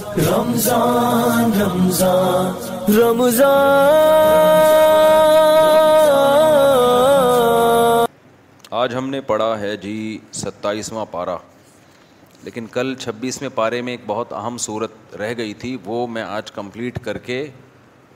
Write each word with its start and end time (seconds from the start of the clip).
رمضان 0.00 1.50
رمضان 1.60 2.90
رمضان 2.94 3.48
آج 8.80 8.94
ہم 8.96 9.08
نے 9.10 9.20
پڑھا 9.26 9.58
ہے 9.60 9.76
جی 9.82 9.96
ستائیسواں 10.42 11.04
پارہ 11.10 11.36
لیکن 12.44 12.66
کل 12.72 12.94
چھبیسویں 13.00 13.48
پارے 13.54 13.82
میں 13.82 13.92
ایک 13.92 14.00
بہت 14.06 14.32
اہم 14.32 14.56
صورت 14.66 15.14
رہ 15.20 15.34
گئی 15.38 15.54
تھی 15.64 15.76
وہ 15.84 16.06
میں 16.14 16.22
آج 16.28 16.52
کمپلیٹ 16.52 16.98
کر 17.04 17.18
کے 17.28 17.44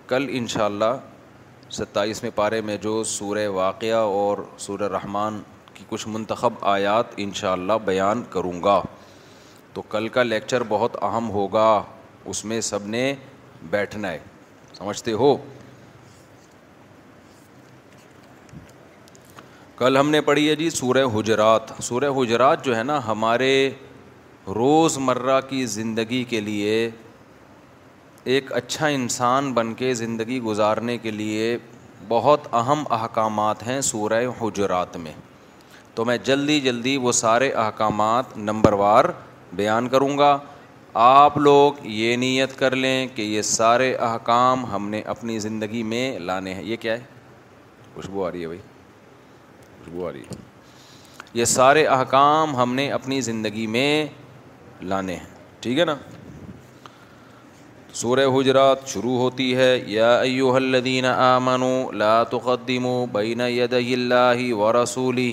کل 0.09 0.27
انشاءاللہ 0.39 0.85
اللہ 0.85 1.71
ستائیسویں 1.79 2.31
پارے 2.35 2.61
میں 2.71 2.77
جو 2.83 3.03
سورہ 3.17 3.47
واقعہ 3.63 4.01
اور 4.21 4.39
سورہ 4.67 4.89
رحمان 4.97 5.41
کی 5.75 5.85
کچھ 5.89 6.09
منتخب 6.09 6.65
آیات 6.77 7.15
انشاءاللہ 7.27 7.79
بیان 7.87 8.23
کروں 8.31 8.63
گا 8.63 8.81
تو 9.77 9.83
کل 9.93 10.07
کا 10.09 10.23
لیکچر 10.23 10.63
بہت 10.69 10.97
اہم 11.05 11.29
ہوگا 11.31 11.71
اس 12.33 12.45
میں 12.51 12.61
سب 12.69 12.87
نے 12.93 13.01
بیٹھنا 13.71 14.11
ہے 14.13 14.19
سمجھتے 14.77 15.13
ہو 15.23 15.37
کل 19.79 19.97
ہم 19.97 20.11
نے 20.11 20.21
پڑھی 20.29 20.49
ہے 20.49 20.55
جی 20.61 20.69
سورہ 20.79 21.03
حجرات 21.15 21.73
سورہ 21.89 22.11
حجرات 22.21 22.65
جو 22.65 22.77
ہے 22.77 22.83
نا 22.93 22.99
ہمارے 23.07 23.51
روز 24.55 24.97
مرہ 25.09 25.41
کی 25.49 25.65
زندگی 25.77 26.23
کے 26.29 26.41
لیے 26.49 26.79
ایک 28.35 28.53
اچھا 28.63 28.87
انسان 29.01 29.53
بن 29.55 29.75
کے 29.83 29.93
زندگی 30.03 30.41
گزارنے 30.49 30.97
کے 31.07 31.11
لیے 31.21 31.57
بہت 32.09 32.49
اہم 32.61 32.85
احکامات 33.01 33.67
ہیں 33.67 33.81
سورہ 33.93 34.23
حجرات 34.41 34.97
میں 35.05 35.13
تو 35.95 36.05
میں 36.05 36.17
جلدی 36.25 36.61
جلدی 36.71 36.97
وہ 37.07 37.13
سارے 37.25 37.51
احکامات 37.67 38.37
نمبر 38.51 38.73
وار 38.85 39.05
بیان 39.53 39.89
کروں 39.89 40.17
گا 40.19 40.37
آپ 40.99 41.37
لوگ 41.39 41.85
یہ 41.87 42.17
نیت 42.17 42.57
کر 42.59 42.77
لیں 42.77 43.07
کہ 43.15 43.23
یہ 43.23 43.43
سارے 43.43 43.93
احکام 44.01 44.65
ہم 44.73 44.89
نے 44.91 45.01
اپنی 45.13 45.39
زندگی 45.39 45.83
میں 45.87 46.19
لانے 46.19 46.55
ہیں 46.55 46.63
یہ 46.63 46.77
کیا 46.81 46.93
ہے 46.99 47.05
خوشبو 47.95 48.25
آ 48.27 48.31
رہی 48.33 48.43
ہے 48.43 48.47
بھائی 48.47 48.61
خوشبو 49.79 50.07
آ 50.09 50.13
رہی 50.13 50.21
ہے 50.31 50.45
یہ 51.39 51.45
سارے 51.45 51.85
احکام 51.87 52.55
ہم 52.57 52.75
نے 52.75 52.91
اپنی 52.93 53.21
زندگی 53.21 53.67
میں 53.67 54.07
لانے 54.83 55.15
ہیں 55.17 55.35
ٹھیک 55.61 55.79
ہے 55.79 55.85
نا 55.85 55.95
سورہ 58.01 58.27
حجرات 58.39 58.87
شروع 58.89 59.17
ہوتی 59.19 59.55
ہے 59.57 59.77
یا 59.89 60.15
ایوہ 60.21 60.55
الذین 60.57 61.05
آمنوا 61.15 61.93
لا 61.97 62.23
تقدموا 62.31 63.05
بین 63.13 63.41
یدی 63.49 63.93
اللہ 63.95 64.53
ورسولہ 64.55 65.31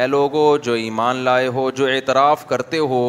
اے 0.00 0.06
لوگو 0.06 0.42
جو 0.62 0.72
ایمان 0.72 1.16
لائے 1.24 1.48
ہو 1.54 1.70
جو 1.78 1.86
اعتراف 1.86 2.44
کرتے 2.48 2.78
ہو 2.90 3.00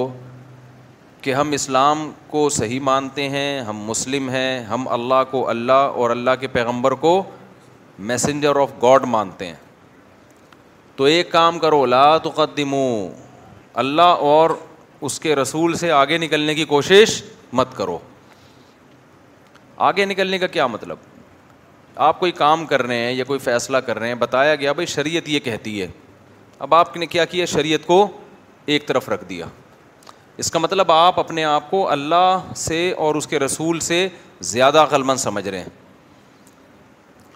کہ 1.21 1.33
ہم 1.33 1.51
اسلام 1.55 2.09
کو 2.29 2.47
صحیح 2.55 2.79
مانتے 2.83 3.27
ہیں 3.29 3.59
ہم 3.67 3.77
مسلم 3.89 4.29
ہیں 4.29 4.59
ہم 4.71 4.87
اللہ 4.95 5.23
کو 5.31 5.47
اللہ 5.49 5.91
اور 6.01 6.09
اللہ 6.15 6.31
کے 6.39 6.47
پیغمبر 6.55 6.91
کو 7.05 7.13
میسنجر 8.09 8.59
آف 8.61 8.71
گاڈ 8.81 9.05
مانتے 9.15 9.47
ہیں 9.47 9.55
تو 10.95 11.03
ایک 11.13 11.31
کام 11.31 11.59
کرو 11.59 11.85
لا 11.85 12.17
تقدمو 12.23 12.83
اللہ 13.83 14.25
اور 14.31 14.49
اس 15.07 15.19
کے 15.19 15.35
رسول 15.35 15.73
سے 15.77 15.91
آگے 16.01 16.17
نکلنے 16.27 16.55
کی 16.55 16.65
کوشش 16.75 17.21
مت 17.59 17.75
کرو 17.77 17.97
آگے 19.87 20.05
نکلنے 20.05 20.37
کا 20.39 20.47
کیا 20.57 20.67
مطلب 20.67 20.97
آپ 22.07 22.19
کوئی 22.19 22.31
کام 22.45 22.65
کر 22.65 22.83
رہے 22.87 23.03
ہیں 23.03 23.11
یا 23.11 23.23
کوئی 23.23 23.39
فیصلہ 23.39 23.77
کر 23.85 23.99
رہے 23.99 24.07
ہیں 24.07 24.15
بتایا 24.29 24.55
گیا 24.55 24.71
بھائی 24.73 24.85
شریعت 24.99 25.29
یہ 25.29 25.39
کہتی 25.43 25.81
ہے 25.81 25.87
اب 26.59 26.73
آپ 26.75 26.97
نے 26.97 27.05
کیا 27.05 27.25
کیا 27.25 27.45
شریعت 27.45 27.85
کو 27.87 28.05
ایک 28.65 28.87
طرف 28.87 29.09
رکھ 29.09 29.23
دیا 29.29 29.45
اس 30.43 30.51
کا 30.51 30.59
مطلب 30.59 30.91
آپ 30.91 31.19
اپنے 31.19 31.43
آپ 31.43 31.69
کو 31.71 31.87
اللہ 31.91 32.51
سے 32.55 32.91
اور 32.97 33.15
اس 33.15 33.27
کے 33.27 33.39
رسول 33.39 33.79
سے 33.79 34.07
زیادہ 34.51 34.77
عقلمند 34.81 35.19
سمجھ 35.19 35.47
رہے 35.47 35.59
ہیں 35.59 35.69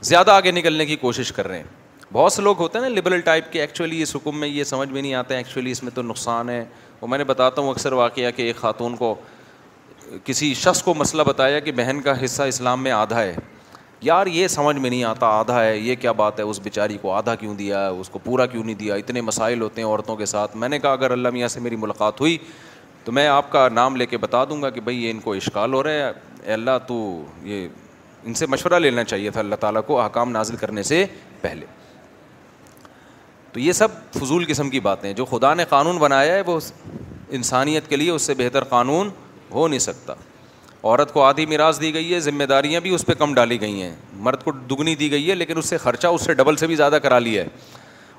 زیادہ 0.09 0.31
آگے 0.31 0.51
نکلنے 0.51 0.85
کی 0.85 0.95
کوشش 0.95 1.31
کر 1.33 1.47
رہے 1.47 1.57
ہیں 1.57 1.75
بہت 2.13 2.33
سے 2.33 2.41
لوگ 2.41 2.57
ہوتے 2.59 2.77
ہیں 2.79 2.85
نا 2.89 2.95
لبرل 2.95 3.21
ٹائپ 3.21 3.51
کے 3.51 3.61
ایکچولی 3.61 4.01
اس 4.01 4.15
حکم 4.15 4.39
میں 4.39 4.47
یہ 4.47 4.63
سمجھ 4.63 4.89
میں 4.89 5.01
نہیں 5.01 5.13
آتا 5.13 5.33
ہے 5.33 5.39
ایکچولی 5.39 5.71
اس 5.71 5.83
میں 5.83 5.91
تو 5.95 6.01
نقصان 6.01 6.49
ہے 6.49 6.63
وہ 7.01 7.07
میں 7.07 7.17
نے 7.17 7.23
بتاتا 7.23 7.61
ہوں 7.61 7.69
اکثر 7.69 7.93
واقعہ 7.93 8.31
کہ 8.35 8.41
ایک 8.41 8.55
خاتون 8.57 8.95
کو 8.97 9.13
کسی 10.25 10.53
شخص 10.53 10.81
کو 10.83 10.93
مسئلہ 10.93 11.21
بتایا 11.27 11.59
کہ 11.59 11.71
بہن 11.75 12.01
کا 12.01 12.13
حصہ 12.23 12.43
اسلام 12.51 12.83
میں 12.83 12.91
آدھا 12.91 13.21
ہے 13.23 13.35
یار 14.01 14.27
یہ 14.27 14.47
سمجھ 14.47 14.75
میں 14.77 14.89
نہیں 14.89 15.03
آتا 15.03 15.27
آدھا 15.39 15.63
ہے 15.63 15.77
یہ 15.77 15.95
کیا 16.01 16.11
بات 16.17 16.39
ہے 16.39 16.43
اس 16.45 16.59
بیچاری 16.63 16.97
کو 17.01 17.11
آدھا 17.13 17.33
کیوں 17.35 17.53
دیا 17.55 17.81
ہے 17.85 17.99
اس 17.99 18.09
کو 18.09 18.19
پورا 18.23 18.45
کیوں 18.45 18.63
نہیں 18.63 18.75
دیا 18.79 18.95
اتنے 18.95 19.21
مسائل 19.21 19.61
ہوتے 19.61 19.81
ہیں 19.81 19.87
عورتوں 19.87 20.15
کے 20.15 20.25
ساتھ 20.25 20.57
میں 20.57 20.69
نے 20.69 20.79
کہا 20.79 20.91
اگر 20.91 21.11
اللہ 21.11 21.29
میاں 21.33 21.47
سے 21.47 21.59
میری 21.59 21.75
ملاقات 21.75 22.21
ہوئی 22.21 22.37
تو 23.05 23.11
میں 23.11 23.27
آپ 23.27 23.51
کا 23.51 23.67
نام 23.73 23.95
لے 23.95 24.05
کے 24.05 24.17
بتا 24.17 24.43
دوں 24.49 24.61
گا 24.61 24.69
کہ 24.69 24.81
بھائی 24.81 25.03
یہ 25.03 25.11
ان 25.11 25.19
کو 25.19 25.33
اشکال 25.33 25.73
ہو 25.73 25.81
رہا 25.83 25.91
ہے 26.07 26.11
اے 26.45 26.53
اللہ 26.53 26.77
تو 26.87 26.99
یہ 27.43 27.67
ان 28.25 28.33
سے 28.33 28.45
مشورہ 28.49 28.79
لینا 28.79 29.03
چاہیے 29.03 29.29
تھا 29.31 29.39
اللہ 29.39 29.55
تعالیٰ 29.59 29.81
کو 29.87 29.99
احکام 30.01 30.31
نازل 30.31 30.55
کرنے 30.59 30.83
سے 30.83 31.03
پہلے 31.41 31.65
تو 33.53 33.59
یہ 33.59 33.71
سب 33.73 33.87
فضول 34.19 34.45
قسم 34.47 34.69
کی 34.69 34.79
باتیں 34.79 35.11
جو 35.13 35.25
خدا 35.25 35.53
نے 35.53 35.65
قانون 35.69 35.97
بنایا 35.97 36.33
ہے 36.35 36.41
وہ 36.45 36.59
انسانیت 37.37 37.87
کے 37.89 37.95
لیے 37.95 38.11
اس 38.11 38.21
سے 38.21 38.33
بہتر 38.37 38.63
قانون 38.73 39.09
ہو 39.53 39.67
نہیں 39.67 39.79
سکتا 39.79 40.13
عورت 40.87 41.13
کو 41.13 41.21
آدھی 41.23 41.45
میراث 41.51 41.79
دی 41.81 41.93
گئی 41.93 42.13
ہے 42.13 42.19
ذمہ 42.25 42.43
داریاں 42.49 42.79
بھی 42.81 42.89
اس 42.95 43.05
پہ 43.05 43.13
کم 43.19 43.33
ڈالی 43.33 43.59
گئی 43.61 43.81
ہیں 43.81 43.95
مرد 44.25 44.43
کو 44.43 44.51
دگنی 44.69 44.95
دی 44.95 45.09
گئی 45.11 45.29
ہے 45.29 45.35
لیکن 45.35 45.57
اس 45.57 45.69
سے 45.69 45.77
خرچہ 45.85 46.07
اس 46.17 46.25
سے 46.25 46.33
ڈبل 46.41 46.55
سے 46.61 46.67
بھی 46.67 46.75
زیادہ 46.75 46.97
کرا 47.03 47.19
لیا 47.19 47.43
ہے 47.43 47.47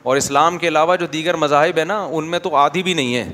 اور 0.09 0.17
اسلام 0.17 0.59
کے 0.59 0.69
علاوہ 0.69 0.97
جو 1.03 1.07
دیگر 1.13 1.35
مذاہب 1.45 1.79
ہیں 1.79 1.85
نا 1.85 1.97
ان 2.19 2.29
میں 2.31 2.39
تو 2.49 2.55
آدھی 2.57 2.83
بھی 2.83 2.95
نہیں 2.95 3.15
ہے 3.15 3.29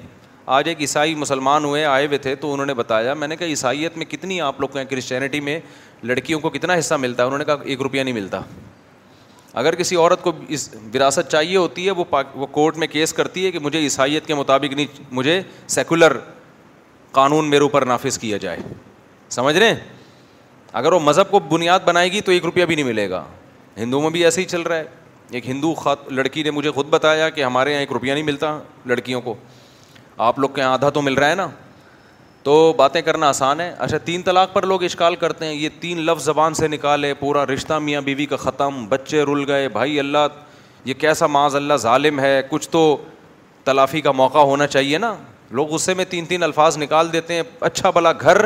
آج 0.56 0.68
ایک 0.68 0.80
عیسائی 0.86 1.14
مسلمان 1.24 1.64
ہوئے 1.64 1.84
آئے 1.84 2.06
ہوئے 2.06 2.18
تھے 2.24 2.34
تو 2.44 2.52
انہوں 2.52 2.66
نے 2.66 2.74
بتایا 2.80 3.14
میں 3.22 3.28
نے 3.28 3.36
کہا 3.36 3.46
عیسائیت 3.54 3.96
میں 3.98 4.06
کتنی 4.08 4.40
آپ 4.48 4.60
لوگ 4.60 4.76
ہیں 4.76 4.84
کرسچینٹی 4.90 5.40
میں 5.48 5.58
لڑکیوں 6.10 6.40
کو 6.40 6.50
کتنا 6.56 6.74
حصہ 6.78 6.94
ملتا 7.06 7.22
ہے 7.22 7.26
انہوں 7.26 7.38
نے 7.38 7.44
کہا 7.44 7.56
ایک 7.72 7.82
روپیہ 7.82 8.02
نہیں 8.02 8.14
ملتا 8.14 8.40
اگر 9.62 9.74
کسی 9.74 9.96
عورت 9.96 10.22
کو 10.22 10.32
اس 10.56 10.68
وراثت 10.94 11.30
چاہیے 11.30 11.56
ہوتی 11.56 11.86
ہے 11.86 11.90
وہ 11.90 12.04
وہ 12.34 12.46
کورٹ 12.58 12.76
میں 12.82 12.86
کیس 12.96 13.12
کرتی 13.20 13.46
ہے 13.46 13.50
کہ 13.50 13.58
مجھے 13.66 13.78
عیسائیت 13.78 14.26
کے 14.26 14.34
مطابق 14.34 14.72
نہیں 14.74 15.02
مجھے 15.18 15.40
سیکولر 15.76 16.16
قانون 17.20 17.50
میرے 17.50 17.62
اوپر 17.62 17.82
نافذ 17.86 18.18
کیا 18.18 18.36
جائے 18.46 18.58
سمجھ 19.30 19.56
رہے 19.56 19.66
ہیں 19.68 19.74
اگر 20.80 20.92
وہ 20.92 21.00
مذہب 21.00 21.30
کو 21.30 21.38
بنیاد 21.48 21.80
بنائے 21.84 22.12
گی 22.12 22.20
تو 22.20 22.32
ایک 22.32 22.44
روپیہ 22.44 22.64
بھی 22.64 22.74
نہیں 22.74 22.84
ملے 22.84 23.08
گا 23.10 23.24
ہندوؤں 23.76 24.02
میں 24.02 24.10
بھی 24.10 24.24
ایسے 24.24 24.40
ہی 24.40 24.46
چل 24.46 24.62
رہا 24.62 24.76
ہے 24.76 24.84
ایک 25.30 25.48
ہندو 25.48 25.72
خات 25.74 26.12
لڑکی 26.12 26.42
نے 26.42 26.50
مجھے 26.50 26.70
خود 26.70 26.86
بتایا 26.90 27.28
کہ 27.30 27.44
ہمارے 27.44 27.70
یہاں 27.70 27.80
ایک 27.80 27.92
روپیہ 27.92 28.12
نہیں 28.12 28.22
ملتا 28.24 28.58
لڑکیوں 28.86 29.20
کو 29.20 29.34
آپ 30.26 30.38
لوگ 30.38 30.50
کے 30.54 30.60
یہاں 30.60 30.72
آدھا 30.72 30.88
تو 30.98 31.02
مل 31.02 31.14
رہا 31.14 31.30
ہے 31.30 31.34
نا 31.34 31.48
تو 32.42 32.72
باتیں 32.76 33.00
کرنا 33.02 33.28
آسان 33.28 33.60
ہے 33.60 33.72
اچھا 33.78 33.98
تین 34.06 34.22
طلاق 34.22 34.52
پر 34.52 34.66
لوگ 34.66 34.82
اشکال 34.84 35.14
کرتے 35.16 35.46
ہیں 35.46 35.52
یہ 35.54 35.68
تین 35.80 35.98
لفظ 36.06 36.24
زبان 36.24 36.54
سے 36.54 36.68
نکالے 36.68 37.12
پورا 37.20 37.44
رشتہ 37.46 37.78
میاں 37.82 38.00
بیوی 38.08 38.26
کا 38.32 38.36
ختم 38.36 38.84
بچے 38.88 39.22
رل 39.28 39.44
گئے 39.50 39.68
بھائی 39.78 39.98
اللہ 40.00 40.18
یہ 40.84 40.94
کیسا 40.98 41.26
معاذ 41.26 41.56
اللہ 41.56 41.76
ظالم 41.80 42.20
ہے 42.20 42.40
کچھ 42.48 42.68
تو 42.70 42.82
تلافی 43.64 44.00
کا 44.00 44.12
موقع 44.12 44.38
ہونا 44.38 44.66
چاہیے 44.66 44.98
نا 44.98 45.14
لوگ 45.50 45.68
غصے 45.70 45.94
میں 45.94 46.04
تین 46.10 46.24
تین 46.26 46.42
الفاظ 46.42 46.78
نکال 46.78 47.12
دیتے 47.12 47.34
ہیں 47.34 47.42
اچھا 47.60 47.90
بھلا 47.90 48.12
گھر 48.20 48.44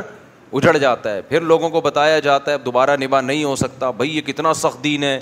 اجڑ 0.52 0.76
جاتا 0.78 1.14
ہے 1.14 1.22
پھر 1.28 1.40
لوگوں 1.40 1.68
کو 1.70 1.80
بتایا 1.80 2.18
جاتا 2.18 2.52
ہے 2.52 2.58
دوبارہ 2.64 2.96
نبھا 3.00 3.20
نہیں 3.20 3.44
ہو 3.44 3.54
سکتا 3.56 3.90
بھائی 3.96 4.16
یہ 4.16 4.20
کتنا 4.26 4.52
سخت 4.54 4.82
دین 4.84 5.02
ہے 5.04 5.18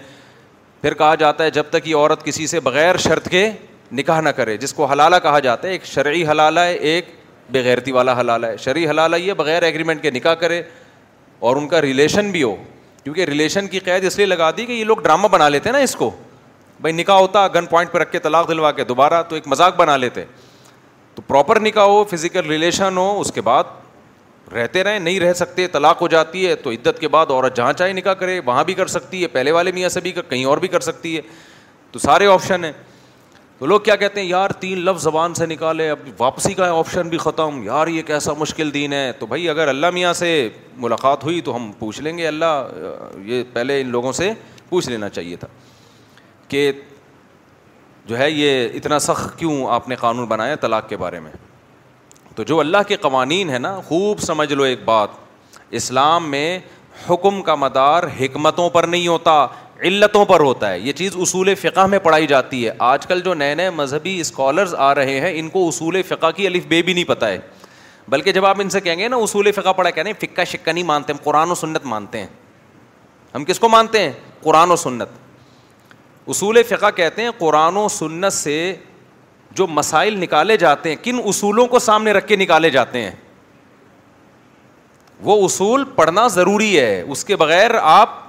پھر 0.80 0.94
کہا 0.94 1.14
جاتا 1.20 1.44
ہے 1.44 1.50
جب 1.50 1.64
تک 1.70 1.88
یہ 1.88 1.96
عورت 1.96 2.24
کسی 2.24 2.46
سے 2.46 2.60
بغیر 2.60 2.96
شرط 3.06 3.28
کے 3.28 3.48
نکاح 3.92 4.20
نہ 4.20 4.28
کرے 4.36 4.56
جس 4.56 4.72
کو 4.74 4.84
حلالہ 4.92 5.16
کہا 5.22 5.38
جاتا 5.38 5.66
ہے 5.68 5.72
ایک 5.72 5.84
شرعی 5.86 6.24
حلالہ 6.28 6.60
ہے 6.60 6.72
ایک 6.74 7.08
بغیرتی 7.52 7.92
والا 7.92 8.18
حلالہ 8.20 8.46
ہے 8.46 8.56
شرعی 8.64 8.86
حلالہ 8.88 9.16
یہ 9.16 9.32
بغیر 9.40 9.62
ایگریمنٹ 9.62 10.02
کے 10.02 10.10
نکاح 10.10 10.34
کرے 10.38 10.62
اور 11.48 11.56
ان 11.56 11.68
کا 11.68 11.80
ریلیشن 11.82 12.30
بھی 12.30 12.42
ہو 12.42 12.54
کیونکہ 13.02 13.24
ریلیشن 13.30 13.66
کی 13.68 13.78
قید 13.88 14.04
اس 14.04 14.16
لیے 14.18 14.26
لگا 14.26 14.50
دی 14.56 14.66
کہ 14.66 14.72
یہ 14.72 14.84
لوگ 14.84 14.98
ڈرامہ 15.02 15.28
بنا 15.32 15.48
لیتے 15.48 15.68
ہیں 15.68 15.76
نا 15.76 15.82
اس 15.82 15.94
کو 15.96 16.10
بھائی 16.80 16.94
نکاح 16.94 17.18
ہوتا 17.18 17.46
گن 17.54 17.66
پوائنٹ 17.66 17.92
پہ 17.92 17.98
رکھ 17.98 18.10
کے 18.12 18.18
طلاق 18.20 18.48
دلوا 18.48 18.70
کے 18.72 18.84
دوبارہ 18.84 19.22
تو 19.28 19.34
ایک 19.34 19.46
مذاق 19.48 19.76
بنا 19.76 19.96
لیتے 19.96 20.24
تو 21.14 21.22
پراپر 21.26 21.60
نکاح 21.60 21.84
ہو 21.84 22.02
فزیکل 22.10 22.46
ریلیشن 22.48 22.96
ہو 22.96 23.20
اس 23.20 23.32
کے 23.34 23.40
بعد 23.40 23.64
رہتے 24.54 24.82
رہیں 24.84 24.98
نہیں 24.98 25.20
رہ 25.20 25.32
سکتے 25.34 25.66
طلاق 25.68 26.00
ہو 26.02 26.08
جاتی 26.08 26.46
ہے 26.46 26.54
تو 26.56 26.70
عدت 26.70 26.98
کے 27.00 27.08
بعد 27.08 27.30
عورت 27.30 27.56
جہاں 27.56 27.72
چاہے 27.72 27.92
نکاح 27.92 28.14
کرے 28.18 28.38
وہاں 28.44 28.64
بھی 28.64 28.74
کر 28.74 28.86
سکتی 28.88 29.22
ہے 29.22 29.26
پہلے 29.28 29.52
والے 29.52 29.72
میاں 29.72 29.88
سے 29.88 30.00
بھی 30.00 30.12
کہیں 30.28 30.44
اور 30.44 30.58
بھی 30.64 30.68
کر 30.68 30.80
سکتی 30.80 31.16
ہے 31.16 31.20
تو 31.92 31.98
سارے 31.98 32.26
آپشن 32.32 32.64
ہیں 32.64 32.72
تو 33.58 33.66
لوگ 33.66 33.80
کیا 33.80 33.94
کہتے 33.96 34.20
ہیں 34.20 34.26
یار 34.28 34.50
تین 34.60 34.78
لفظ 34.84 35.02
زبان 35.02 35.34
سے 35.34 35.46
نکالے 35.46 35.88
اب 35.90 35.98
واپسی 36.18 36.52
کا 36.54 36.70
آپشن 36.78 37.08
بھی 37.08 37.18
ختم 37.18 37.62
یار 37.64 37.86
یہ 37.86 38.02
کیسا 38.06 38.32
مشکل 38.38 38.72
دین 38.74 38.92
ہے 38.92 39.10
تو 39.18 39.26
بھائی 39.26 39.48
اگر 39.48 39.68
اللہ 39.68 39.90
میاں 39.94 40.12
سے 40.14 40.30
ملاقات 40.78 41.24
ہوئی 41.24 41.40
تو 41.44 41.56
ہم 41.56 41.70
پوچھ 41.78 42.00
لیں 42.02 42.16
گے 42.18 42.26
اللہ 42.28 42.68
یہ 43.24 43.42
پہلے 43.52 43.80
ان 43.80 43.88
لوگوں 43.90 44.12
سے 44.20 44.30
پوچھ 44.68 44.88
لینا 44.88 45.08
چاہیے 45.08 45.36
تھا 45.36 45.48
کہ 46.48 46.70
جو 48.06 48.18
ہے 48.18 48.30
یہ 48.30 48.68
اتنا 48.74 48.98
سخت 48.98 49.38
کیوں 49.38 49.62
آپ 49.74 49.88
نے 49.88 49.94
قانون 50.00 50.26
بنایا 50.28 50.54
طلاق 50.60 50.88
کے 50.88 50.96
بارے 50.96 51.20
میں 51.20 51.30
تو 52.36 52.42
جو 52.48 52.58
اللہ 52.60 52.82
کے 52.88 52.96
قوانین 53.00 53.50
ہیں 53.50 53.58
نا 53.58 53.80
خوب 53.88 54.18
سمجھ 54.20 54.52
لو 54.52 54.62
ایک 54.62 54.80
بات 54.84 55.08
اسلام 55.78 56.30
میں 56.30 56.58
حکم 57.08 57.40
کا 57.42 57.54
مدار 57.54 58.02
حکمتوں 58.20 58.68
پر 58.70 58.84
نہیں 58.86 59.06
ہوتا 59.08 59.44
علتوں 59.84 60.24
پر 60.24 60.40
ہوتا 60.40 60.70
ہے 60.72 60.78
یہ 60.80 60.92
چیز 60.98 61.16
اصول 61.20 61.54
فقہ 61.60 61.86
میں 61.90 61.98
پڑھائی 62.02 62.26
جاتی 62.26 62.64
ہے 62.66 62.72
آج 62.88 63.06
کل 63.06 63.20
جو 63.24 63.34
نئے 63.34 63.54
نئے 63.54 63.70
مذہبی 63.76 64.18
اسکالرز 64.20 64.74
آ 64.78 64.94
رہے 64.94 65.18
ہیں 65.20 65.32
ان 65.38 65.48
کو 65.48 65.66
اصول 65.68 66.00
فقہ 66.08 66.30
کی 66.36 66.46
الف 66.46 66.66
بے 66.68 66.80
بھی 66.82 66.92
نہیں 66.92 67.08
پتہ 67.08 67.24
ہے 67.26 67.38
بلکہ 68.10 68.32
جب 68.32 68.46
آپ 68.46 68.60
ان 68.60 68.70
سے 68.70 68.80
کہیں 68.80 68.98
گے 68.98 69.08
نا 69.08 69.16
اصول 69.22 69.50
فقہ 69.52 69.72
پڑھا 69.76 69.90
کہنے 69.90 70.12
ہیں 70.38 70.44
شکہ 70.52 70.72
نہیں 70.72 70.84
مانتے 70.92 71.12
ہم 71.12 71.18
قرآن 71.24 71.50
و 71.50 71.54
سنت 71.54 71.84
مانتے 71.84 72.18
ہیں 72.18 72.26
ہم 73.34 73.44
کس 73.44 73.58
کو 73.60 73.68
مانتے 73.68 74.02
ہیں 74.02 74.12
قرآن 74.42 74.70
و 74.70 74.76
سنت 74.84 75.08
اصول 76.34 76.62
فقہ 76.68 76.90
کہتے 76.96 77.22
ہیں 77.22 77.30
قرآن 77.38 77.76
و 77.76 77.86
سنت 77.98 78.32
سے 78.32 78.58
جو 79.54 79.66
مسائل 79.66 80.16
نکالے 80.22 80.56
جاتے 80.56 80.88
ہیں 80.88 80.96
کن 81.02 81.20
اصولوں 81.24 81.66
کو 81.68 81.78
سامنے 81.78 82.12
رکھ 82.12 82.26
کے 82.26 82.36
نکالے 82.36 82.70
جاتے 82.70 83.00
ہیں 83.02 83.12
وہ 85.24 85.44
اصول 85.44 85.84
پڑھنا 85.94 86.26
ضروری 86.28 86.78
ہے 86.78 87.00
اس 87.08 87.24
کے 87.24 87.36
بغیر 87.36 87.70
آپ 87.82 88.24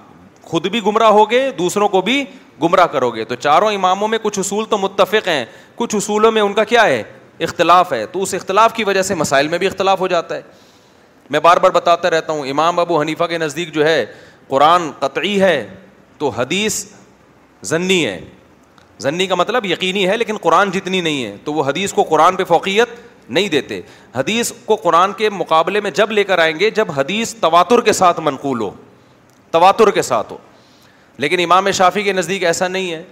خود 0.50 0.68
بھی 0.72 0.80
گمراہ 0.86 1.10
ہو 1.12 1.30
گے 1.32 1.50
دوسروں 1.58 1.88
کو 1.90 2.02
بھی 2.02 2.24
گمراہ 2.64 2.86
کرو 2.92 3.10
گے 3.12 3.24
تو 3.26 3.36
چاروں 3.36 3.72
اماموں 3.74 4.08
میں 4.08 4.18
کچھ 4.22 4.40
اصول 4.40 4.66
تو 4.70 4.78
متفق 4.78 5.28
ہیں 5.28 5.46
کچھ 5.76 5.96
اصولوں 5.96 6.32
میں 6.32 6.42
ان 6.42 6.54
کا 6.54 6.64
کیا 6.64 6.86
ہے 6.86 7.02
اختلاف 7.46 7.92
ہے 7.94 8.06
تو 8.12 8.22
اس 8.22 8.34
اختلاف 8.34 8.74
کی 8.76 8.84
وجہ 8.84 9.02
سے 9.10 9.16
مسائل 9.16 9.48
میں 9.48 9.58
بھی 9.60 9.68
اختلاف 9.68 10.00
ہو 10.00 10.08
جاتا 10.08 10.36
ہے 10.36 10.42
میں 11.30 11.40
بار 11.44 11.58
بار 11.62 11.72
بتاتا 11.72 12.10
رہتا 12.10 12.34
ہوں 12.34 12.48
امام 12.50 12.80
ابو 12.80 13.00
حنیفہ 13.02 13.24
کے 13.30 13.38
نزدیک 13.38 13.74
جو 13.74 13.86
ہے 13.86 14.06
قرآن 14.48 14.90
قطعی 15.00 15.40
ہے 15.42 15.62
تو 16.18 16.30
حدیث 16.38 16.84
ضنی 17.66 18.06
ہے 18.06 18.20
زنی 19.04 19.28
کا 19.28 19.36
مطلب 19.36 19.66
یقینی 19.66 20.08
ہے 20.10 20.16
لیکن 20.18 20.38
قرآن 20.42 20.72
جتنی 20.72 21.02
نہیں 21.02 21.24
ہے 21.26 21.36
تو 21.44 21.54
وہ 21.54 21.64
حدیث 21.66 21.94
کو 21.94 22.04
قرآن 22.10 22.36
پہ 22.36 22.44
فوقیت 22.48 22.90
نہیں 23.30 23.50
دیتے 23.50 23.80
حدیث 24.16 24.52
کو 24.66 24.76
قرآن 24.84 25.14
کے 25.18 25.30
مقابلے 25.30 25.80
میں 25.82 25.92
جب 25.96 26.12
لے 26.12 26.24
کر 26.24 26.40
آئیں 26.40 26.60
گے 26.60 26.70
جب 26.76 26.92
حدیث 26.98 27.34
تواتر 27.42 27.82
کے 27.86 27.94
ساتھ 27.94 28.20
منقول 28.24 28.62
ہو 28.62 28.70
تواتر 29.52 29.92
کے 29.92 30.02
ساتھ 30.02 30.32
ہو 30.32 30.38
لیکن 31.20 31.40
امام 31.44 31.70
شافی 31.72 32.04
کے 32.04 32.14
نزدیک 32.14 32.44
ایسا 32.46 32.68
نہیں 32.68 32.92
ہے 32.94 33.04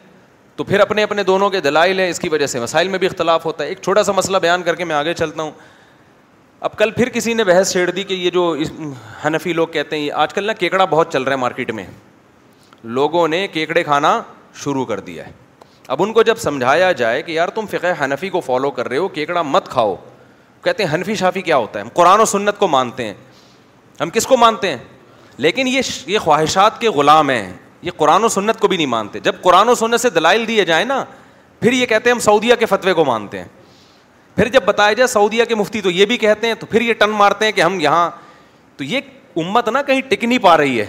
تو 0.55 0.63
پھر 0.63 0.79
اپنے 0.79 1.03
اپنے 1.03 1.23
دونوں 1.23 1.49
کے 1.49 1.61
دلائل 1.61 1.99
ہیں 1.99 2.09
اس 2.09 2.19
کی 2.19 2.29
وجہ 2.29 2.45
سے 2.47 2.59
مسائل 2.59 2.88
میں 2.89 2.99
بھی 2.99 3.07
اختلاف 3.07 3.45
ہوتا 3.45 3.63
ہے 3.63 3.69
ایک 3.69 3.79
چھوٹا 3.83 4.03
سا 4.03 4.11
مسئلہ 4.17 4.38
بیان 4.41 4.63
کر 4.63 4.75
کے 4.75 4.85
میں 4.85 4.95
آگے 4.95 5.13
چلتا 5.13 5.41
ہوں 5.43 5.51
اب 6.65 6.75
کل 6.77 6.91
پھر 6.91 7.09
کسی 7.13 7.33
نے 7.33 7.43
بحث 7.43 7.71
چھیڑ 7.71 7.89
دی 7.89 8.03
کہ 8.03 8.13
یہ 8.13 8.29
جو 8.33 8.55
حنفی 9.25 9.53
لوگ 9.53 9.67
کہتے 9.71 9.97
ہیں 9.99 10.09
آج 10.23 10.33
کل 10.33 10.45
نا 10.47 10.53
کیکڑا 10.59 10.85
بہت 10.89 11.11
چل 11.13 11.23
رہا 11.23 11.31
ہے 11.31 11.38
مارکیٹ 11.38 11.71
میں 11.79 11.83
لوگوں 12.97 13.27
نے 13.27 13.47
کیکڑے 13.53 13.83
کھانا 13.83 14.19
شروع 14.63 14.85
کر 14.85 14.99
دیا 15.09 15.25
ہے 15.27 15.31
اب 15.93 16.01
ان 16.03 16.13
کو 16.13 16.21
جب 16.23 16.37
سمجھایا 16.39 16.91
جائے 16.91 17.21
کہ 17.23 17.31
یار 17.31 17.47
تم 17.55 17.65
فقہ 17.71 17.87
حنفی 18.03 18.29
کو 18.29 18.39
فالو 18.45 18.69
کر 18.71 18.87
رہے 18.89 18.97
ہو 18.97 19.07
کیکڑا 19.07 19.41
مت 19.41 19.67
کھاؤ 19.69 19.95
کہتے 20.63 20.83
ہیں 20.83 20.93
حنفی 20.93 21.15
شافی 21.15 21.41
کیا 21.41 21.57
ہوتا 21.57 21.79
ہے 21.79 21.83
ہم 21.83 21.89
قرآن 21.93 22.19
و 22.19 22.25
سنت 22.25 22.57
کو 22.59 22.67
مانتے 22.67 23.05
ہیں 23.07 23.13
ہم 24.01 24.09
کس 24.13 24.27
کو 24.27 24.37
مانتے 24.37 24.69
ہیں 24.69 24.77
لیکن 25.45 25.67
یہ 25.67 25.81
یہ 26.07 26.19
خواہشات 26.19 26.79
کے 26.81 26.89
غلام 26.95 27.29
ہیں 27.29 27.51
یہ 27.81 27.91
قرآن 27.97 28.23
و 28.23 28.29
سنت 28.29 28.59
کو 28.59 28.67
بھی 28.67 28.77
نہیں 28.77 28.87
مانتے 28.87 29.19
جب 29.23 29.35
قرآن 29.41 29.69
و 29.69 29.75
سنت 29.75 30.01
سے 30.01 30.09
دلائل 30.09 30.47
دیے 30.47 30.65
جائیں 30.65 30.85
نا 30.85 31.03
پھر 31.59 31.73
یہ 31.73 31.85
کہتے 31.85 32.09
ہیں 32.09 32.15
ہم 32.15 32.19
سعودیہ 32.21 32.55
کے 32.59 32.65
فتوے 32.65 32.93
کو 32.93 33.05
مانتے 33.05 33.39
ہیں 33.39 33.47
پھر 34.35 34.47
جب 34.51 34.63
بتایا 34.65 34.93
جائے 34.93 35.07
سعودیہ 35.07 35.43
کے 35.47 35.55
مفتی 35.55 35.81
تو 35.81 35.91
یہ 35.91 36.05
بھی 36.05 36.17
کہتے 36.17 36.47
ہیں 36.47 36.53
تو 36.59 36.65
پھر 36.65 36.81
یہ 36.81 36.93
ٹن 36.99 37.09
مارتے 37.17 37.45
ہیں 37.45 37.51
کہ 37.51 37.61
ہم 37.61 37.79
یہاں 37.79 38.09
تو 38.77 38.83
یہ 38.83 39.01
امت 39.39 39.69
نا 39.69 39.81
کہیں 39.81 40.01
ٹک 40.09 40.23
نہیں 40.23 40.39
پا 40.43 40.57
رہی 40.57 40.79
ہے 40.79 40.85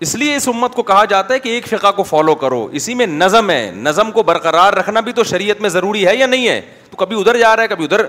اس 0.00 0.14
لیے 0.14 0.34
اس 0.36 0.46
امت 0.48 0.74
کو 0.74 0.82
کہا 0.88 1.04
جاتا 1.10 1.34
ہے 1.34 1.38
کہ 1.40 1.48
ایک 1.48 1.66
فقہ 1.68 1.90
کو 1.96 2.02
فالو 2.02 2.34
کرو 2.42 2.64
اسی 2.80 2.94
میں 2.94 3.06
نظم 3.06 3.50
ہے 3.50 3.70
نظم 3.74 4.10
کو 4.12 4.22
برقرار 4.22 4.72
رکھنا 4.74 5.00
بھی 5.08 5.12
تو 5.12 5.22
شریعت 5.30 5.60
میں 5.60 5.68
ضروری 5.70 6.06
ہے 6.06 6.14
یا 6.16 6.26
نہیں 6.26 6.48
ہے 6.48 6.60
تو 6.90 6.96
کبھی 6.96 7.18
ادھر 7.20 7.38
جا 7.38 7.54
رہا 7.56 7.62
ہے 7.62 7.68
کبھی 7.68 7.84
ادھر 7.84 8.04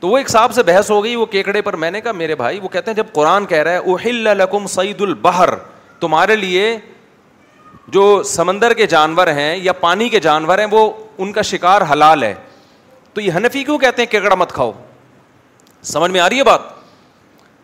تو 0.00 0.08
وہ 0.08 0.18
ایک 0.18 0.28
صاحب 0.30 0.52
سے 0.54 0.62
بحث 0.62 0.90
ہو 0.90 1.02
گئی 1.04 1.14
وہ 1.16 1.26
کیکڑے 1.26 1.60
پر 1.62 1.76
میں 1.76 1.90
نے 1.90 2.00
کہا 2.00 2.12
میرے 2.12 2.34
بھائی 2.34 2.60
وہ 2.62 2.68
کہتے 2.68 2.90
ہیں 2.90 2.96
جب 2.96 3.06
قرآن 3.12 3.46
کہہ 3.46 3.62
رہا 3.68 3.78
ہے 4.04 4.12
لکم 4.34 4.66
سعید 4.74 5.00
البہر 5.02 5.50
تمہارے 6.00 6.36
لیے 6.36 6.76
جو 7.92 8.22
سمندر 8.26 8.72
کے 8.74 8.86
جانور 8.86 9.26
ہیں 9.36 9.54
یا 9.62 9.72
پانی 9.80 10.08
کے 10.08 10.20
جانور 10.20 10.58
ہیں 10.58 10.66
وہ 10.70 10.90
ان 11.18 11.32
کا 11.32 11.42
شکار 11.50 11.82
حلال 11.92 12.22
ہے 12.22 12.34
تو 13.14 13.20
یہ 13.20 13.32
حنفی 13.36 13.64
کیوں 13.64 13.76
کہتے 13.78 14.02
ہیں 14.02 14.10
کیکڑا 14.10 14.34
مت 14.34 14.52
کھاؤ 14.52 14.72
سمجھ 15.92 16.10
میں 16.10 16.20
آ 16.20 16.28
رہی 16.28 16.38
ہے 16.38 16.44
بات 16.44 16.60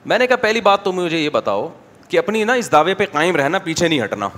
میں 0.06 0.18
نے 0.18 0.26
کہا 0.26 0.36
پہلی 0.36 0.60
بات 0.60 0.82
تو 0.84 0.92
مجھے 0.92 1.16
یہ 1.18 1.30
بتاؤ 1.32 1.68
کہ 2.14 2.18
اپنی 2.18 2.42
نا 2.44 2.52
اس 2.54 2.70
دعوے 2.72 2.92
پہ 2.94 3.04
قائم 3.12 3.36
رہنا 3.36 3.58
پیچھے 3.62 3.86
نہیں 3.88 4.00
ہٹنا 4.02 4.28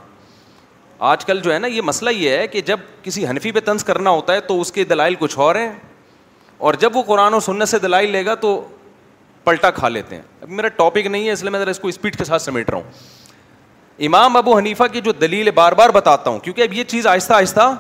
آج 1.09 1.25
کل 1.25 1.41
جو 1.43 1.53
ہے 1.53 1.59
نا 1.59 1.67
یہ 1.67 1.83
مسئلہ 1.83 2.11
یہ 2.15 2.37
ہے 2.37 2.47
کہ 2.49 2.61
جب 2.71 2.81
کسی 3.03 3.27
حنفی 3.29 3.51
پہ 3.53 3.61
طنز 3.65 3.85
کرنا 3.85 4.11
ہوتا 4.11 4.33
ہے 4.35 4.41
تو 4.47 4.61
اس 4.61 4.71
کے 4.73 4.85
دلائل 4.93 5.15
کچھ 5.19 5.39
اور 5.39 5.55
ہیں 5.57 5.69
اور 6.67 6.75
جب 6.81 6.97
وہ 6.97 7.03
قرآن 7.09 7.35
و 7.35 7.41
سنت 7.49 7.69
سے 7.69 7.79
دلائل 7.79 8.09
لے 8.11 8.25
گا 8.27 8.35
تو 8.45 8.55
پلٹا 9.45 9.71
کھا 9.79 9.89
لیتے 9.89 10.15
ہیں 10.17 10.23
اب 10.43 10.49
میرا 10.61 10.69
ٹاپک 10.79 11.07
نہیں 11.07 11.27
ہے 11.27 11.33
اس 11.33 11.43
لیے 11.43 11.51
میں 11.51 11.59
ذرا 11.61 11.71
اس 11.71 11.79
کو 11.81 11.89
اسپیڈ 11.89 12.17
کے 12.19 12.25
ساتھ 12.31 12.43
سمیٹ 12.43 12.71
رہا 12.71 12.79
ہوں 12.79 14.03
امام 14.07 14.37
ابو 14.37 14.57
حنیفہ 14.59 14.85
کی 14.93 15.01
جو 15.01 15.13
دلیل 15.21 15.51
بار 15.61 15.73
بار 15.83 15.91
بتاتا 16.01 16.31
ہوں 16.31 16.39
کیونکہ 16.49 16.63
اب 16.63 16.75
یہ 16.75 16.85
چیز 16.95 17.07
آہستہ 17.07 17.33
آہستہ 17.35 17.73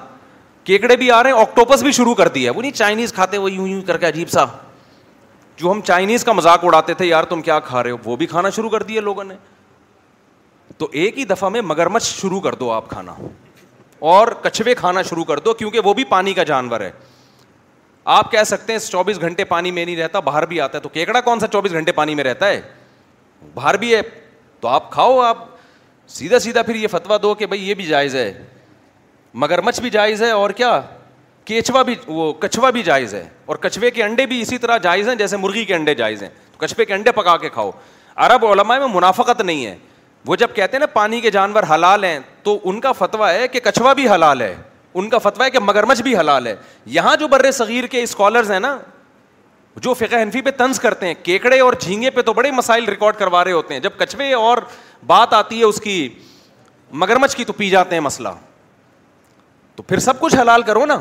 کیکڑے 0.64 0.96
بھی 0.96 1.10
آ 1.10 1.22
رہے 1.22 1.30
ہیں 1.32 1.40
آکٹوپس 1.40 1.82
بھی 1.82 1.92
شروع 2.02 2.14
کر 2.22 2.28
دیا 2.38 2.50
ہے 2.50 2.56
وہ 2.56 2.62
نہیں 2.62 2.72
چائنیز 2.76 3.12
کھاتے 3.12 3.38
وہ 3.38 3.52
یوں 3.52 3.68
یوں 3.68 3.82
کر 3.86 3.96
کے 3.96 4.06
عجیب 4.08 4.28
سا 4.30 4.44
جو 5.56 5.70
ہم 5.72 5.80
چائنیز 5.84 6.24
کا 6.24 6.32
مذاق 6.32 6.64
اڑاتے 6.64 6.94
تھے 6.94 7.06
یار 7.06 7.24
تم 7.28 7.42
کیا 7.42 7.58
کھا 7.72 7.82
رہے 7.82 7.90
ہو 7.90 7.96
وہ 8.04 8.16
بھی 8.22 8.26
کھانا 8.36 8.50
شروع 8.56 8.70
کر 8.70 8.82
دیا 8.92 9.00
لوگوں 9.00 9.22
نے 9.24 9.34
تو 10.78 10.86
ایک 10.92 11.18
ہی 11.18 11.24
دفعہ 11.24 11.48
میں 11.48 11.60
مگرمچھ 11.64 12.04
شروع 12.20 12.40
کر 12.40 12.54
دو 12.60 12.70
آپ 12.72 12.88
کھانا 12.88 13.14
اور 14.12 14.28
کچھوے 14.42 14.74
کھانا 14.74 15.02
شروع 15.08 15.24
کر 15.24 15.38
دو 15.44 15.52
کیونکہ 15.54 15.80
وہ 15.84 15.94
بھی 15.94 16.04
پانی 16.08 16.34
کا 16.34 16.42
جانور 16.50 16.80
ہے 16.80 16.90
آپ 18.14 18.30
کہہ 18.32 18.42
سکتے 18.46 18.72
ہیں 18.72 18.80
چوبیس 18.88 19.20
گھنٹے 19.20 19.44
پانی 19.44 19.70
میں 19.70 19.84
نہیں 19.84 19.96
رہتا 19.96 20.20
باہر 20.26 20.46
بھی 20.46 20.60
آتا 20.60 20.78
ہے 20.78 20.82
تو 20.82 20.88
کیکڑا 20.88 21.20
کون 21.20 21.40
سا 21.40 21.46
چوبیس 21.52 21.72
گھنٹے 21.72 21.92
پانی 21.92 22.14
میں 22.14 22.24
رہتا 22.24 22.48
ہے 22.48 22.60
باہر 23.54 23.76
بھی 23.76 23.94
ہے 23.94 24.00
تو 24.60 24.68
آپ 24.68 24.90
کھاؤ 24.92 25.18
آپ 25.20 25.38
سیدھا 26.18 26.38
سیدھا 26.38 26.62
پھر 26.62 26.74
یہ 26.74 26.86
فتوا 26.90 27.16
دو 27.22 27.32
کہ 27.34 27.46
بھائی 27.46 27.68
یہ 27.68 27.74
بھی 27.74 27.86
جائز 27.86 28.14
ہے 28.16 28.32
مگرمچھ 29.44 29.80
بھی 29.80 29.90
جائز 29.90 30.22
ہے 30.22 30.30
اور 30.30 30.50
کیا 30.60 30.80
کیچوا 31.44 31.82
بھی 31.82 31.94
وہ 32.06 32.32
کچھوا 32.40 32.70
بھی 32.70 32.82
جائز 32.82 33.14
ہے 33.14 33.24
اور 33.46 33.56
کچھوے 33.62 33.90
کے 33.90 34.02
انڈے 34.04 34.26
بھی 34.26 34.40
اسی 34.42 34.58
طرح 34.58 34.78
جائز 34.82 35.08
ہیں 35.08 35.14
جیسے 35.16 35.36
مرغی 35.36 35.64
کے 35.64 35.74
انڈے 35.74 35.94
جائز 35.94 36.22
ہیں 36.22 36.28
تو 36.52 36.58
کچھوے 36.64 36.84
کے 36.84 36.94
انڈے 36.94 37.12
پکا 37.12 37.36
کے 37.36 37.48
کھاؤ 37.52 37.70
عرب 38.26 38.44
علماء 38.46 38.78
میں 38.78 38.86
منافقت 38.94 39.40
نہیں 39.40 39.66
ہے 39.66 39.74
وہ 40.26 40.36
جب 40.36 40.54
کہتے 40.54 40.76
ہیں 40.76 40.80
نا 40.80 40.86
پانی 40.92 41.20
کے 41.20 41.30
جانور 41.30 41.62
حلال 41.74 42.04
ہیں 42.04 42.18
تو 42.42 42.58
ان 42.64 42.80
کا 42.80 42.92
فتویٰ 42.98 43.28
ہے 43.36 43.46
کہ 43.48 43.60
کچھوا 43.64 43.92
بھی 44.00 44.08
حلال 44.08 44.40
ہے 44.42 44.54
ان 44.98 45.08
کا 45.08 45.18
فتویٰ 45.18 45.44
ہے 45.46 45.50
کہ 45.50 45.58
مگرمچھ 45.62 46.02
بھی 46.02 46.16
حلال 46.18 46.46
ہے 46.46 46.54
یہاں 46.94 47.16
جو 47.16 47.28
بر 47.28 47.50
صغیر 47.52 47.86
کے 47.90 48.02
اسکالرز 48.02 48.50
ہیں 48.50 48.60
نا 48.60 48.76
جو 49.82 49.94
فقہ 49.94 50.20
حنفی 50.22 50.40
پہ 50.42 50.50
طنز 50.58 50.78
کرتے 50.80 51.06
ہیں 51.06 51.14
کیکڑے 51.22 51.58
اور 51.60 51.72
جھینگے 51.80 52.10
پہ 52.10 52.22
تو 52.26 52.32
بڑے 52.34 52.50
مسائل 52.50 52.84
ریکارڈ 52.88 53.16
کروا 53.16 53.42
رہے 53.44 53.52
ہوتے 53.52 53.74
ہیں 53.74 53.80
جب 53.80 53.98
کچھوے 53.98 54.32
اور 54.34 54.58
بات 55.06 55.34
آتی 55.34 55.58
ہے 55.58 55.64
اس 55.64 55.80
کی 55.84 55.96
مگرمچھ 57.02 57.36
کی 57.36 57.44
تو 57.44 57.52
پی 57.52 57.68
جاتے 57.70 57.94
ہیں 57.94 58.02
مسئلہ 58.02 58.28
تو 59.76 59.82
پھر 59.82 59.98
سب 59.98 60.20
کچھ 60.20 60.36
حلال 60.36 60.62
کرو 60.66 60.84
نا 60.86 60.98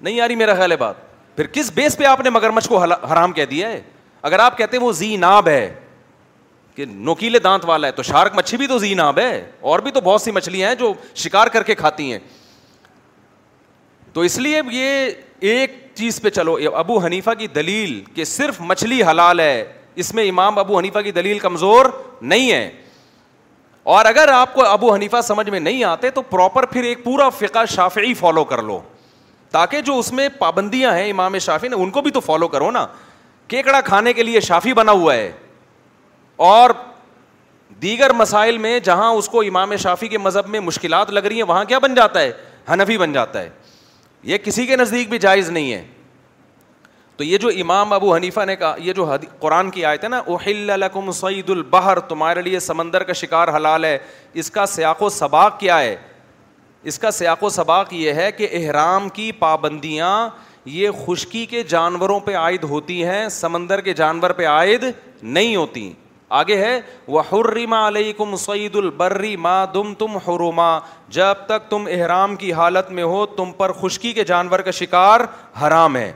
نہیں 0.00 0.14
یاری 0.14 0.34
میرا 0.36 0.54
خیال 0.54 0.72
ہے 0.72 0.76
بات 0.76 0.94
پھر 1.36 1.46
کس 1.52 1.70
بیس 1.74 1.96
پہ 1.96 2.04
آپ 2.06 2.20
نے 2.24 2.30
مگرمچھ 2.30 2.68
کو 2.68 2.78
حرام 2.84 3.32
کہہ 3.32 3.44
دیا 3.50 3.68
ہے 3.68 3.80
اگر 4.28 4.38
آپ 4.38 4.58
کہتے 4.58 4.76
ہیں 4.76 4.84
وہ 4.84 4.92
زی 4.92 5.16
ناب 5.16 5.48
ہے 5.48 5.68
کہ 6.78 6.84
نوکیلے 6.94 7.38
دانت 7.44 7.64
والا 7.66 7.86
ہے 7.86 7.92
تو 7.92 8.02
شارک 8.08 8.34
مچھی 8.34 8.56
بھی 8.56 8.66
تو 8.66 8.76
زی 8.78 8.92
ناب 8.94 9.18
ہے 9.18 9.44
اور 9.70 9.78
بھی 9.82 9.90
تو 9.92 10.00
بہت 10.00 10.22
سی 10.22 10.30
مچھلیاں 10.32 10.68
ہیں 10.68 10.74
جو 10.78 10.92
شکار 11.22 11.46
کر 11.52 11.62
کے 11.66 11.74
کھاتی 11.74 12.10
ہیں 12.12 12.18
تو 14.12 14.20
اس 14.28 14.36
لیے 14.38 14.60
یہ 14.72 15.10
ایک 15.52 15.74
چیز 15.94 16.20
پہ 16.22 16.30
چلو 16.36 16.56
ابو 16.72 16.98
حنیفا 17.04 17.34
کی 17.40 17.46
دلیل 17.54 17.98
کہ 18.14 18.24
صرف 18.34 18.60
مچھلی 18.66 19.02
حلال 19.10 19.40
ہے 19.40 19.64
اس 20.02 20.12
میں 20.14 20.28
امام 20.28 20.58
ابو 20.58 20.78
حنیفا 20.78 21.00
کی 21.02 21.10
دلیل 21.12 21.38
کمزور 21.38 21.86
نہیں 22.20 22.50
ہے 22.52 22.70
اور 23.96 24.04
اگر 24.12 24.28
آپ 24.32 24.54
کو 24.54 24.64
ابو 24.66 24.92
حنیفا 24.94 25.22
سمجھ 25.30 25.48
میں 25.50 25.60
نہیں 25.60 25.84
آتے 25.84 26.10
تو 26.10 26.22
پراپر 26.30 26.66
پھر 26.72 26.84
ایک 26.84 27.04
پورا 27.04 27.28
فقہ 27.38 27.64
شافعی 27.74 28.12
فالو 28.20 28.44
کر 28.54 28.62
لو 28.68 28.78
تاکہ 29.58 29.80
جو 29.80 29.98
اس 29.98 30.12
میں 30.12 30.28
پابندیاں 30.38 30.94
ہیں 30.98 31.10
امام 31.10 31.38
شافی 31.38 31.68
نے 31.68 31.76
ان 31.82 31.90
کو 31.90 32.00
بھی 32.02 32.10
تو 32.10 32.20
فالو 32.30 32.48
کرو 32.48 32.70
نا 32.70 32.86
کیکڑا 33.48 33.80
کھانے 33.80 34.12
کے 34.12 34.22
لیے 34.22 34.40
شافی 34.50 34.72
بنا 34.74 34.92
ہوا 34.92 35.14
ہے 35.14 35.30
اور 36.38 36.70
دیگر 37.82 38.12
مسائل 38.16 38.58
میں 38.58 38.78
جہاں 38.84 39.10
اس 39.14 39.28
کو 39.28 39.40
امام 39.46 39.74
شافی 39.82 40.08
کے 40.08 40.18
مذہب 40.18 40.48
میں 40.48 40.60
مشکلات 40.60 41.10
لگ 41.10 41.26
رہی 41.26 41.36
ہیں 41.36 41.42
وہاں 41.48 41.64
کیا 41.68 41.78
بن 41.82 41.94
جاتا 41.94 42.20
ہے 42.20 42.30
حنفی 42.72 42.96
بن 42.98 43.12
جاتا 43.12 43.40
ہے 43.42 43.48
یہ 44.32 44.38
کسی 44.44 44.66
کے 44.66 44.76
نزدیک 44.76 45.08
بھی 45.10 45.18
جائز 45.18 45.50
نہیں 45.50 45.72
ہے 45.72 45.82
تو 47.16 47.24
یہ 47.24 47.38
جو 47.38 47.48
امام 47.60 47.92
ابو 47.92 48.14
حنیفہ 48.14 48.40
نے 48.46 48.54
کہا 48.56 48.74
یہ 48.78 48.92
جو 48.96 49.06
قرآن 49.40 49.70
کی 49.70 49.84
آیت 49.84 50.04
ہے 50.04 50.08
نا 50.08 50.76
لکم 50.76 51.10
سعید 51.20 51.50
البہر 51.50 51.98
تمہارے 52.08 52.42
لیے 52.42 52.58
سمندر 52.70 53.02
کا 53.04 53.12
شکار 53.22 53.48
حلال 53.56 53.84
ہے 53.84 53.96
اس 54.42 54.50
کا 54.50 54.66
سیاق 54.76 55.02
و 55.02 55.08
سباق 55.18 55.58
کیا 55.60 55.78
ہے 55.80 55.96
اس 56.92 56.98
کا 56.98 57.10
سیاق 57.10 57.42
و 57.44 57.48
سباق 57.60 57.92
یہ 57.94 58.12
ہے 58.22 58.30
کہ 58.32 58.48
احرام 58.60 59.08
کی 59.14 59.30
پابندیاں 59.38 60.28
یہ 60.64 60.90
خشکی 61.06 61.44
کے 61.46 61.62
جانوروں 61.68 62.20
پہ 62.20 62.36
عائد 62.36 62.64
ہوتی 62.74 63.04
ہیں 63.04 63.28
سمندر 63.42 63.80
کے 63.80 63.94
جانور 64.02 64.30
پہ 64.36 64.46
عائد 64.46 64.84
نہیں 65.22 65.56
ہوتی 65.56 65.92
آگے 66.36 66.56
ہے 66.64 66.80
وہ 67.06 67.22
حرما 67.32 67.86
علیہ 67.88 68.12
کم 68.16 68.34
سعید 68.36 68.74
البری 68.76 69.34
ما 69.44 69.64
تم 69.72 70.16
حرما 70.26 70.78
جب 71.18 71.34
تک 71.46 71.70
تم 71.70 71.86
احرام 71.90 72.34
کی 72.36 72.52
حالت 72.52 72.90
میں 72.98 73.02
ہو 73.02 73.24
تم 73.36 73.52
پر 73.56 73.72
خشکی 73.80 74.12
کے 74.12 74.24
جانور 74.24 74.58
کا 74.60 74.70
شکار 74.80 75.20
حرام 75.62 75.96
ہے 75.96 76.12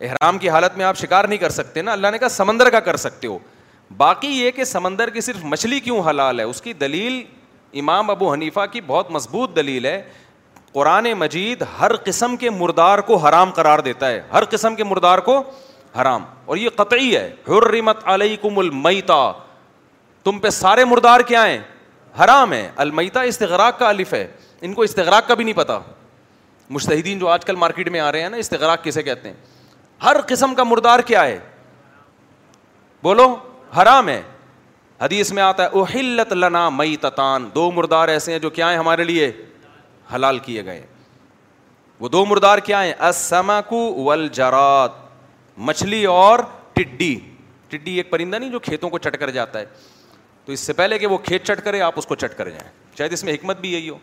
احرام 0.00 0.38
کی 0.38 0.48
حالت 0.50 0.76
میں 0.76 0.84
آپ 0.84 0.96
شکار 0.98 1.24
نہیں 1.24 1.38
کر 1.38 1.50
سکتے 1.50 1.82
نا 1.82 1.92
اللہ 1.92 2.08
نے 2.12 2.18
کہا 2.18 2.28
سمندر 2.28 2.70
کا 2.70 2.80
کر 2.88 2.96
سکتے 3.04 3.26
ہو 3.26 3.38
باقی 3.96 4.28
یہ 4.28 4.50
کہ 4.50 4.64
سمندر 4.64 5.10
کی 5.10 5.20
صرف 5.20 5.44
مچھلی 5.44 5.78
کیوں 5.80 6.00
حلال 6.08 6.38
ہے 6.40 6.44
اس 6.44 6.60
کی 6.62 6.72
دلیل 6.72 7.22
امام 7.80 8.10
ابو 8.10 8.32
حنیفہ 8.32 8.64
کی 8.72 8.80
بہت 8.86 9.10
مضبوط 9.10 9.54
دلیل 9.56 9.86
ہے 9.86 10.00
قرآن 10.72 11.12
مجید 11.18 11.62
ہر 11.80 11.94
قسم 12.04 12.36
کے 12.36 12.50
مردار 12.50 12.98
کو 13.08 13.16
حرام 13.26 13.50
قرار 13.56 13.78
دیتا 13.88 14.08
ہے 14.08 14.20
ہر 14.32 14.44
قسم 14.50 14.74
کے 14.76 14.84
مردار 14.84 15.18
کو 15.28 15.42
حرام 16.00 16.24
اور 16.46 16.56
یہ 16.56 16.68
قطعی 16.76 17.14
ہے 17.16 17.30
حرمت 17.48 17.98
علیکم 18.12 18.58
المیتا 18.58 19.18
تم 20.24 20.38
پہ 20.40 20.50
سارے 20.50 20.84
مردار 20.84 21.20
کیا 21.26 21.46
ہیں 21.46 21.58
حرام 22.22 22.52
ہے 22.52 22.68
المیتا 22.84 23.20
استغراق 23.32 23.78
کا 23.78 23.88
الف 23.88 24.12
ہے 24.14 24.26
ان 24.66 24.74
کو 24.74 24.82
استغراق 24.82 25.28
کا 25.28 25.34
بھی 25.34 25.44
نہیں 25.44 25.54
پتہ 25.56 25.80
مشتحدین 26.70 27.18
جو 27.18 27.28
آج 27.28 27.44
کل 27.44 27.56
مارکیٹ 27.62 27.88
میں 27.90 28.00
آ 28.00 28.10
رہے 28.12 28.22
ہیں 28.22 28.28
نا 28.30 28.36
استغراق 28.36 28.84
کسے 28.84 29.02
کہتے 29.02 29.28
ہیں 29.28 29.36
ہر 30.04 30.16
قسم 30.28 30.54
کا 30.54 30.64
مردار 30.64 30.98
کیا 31.08 31.24
ہے 31.26 31.38
بولو 33.02 33.34
حرام 33.76 34.08
ہے 34.08 34.20
حدیث 35.00 35.32
میں 35.32 35.42
آتا 35.42 35.62
ہے 35.62 35.68
اوہلت 35.80 36.32
لنا 36.32 36.68
مئی 36.70 36.96
تتان 37.00 37.48
دو 37.54 37.70
مردار 37.74 38.08
ایسے 38.08 38.32
ہیں 38.32 38.38
جو 38.38 38.50
کیا 38.58 38.70
ہیں 38.70 38.78
ہمارے 38.78 39.04
لیے 39.04 39.30
حلال 40.14 40.38
کیے 40.38 40.64
گئے 40.64 40.84
وہ 42.00 42.08
دو 42.08 42.24
مردار 42.26 42.58
کیا 42.68 42.82
ہیں 42.84 42.94
جرات 44.32 45.02
مچھلی 45.56 46.04
اور 46.06 46.38
ٹڈی 46.74 47.18
ٹڈی 47.70 47.96
ایک 47.96 48.10
پرندہ 48.10 48.36
نہیں 48.36 48.50
جو 48.50 48.58
کھیتوں 48.60 48.90
کو 48.90 48.98
چٹ 48.98 49.16
کر 49.20 49.30
جاتا 49.30 49.58
ہے 49.58 49.64
تو 50.44 50.52
اس 50.52 50.60
سے 50.60 50.72
پہلے 50.72 50.98
کہ 50.98 51.06
وہ 51.06 51.18
کھیت 51.24 51.44
چٹ 51.46 51.64
کرے 51.64 51.80
آپ 51.82 51.94
اس 51.98 52.06
کو 52.06 52.14
چٹ 52.14 52.36
کر 52.38 52.48
جائیں 52.50 52.68
شاید 52.98 53.12
اس 53.12 53.24
میں 53.24 53.34
حکمت 53.34 53.60
بھی 53.60 53.72
یہی 53.72 53.88
ہو 53.88 53.98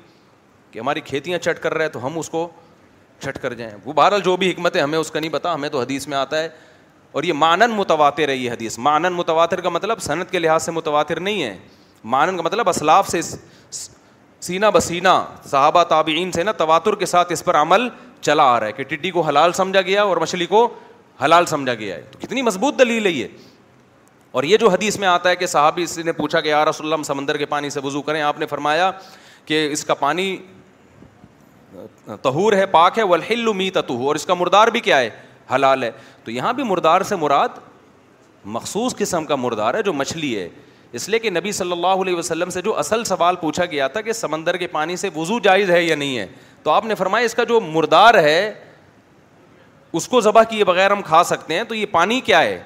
کہ 0.72 0.80
ہماری 0.80 1.02
کھیتیاں 1.06 1.40
چٹ 1.40 1.62
کر 1.64 1.74
رہے 1.74 1.86
ہیں 1.86 1.92
تو 1.92 2.06
ہم 2.06 2.18
اس 2.20 2.30
کو 2.30 2.48
چٹ 3.24 3.38
کر 3.42 3.54
جائیں 3.54 3.74
وہ 3.86 3.94
بہرحال 3.94 4.22
جو 4.26 4.36
بھی 4.44 4.50
حکمت 4.52 4.76
ہے 4.76 4.82
ہمیں 4.82 4.98
اس 5.00 5.12
کا 5.12 5.20
نہیں 5.20 5.32
پتا 5.32 5.54
ہمیں 5.54 5.70
تو 5.70 5.80
حدیث 5.80 6.08
میں 6.08 6.18
آتا 6.18 6.42
ہے 6.44 6.48
اور 7.12 7.24
یہ 7.24 7.34
مانن 7.34 7.72
متواتر 7.76 8.30
ہے 8.30 8.36
یہ 8.36 8.52
حدیث 8.52 8.78
مانن 8.80 9.14
متواتر 9.14 9.62
کا 9.62 9.70
مطلب 9.70 10.00
صنعت 10.02 10.32
کے 10.32 10.40
لحاظ 10.40 10.64
سے 10.66 10.72
متواتر 10.72 11.20
نہیں 11.20 11.44
ہے 11.44 11.58
مانن 12.12 12.36
کا 12.38 12.44
مطلب 12.44 12.70
اسلاف 12.70 13.10
سے 13.10 13.20
سینہ 13.72 14.66
بسینا 14.74 15.24
صحابہ 15.50 15.84
تابعین 15.90 16.32
سے 16.32 16.44
نا 16.44 16.52
تواتر 16.58 16.96
کے 17.00 17.06
ساتھ 17.06 17.32
اس 17.34 17.44
پر 17.46 17.56
عمل 17.56 17.88
چلا 18.22 18.44
آ 18.54 18.60
رہا 18.60 18.68
ہے 18.68 18.72
کہ 18.72 18.84
ٹڈی 18.88 19.12
کو 19.12 19.22
حلال 19.28 19.52
سمجھا 19.54 19.82
گیا 19.82 20.04
اور 20.04 20.18
مچھلی 20.18 20.46
کو 20.46 20.68
حلال 21.24 21.46
سمجھا 21.46 21.74
گیا 21.74 21.96
ہے 21.96 22.02
تو 22.12 22.20
کتنی 22.26 22.42
مضبوط 22.42 22.80
دلیل 22.80 23.06
ہے 23.06 23.12
یہ 23.12 23.28
اور 24.40 24.44
یہ 24.44 24.58
جو 24.58 24.70
حدیث 24.70 24.98
میں 25.00 25.08
آتا 25.08 25.30
ہے 25.30 25.36
کہ 25.36 25.46
صاحب 25.48 25.80
اس 25.84 25.98
نے 26.06 26.12
پوچھا 26.18 26.42
کہ 26.42 26.54
رسول 26.70 26.92
اللہ 26.94 27.04
سمندر 27.06 27.38
کے 27.38 27.46
پانی 27.46 27.70
سے 27.70 27.80
وضو 27.84 28.02
کریں 28.02 28.22
آپ 28.22 28.40
نے 28.40 28.46
فرمایا 28.48 28.92
کہ 29.46 29.68
اس 29.72 29.84
کا 29.86 29.94
پانی 29.94 30.36
تہور 32.22 32.54
ہے 32.54 32.66
پاک 32.66 33.00
ہے 33.00 33.36
می 33.56 33.70
تتو 33.74 33.96
اور 34.08 34.16
اس 34.16 34.26
کا 34.26 34.34
مردار 34.34 34.68
بھی 34.76 34.80
کیا 34.80 35.00
ہے 35.00 35.10
حلال 35.54 35.84
ہے 35.84 35.92
تو 36.24 36.32
یہاں 36.32 36.52
بھی 36.54 36.64
مردار 36.64 37.02
سے 37.08 37.16
مراد 37.16 37.50
مخصوص 38.58 38.96
قسم 38.96 39.26
کا 39.26 39.36
مردار 39.36 39.74
ہے 39.74 39.82
جو 39.84 39.94
مچھلی 39.94 40.38
ہے 40.40 40.48
اس 41.00 41.08
لیے 41.10 41.20
کہ 41.20 41.30
نبی 41.30 41.52
صلی 41.52 41.72
اللہ 41.72 42.02
علیہ 42.04 42.16
وسلم 42.16 42.50
سے 42.50 42.62
جو 42.62 42.78
اصل 42.80 43.04
سوال 43.06 43.36
پوچھا 43.42 43.66
گیا 43.72 43.88
تھا 43.88 44.02
کہ 44.02 44.14
سمندر 44.14 44.58
کے 44.58 44.68
پانی 44.68 44.96
سے 45.04 45.10
وضو 45.16 45.40
جائز 45.44 45.70
ہے 45.72 45.82
یا 45.84 45.96
نہیں 45.96 46.18
ہے 46.18 46.26
تو 46.64 46.72
آپ 46.72 46.86
نے 46.86 46.96
فرمایا 46.96 47.26
اس 47.26 47.36
کا 47.36 47.44
جو 47.50 47.60
مردار 47.62 48.14
ہے 48.24 48.38
اس 49.98 50.08
کو 50.08 50.22
ذبح 50.22 50.44
کیے 50.50 50.64
بغیر 50.64 50.92
ہم 50.92 51.02
کھا 51.06 51.24
سکتے 51.24 51.54
ہیں 51.54 51.64
تو 51.70 51.76
یہ 51.76 51.86
پانی 51.92 52.20
کیا 52.26 52.42
ہے 52.42 52.62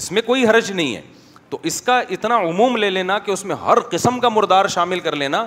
اس 0.00 0.10
میں 0.12 0.22
کوئی 0.26 0.46
حرج 0.48 0.70
نہیں 0.72 0.94
ہے 0.96 1.00
تو 1.50 1.58
اس 1.70 1.80
کا 1.82 1.98
اتنا 2.16 2.36
عموم 2.48 2.76
لے 2.76 2.90
لینا 2.90 3.18
کہ 3.18 3.30
اس 3.30 3.44
میں 3.44 3.56
ہر 3.64 3.80
قسم 3.90 4.18
کا 4.20 4.28
مردار 4.28 4.66
شامل 4.74 5.00
کر 5.06 5.16
لینا 5.16 5.46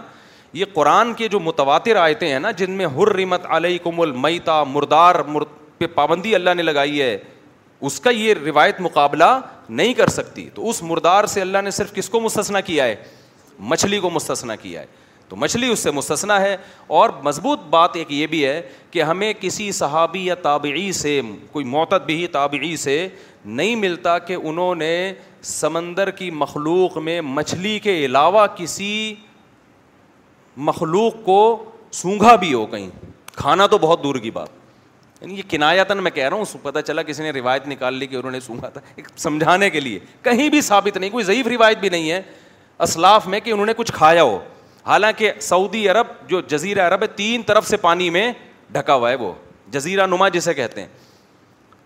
یہ 0.53 0.65
قرآن 0.74 1.13
کے 1.17 1.27
جو 1.27 1.39
متواتر 1.39 1.95
آئے 1.95 2.13
تھے 2.13 2.38
نا 2.39 2.51
جن 2.57 2.72
میں 2.77 2.86
ہر 2.95 3.13
ریمت 3.15 3.45
کم 3.83 4.01
المیتا 4.01 4.63
مردار 4.67 5.15
مردار 5.27 5.62
پہ 5.77 5.88
پابندی 5.93 6.33
اللہ 6.36 6.53
نے 6.55 6.63
لگائی 6.63 7.01
ہے 7.01 7.17
اس 7.88 8.00
کا 8.00 8.10
یہ 8.10 8.33
روایت 8.45 8.79
مقابلہ 8.81 9.24
نہیں 9.69 9.93
کر 9.93 10.07
سکتی 10.10 10.50
تو 10.55 10.69
اس 10.69 10.81
مردار 10.83 11.25
سے 11.27 11.41
اللہ 11.41 11.62
نے 11.63 11.72
صرف 11.77 11.93
کس 11.93 12.10
کو 12.10 12.19
مستثنا 12.19 12.62
کیا 12.69 12.83
ہے 12.86 12.95
مچھلی 13.72 14.00
کو 14.00 14.10
مستثنا 14.10 14.55
کیا 14.55 14.81
ہے 14.81 14.86
تو 15.30 15.36
مچھلی 15.39 15.68
اس 15.72 15.80
سے 15.80 15.92
مستثنا 15.92 16.39
ہے 16.42 16.56
اور 17.00 17.10
مضبوط 17.24 17.60
بات 17.70 17.96
ایک 17.96 18.12
یہ 18.12 18.27
بھی 18.27 18.46
ہے 18.46 18.62
کہ 18.92 19.03
ہمیں 19.03 19.32
کسی 19.39 19.72
صحابی 19.80 20.25
یا 20.25 20.36
تابعی 20.42 20.92
سے 21.01 21.20
کوئی 21.51 21.65
معتد 21.65 22.06
بھی 22.06 22.25
تابعی 22.32 22.75
سے 22.77 23.08
نہیں 23.46 23.75
ملتا 23.75 24.18
کہ 24.20 24.36
انہوں 24.44 24.75
نے 24.75 24.92
سمندر 25.44 26.10
کی 26.20 26.30
مخلوق 26.42 26.98
میں 27.08 27.20
مچھلی 27.22 27.77
کے 27.84 27.98
علاوہ 28.06 28.46
کسی 28.56 28.89
مخلوق 30.70 31.24
کو 31.25 31.39
سونگھا 32.01 32.36
بھی 32.44 32.53
ہو 32.53 32.65
کہیں 32.65 32.89
کھانا 33.36 33.65
تو 33.68 33.77
بہت 33.82 34.03
دور 34.03 34.15
کی 34.24 34.32
بات 34.32 34.62
یعنی 35.22 35.34
یہ 35.38 35.42
کنایات 35.50 35.92
میں 35.92 36.12
کہہ 36.12 36.27
رہا 36.30 36.38
ہوں 36.38 36.58
پتہ 36.63 36.80
چلا 36.88 37.01
کسی 37.03 37.24
نے 37.24 37.32
روایت 37.32 37.68
نکال 37.68 37.94
لی 37.98 38.08
کہ 38.08 38.15
انہوں 38.15 38.32
نے 38.32 38.39
سونگھا 38.46 38.70
تھا 38.70 38.82
ایک 38.96 39.08
سمجھانے 39.18 39.70
کے 39.70 39.80
لیے 39.80 40.00
کہیں 40.24 40.48
بھی 40.50 40.62
ثابت 40.62 40.98
نہیں 40.98 41.10
کوئی 41.10 41.25
ضعیف 41.25 41.48
روایت 41.48 41.77
بھی 41.80 41.89
نہیں 41.89 42.12
ہے 42.12 42.22
اسلاف 42.88 43.27
میں 43.27 43.39
کہ 43.39 43.51
انہوں 43.51 43.65
نے 43.65 43.74
کچھ 43.77 43.92
کھایا 43.96 44.24
ہو 44.24 44.38
حالانکہ 44.85 45.31
سعودی 45.41 45.87
عرب 45.89 46.07
جو 46.29 46.39
جزیرہ 46.49 46.87
عرب 46.87 47.01
ہے 47.01 47.07
تین 47.15 47.41
طرف 47.47 47.67
سے 47.67 47.77
پانی 47.81 48.09
میں 48.09 48.31
ڈھکا 48.71 48.93
ہوا 48.93 49.09
ہے 49.09 49.15
وہ 49.15 49.31
جزیرہ 49.71 50.05
نما 50.07 50.27
جسے 50.29 50.53
کہتے 50.53 50.81
ہیں 50.81 50.87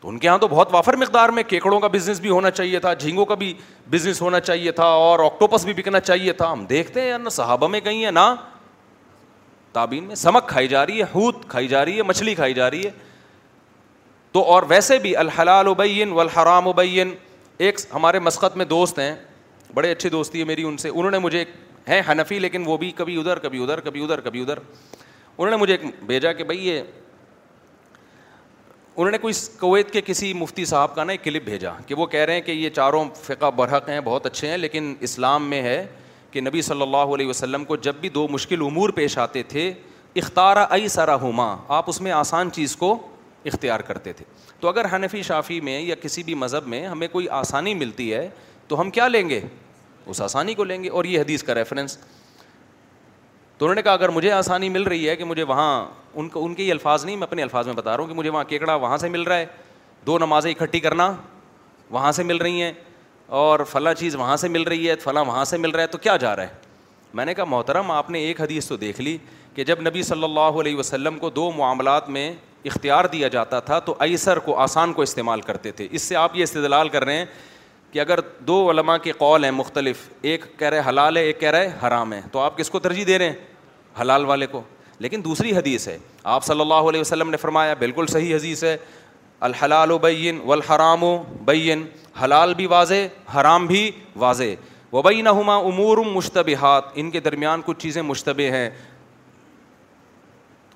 تو 0.01 0.09
ان 0.09 0.17
کے 0.19 0.27
یہاں 0.27 0.37
تو 0.37 0.47
بہت 0.47 0.73
وافر 0.73 0.95
مقدار 0.95 1.29
میں 1.37 1.43
کیکڑوں 1.47 1.79
کا 1.79 1.87
بزنس 1.93 2.19
بھی 2.21 2.29
ہونا 2.29 2.51
چاہیے 2.51 2.79
تھا 2.79 2.93
جھینگوں 2.93 3.25
کا 3.25 3.35
بھی 3.35 3.53
بزنس 3.89 4.21
ہونا 4.21 4.39
چاہیے 4.39 4.71
تھا 4.79 4.85
اور 5.05 5.19
آکٹوپس 5.25 5.65
بھی 5.65 5.73
بکنا 5.77 5.99
چاہیے 5.99 6.33
تھا 6.41 6.51
ہم 6.51 6.65
دیکھتے 6.69 7.01
ہیں 7.01 7.07
یار 7.09 7.29
صحابہ 7.31 7.67
میں 7.67 7.79
کہیں 7.81 8.03
ہیں 8.03 8.11
نہ 8.11 8.27
تابین 9.73 10.03
میں 10.03 10.15
سمک 10.15 10.47
کھائی 10.49 10.67
جا 10.67 10.85
رہی 10.85 10.99
ہے 11.01 11.05
ہوت 11.15 11.47
کھائی 11.49 11.67
جا 11.67 11.83
رہی 11.85 11.97
ہے 11.97 12.03
مچھلی 12.03 12.35
کھائی 12.35 12.53
جا 12.53 12.69
رہی 12.71 12.85
ہے 12.85 12.91
تو 14.31 14.43
اور 14.53 14.63
ویسے 14.67 14.97
بھی 14.99 15.15
الحلال 15.17 15.67
ابین 15.67 16.17
الحرام 16.19 16.67
ابین 16.67 17.13
ایک 17.65 17.79
ہمارے 17.93 18.19
مسقط 18.19 18.57
میں 18.57 18.65
دوست 18.65 18.99
ہیں 18.99 19.13
بڑے 19.73 19.91
اچھی 19.91 20.09
دوستی 20.09 20.39
ہے 20.39 20.43
میری 20.45 20.63
ان 20.63 20.77
سے 20.77 20.89
انہوں 20.89 21.11
نے 21.11 21.19
مجھے 21.19 21.37
ایک 21.39 21.47
ہیں 21.87 22.01
حنفی 22.09 22.39
لیکن 22.39 22.63
وہ 22.67 22.77
بھی 22.77 22.91
کبھی 22.95 23.19
ادھر 23.19 23.39
کبھی 23.39 23.63
ادھر 23.63 23.79
کبھی 23.79 24.03
ادھر 24.03 24.19
کبھی 24.21 24.41
ادھر 24.41 24.57
انہوں 24.57 25.49
نے 25.51 25.57
مجھے 25.57 25.77
بھیجا 26.07 26.31
کہ 26.33 26.43
بھائی 26.43 26.67
یہ 26.67 26.81
انہوں 28.95 29.11
نے 29.11 29.17
کوئی 29.21 29.33
کویت 29.59 29.91
کے 29.93 30.01
کسی 30.05 30.31
مفتی 30.33 30.63
صاحب 30.65 30.95
کا 30.95 31.03
نا 31.03 31.11
ایک 31.11 31.23
کلپ 31.23 31.43
بھیجا 31.45 31.71
کہ 31.87 31.95
وہ 31.95 32.05
کہہ 32.13 32.19
رہے 32.25 32.33
ہیں 32.33 32.41
کہ 32.41 32.51
یہ 32.51 32.69
چاروں 32.75 33.03
فقہ 33.23 33.49
برحق 33.55 33.89
ہیں 33.89 33.99
بہت 34.03 34.25
اچھے 34.25 34.49
ہیں 34.49 34.57
لیکن 34.57 34.93
اسلام 35.07 35.49
میں 35.49 35.61
ہے 35.63 35.85
کہ 36.31 36.41
نبی 36.41 36.61
صلی 36.61 36.81
اللہ 36.81 37.13
علیہ 37.15 37.27
وسلم 37.27 37.65
کو 37.65 37.75
جب 37.87 37.95
بھی 38.01 38.09
دو 38.15 38.27
مشکل 38.31 38.61
امور 38.65 38.89
پیش 38.95 39.17
آتے 39.17 39.43
تھے 39.53 39.71
اختارا 40.15 40.65
ائی 40.69 40.87
سارا 40.87 41.15
ہما 41.21 41.55
آپ 41.77 41.89
اس 41.89 42.01
میں 42.01 42.11
آسان 42.11 42.51
چیز 42.53 42.75
کو 42.75 42.95
اختیار 43.45 43.79
کرتے 43.89 44.13
تھے 44.13 44.25
تو 44.59 44.67
اگر 44.67 44.85
حنفی 44.95 45.21
شافی 45.23 45.59
میں 45.67 45.79
یا 45.81 45.95
کسی 46.01 46.23
بھی 46.23 46.33
مذہب 46.35 46.67
میں 46.67 46.85
ہمیں 46.87 47.07
کوئی 47.11 47.29
آسانی 47.41 47.73
ملتی 47.83 48.13
ہے 48.13 48.27
تو 48.67 48.79
ہم 48.81 48.89
کیا 48.91 49.07
لیں 49.07 49.27
گے 49.29 49.41
اس 50.09 50.21
آسانی 50.21 50.53
کو 50.55 50.63
لیں 50.63 50.83
گے 50.83 50.89
اور 50.89 51.05
یہ 51.05 51.19
حدیث 51.19 51.43
کا 51.43 51.55
ریفرنس 51.55 51.97
تو 53.57 53.65
انہوں 53.65 53.75
نے 53.75 53.81
کہا 53.81 53.91
اگر 53.93 54.09
مجھے 54.15 54.31
آسانی 54.31 54.69
مل 54.69 54.83
رہی 54.83 55.07
ہے 55.09 55.15
کہ 55.15 55.23
مجھے 55.23 55.43
وہاں 55.51 55.71
ان 56.19 56.27
کو 56.29 56.43
ان 56.45 56.53
کے 56.53 56.63
ہی 56.63 56.71
الفاظ 56.71 57.05
نہیں 57.05 57.15
میں 57.17 57.27
اپنے 57.27 57.43
الفاظ 57.43 57.65
میں 57.67 57.73
بتا 57.75 57.91
رہا 57.95 58.01
ہوں 58.03 58.07
کہ 58.09 58.13
مجھے 58.15 58.29
وہاں 58.29 58.43
کیکڑا 58.49 58.75
وہاں 58.75 58.97
سے 58.97 59.09
مل 59.09 59.21
رہا 59.23 59.37
ہے 59.37 59.45
دو 60.05 60.17
نمازیں 60.19 60.51
اکٹھی 60.51 60.79
کرنا 60.79 61.13
وہاں 61.91 62.11
سے 62.11 62.23
مل 62.23 62.37
رہی 62.37 62.61
ہیں 62.61 62.71
اور 63.41 63.59
فلاں 63.71 63.93
چیز 63.93 64.15
وہاں 64.15 64.35
سے 64.37 64.47
مل 64.49 64.63
رہی 64.63 64.89
ہے 64.89 64.95
فلاں 65.03 65.23
وہاں 65.27 65.43
سے 65.45 65.57
مل 65.57 65.69
رہا 65.71 65.81
ہے 65.81 65.87
تو 65.87 65.97
کیا 65.97 66.15
جا 66.17 66.35
رہا 66.35 66.43
ہے 66.43 66.65
میں 67.13 67.25
نے 67.25 67.33
کہا 67.33 67.43
محترم 67.49 67.91
آپ 67.91 68.09
نے 68.11 68.19
ایک 68.25 68.41
حدیث 68.41 68.67
تو 68.67 68.75
دیکھ 68.77 69.01
لی 69.01 69.17
کہ 69.55 69.63
جب 69.63 69.81
نبی 69.87 70.01
صلی 70.03 70.23
اللہ 70.23 70.59
علیہ 70.61 70.75
وسلم 70.77 71.17
کو 71.19 71.29
دو 71.29 71.51
معاملات 71.57 72.09
میں 72.17 72.31
اختیار 72.65 73.05
دیا 73.11 73.27
جاتا 73.33 73.59
تھا 73.69 73.79
تو 73.79 73.95
ایسر 73.99 74.39
کو 74.45 74.55
آسان 74.59 74.93
کو 74.93 75.01
استعمال 75.01 75.41
کرتے 75.41 75.71
تھے 75.71 75.87
اس 75.91 76.01
سے 76.01 76.15
آپ 76.15 76.35
یہ 76.35 76.43
استدلال 76.43 76.89
کر 76.89 77.03
رہے 77.05 77.15
ہیں 77.17 77.25
کہ 77.91 77.99
اگر 77.99 78.19
دو 78.47 78.69
علماء 78.71 78.97
کے 79.03 79.11
قول 79.17 79.43
ہیں 79.43 79.51
مختلف 79.51 79.97
ایک 80.29 80.45
کہہ 80.59 80.67
رہے 80.69 80.81
حلال 80.87 81.17
ہے 81.17 81.21
ایک 81.23 81.39
کہہ 81.39 81.49
رہے 81.51 81.69
حرام 81.87 82.13
ہے 82.13 82.19
تو 82.31 82.39
آپ 82.39 82.57
کس 82.57 82.69
کو 82.69 82.79
ترجیح 82.79 83.03
دے 83.07 83.17
رہے 83.19 83.25
ہیں 83.29 83.99
حلال 84.01 84.25
والے 84.25 84.47
کو 84.47 84.61
لیکن 84.99 85.23
دوسری 85.23 85.55
حدیث 85.57 85.87
ہے 85.87 85.97
آپ 86.35 86.43
صلی 86.45 86.61
اللہ 86.61 86.89
علیہ 86.89 87.01
وسلم 87.01 87.29
نے 87.29 87.37
فرمایا 87.37 87.73
بالکل 87.79 88.07
صحیح 88.09 88.35
حدیث 88.35 88.63
ہے 88.63 88.75
الحلال 89.49 89.91
و 89.91 89.97
بین 90.03 90.39
و 90.45 90.51
الحرام 90.53 91.03
و 91.03 91.17
بین 91.45 91.85
حلال 92.23 92.53
بھی 92.53 92.65
واضح 92.67 93.37
حرام 93.39 93.65
بھی 93.67 93.89
واضح 94.19 94.93
و 94.95 95.01
بئی 95.01 95.21
نہما 95.21 95.55
امور 95.69 95.97
مشتبہ 96.13 96.77
ان 96.99 97.09
کے 97.11 97.19
درمیان 97.19 97.61
کچھ 97.65 97.77
چیزیں 97.79 98.01
مشتبہ 98.01 98.51
ہیں 98.55 98.69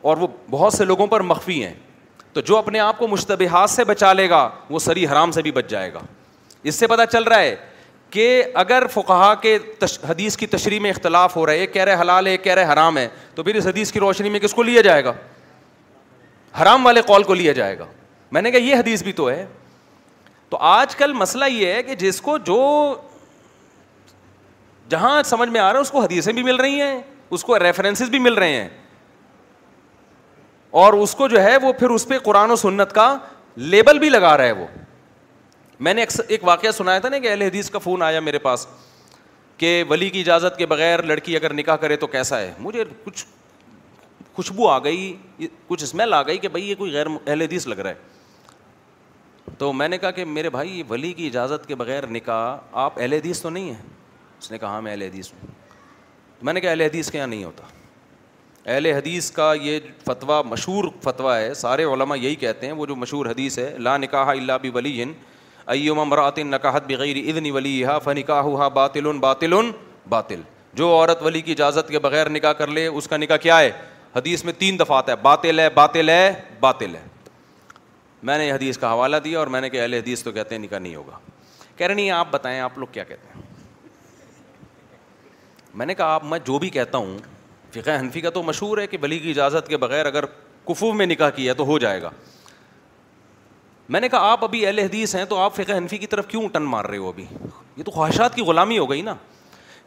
اور 0.10 0.18
وہ 0.18 0.28
بہت 0.50 0.74
سے 0.74 0.86
لوگوں 0.86 1.08
پر 1.08 1.22
مخفی 1.30 1.64
ہیں 1.64 1.74
تو 2.34 2.42
جو 2.42 2.58
اپنے 2.58 2.80
آپ 2.80 2.98
کو 3.00 3.08
مشتبہات 3.08 3.70
سے 3.70 3.84
بچا 3.84 4.12
لے 4.14 4.30
گا 4.30 4.50
وہ 4.70 4.80
سری 4.80 5.06
حرام 5.08 5.32
سے 5.32 5.42
بھی 5.42 5.52
بچ 5.52 5.70
جائے 5.70 5.94
گا 5.94 6.00
اس 6.64 6.76
سے 6.76 6.88
پتہ 6.88 7.02
چل 7.12 7.24
رہا 7.24 7.40
ہے 7.40 7.56
کہ 8.10 8.44
اگر 8.54 8.84
فقہا 8.94 9.34
کے 9.42 9.58
حدیث 10.10 10.38
کی 10.38 10.48
تشریح 10.48 10.80
میں 10.82 10.90
اختلاف 10.90 11.36
ہو 11.36 11.46
رہا 11.46 11.54
ہے 11.54 11.58
ایک 11.60 11.74
کہہ 11.74 11.84
رہے 11.84 12.00
حلال 12.02 12.26
ہے 12.28 12.32
ایک 12.32 12.44
کہہ 12.44 12.54
رہے 12.54 12.72
حرام 12.72 12.98
ہے 12.98 13.08
تو 13.36 13.44
پھر 13.44 13.56
اس 13.56 13.68
حدیث 13.68 13.92
کی 13.92 14.00
روشنی 14.00 14.30
میں 14.30 14.40
کس 14.40 14.54
کو 14.54 14.64
لیا 14.64 14.82
جائے 14.82 15.04
گا 15.06 15.14
حرام 16.62 16.86
والے 16.86 17.02
قول 17.08 17.24
کو 17.24 17.34
لیا 17.34 17.52
جائے 17.60 17.78
گا 17.80 17.86
میں 18.32 18.42
نے 18.42 18.52
کہا 18.52 18.60
یہ 18.64 18.76
حدیث 18.76 19.04
بھی 19.04 19.12
تو 19.14 19.30
ہے 19.30 19.46
تو 20.50 20.58
آج 20.72 20.96
کل 20.96 21.14
مسئلہ 21.14 21.46
یہ 21.50 21.72
ہے 21.74 21.84
کہ 21.84 21.96
جس 21.96 22.22
کو 22.22 22.38
جو 22.48 22.60
جہاں 24.90 25.22
سمجھ 25.26 25.50
میں 25.50 25.60
آ 25.60 25.68
رہا 25.68 25.80
ہے 25.80 25.82
اس 25.82 25.92
کو 25.92 26.02
حدیثیں 26.02 26.32
بھی 26.34 26.44
مل 26.44 26.56
رہی 26.60 26.82
ہیں 26.82 26.98
اس 27.34 27.44
کو 27.44 27.60
ریفرنسز 27.60 28.10
بھی 28.10 28.20
مل 28.20 28.34
رہے 28.38 28.56
ہیں 28.56 28.68
اور 30.82 30.94
اس 30.94 31.14
کو 31.16 31.28
جو 31.28 31.42
ہے 31.44 31.56
وہ 31.62 31.72
پھر 31.80 31.90
اس 31.90 32.08
پہ 32.08 32.18
قرآن 32.24 32.52
و 32.52 32.56
سنت 32.56 32.92
کا 32.96 33.16
لیبل 33.74 34.00
بھی 34.00 34.10
لگا 34.10 34.36
رہا 34.38 34.46
ہے 34.46 34.52
وہ 34.52 34.66
میں 35.86 35.94
نے 35.94 36.04
ایک 36.28 36.44
واقعہ 36.44 36.72
سنایا 36.72 37.00
تھا 37.00 37.10
نا 37.10 37.18
کہ 37.20 37.30
اہل 37.30 37.42
حدیث 37.42 37.70
کا 37.72 37.80
فون 37.80 38.02
آیا 38.04 38.20
میرے 38.20 38.40
پاس 38.40 38.66
کہ 39.58 39.70
ولی 39.90 40.10
کی 40.10 40.20
اجازت 40.20 40.58
کے 40.58 40.66
بغیر 40.66 41.02
لڑکی 41.12 41.36
اگر 41.36 41.54
نکاح 41.54 41.76
کرے 41.84 41.96
تو 42.04 42.08
کیسا 42.08 42.40
ہے 42.40 42.52
مجھے 42.60 42.84
کچھ 43.04 43.26
خوشبو 44.34 44.68
آ 44.70 44.78
گئی 44.84 45.12
کچھ 45.68 45.84
اسمیل 45.84 46.14
آ 46.14 46.22
گئی 46.28 46.38
کہ 46.44 46.48
بھائی 46.48 46.70
یہ 46.70 46.76
کوئی 46.78 46.92
غیر 46.94 47.06
اہل 47.26 47.42
حدیث 47.42 47.66
لگ 47.68 47.80
رہا 47.80 47.90
ہے 47.90 49.50
تو 49.58 49.72
میں 49.74 49.88
نے 49.88 49.98
کہا 49.98 50.12
کہ 50.12 50.26
میرے 50.26 50.50
بھائی 50.50 50.84
ولی 50.90 51.12
کی 51.14 51.28
اجازت 51.28 51.66
کے 51.68 51.76
بغیر 51.76 52.08
نکاح 52.12 52.56
آپ 52.84 53.00
اہل 53.00 53.14
حدیث 53.14 53.42
تو 53.42 53.50
نہیں 53.50 53.70
ہیں 53.70 53.82
اس 54.40 54.52
نے 54.52 54.58
کہا 54.58 54.68
ہاں 54.70 54.82
میں 54.82 54.92
اہل 54.92 55.02
حدیث 55.02 55.32
ہوں 55.34 55.52
میں 56.46 56.54
نے 56.54 56.62
کہا 56.62 56.70
اہل 56.70 56.82
حدیث 56.82 57.12
کے 57.12 57.18
یہاں 57.18 57.28
نہیں 57.28 57.44
ہوتا 57.44 57.64
اہل 58.74 58.86
حدیث 58.86 59.32
کا 59.32 59.52
یہ 59.62 59.80
فتویٰ 60.06 60.42
مشہور 60.50 60.90
فتویٰ 61.04 61.36
ہے 61.40 61.54
سارے 61.66 61.84
علماء 61.94 62.16
یہی 62.22 62.36
کہتے 62.46 62.66
ہیں 62.66 62.74
وہ 62.74 62.86
جو 62.86 62.96
مشہور 62.96 63.26
حدیث 63.26 63.60
ہے 63.60 63.74
لا 63.80 63.98
نکاح 64.06 64.28
اللہ 64.32 64.58
بھی 64.62 64.70
ولی 64.74 64.96
جن 64.98 65.12
امرات 65.80 66.40
بغیر 66.88 67.18
اذن 67.30 67.50
ولی 67.54 67.84
ہا 67.86 67.98
فنکاہ 68.04 68.68
باطل 68.74 69.12
باطل 69.20 69.54
باطل 70.10 70.42
جو 70.76 70.88
عورت 70.96 71.22
ولی 71.24 71.42
کی 71.42 71.52
اجازت 71.52 71.90
کے 71.90 72.00
بغیر 72.00 72.30
نکاح 72.30 72.54
کر 72.58 72.68
لے 72.68 72.86
اس 72.88 73.08
کا 73.08 73.18
نکاح 73.18 73.38
کیا 73.46 73.60
ہے 73.60 73.72
حدیث 74.16 74.44
میں 74.46 74.54
تین 74.58 74.80
دفعات 74.80 75.10
ہے 75.10 75.16
باطل 75.22 75.60
ہے 75.60 75.70
باطل 75.74 76.10
ہے 76.10 76.32
باطل 76.60 76.96
ہے 76.96 77.02
میں 78.30 78.38
نے 78.38 78.52
حدیث 78.52 78.78
کا 78.78 78.92
حوالہ 78.94 79.18
دیا 79.24 79.40
اور 79.40 79.48
میں 79.54 79.62
نے 79.62 79.70
کہا 79.70 79.86
حدیث 79.98 80.24
تو 80.24 80.32
کہتے 80.32 80.56
ہیں 80.56 80.62
نکاح 80.64 80.80
نہیں 80.80 80.96
ہوگا 80.96 81.18
کہہ 81.78 81.88
رہے 81.88 81.94
نہیں 81.96 82.10
آپ 82.12 82.28
بتائیں 82.32 82.60
آپ 82.60 82.78
لوگ 82.78 82.88
کیا 82.92 83.04
کہتے 83.04 83.28
ہیں 83.34 83.40
میں 85.78 85.86
نے 85.86 85.94
کہا 85.96 86.14
آپ 86.14 86.24
میں 86.32 86.40
جو 86.46 86.58
بھی 86.60 86.70
کہتا 86.70 86.98
ہوں 86.98 87.18
فقہ 87.74 87.98
حنفی 88.00 88.22
کا 88.22 88.30
تو 88.34 88.44
مشہور 88.44 88.78
ہے 88.78 88.88
کہ 88.88 88.98
بلی 89.06 89.20
کی 89.20 89.30
اجازت 89.30 89.68
کے 89.68 89.78
بغیر 89.84 90.06
اگر 90.06 90.26
کفو 90.68 90.92
میں 90.94 91.06
نکاح 91.06 91.30
کیا 91.36 91.54
تو 91.58 91.66
ہو 91.66 91.78
جائے 91.80 92.02
گا 92.02 92.10
میں 93.92 94.00
نے 94.02 94.08
کہا 94.10 94.32
آپ 94.32 94.44
ابھی 94.44 94.66
اہل 94.66 94.80
حدیث 94.80 95.14
ہیں 95.16 95.24
تو 95.30 95.38
آپ 95.38 95.56
فقہ 95.56 95.72
حنفی 95.78 95.98
کی 95.98 96.08
طرف 96.08 96.28
کیوں 96.28 96.48
ٹن 96.52 96.64
مار 96.74 96.86
رہے 96.86 96.98
ہو 96.98 97.08
ابھی 97.08 97.24
یہ 97.78 97.84
تو 97.84 97.92
خواہشات 97.92 98.36
کی 98.36 98.42
غلامی 98.50 98.78
ہو 98.78 98.90
گئی 98.90 99.02
نا 99.08 99.14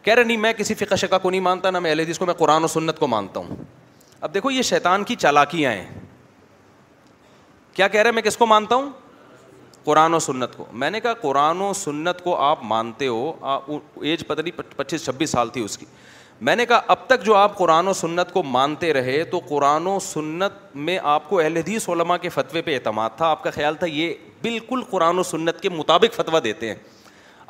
کہہ 0.03 0.13
رہے 0.13 0.23
نہیں 0.23 0.37
میں 0.37 0.51
کسی 0.57 0.73
فقہ 0.81 0.95
شکا 1.03 1.17
کو 1.23 1.29
نہیں 1.29 1.41
مانتا 1.41 1.69
نہ 1.71 1.79
میں 1.85 1.89
اہل 1.91 1.99
حدیث 1.99 2.17
کو 2.19 2.25
میں 2.25 2.33
قرآن 2.37 2.63
و 2.63 2.67
سنت 2.73 2.99
کو 2.99 3.07
مانتا 3.13 3.39
ہوں 3.39 3.55
اب 4.27 4.33
دیکھو 4.33 4.51
یہ 4.51 4.61
شیطان 4.69 5.03
کی 5.11 5.15
چالاکیاں 5.23 5.71
ہیں 5.71 5.85
کیا 7.73 7.87
کہہ 7.95 8.01
رہے 8.01 8.11
میں 8.17 8.21
کس 8.21 8.37
کو 8.37 8.45
مانتا 8.45 8.75
ہوں 8.75 8.89
قرآن 9.83 10.13
و 10.13 10.19
سنت 10.27 10.55
کو 10.57 10.65
میں 10.83 10.89
نے 10.91 10.99
کہا 10.99 11.13
قرآن 11.21 11.61
و 11.61 11.71
سنت 11.83 12.23
کو 12.23 12.35
آپ 12.49 12.63
مانتے 12.73 13.07
ہو 13.07 13.59
ایج 14.01 14.27
پتہ 14.27 14.41
نہیں 14.41 14.61
پچیس 14.77 15.05
چھبیس 15.05 15.29
سال 15.29 15.49
تھی 15.57 15.63
اس 15.65 15.77
کی 15.77 15.85
میں 16.41 16.55
نے 16.55 16.65
کہا 16.65 16.79
اب 16.87 17.05
تک 17.07 17.23
جو 17.25 17.35
آپ 17.35 17.57
قرآن 17.57 17.87
و 17.87 17.93
سنت 17.93 18.31
کو 18.33 18.41
مانتے 18.43 18.91
رہے 18.93 19.23
تو 19.31 19.39
قرآن 19.49 19.87
و 19.87 19.97
سنت 20.03 20.53
میں 20.75 20.97
آپ 21.01 21.29
کو 21.29 21.39
اہل 21.39 21.57
حدیث 21.57 21.87
علماء 21.89 22.17
کے 22.21 22.29
فتوے 22.29 22.61
پہ 22.61 22.73
اعتماد 22.75 23.09
تھا 23.17 23.27
آپ 23.27 23.43
کا 23.43 23.49
خیال 23.51 23.75
تھا 23.79 23.87
یہ 23.87 24.13
بالکل 24.41 24.81
قرآن 24.89 25.19
و 25.19 25.23
سنت 25.23 25.61
کے 25.61 25.69
مطابق 25.69 26.15
فتویٰ 26.15 26.43
دیتے 26.43 26.67
ہیں 26.69 26.75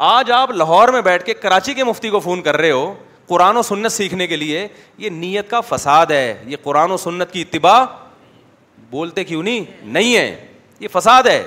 آج 0.10 0.32
آپ 0.32 0.52
لاہور 0.52 0.90
میں 0.94 1.02
بیٹھ 1.02 1.24
کے 1.26 1.34
کراچی 1.34 1.74
کے 1.74 1.84
مفتی 1.84 2.10
کو 2.10 2.20
فون 2.20 2.42
کر 2.44 2.58
رہے 2.58 2.72
ہو 2.72 2.94
قرآن 3.28 3.58
و 3.58 3.62
سنت 3.64 3.92
سیکھنے 3.92 4.28
کے 4.28 4.36
لیے 4.36 4.68
یہ 4.98 5.10
نیت 5.10 5.50
کا 5.50 5.62
فساد 5.70 6.06
ہے 6.12 6.38
یہ 6.48 6.58
قرآن 6.64 6.92
و 6.92 6.98
سنت 6.98 7.32
کی 7.32 7.42
اتباع 7.42 7.84
بولتے 8.90 9.24
کیوں 9.24 9.44
نہیں 9.44 9.64
نہیں 9.84 10.16
ہے 10.16 10.46
یہ 10.80 10.88
فساد 10.92 11.24
ہے 11.28 11.44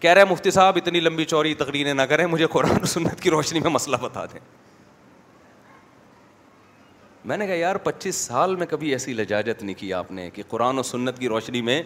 کہہ 0.00 0.10
رہے 0.10 0.24
مفتی 0.30 0.50
صاحب 0.50 0.76
اتنی 0.76 1.00
لمبی 1.00 1.24
چوری 1.24 1.54
تقریریں 1.58 1.92
نہ 1.94 2.02
کریں 2.08 2.26
مجھے 2.26 2.46
قرآن 2.52 2.82
و 2.82 2.86
سنت 2.86 3.20
کی 3.20 3.30
روشنی 3.30 3.60
میں 3.60 3.70
مسئلہ 3.70 3.96
بتا 4.00 4.24
دیں 4.32 4.40
میں 7.24 7.36
نے 7.36 7.46
کہا 7.46 7.54
یار 7.54 7.76
پچیس 7.82 8.14
سال 8.16 8.54
میں 8.56 8.66
کبھی 8.70 8.90
ایسی 8.92 9.12
لجاجت 9.14 9.62
نہیں 9.62 9.74
کی 9.78 9.92
آپ 9.94 10.10
نے 10.12 10.28
کہ 10.34 10.42
قرآن 10.48 10.78
و 10.78 10.82
سنت 10.82 11.18
کی 11.18 11.28
روشنی 11.28 11.60
میں 11.62 11.82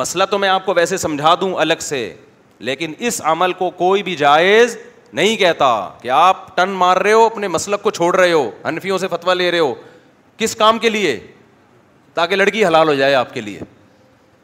مسئلہ 0.00 0.24
تو 0.30 0.38
میں 0.38 0.48
آپ 0.48 0.66
کو 0.66 0.74
ویسے 0.76 0.96
سمجھا 0.96 1.34
دوں 1.40 1.52
الگ 1.60 1.80
سے 1.80 2.12
لیکن 2.68 2.92
اس 2.98 3.20
عمل 3.30 3.52
کو 3.52 3.70
کوئی 3.76 4.02
بھی 4.02 4.14
جائز 4.16 4.76
نہیں 5.12 5.36
کہتا 5.36 5.66
کہ 6.02 6.10
آپ 6.10 6.54
ٹن 6.56 6.68
مار 6.78 6.96
رہے 6.96 7.12
ہو 7.12 7.24
اپنے 7.26 7.48
مسلب 7.48 7.82
کو 7.82 7.90
چھوڑ 7.90 8.14
رہے 8.16 8.32
ہو 8.32 8.50
انفیوں 8.68 8.98
سے 8.98 9.08
فتویٰ 9.10 9.34
لے 9.34 9.50
رہے 9.50 9.58
ہو 9.58 9.74
کس 10.38 10.56
کام 10.56 10.78
کے 10.78 10.88
لیے 10.90 11.18
تاکہ 12.14 12.36
لڑکی 12.36 12.64
حلال 12.66 12.88
ہو 12.88 12.94
جائے 12.94 13.14
آپ 13.14 13.34
کے 13.34 13.40
لیے 13.40 13.58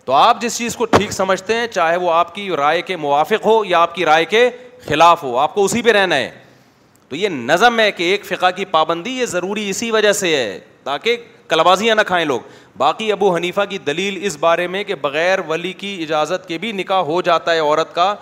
تو 0.04 0.12
آپ 0.14 0.40
جس 0.40 0.56
چیز 0.58 0.76
کو 0.76 0.84
ٹھیک 0.84 1.10
سمجھتے 1.12 1.54
ہیں 1.56 1.66
چاہے 1.70 1.96
وہ 2.00 2.12
آپ 2.12 2.34
کی 2.34 2.48
رائے 2.56 2.82
کے 2.82 2.96
موافق 2.96 3.46
ہو 3.46 3.62
یا 3.68 3.78
آپ 3.82 3.94
کی 3.94 4.04
رائے 4.04 4.24
کے 4.24 4.48
خلاف 4.86 5.22
ہو 5.22 5.36
آپ 5.38 5.54
کو 5.54 5.64
اسی 5.64 5.82
پہ 5.82 5.92
رہنا 5.92 6.16
ہے 6.16 6.30
تو 7.08 7.16
یہ 7.16 7.28
نظم 7.28 7.78
ہے 7.80 7.90
کہ 7.92 8.02
ایک 8.02 8.24
فقہ 8.26 8.46
کی 8.56 8.64
پابندی 8.70 9.10
یہ 9.18 9.26
ضروری 9.26 9.68
اسی 9.70 9.90
وجہ 9.90 10.12
سے 10.12 10.34
ہے 10.36 10.58
تاکہ 10.84 11.16
کلبازیاں 11.48 11.94
نہ 11.94 12.00
کھائیں 12.06 12.24
لوگ 12.26 12.40
باقی 12.78 13.10
ابو 13.12 13.34
حنیفہ 13.34 13.60
کی 13.68 13.78
دلیل 13.86 14.18
اس 14.26 14.36
بارے 14.40 14.66
میں 14.74 14.82
کہ 14.84 14.94
بغیر 15.02 15.38
ولی 15.48 15.72
کی 15.82 15.96
اجازت 16.02 16.46
کے 16.48 16.58
بھی 16.64 16.72
نکاح 16.72 17.00
ہو 17.12 17.20
جاتا 17.28 17.52
ہے 17.52 17.58
عورت 17.60 17.94
کا 17.94 18.14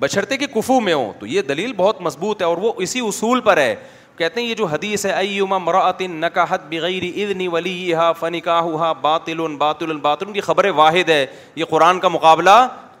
بچھرتے 0.00 0.36
کہ 0.36 0.46
کفو 0.54 0.80
میں 0.80 0.94
ہوں 0.94 1.12
تو 1.20 1.26
یہ 1.26 1.42
دلیل 1.48 1.72
بہت 1.76 2.00
مضبوط 2.02 2.40
ہے 2.42 2.46
اور 2.46 2.58
وہ 2.58 2.72
اسی 2.82 3.00
اصول 3.08 3.40
پر 3.48 3.56
ہے 3.56 3.74
کہتے 4.18 4.40
ہیں 4.40 4.48
یہ 4.48 4.54
جو 4.54 4.64
حدیث 4.66 5.04
ہے 5.06 5.10
ایما 5.12 5.58
بغیر 6.70 7.04
اما 7.24 7.52
ولی 7.52 7.92
ہا 7.94 8.10
فن 8.20 8.40
کا 8.44 8.92
باطل 9.02 9.46
باطل 9.58 9.96
باطل 10.02 10.32
کی 10.32 10.40
خبر 10.40 10.66
واحد 10.76 11.08
ہے 11.10 11.24
یہ 11.56 11.64
قرآن 11.70 12.00
کا 12.00 12.08
مقابلہ 12.16 12.58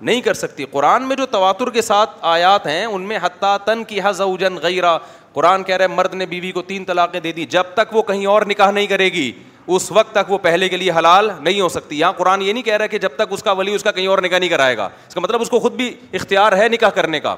نہیں 0.08 0.20
کر 0.24 0.34
سکتی 0.34 0.64
قرآن 0.70 1.06
میں 1.08 1.16
جو 1.16 1.26
تواتر 1.30 1.70
کے 1.70 1.82
ساتھ 1.82 2.10
آیات 2.26 2.66
ہیں 2.66 2.84
ان 2.84 3.02
میں 3.08 3.18
حتیٰ 3.22 3.56
تن 3.64 3.82
کی 3.88 4.00
حضن 4.04 4.56
غیرہ 4.62 4.96
قرآن 5.34 5.62
کہہ 5.62 5.74
رہے 5.76 5.84
ہیں 5.86 5.94
مرد 5.96 6.14
نے 6.14 6.26
بیوی 6.26 6.50
کو 6.52 6.62
تین 6.66 6.84
طلاقیں 6.84 7.18
دے 7.20 7.32
دی 7.32 7.44
جب 7.50 7.64
تک 7.74 7.94
وہ 7.96 8.02
کہیں 8.02 8.24
اور 8.26 8.42
نکاح 8.48 8.70
نہیں 8.70 8.86
کرے 8.86 9.08
گی 9.12 9.30
اس 9.76 9.90
وقت 9.92 10.12
تک 10.14 10.30
وہ 10.30 10.38
پہلے 10.42 10.68
کے 10.68 10.76
لیے 10.76 10.90
حلال 10.98 11.28
نہیں 11.40 11.60
ہو 11.60 11.68
سکتی 11.68 11.98
یہاں 11.98 12.12
قرآن 12.16 12.42
یہ 12.42 12.52
نہیں 12.52 12.62
کہہ 12.62 12.76
رہا 12.76 12.86
کہ 12.94 12.98
جب 12.98 13.08
تک 13.16 13.32
اس 13.32 13.42
کا 13.42 13.52
ولی 13.58 13.74
اس 13.74 13.82
کا 13.84 13.90
کہیں 13.92 14.06
اور 14.06 14.18
نکاح 14.22 14.38
نہیں 14.38 14.48
کرائے 14.50 14.76
گا 14.76 14.88
اس 15.08 15.14
کا 15.14 15.20
مطلب 15.20 15.40
اس 15.42 15.50
کو 15.50 15.58
خود 15.60 15.72
بھی 15.76 15.92
اختیار 16.12 16.56
ہے 16.58 16.68
نکاح 16.72 16.90
کرنے 16.94 17.20
کا 17.20 17.34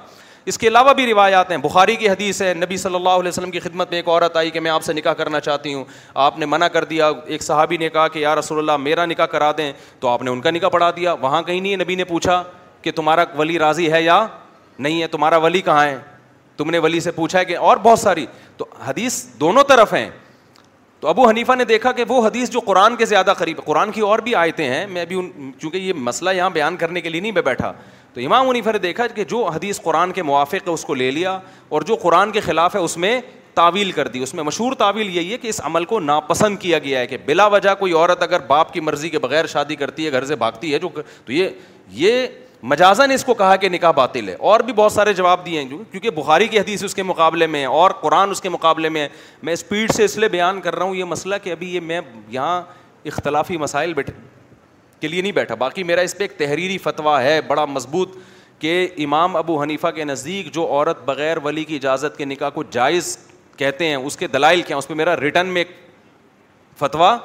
اس 0.51 0.59
کے 0.59 0.69
علاوہ 0.69 0.93
بھی 0.99 1.07
روایات 1.07 1.51
ہیں 1.51 1.57
بخاری 1.65 1.95
کی 1.97 2.09
حدیث 2.09 2.41
ہے 2.43 2.53
نبی 2.55 2.77
صلی 2.77 2.95
اللہ 2.95 3.19
علیہ 3.21 3.29
وسلم 3.29 3.51
کی 3.51 3.61
خدمت 3.61 3.91
میں 3.91 3.99
ایک 3.99 4.09
عورت 4.09 4.37
آئی 4.37 4.51
کہ 4.51 4.61
میں 4.61 4.71
آپ 4.71 4.83
سے 4.85 4.93
نکاح 4.93 5.13
کرنا 5.19 5.41
چاہتی 5.41 5.75
ہوں 5.75 5.85
آپ 6.25 6.39
نے 6.39 6.47
منع 6.47 6.67
کر 6.73 6.85
دیا 6.85 7.11
ایک 7.27 7.43
صحابی 7.43 7.77
نے 7.77 7.89
کہا 7.89 8.07
کہ 8.15 8.19
یا 8.19 8.35
رسول 8.37 8.59
اللہ 8.59 8.77
میرا 8.89 9.05
نکاح 9.07 9.27
کرا 9.35 9.51
دیں 9.59 9.73
تو 10.01 10.09
آپ 10.09 10.23
نے 10.23 10.31
ان 10.31 10.41
کا 10.41 10.51
نکاح 10.51 10.69
پڑھا 10.69 10.91
دیا 10.97 11.13
وہاں 11.21 11.43
کہیں 11.43 11.61
نہیں 11.61 11.73
ہے 11.73 11.77
نبی 11.85 11.95
نے 11.95 12.05
پوچھا 12.05 12.43
کہ 12.83 12.91
تمہارا 12.97 13.25
ولی 13.39 13.59
راضی 13.59 13.91
ہے 13.93 14.03
یا 14.03 14.25
نہیں 14.79 15.01
ہے 15.03 15.07
تمہارا 15.07 15.37
ولی 15.47 15.61
کہاں 15.71 15.85
ہے 15.85 15.97
تم 16.57 16.71
نے 16.71 16.79
ولی 16.79 17.01
سے 17.01 17.11
پوچھا 17.11 17.39
ہے 17.39 17.45
کہ 17.45 17.57
اور 17.57 17.77
بہت 17.83 17.99
ساری 17.99 18.27
تو 18.57 18.67
حدیث 18.89 19.25
دونوں 19.41 19.63
طرف 19.69 19.95
ہیں 19.95 20.09
تو 21.01 21.09
ابو 21.09 21.29
حنیفہ 21.29 21.53
نے 21.59 21.65
دیکھا 21.65 21.93
کہ 21.93 22.05
وہ 22.09 22.27
حدیث 22.27 22.51
جو 22.51 22.61
قرآن 22.67 22.97
کے 22.97 23.05
زیادہ 23.07 23.33
قریب 23.39 23.65
قرآن 23.65 23.91
کی 23.93 24.01
اور 24.09 24.19
بھی 24.27 24.35
آیتیں 24.35 24.69
ہیں 24.69 24.87
میں 24.87 25.05
بھی 25.05 25.19
ان 25.19 25.51
چونکہ 25.61 25.77
یہ 25.77 25.93
مسئلہ 26.11 26.31
یہاں 26.37 26.51
بیان 26.51 26.77
کرنے 26.77 27.01
کے 27.01 27.09
لیے 27.09 27.21
نہیں 27.21 27.33
میں 27.33 27.43
بیٹھا 27.43 27.73
تو 28.15 28.21
امام 28.21 28.49
حنیفہ 28.49 28.71
نے 28.73 28.79
دیکھا 28.79 29.07
کہ 29.07 29.25
جو 29.29 29.45
حدیث 29.49 29.81
قرآن 29.83 30.13
کے 30.13 30.23
موافق 30.23 30.69
ہے 30.69 30.73
اس 30.73 30.85
کو 30.85 30.95
لے 30.95 31.11
لیا 31.11 31.39
اور 31.69 31.83
جو 31.87 31.95
قرآن 32.03 32.31
کے 32.33 32.41
خلاف 32.41 32.75
ہے 32.75 32.81
اس 32.81 32.97
میں 33.05 33.21
تعویل 33.55 33.91
کر 33.93 34.09
دی 34.09 34.19
اس 34.23 34.33
میں 34.35 34.45
مشہور 34.45 34.73
تعویل 34.79 35.17
یہی 35.17 35.33
ہے 35.33 35.39
کہ 35.39 35.49
اس 35.49 35.61
عمل 35.65 35.85
کو 35.85 35.99
ناپسند 36.01 36.57
کیا 36.59 36.79
گیا 36.85 37.01
ہے 37.01 37.07
کہ 37.07 37.17
بلا 37.25 37.47
وجہ 37.55 37.75
کوئی 37.79 37.93
عورت 37.93 38.23
اگر 38.23 38.41
باپ 38.47 38.73
کی 38.73 38.81
مرضی 38.81 39.09
کے 39.11 39.19
بغیر 39.19 39.47
شادی 39.55 39.77
کرتی 39.77 40.07
ہے 40.07 40.13
گھر 40.13 40.25
سے 40.27 40.37
بھاگتی 40.45 40.73
ہے 40.75 40.79
جو 40.79 40.89
تو 41.25 41.33
یہ 41.33 41.49
یہ 42.05 42.27
مجازا 42.63 43.05
نے 43.07 43.15
اس 43.15 43.25
کو 43.25 43.35
کہا 43.35 43.55
کہ 43.57 43.69
نکاح 43.69 43.91
باطل 43.93 44.29
ہے 44.29 44.35
اور 44.49 44.61
بھی 44.67 44.73
بہت 44.73 44.93
سارے 44.93 45.13
جواب 45.13 45.45
دیے 45.47 45.61
ہیں 45.61 45.69
جو 45.69 45.77
کیونکہ 45.91 46.11
بخاری 46.17 46.47
کی 46.49 46.59
حدیث 46.59 46.83
اس 46.85 46.95
کے 46.95 47.03
مقابلے 47.03 47.47
میں 47.55 47.61
ہے 47.61 47.67
اور 47.79 47.91
قرآن 48.01 48.31
اس 48.31 48.41
کے 48.41 48.49
مقابلے 48.49 48.89
میں 48.89 49.01
ہے 49.03 49.09
میں 49.43 49.53
اسپیڈ 49.53 49.91
سے 49.95 50.05
اس 50.05 50.17
لیے 50.17 50.29
بیان 50.29 50.61
کر 50.61 50.75
رہا 50.77 50.85
ہوں 50.87 50.95
یہ 50.95 51.05
مسئلہ 51.15 51.35
کہ 51.43 51.53
ابھی 51.53 51.75
یہ 51.75 51.81
میں 51.91 52.01
یہاں 52.31 52.61
اختلافی 53.13 53.57
مسائل 53.59 53.95
بیٹھ 53.95 54.11
کے 55.01 55.09
لیے 55.09 55.23
نہیں 55.23 55.33
بیٹھا 55.41 55.55
باقی 55.65 55.83
میرا 55.83 56.01
اس 56.01 56.17
پہ 56.19 56.25
ایک 56.25 56.39
تحریری 56.39 56.79
فتویٰ 56.83 57.19
ہے 57.23 57.41
بڑا 57.47 57.65
مضبوط 57.65 58.17
کہ 58.59 58.87
امام 59.05 59.37
ابو 59.37 59.61
حنیفہ 59.63 59.89
کے 59.95 60.05
نزدیک 60.05 60.53
جو 60.55 60.67
عورت 60.73 61.03
بغیر 61.05 61.37
ولی 61.45 61.65
کی 61.65 61.77
اجازت 61.77 62.17
کے 62.19 62.25
نکاح 62.25 62.51
کو 62.55 62.63
جائز 62.71 63.17
کہتے 63.57 63.87
ہیں 63.89 63.97
اس 63.97 64.17
کے 64.17 64.27
دلائل 64.27 64.63
کیا 64.67 64.77
اس 64.77 64.89
پہ 64.89 64.95
میرا 64.95 65.17
ریٹرن 65.21 65.47
میں 65.47 65.61
ایک 65.63 65.77
فتویٰ 66.79 67.17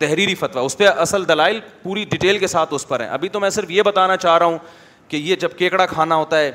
تحریری 0.00 0.34
فتویٰ 0.34 0.64
اس 0.64 0.76
پہ 0.78 0.86
اصل 0.88 1.26
دلائل 1.28 1.58
پوری 1.82 2.04
ڈیٹیل 2.10 2.38
کے 2.38 2.46
ساتھ 2.46 2.72
اس 2.74 2.86
پر 2.88 3.00
ہیں 3.00 3.08
ابھی 3.16 3.28
تو 3.28 3.40
میں 3.40 3.48
صرف 3.50 3.70
یہ 3.70 3.82
بتانا 3.86 4.16
چاہ 4.16 4.36
رہا 4.38 4.46
ہوں 4.46 4.58
کہ 5.08 5.16
یہ 5.16 5.36
جب 5.40 5.56
کیکڑا 5.58 5.86
کھانا 5.86 6.14
ہوتا 6.16 6.38
ہے 6.40 6.50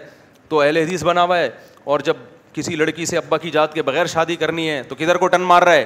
تو 0.50 0.62
اہل 0.62 0.78
حدیث 0.78 1.04
بنا 1.04 1.24
ہوا 1.24 1.38
ہے 1.38 1.50
اور 1.94 2.00
جب 2.08 2.18
کسی 2.54 2.76
لڑکی 2.76 3.06
سے 3.06 3.18
ابا 3.18 3.38
کی 3.38 3.50
جات 3.52 3.74
کے 3.74 3.82
بغیر 3.84 4.06
شادی 4.16 4.36
کرنی 4.44 4.70
ہے 4.70 4.82
تو 4.90 4.96
کدھر 4.98 5.18
کو 5.24 5.28
ٹن 5.28 5.42
مار 5.52 5.62
رہا 5.64 5.74
ہے 5.74 5.86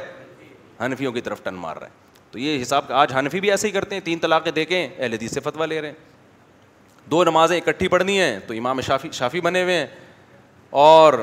حنفیوں 0.85 1.11
کی 1.11 1.21
طرف 1.21 1.43
ٹن 1.43 1.55
مار 1.65 1.75
رہا 1.77 1.87
ہے 1.87 2.07
تو 2.31 2.39
یہ 2.39 2.61
حساب 2.61 2.91
آج 3.01 3.13
حنفی 3.17 3.39
بھی 3.39 3.51
ایسے 3.51 3.67
ہی 3.67 3.71
کرتے 3.71 3.95
ہیں 3.95 4.01
تین 4.05 4.19
طلاقیں 4.19 4.51
دیکھیں 4.51 4.83
اہل 4.97 5.13
حدیث 5.13 5.33
سے 5.33 5.39
فتویٰ 5.43 5.67
لے 5.67 5.81
رہے 5.81 5.87
ہیں 5.89 7.07
دو 7.11 7.23
نمازیں 7.23 7.57
اکٹھی 7.57 7.87
پڑھنی 7.87 8.19
ہیں 8.21 8.37
تو 8.47 8.53
امام 8.57 8.81
شافی 8.87 9.09
شافی 9.19 9.41
بنے 9.41 9.63
ہوئے 9.63 9.77
ہیں 9.77 9.85
اور 10.81 11.13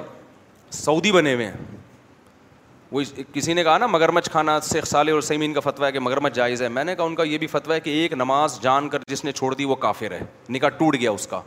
سعودی 0.85 1.13
بنے 1.13 1.35
ہوئے 1.35 1.47
ہیں 1.47 1.76
وہ 2.93 3.03
کسی 3.33 3.53
نے 3.55 3.63
کہا 3.65 3.77
نا 3.79 4.21
کھانا 4.33 4.59
شیخ 4.73 4.87
صالح 4.89 5.13
اور 5.13 5.21
سیمین 5.21 5.53
کا 5.55 5.61
فتویٰ 5.61 5.87
ہے 5.87 5.93
کہ 5.93 5.99
مگرمچ 6.01 6.35
جائز 6.35 6.63
ہے 6.63 6.69
میں 6.69 6.85
نے 6.85 6.95
کہا 6.97 7.05
ان 7.05 7.15
کا 7.15 7.23
یہ 7.25 7.39
بھی 7.39 7.47
فتویٰ 7.47 7.75
ہے 7.77 7.81
کہ 7.81 7.91
ایک 8.03 8.13
نماز 8.13 8.61
جان 8.63 8.89
کر 8.89 9.01
جس 9.11 9.25
نے 9.25 9.33
چھوڑ 9.33 9.55
دی 9.55 9.65
وہ 9.65 9.75
کافر 9.87 10.13
ہے 10.13 10.21
نکاح 10.51 10.69
ٹوٹ 10.79 10.97
گیا 11.01 11.11
اس 11.11 11.27
کا 11.27 11.41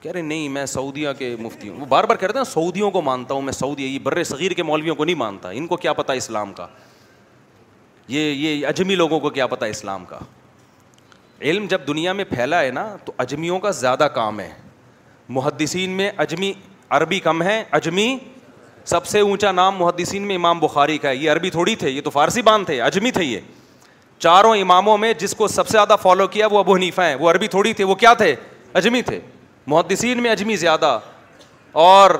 کہہ 0.00 0.12
رہے 0.12 0.22
نہیں 0.22 0.48
میں 0.52 0.64
سعودیہ 0.66 1.08
کے 1.18 1.34
مفتی 1.40 1.68
ہوں 1.68 1.80
وہ 1.80 1.86
بار 1.88 2.04
بار 2.04 2.16
کہہ 2.16 2.26
رہے 2.28 2.38
ہیں 2.38 2.40
نا 2.44 2.52
سعودیوں 2.52 2.90
کو 2.90 3.02
مانتا 3.02 3.34
ہوں 3.34 3.42
میں 3.42 3.52
سعودیہ 3.52 3.88
یہ 3.88 3.98
بر 4.02 4.22
صغیر 4.24 4.52
کے 4.52 4.62
مولویوں 4.62 4.94
کو 4.94 5.04
نہیں 5.04 5.14
مانتا 5.16 5.50
ان 5.50 5.66
کو 5.66 5.76
کیا 5.76 5.92
پتہ 6.00 6.12
اسلام 6.22 6.52
کا 6.52 6.66
یہ 8.08 8.20
یہ 8.30 8.66
اجمی 8.66 8.94
لوگوں 8.94 9.20
کو 9.20 9.30
کیا 9.30 9.46
پتہ 9.46 9.64
اسلام 9.64 10.04
کا 10.04 10.18
علم 11.40 11.66
جب 11.70 11.80
دنیا 11.86 12.12
میں 12.12 12.24
پھیلا 12.34 12.60
ہے 12.62 12.70
نا 12.70 12.86
تو 13.04 13.12
اجمیوں 13.18 13.58
کا 13.60 13.70
زیادہ 13.78 14.08
کام 14.14 14.40
ہے 14.40 14.50
محدثین 15.28 15.90
میں 15.96 16.10
اجمی 16.26 16.52
عربی 16.90 17.18
کم 17.20 17.42
ہے 17.42 17.62
اجمی 17.78 18.16
سب 18.86 19.06
سے 19.06 19.20
اونچا 19.20 19.50
نام 19.52 19.76
محدثین 19.78 20.22
میں 20.28 20.34
امام 20.36 20.58
بخاری 20.60 20.96
کا 20.98 21.08
ہے 21.08 21.16
یہ 21.16 21.30
عربی 21.32 21.50
تھوڑی 21.50 21.74
تھے 21.76 21.90
یہ 21.90 22.00
تو 22.04 22.10
فارسی 22.10 22.42
بان 22.42 22.64
تھے 22.64 22.80
اجمی 22.82 23.10
تھے 23.10 23.22
یہ 23.24 23.40
چاروں 24.20 24.54
اماموں 24.56 24.96
میں 24.98 25.12
جس 25.18 25.34
کو 25.36 25.48
سب 25.48 25.68
سے 25.68 25.72
زیادہ 25.72 25.96
فالو 26.02 26.26
کیا 26.34 26.46
وہ 26.50 26.58
ابو 26.58 26.74
حنیفہ 26.74 27.02
ہیں 27.02 27.14
وہ 27.20 27.30
عربی 27.30 27.46
تھوڑی 27.54 27.72
تھے 27.74 27.84
وہ 27.84 27.94
کیا 28.02 28.12
تھے 28.14 28.34
اجمی 28.80 29.00
تھے 29.02 29.18
محدثین 29.66 30.22
میں 30.22 30.30
اجمی 30.30 30.56
زیادہ 30.56 30.98
اور 31.82 32.10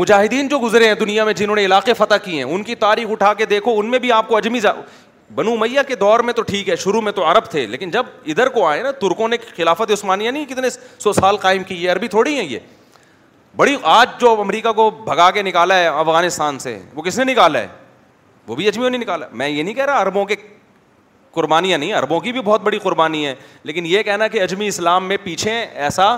مجاہدین 0.00 0.48
جو 0.48 0.58
گزرے 0.60 0.86
ہیں 0.88 0.94
دنیا 1.00 1.24
میں 1.24 1.32
جنہوں 1.36 1.56
نے 1.56 1.64
علاقے 1.64 1.94
فتح 1.94 2.16
کیے 2.24 2.36
ہیں 2.44 2.52
ان 2.54 2.62
کی 2.62 2.74
تاریخ 2.84 3.08
اٹھا 3.12 3.32
کے 3.38 3.46
دیکھو 3.46 3.78
ان 3.78 3.90
میں 3.90 3.98
بھی 3.98 4.12
آپ 4.12 4.28
کو 4.28 4.36
اجمی 4.36 4.60
زیا 4.60 4.72
بنو 5.34 5.56
میاں 5.56 5.82
کے 5.88 5.94
دور 5.96 6.20
میں 6.28 6.32
تو 6.34 6.42
ٹھیک 6.42 6.68
ہے 6.68 6.76
شروع 6.76 7.00
میں 7.02 7.12
تو 7.12 7.30
عرب 7.30 7.44
تھے 7.50 7.66
لیکن 7.66 7.90
جب 7.90 8.06
ادھر 8.26 8.48
کو 8.54 8.64
آئے 8.66 8.82
نا 8.82 8.90
ترکوں 9.00 9.28
نے 9.28 9.36
خلافت 9.56 9.90
عثمانیہ 9.92 10.30
نہیں 10.30 10.44
کتنے 10.48 10.70
سو 10.98 11.12
سال 11.12 11.36
قائم 11.44 11.62
کی 11.64 11.74
یہ 11.82 11.90
عربی 11.92 12.08
تھوڑی 12.16 12.34
ہیں 12.38 12.44
یہ 12.44 12.58
بڑی 13.56 13.76
آج 13.82 14.08
جو 14.20 14.30
امریکہ 14.40 14.72
کو 14.72 14.90
بھگا 15.04 15.30
کے 15.30 15.42
نکالا 15.42 15.74
ہے 15.78 15.86
افغانستان 15.86 16.58
سے 16.58 16.78
وہ 16.94 17.02
کس 17.02 17.18
نے 17.18 17.24
نکالا 17.32 17.58
ہے 17.60 17.66
وہ 18.48 18.54
بھی 18.56 18.68
اجمیوں 18.68 18.90
نے 18.90 18.98
نکالا 18.98 19.26
میں 19.32 19.48
یہ 19.48 19.62
نہیں 19.62 19.74
کہہ 19.74 19.84
رہا 19.84 20.00
اربوں 20.00 20.24
کے 20.26 20.36
قربانیاں 21.34 21.78
نہیں 21.78 21.92
اربوں 21.94 22.20
کی 22.20 22.32
بھی 22.32 22.40
بہت 22.44 22.60
بڑی 22.62 22.78
قربانی 22.82 23.26
ہے 23.26 23.34
لیکن 23.64 23.86
یہ 23.86 24.02
کہنا 24.02 24.28
کہ 24.28 24.40
اجمی 24.42 24.66
اسلام 24.68 25.08
میں 25.08 25.16
پیچھے 25.24 25.52
ایسا 25.64 26.14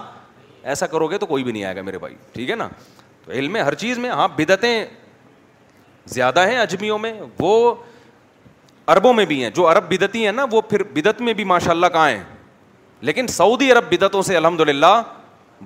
ایسا 0.73 0.87
کرو 0.92 1.07
گے 1.11 1.18
تو 1.18 1.27
کوئی 1.27 1.44
بھی 1.44 1.53
نہیں 1.53 1.64
آئے 1.64 1.77
گا 1.77 1.83
میرے 1.83 1.99
بھائی 1.99 2.14
ٹھیک 2.33 2.51
ہے 2.51 2.55
نا 2.57 2.68
تو 3.25 3.33
علم 3.33 3.57
ہر 3.64 3.75
چیز 3.83 3.99
میں 3.99 4.11
ہاں 4.11 4.29
بدعتیں 4.37 4.85
زیادہ 6.14 6.47
ہیں 6.49 6.57
اجمیوں 6.59 6.99
میں 6.99 7.12
وہ 7.40 7.75
اربوں 8.94 9.12
میں 9.14 9.25
بھی 9.27 9.42
ہیں 9.42 9.51
جو 9.55 9.70
عرب 9.73 9.85
بدتی 9.92 10.25
ہیں 10.25 10.33
نا 10.33 10.44
وہ 10.53 10.61
پھر 10.70 10.83
بدعت 10.94 11.20
میں 11.27 11.33
بھی 11.35 11.44
ماشاء 11.53 11.70
اللہ 11.70 11.87
کہاں 11.92 12.09
ہیں 12.11 12.23
لیکن 13.09 13.27
سعودی 13.27 13.70
عرب 13.73 13.85
بدعتوں 13.92 14.23
سے 14.23 14.37
الحمد 14.37 14.61
للہ 14.68 14.97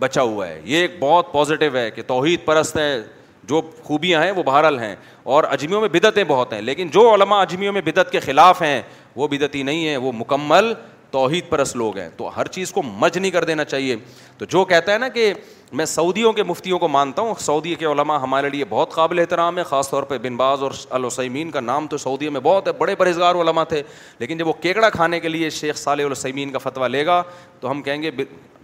بچا 0.01 0.23
ہوا 0.23 0.49
ہے 0.49 0.61
یہ 0.65 0.77
ایک 0.79 0.91
بہت 0.99 1.33
پازیٹیو 1.33 1.77
ہے 1.77 1.91
کہ 1.91 2.03
توحید 2.07 2.45
پرست 2.45 2.77
ہے 2.77 2.99
جو 3.49 3.61
خوبیاں 3.85 4.23
ہیں 4.23 4.31
وہ 4.37 4.43
بہرحال 4.43 4.79
ہیں 4.79 4.95
اور 5.35 5.45
اجمیوں 5.51 5.81
میں 5.81 5.89
بدعتیں 5.93 6.23
بہت 6.29 6.53
ہیں 6.53 6.61
لیکن 6.63 6.89
جو 6.93 7.13
علماء 7.15 7.41
اجمیوں 7.43 7.73
میں 7.73 7.81
بدعت 7.85 8.11
کے 8.13 8.21
خلاف 8.21 8.63
ہیں 8.63 8.81
وہ 9.17 9.29
بدعتی 9.31 9.63
نہیں 9.69 9.87
ہیں 9.89 9.97
وہ 10.07 10.13
مکمل 10.19 10.73
توحید 11.11 11.49
پرست 11.49 11.77
لوگ 11.77 11.97
ہیں 11.99 12.09
تو 12.17 12.29
ہر 12.37 12.47
چیز 12.57 12.73
کو 12.73 12.83
مج 12.87 13.17
نہیں 13.19 13.31
کر 13.31 13.45
دینا 13.45 13.65
چاہیے 13.65 13.97
تو 14.39 14.45
جو 14.49 14.65
کہتا 14.73 14.93
ہے 14.93 14.99
نا 14.99 15.09
کہ 15.09 15.33
میں 15.77 15.85
سعودیوں 15.87 16.33
کے 16.33 16.43
مفتیوں 16.43 16.79
کو 16.79 16.89
مانتا 16.89 17.23
ہوں 17.23 17.35
سعودی 17.41 17.75
کے 17.79 17.85
علماء 17.87 18.19
ہمارے 18.19 18.49
لیے 18.51 18.65
بہت 18.69 18.93
قابل 18.95 19.19
احترام 19.19 19.59
ہے 19.59 19.63
خاص 19.69 19.91
طور 19.91 20.03
پہ 20.03 20.19
بن 20.23 20.37
باز 20.37 20.63
اور 20.63 20.71
السمین 20.99 21.51
کا 21.51 21.61
نام 21.61 21.87
تو 21.87 21.97
سعودیوں 21.99 22.33
میں 22.33 22.41
بہت 22.45 22.67
ہے 22.69 22.73
بڑے 22.79 22.95
پرہزگار 22.97 23.35
علماء 23.41 23.65
تھے 23.69 23.83
لیکن 24.19 24.39
جب 24.39 24.49
وہ 24.49 24.53
کیکڑا 24.61 24.91
کھانے 24.91 25.21
کے 25.21 25.29
لیے 25.29 25.51
شیخ 25.51 25.77
صالح 25.79 26.05
السمین 26.05 26.51
کا 26.53 26.59
فتویٰ 26.59 26.89
لے 26.89 27.05
گا 27.07 27.23
تو 27.61 27.71
ہم 27.71 27.83
کہیں 27.83 28.03
گے 28.03 28.11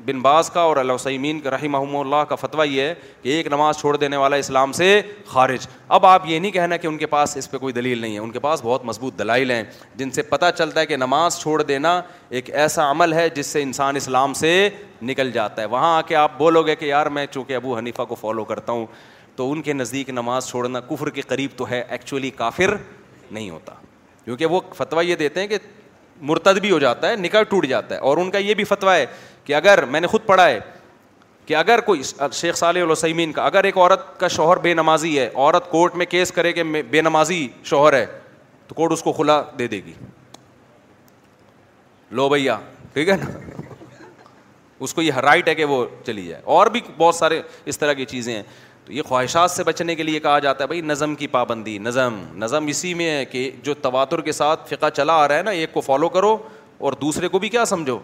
بن 0.06 0.20
باز 0.22 0.48
کا 0.50 0.60
اور 0.60 0.76
السمین 0.76 1.38
کا 1.40 1.50
رحیم 1.50 1.72
محمود 1.72 2.04
اللہ 2.06 2.24
کا 2.28 2.34
فتویٰ 2.36 2.64
یہ 2.70 2.80
ہے 2.82 2.94
کہ 3.22 3.28
ایک 3.36 3.46
نماز 3.52 3.76
چھوڑ 3.80 3.96
دینے 3.96 4.16
والا 4.16 4.36
اسلام 4.36 4.72
سے 4.72 5.00
خارج 5.26 5.66
اب 5.88 6.06
آپ 6.06 6.26
یہ 6.28 6.38
نہیں 6.38 6.50
کہنا 6.52 6.76
کہ 6.76 6.86
ان 6.86 6.98
کے 6.98 7.06
پاس 7.06 7.36
اس 7.36 7.50
پہ 7.50 7.58
کوئی 7.58 7.72
دلیل 7.74 8.00
نہیں 8.00 8.14
ہے 8.14 8.18
ان 8.18 8.30
کے 8.30 8.38
پاس 8.40 8.62
بہت 8.64 8.84
مضبوط 8.84 9.18
دلائل 9.18 9.50
ہیں 9.50 9.62
جن 9.96 10.10
سے 10.10 10.22
پتہ 10.32 10.46
چلتا 10.58 10.80
ہے 10.80 10.86
کہ 10.86 10.96
نماز 10.96 11.38
چھوڑ 11.40 11.60
دینا 11.62 12.00
ایک 12.28 12.50
ایسا 12.54 12.90
عمل 12.90 13.12
ہے 13.12 13.28
جس 13.34 13.46
سے 13.46 13.62
انسان 13.62 13.96
اسلام 13.96 14.32
سے 14.40 14.68
نکل 15.06 15.30
جاتا 15.30 15.62
ہے 15.62 15.66
وہاں 15.74 15.96
آ 15.96 16.00
کے 16.08 16.16
آپ 16.16 16.38
بولو 16.38 16.62
گے 16.66 16.76
کہ 16.76 16.84
یار 16.84 17.06
میں 17.16 17.26
چونکہ 17.30 17.54
ابو 17.56 17.76
حنیفہ 17.78 18.02
کو 18.08 18.14
فالو 18.20 18.44
کرتا 18.44 18.72
ہوں 18.72 18.86
تو 19.36 19.50
ان 19.52 19.62
کے 19.62 19.72
نزدیک 19.72 20.10
نماز 20.10 20.48
چھوڑنا 20.48 20.80
کفر 20.90 21.10
کے 21.10 21.20
قریب 21.28 21.50
تو 21.56 21.68
ہے 21.70 21.82
ایکچولی 21.88 22.30
کافر 22.40 22.74
نہیں 23.30 23.48
ہوتا 23.50 23.74
کیونکہ 24.24 24.46
وہ 24.54 24.60
فتویٰ 24.76 25.04
یہ 25.04 25.14
دیتے 25.22 25.40
ہیں 25.40 25.46
کہ 25.48 25.58
مرتد 26.30 26.58
بھی 26.60 26.70
ہو 26.70 26.78
جاتا 26.78 27.08
ہے 27.10 27.16
نکاح 27.16 27.42
ٹوٹ 27.48 27.66
جاتا 27.66 27.94
ہے 27.94 28.00
اور 28.10 28.16
ان 28.18 28.30
کا 28.30 28.38
یہ 28.38 28.54
بھی 28.54 28.64
فتویٰ 28.64 28.94
ہے 28.94 29.06
کہ 29.44 29.54
اگر 29.54 29.84
میں 29.94 30.00
نے 30.00 30.06
خود 30.06 30.24
پڑھا 30.26 30.46
ہے 30.48 30.60
کہ 31.46 31.56
اگر 31.56 31.80
کوئی 31.86 32.02
شیخ 32.32 32.56
صالح 32.56 32.82
السلمین 32.88 33.32
کا 33.38 33.44
اگر 33.46 33.64
ایک 33.68 33.78
عورت 33.78 34.18
کا 34.20 34.28
شوہر 34.36 34.56
بے 34.66 34.74
نمازی 34.74 35.18
ہے 35.18 35.28
عورت 35.34 35.70
کورٹ 35.70 35.94
میں 36.02 36.06
کیس 36.14 36.32
کرے 36.32 36.52
کہ 36.52 36.62
بے 36.90 37.00
نمازی 37.02 37.46
شوہر 37.70 37.92
ہے 37.92 38.04
تو 38.68 38.74
کورٹ 38.74 38.92
اس 38.92 39.02
کو 39.02 39.12
کھلا 39.12 39.42
دے 39.58 39.66
دے 39.68 39.80
گی 39.86 39.92
لو 42.20 42.28
بھیا 42.28 42.58
ٹھیک 42.92 43.08
ہے 43.08 43.16
نا 43.22 43.62
اس 44.84 44.94
کو 44.94 45.02
یہ 45.02 45.12
رائٹ 45.24 45.48
ہے 45.48 45.54
کہ 45.54 45.64
وہ 45.64 45.84
چلی 46.06 46.26
جائے 46.26 46.40
اور 46.54 46.66
بھی 46.72 46.80
بہت 46.96 47.14
سارے 47.14 47.40
اس 47.72 47.78
طرح 47.78 47.92
کی 48.00 48.04
چیزیں 48.08 48.34
ہیں 48.34 48.42
تو 48.84 48.92
یہ 48.92 49.02
خواہشات 49.08 49.50
سے 49.50 49.64
بچنے 49.64 49.94
کے 49.94 50.02
لیے 50.02 50.20
کہا 50.20 50.38
جاتا 50.46 50.62
ہے 50.62 50.66
بھائی 50.68 50.80
نظم 50.90 51.14
کی 51.20 51.26
پابندی 51.36 51.76
نظم 51.82 52.16
نظم 52.42 52.66
اسی 52.68 52.92
میں 52.94 53.10
ہے 53.10 53.24
کہ 53.24 53.50
جو 53.68 53.74
تواتر 53.84 54.20
کے 54.26 54.32
ساتھ 54.38 54.68
فقہ 54.74 54.88
چلا 54.96 55.12
آ 55.22 55.28
رہا 55.28 55.36
ہے 55.36 55.42
نا 55.42 55.50
ایک 55.60 55.72
کو 55.72 55.80
فالو 55.86 56.08
کرو 56.16 56.36
اور 56.88 56.92
دوسرے 57.00 57.28
کو 57.28 57.38
بھی 57.44 57.48
کیا 57.48 57.64
سمجھو 57.74 57.98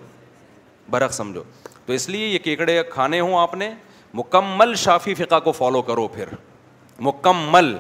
برق 0.91 1.13
سمجھو 1.15 1.43
تو 1.87 1.93
اس 1.93 2.09
لیے 2.09 2.27
یہ 2.27 2.39
کیکڑے 2.45 2.83
کھانے 2.91 3.21
ہوں 3.21 3.35
آپ 3.41 3.55
نے 3.65 3.71
مکمل 4.21 4.75
شافی 4.85 5.15
فقہ 5.15 5.39
کو 5.45 5.53
فالو 5.53 5.83
کرو 5.91 6.07
پھر 6.15 6.29
مکمل 7.09 7.75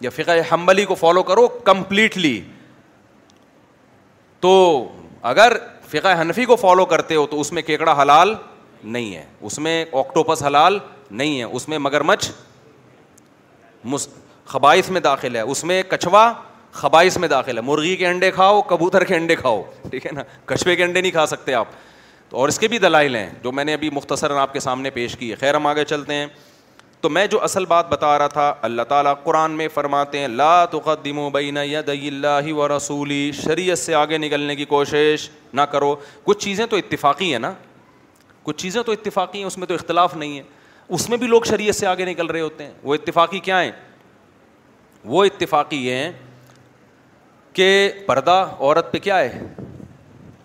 یا 0.00 0.10
فقہ 0.16 0.30
حمبلی 0.52 0.84
کو 0.84 0.94
فالو 1.04 1.22
کرو 1.30 1.46
کمپلیٹلی 1.68 2.40
تو 4.40 4.52
اگر 5.30 5.56
فقہ 5.94 6.14
حنفی 6.20 6.44
کو 6.44 6.54
فالو 6.56 6.84
کرتے 6.92 7.14
ہو 7.14 7.26
تو 7.30 7.40
اس 7.40 7.50
میں 7.52 7.62
کیکڑا 7.62 7.94
حلال 8.00 8.32
نہیں 8.84 9.14
ہے 9.14 9.24
اس 9.46 9.58
میں 9.66 9.84
آکٹوپس 9.98 10.42
حلال 10.42 10.78
نہیں 11.10 11.38
ہے 11.38 11.44
اس 11.44 11.68
میں 11.68 11.78
مگرمچھ 11.78 12.30
مس 13.92 14.08
خبائش 14.46 14.88
میں 14.90 15.00
داخل 15.00 15.36
ہے 15.36 15.40
اس 15.52 15.62
میں 15.64 15.82
کچھوا 15.90 16.32
خبائش 16.72 17.16
میں 17.18 17.28
داخل 17.28 17.56
ہے 17.56 17.62
مرغی 17.62 17.94
کے 17.96 18.06
انڈے 18.06 18.30
کھاؤ 18.30 18.60
کبوتر 18.68 19.04
کے 19.04 19.14
انڈے 19.16 19.36
کھاؤ 19.36 19.62
ٹھیک 19.90 20.06
ہے 20.06 20.10
نا 20.14 20.22
کچھوے 20.46 20.76
کے 20.76 20.84
انڈے 20.84 21.00
نہیں 21.00 21.12
کھا 21.12 21.26
سکتے 21.26 21.54
آپ 21.54 21.66
تو 22.28 22.36
اور 22.38 22.48
اس 22.48 22.58
کے 22.58 22.68
بھی 22.68 22.78
دلائل 22.78 23.16
ہیں 23.16 23.28
جو 23.42 23.52
میں 23.52 23.64
نے 23.64 23.74
ابھی 23.74 23.90
مختصراً 23.92 24.38
آپ 24.40 24.52
کے 24.52 24.60
سامنے 24.60 24.90
پیش 24.90 25.16
کی 25.18 25.30
ہے 25.30 25.36
خیر 25.40 25.54
ہم 25.56 25.66
آگے 25.66 25.84
چلتے 25.84 26.14
ہیں 26.14 26.26
تو 27.04 27.08
میں 27.10 27.24
جو 27.30 27.40
اصل 27.44 27.64
بات 27.68 27.88
بتا 27.88 28.10
رہا 28.18 28.26
تھا 28.34 28.52
اللہ 28.66 28.82
تعالیٰ 28.88 29.12
قرآن 29.22 29.52
میں 29.56 29.66
فرماتے 29.72 30.18
ہیں 30.18 30.28
لا 30.28 30.50
لاتقی 30.72 31.12
اللہ 32.08 32.52
و 32.52 32.68
رسولی 32.68 33.30
شریعت 33.42 33.78
سے 33.78 33.94
آگے 33.94 34.18
نکلنے 34.18 34.54
کی 34.56 34.64
کوشش 34.66 35.28
نہ 35.54 35.60
کرو 35.72 35.94
کچھ 36.24 36.38
چیزیں 36.44 36.64
تو 36.70 36.76
اتفاقی 36.76 37.30
ہیں 37.32 37.38
نا 37.44 37.52
کچھ 38.42 38.56
چیزیں 38.62 38.82
تو 38.82 38.92
اتفاقی 38.92 39.38
ہیں 39.38 39.46
اس 39.46 39.58
میں 39.58 39.66
تو 39.66 39.74
اختلاف 39.74 40.16
نہیں 40.16 40.36
ہے 40.38 40.42
اس 40.94 41.08
میں 41.10 41.18
بھی 41.18 41.26
لوگ 41.26 41.42
شریعت 41.48 41.74
سے 41.76 41.86
آگے 41.86 42.04
نکل 42.04 42.26
رہے 42.26 42.40
ہوتے 42.40 42.64
ہیں 42.64 42.72
وہ 42.82 42.94
اتفاقی 42.94 43.38
کیا 43.48 43.60
ہیں 43.62 43.72
وہ 45.12 45.24
اتفاقی 45.24 45.84
یہ 45.86 46.10
پردہ 48.06 48.44
عورت 48.58 48.92
پہ 48.92 48.98
کیا 49.02 49.18
ہے 49.18 49.40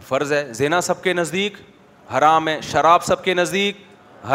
فرض 0.07 0.33
ہے 0.33 0.45
زینا 0.53 0.81
سب 0.91 1.01
کے 1.03 1.13
نزدیک 1.13 1.53
حرام 2.17 2.47
ہے 2.47 2.59
شراب 2.71 3.03
سب 3.03 3.23
کے 3.23 3.33
نزدیک 3.41 3.75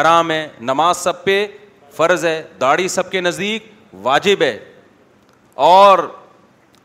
حرام 0.00 0.26
ہے 0.30 0.46
نماز 0.72 0.96
سب 0.96 1.24
پہ 1.24 1.46
فرض 1.96 2.24
ہے 2.24 2.42
داڑھی 2.60 2.86
سب 2.88 3.10
کے 3.10 3.20
نزدیک 3.20 3.66
واجب 4.02 4.42
ہے 4.42 4.56
اور 5.70 5.98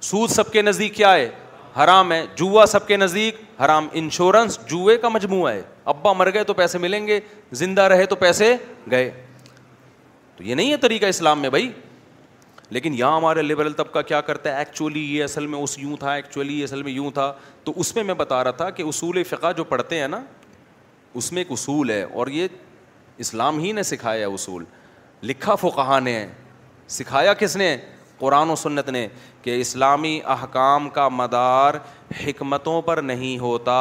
سود 0.09 0.29
سب 0.29 0.51
کے 0.51 0.61
نزدیک 0.61 0.95
کیا 0.95 1.13
ہے 1.13 1.29
حرام 1.83 2.11
ہے 2.11 2.23
جوا 2.35 2.65
سب 2.65 2.87
کے 2.87 2.97
نزدیک 2.97 3.41
حرام 3.63 3.87
انشورنس 4.01 4.59
جوئے 4.69 4.97
کا 4.97 5.09
مجموعہ 5.09 5.51
ہے 5.53 5.61
ابا 5.93 6.13
مر 6.13 6.33
گئے 6.33 6.43
تو 6.43 6.53
پیسے 6.53 6.77
ملیں 6.85 7.07
گے 7.07 7.19
زندہ 7.61 7.81
رہے 7.93 8.05
تو 8.05 8.15
پیسے 8.15 8.55
گئے 8.91 9.09
تو 10.37 10.43
یہ 10.43 10.55
نہیں 10.55 10.71
ہے 10.71 10.77
طریقہ 10.87 11.05
اسلام 11.15 11.39
میں 11.41 11.49
بھائی 11.55 11.71
لیکن 12.77 12.93
یہاں 12.97 13.15
ہمارے 13.15 13.41
لبرل 13.41 13.73
طبقہ 13.73 13.99
کیا 14.07 14.19
کرتا 14.21 14.51
ہے 14.53 14.57
ایکچولی 14.57 15.03
یہ 15.15 15.23
اصل 15.23 15.47
میں 15.53 15.59
اس 15.59 15.77
یوں 15.79 15.95
تھا 15.99 16.13
ایکچولی 16.13 16.57
یہ 16.59 16.63
اصل 16.63 16.83
میں 16.83 16.91
یوں 16.91 17.11
تھا 17.13 17.31
تو 17.63 17.73
اس 17.81 17.95
میں 17.95 18.03
میں 18.09 18.13
بتا 18.23 18.43
رہا 18.43 18.51
تھا 18.61 18.69
کہ 18.79 18.83
اصول 18.87 19.21
فقہ 19.29 19.51
جو 19.57 19.63
پڑھتے 19.73 19.99
ہیں 19.99 20.07
نا 20.07 20.19
اس 21.21 21.31
میں 21.31 21.41
ایک 21.41 21.51
اصول 21.51 21.89
ہے 21.89 22.03
اور 22.13 22.27
یہ 22.37 22.47
اسلام 23.25 23.59
ہی 23.59 23.71
نے 23.79 23.83
سکھایا 23.83 24.19
ہے 24.27 24.33
اصول 24.33 24.63
لکھا 25.23 25.55
فقہ 25.61 25.99
نے 26.03 26.25
سکھایا 26.97 27.33
کس 27.39 27.55
نے 27.57 27.75
قرآن 28.19 28.49
و 28.49 28.55
سنت 28.55 28.89
نے 28.89 29.07
کہ 29.41 29.59
اسلامی 29.61 30.19
احکام 30.35 30.89
کا 30.97 31.07
مدار 31.09 31.73
حکمتوں 32.25 32.81
پر 32.81 32.97
نہیں 33.01 33.37
ہوتا 33.39 33.75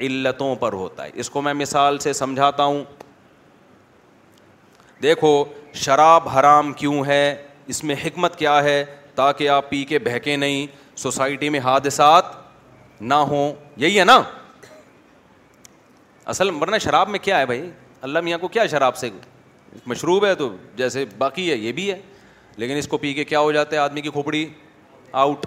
علتوں 0.00 0.54
پر 0.60 0.72
ہوتا 0.72 1.04
ہے 1.04 1.10
اس 1.20 1.30
کو 1.30 1.42
میں 1.42 1.54
مثال 1.54 1.98
سے 1.98 2.12
سمجھاتا 2.12 2.64
ہوں 2.64 2.82
دیکھو 5.02 5.34
شراب 5.84 6.28
حرام 6.38 6.72
کیوں 6.72 7.04
ہے 7.06 7.34
اس 7.74 7.82
میں 7.84 7.96
حکمت 8.04 8.36
کیا 8.38 8.62
ہے 8.64 8.84
تاکہ 9.14 9.48
آپ 9.48 9.68
پی 9.70 9.84
کے 9.88 9.98
بہکے 10.04 10.36
نہیں 10.36 10.66
سوسائٹی 10.98 11.48
میں 11.50 11.60
حادثات 11.64 12.24
نہ 13.00 13.14
ہوں 13.30 13.52
یہی 13.76 13.98
ہے 13.98 14.04
نا 14.04 14.20
اصل 16.34 16.50
ورنہ 16.60 16.78
شراب 16.82 17.08
میں 17.08 17.18
کیا 17.22 17.38
ہے 17.38 17.46
بھائی 17.46 17.70
اللہ 18.02 18.20
میاں 18.24 18.38
کو 18.38 18.48
کیا 18.48 18.66
شراب 18.70 18.96
سے 18.96 19.08
مشروب 19.86 20.24
ہے 20.26 20.34
تو 20.34 20.48
جیسے 20.76 21.04
باقی 21.18 21.50
ہے 21.50 21.56
یہ 21.56 21.72
بھی 21.72 21.90
ہے 21.90 21.98
لیکن 22.56 22.76
اس 22.76 22.88
کو 22.88 22.98
پی 22.98 23.12
کے 23.14 23.24
کیا 23.24 23.40
ہو 23.40 23.50
جاتا 23.52 23.76
ہے 23.76 23.80
آدمی 23.80 24.00
کی 24.00 24.10
کھوپڑی 24.10 24.46
آؤٹ 25.12 25.46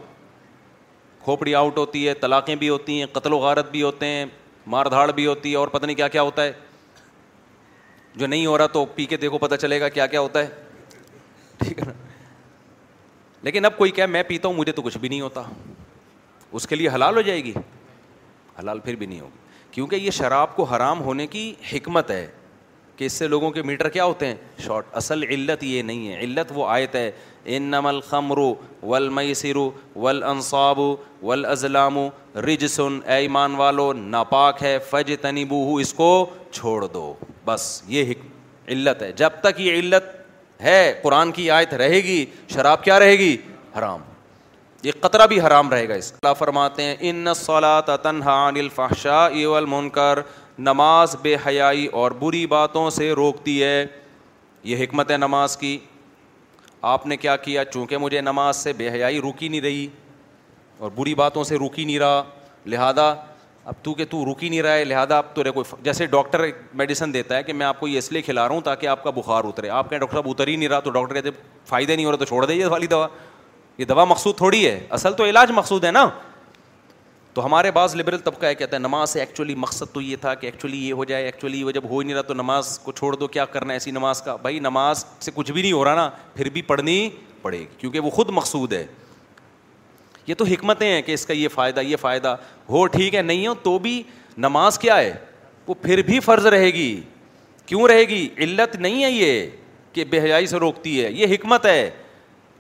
کھوپڑی 1.23 1.55
آؤٹ 1.55 1.77
ہوتی 1.77 2.07
ہے 2.07 2.13
طلاقیں 2.21 2.55
بھی 2.55 2.69
ہوتی 2.69 2.99
ہیں 2.99 3.05
قتل 3.13 3.33
و 3.33 3.37
غارت 3.37 3.71
بھی 3.71 3.81
ہوتے 3.83 4.05
ہیں 4.05 4.25
مار 4.73 4.85
دھاڑ 4.89 5.11
بھی 5.11 5.25
ہوتی 5.25 5.51
ہے 5.51 5.55
اور 5.57 5.67
پتہ 5.67 5.85
نہیں 5.85 5.95
کیا 5.95 6.07
کیا 6.07 6.21
ہوتا 6.21 6.43
ہے 6.43 6.51
جو 8.15 8.27
نہیں 8.27 8.45
ہو 8.45 8.57
رہا 8.57 8.67
تو 8.73 8.85
پی 8.95 9.05
کے 9.05 9.17
دیکھو 9.17 9.37
پتہ 9.37 9.55
چلے 9.61 9.79
گا 9.81 9.89
کیا 9.89 10.05
کیا 10.07 10.19
ہوتا 10.21 10.39
ہے 10.43 10.47
ٹھیک 11.59 11.79
ہے 11.79 11.85
نا 11.87 11.93
لیکن 13.43 13.65
اب 13.65 13.77
کوئی 13.77 13.91
کہہ 13.91 14.05
میں 14.05 14.23
پیتا 14.27 14.47
ہوں 14.47 14.55
مجھے 14.55 14.71
تو 14.71 14.81
کچھ 14.81 14.97
بھی 14.97 15.09
نہیں 15.09 15.21
ہوتا 15.21 15.43
اس 16.51 16.67
کے 16.67 16.75
لیے 16.75 16.89
حلال 16.95 17.15
ہو 17.17 17.21
جائے 17.21 17.43
گی 17.43 17.53
حلال 18.59 18.79
پھر 18.79 18.95
بھی 18.95 19.05
نہیں 19.05 19.19
ہوگی 19.19 19.47
کیونکہ 19.71 19.95
یہ 19.95 20.11
شراب 20.11 20.55
کو 20.55 20.63
حرام 20.63 21.01
ہونے 21.01 21.27
کی 21.27 21.53
حکمت 21.73 22.11
ہے 22.11 22.25
کہ 22.99 23.05
اس 23.05 23.13
سے 23.21 23.27
لوگوں 23.27 23.49
کے 23.55 23.62
میٹر 23.63 23.88
کیا 23.89 24.05
ہوتے 24.05 24.25
ہیں 24.27 24.35
شارٹ 24.65 24.85
اصل 25.01 25.21
علت 25.23 25.63
یہ 25.63 25.81
نہیں 25.89 26.07
ہے 26.12 26.19
علت 26.23 26.51
وہ 26.55 26.65
آیت 26.69 26.95
ہے 26.95 27.09
ان 27.55 27.63
نم 27.71 27.85
الخمر 27.88 28.38
ول 28.93 29.07
میسرو 29.17 29.69
ول 30.05 30.21
انصاب 30.31 30.79
ول 31.25 31.45
ازلام 31.51 31.97
رجسن 32.45 32.99
اے 33.05 33.15
ایمان 33.25 33.55
والو 33.62 33.91
ناپاک 33.99 34.63
ہے 34.63 34.77
فج 34.89 35.13
تنیبو 35.21 35.62
اس 35.81 35.93
کو 36.01 36.09
چھوڑ 36.51 36.75
دو 36.97 37.13
بس 37.45 37.71
یہ 37.95 38.13
علت 38.75 39.01
ہے 39.03 39.12
جب 39.23 39.39
تک 39.43 39.62
یہ 39.67 39.79
علت 39.79 40.12
ہے 40.63 40.79
قرآن 41.03 41.31
کی 41.31 41.49
آیت 41.59 41.73
رہے 41.83 42.03
گی 42.09 42.23
شراب 42.53 42.83
کیا 42.83 42.99
رہے 42.99 43.17
گی 43.19 43.35
حرام 43.77 44.01
یہ 44.83 44.91
قطرہ 45.01 45.25
بھی 45.27 45.39
حرام 45.45 45.69
رہے 45.71 45.88
گا 45.89 45.93
اس 46.01 46.12
اللہ 46.21 46.33
فرماتے 46.39 46.83
ہیں 46.83 46.95
ان 47.09 47.27
سولات 47.45 47.89
تنہا 48.03 48.38
الفحشاء 48.47 49.27
والمنکر 49.45 50.21
نماز 50.60 51.15
بے 51.22 51.36
حیائی 51.45 51.86
اور 52.00 52.12
بری 52.19 52.45
باتوں 52.48 52.89
سے 52.89 53.12
روکتی 53.15 53.62
ہے 53.63 53.86
یہ 54.63 54.84
حکمت 54.84 55.12
ہے 55.12 55.17
نماز 55.17 55.56
کی 55.58 55.78
آپ 56.91 57.06
نے 57.08 57.17
کیا 57.17 57.36
کیا 57.45 57.63
چونکہ 57.65 57.98
مجھے 57.98 58.22
نماز 58.22 58.58
سے 58.63 58.74
بے 58.78 58.89
حیائی 58.89 59.22
رکی 59.22 59.48
نہیں 59.48 59.62
رہی 59.62 59.88
اور 60.80 60.91
بری 60.95 61.13
باتوں 61.15 61.43
سے 61.43 61.56
روکی 61.60 61.86
نہیں 61.86 62.00
رہا 62.00 62.24
لہٰذا 62.65 63.10
اب 63.65 63.84
تو 63.84 63.93
کہ 63.93 64.06
تو 64.10 64.24
رکی 64.32 64.50
نہیں 64.50 64.62
رہا 64.62 64.74
ہے 64.74 64.84
لہٰذا 64.86 65.17
اب 65.17 65.34
تو 65.36 65.52
کوئی 65.54 65.76
جیسے 65.84 66.06
ڈاکٹر 66.17 66.45
میڈیسن 66.82 67.13
دیتا 67.13 67.38
ہے 67.38 67.43
کہ 67.43 67.54
میں 67.54 67.65
آپ 67.65 67.80
کو 67.80 67.88
یہ 67.88 67.98
اس 67.98 68.12
لیے 68.12 68.22
کھلا 68.22 68.48
رہا 68.48 68.54
ہوں 68.56 68.62
تاکہ 68.62 68.88
آپ 68.88 69.04
کا 69.04 69.10
بخار 69.15 69.43
اترے 69.48 69.69
آپ 69.82 69.89
کہیں 69.89 70.00
ڈاکٹر 70.00 70.15
صاحب 70.17 70.30
اتر 70.32 70.48
ہی 70.48 70.56
نہیں 70.56 70.69
رہا 70.69 70.80
تو 70.80 70.91
ڈاکٹر 70.91 71.13
کہتے 71.22 71.30
فائدہ 71.69 71.91
نہیں 71.91 72.06
ہو 72.06 72.12
رہا 72.12 72.17
تو 72.17 72.26
چھوڑ 72.26 72.45
دے 72.45 72.63
والی 72.65 72.88
دوا 72.88 73.08
یہ 73.78 73.86
دوا 73.86 74.06
مقصود 74.06 74.36
تھوڑی 74.38 74.65
ہے 74.67 74.80
اصل 74.95 75.13
تو 75.17 75.26
علاج 75.26 75.52
مقصود 75.56 75.84
ہے 75.84 75.91
نا 75.91 76.10
تو 77.33 77.45
ہمارے 77.45 77.71
بعض 77.71 77.95
لبرل 77.95 78.17
طبقہ 78.23 78.45
یہ 78.45 78.53
کہتا 78.59 78.75
ہے 78.75 78.81
نماز 78.81 79.09
سے 79.09 79.19
ایکچولی 79.19 79.55
مقصد 79.55 79.93
تو 79.93 80.01
یہ 80.01 80.15
تھا 80.21 80.33
کہ 80.35 80.45
ایکچولی 80.45 80.77
یہ 80.87 80.93
ہو 80.93 81.03
جائے 81.05 81.25
ایکچولی 81.25 81.63
وہ 81.63 81.71
جب 81.71 81.83
ہو 81.89 81.99
ہی 81.99 82.05
نہیں 82.05 82.15
رہا 82.15 82.21
تو 82.27 82.33
نماز 82.33 82.77
کو 82.83 82.91
چھوڑ 82.91 83.15
دو 83.15 83.27
کیا 83.27 83.45
کرنا 83.55 83.73
ہے 83.73 83.75
ایسی 83.75 83.91
نماز 83.91 84.21
کا 84.21 84.35
بھائی 84.45 84.59
نماز 84.59 85.03
سے 85.21 85.31
کچھ 85.35 85.51
بھی 85.51 85.61
نہیں 85.61 85.71
ہو 85.71 85.83
رہا 85.85 85.95
نا 85.95 86.09
پھر 86.35 86.49
بھی 86.53 86.61
پڑھنی 86.71 87.09
پڑے 87.41 87.59
گی 87.59 87.65
کیونکہ 87.77 87.99
وہ 88.05 88.09
خود 88.11 88.29
مقصود 88.39 88.73
ہے 88.73 88.85
یہ 90.27 90.35
تو 90.37 90.45
حکمتیں 90.45 90.87
ہیں 90.87 91.01
کہ 91.01 91.11
اس 91.11 91.25
کا 91.25 91.33
یہ 91.33 91.47
فائدہ 91.53 91.79
یہ 91.81 91.95
فائدہ 92.01 92.35
ہو 92.69 92.85
ٹھیک 92.97 93.15
ہے 93.15 93.21
نہیں 93.21 93.47
ہو 93.47 93.53
تو 93.63 93.77
بھی 93.85 94.01
نماز 94.37 94.79
کیا 94.79 94.97
ہے 94.99 95.13
وہ 95.67 95.73
پھر 95.81 96.01
بھی 96.05 96.19
فرض 96.19 96.45
رہے 96.45 96.69
گی 96.73 97.01
کیوں 97.65 97.87
رہے 97.87 98.03
گی 98.09 98.27
علت 98.37 98.75
نہیں 98.75 99.03
ہے 99.03 99.11
یہ 99.11 99.45
کہ 99.93 100.03
بے 100.09 100.19
حیائی 100.21 100.47
سے 100.47 100.57
روکتی 100.59 101.03
ہے 101.03 101.11
یہ 101.11 101.33
حکمت 101.33 101.65
ہے 101.65 101.89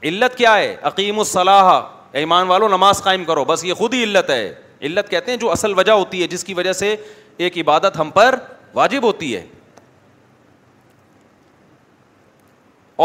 علت 0.09 0.35
کیا 0.37 0.57
ہے 0.57 0.75
عقیم 0.87 1.19
الصلاح 1.19 1.71
ایمان 2.17 2.47
والو 2.47 2.67
نماز 2.67 3.01
قائم 3.03 3.23
کرو 3.25 3.43
بس 3.45 3.63
یہ 3.65 3.73
خود 3.77 3.93
ہی 3.93 4.03
علت 4.03 4.29
ہے 4.29 4.53
علت 4.87 5.09
کہتے 5.09 5.31
ہیں 5.31 5.37
جو 5.39 5.51
اصل 5.51 5.73
وجہ 5.77 5.91
ہوتی 5.91 6.21
ہے 6.21 6.27
جس 6.27 6.43
کی 6.43 6.53
وجہ 6.53 6.71
سے 6.73 6.95
ایک 7.47 7.57
عبادت 7.57 7.99
ہم 7.99 8.09
پر 8.13 8.35
واجب 8.73 9.03
ہوتی 9.03 9.35
ہے 9.35 9.45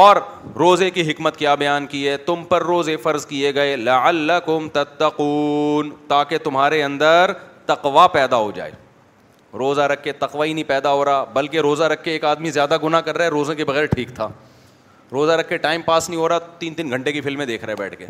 اور 0.03 0.17
روزے 0.59 0.89
کی 0.91 1.11
حکمت 1.11 1.37
کیا 1.37 1.55
بیان 1.55 1.87
کی 1.87 2.09
ہے 2.09 2.17
تم 2.27 2.43
پر 2.49 2.63
روزے 2.67 2.97
فرض 3.03 3.27
کیے 3.27 3.55
گئے 3.55 3.77
تاکہ 6.09 6.39
تمہارے 6.45 6.83
اندر 6.85 7.33
تقوا 7.67 8.07
پیدا 8.17 8.37
ہو 8.37 8.51
جائے 8.55 8.71
روزہ 9.59 9.81
رکھ 9.93 10.03
کے 10.05 10.13
تقوا 10.25 10.45
ہی 10.47 10.53
نہیں 10.53 10.65
پیدا 10.69 10.93
ہو 10.93 11.05
رہا 11.05 11.25
بلکہ 11.33 11.61
روزہ 11.67 11.85
رکھ 11.93 12.03
کے 12.05 12.11
ایک 12.11 12.25
آدمی 12.25 12.51
زیادہ 12.51 12.77
گناہ 12.85 13.01
کر 13.01 13.17
رہا 13.17 13.25
ہے 13.25 13.31
روزے 13.31 13.55
کے 13.55 13.65
بغیر 13.65 13.87
ٹھیک 13.95 14.15
تھا 14.15 14.29
روزہ 15.13 15.33
رکھ 15.41 15.49
کے 15.49 15.57
ٹائم 15.69 15.83
پاس 15.85 16.09
نہیں 16.11 16.21
ہو 16.21 16.29
رہا 16.29 16.39
تین 16.59 16.75
تین 16.75 16.91
گھنٹے 16.91 17.13
کی 17.13 17.21
فلمیں 17.21 17.47
دیکھ 17.47 17.65
رہے 17.65 17.75
بیٹھ 17.79 17.97
کے 17.99 18.07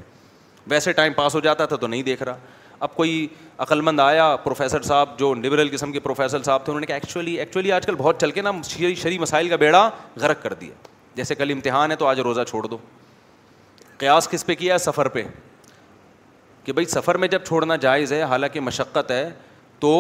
ویسے 0.71 0.93
ٹائم 0.93 1.13
پاس 1.13 1.35
ہو 1.35 1.41
جاتا 1.41 1.67
تھا 1.67 1.77
تو 1.77 1.87
نہیں 1.87 2.03
دیکھ 2.03 2.23
رہا 2.23 2.37
اب 2.85 2.95
کوئی 2.95 3.27
عقلمند 3.59 4.01
آیا 4.01 4.35
پروفیسر 4.45 4.83
صاحب 4.83 5.19
جو 5.19 5.33
لبرل 5.35 5.69
قسم 5.73 5.93
کے 5.93 6.01
پروفیسر 6.01 6.43
صاحب 6.43 6.65
تھے 6.65 6.71
انہوں 6.73 6.81
نے 6.81 6.87
کہا 6.87 6.95
ایکچولی 6.97 7.35
ایکچولی 7.41 7.73
آج 7.73 7.87
کل 7.87 7.95
بہت 7.99 8.21
چل 8.21 8.31
کے 8.31 8.43
نا 8.43 8.51
شری 8.69 8.95
شری 9.03 9.19
مسائل 9.19 9.49
کا 9.49 9.57
بیڑا 9.57 9.89
غرق 10.21 10.43
کر 10.43 10.53
دیا 10.61 10.73
جیسے 11.15 11.35
کل 11.35 11.51
امتحان 11.53 11.91
ہے 11.91 11.97
تو 11.97 12.07
آج 12.07 12.21
روزہ 12.21 12.41
چھوڑ 12.49 12.67
دو 12.67 12.79
قیاس 13.99 14.29
کس 14.29 14.47
پہ 14.47 14.55
کیا 14.55 14.73
ہے 14.75 14.79
سفر 14.79 15.09
پہ 15.09 15.23
کہ 16.65 16.73
بھائی 16.73 16.87
سفر 16.87 17.15
میں 17.19 17.29
جب 17.29 17.45
چھوڑنا 17.47 17.77
جائز 17.77 18.13
ہے 18.13 18.23
حالانکہ 18.23 18.61
مشقت 18.61 19.11
ہے 19.11 19.29
تو 19.81 19.97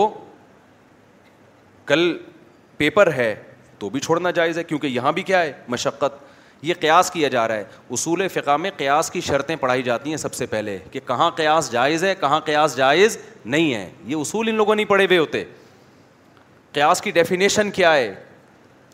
کل 1.86 2.16
پیپر 2.76 3.12
ہے 3.12 3.34
تو 3.78 3.88
بھی 3.90 4.00
چھوڑنا 4.00 4.30
جائز 4.30 4.58
ہے 4.58 4.64
کیونکہ 4.64 4.86
یہاں 4.86 5.12
بھی 5.12 5.22
کیا 5.22 5.40
ہے 5.42 5.52
مشقت 5.68 6.22
یہ 6.66 6.74
قیاس 6.80 7.10
کیا 7.10 7.28
جا 7.28 7.46
رہا 7.48 7.54
ہے 7.54 7.64
اصول 7.90 8.26
فقہ 8.32 8.56
میں 8.60 8.70
قیاس 8.76 9.10
کی 9.10 9.20
شرطیں 9.20 9.54
پڑھائی 9.60 9.82
جاتی 9.82 10.10
ہیں 10.10 10.16
سب 10.16 10.34
سے 10.34 10.46
پہلے 10.52 10.78
کہ 10.90 11.00
کہاں 11.06 11.30
قیاس 11.36 11.70
جائز 11.72 12.04
ہے 12.04 12.14
کہاں 12.20 12.38
قیاس 12.44 12.76
جائز 12.76 13.16
نہیں 13.44 13.74
ہے 13.74 13.88
یہ 14.06 14.14
اصول 14.16 14.48
ان 14.48 14.54
لوگوں 14.54 14.74
نہیں 14.74 14.86
پڑھے 14.92 15.04
ہوئے 15.06 15.18
ہوتے 15.18 15.42
قیاس 16.72 17.00
کی 17.02 17.10
ڈیفینیشن 17.16 17.70
کیا 17.70 17.92
ہے 17.94 18.14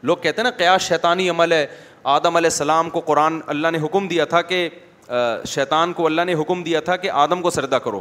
لوگ 0.03 0.17
کہتے 0.23 0.43
ہیں 0.43 0.45
نا 0.49 0.57
قیاس 0.57 0.83
شیطانی 0.89 1.29
عمل 1.31 1.53
ہے 1.53 1.67
آدم 2.17 2.37
علیہ 2.37 2.51
السلام 2.53 2.91
کو 2.91 3.01
قرآن 3.11 3.39
اللہ 3.55 3.69
نے 3.73 3.79
حکم 3.85 4.09
دیا 4.09 4.25
تھا 4.35 4.43
کہ 4.51 4.69
شیطان 5.55 5.93
کو 5.93 6.07
اللہ 6.07 6.23
نے 6.27 6.35
حکم 6.41 6.63
دیا 6.63 6.81
تھا 6.89 6.97
کہ 7.05 7.11
آدم 7.27 7.43
کو 7.43 7.51
سردہ 7.51 7.79
کرو 7.85 8.01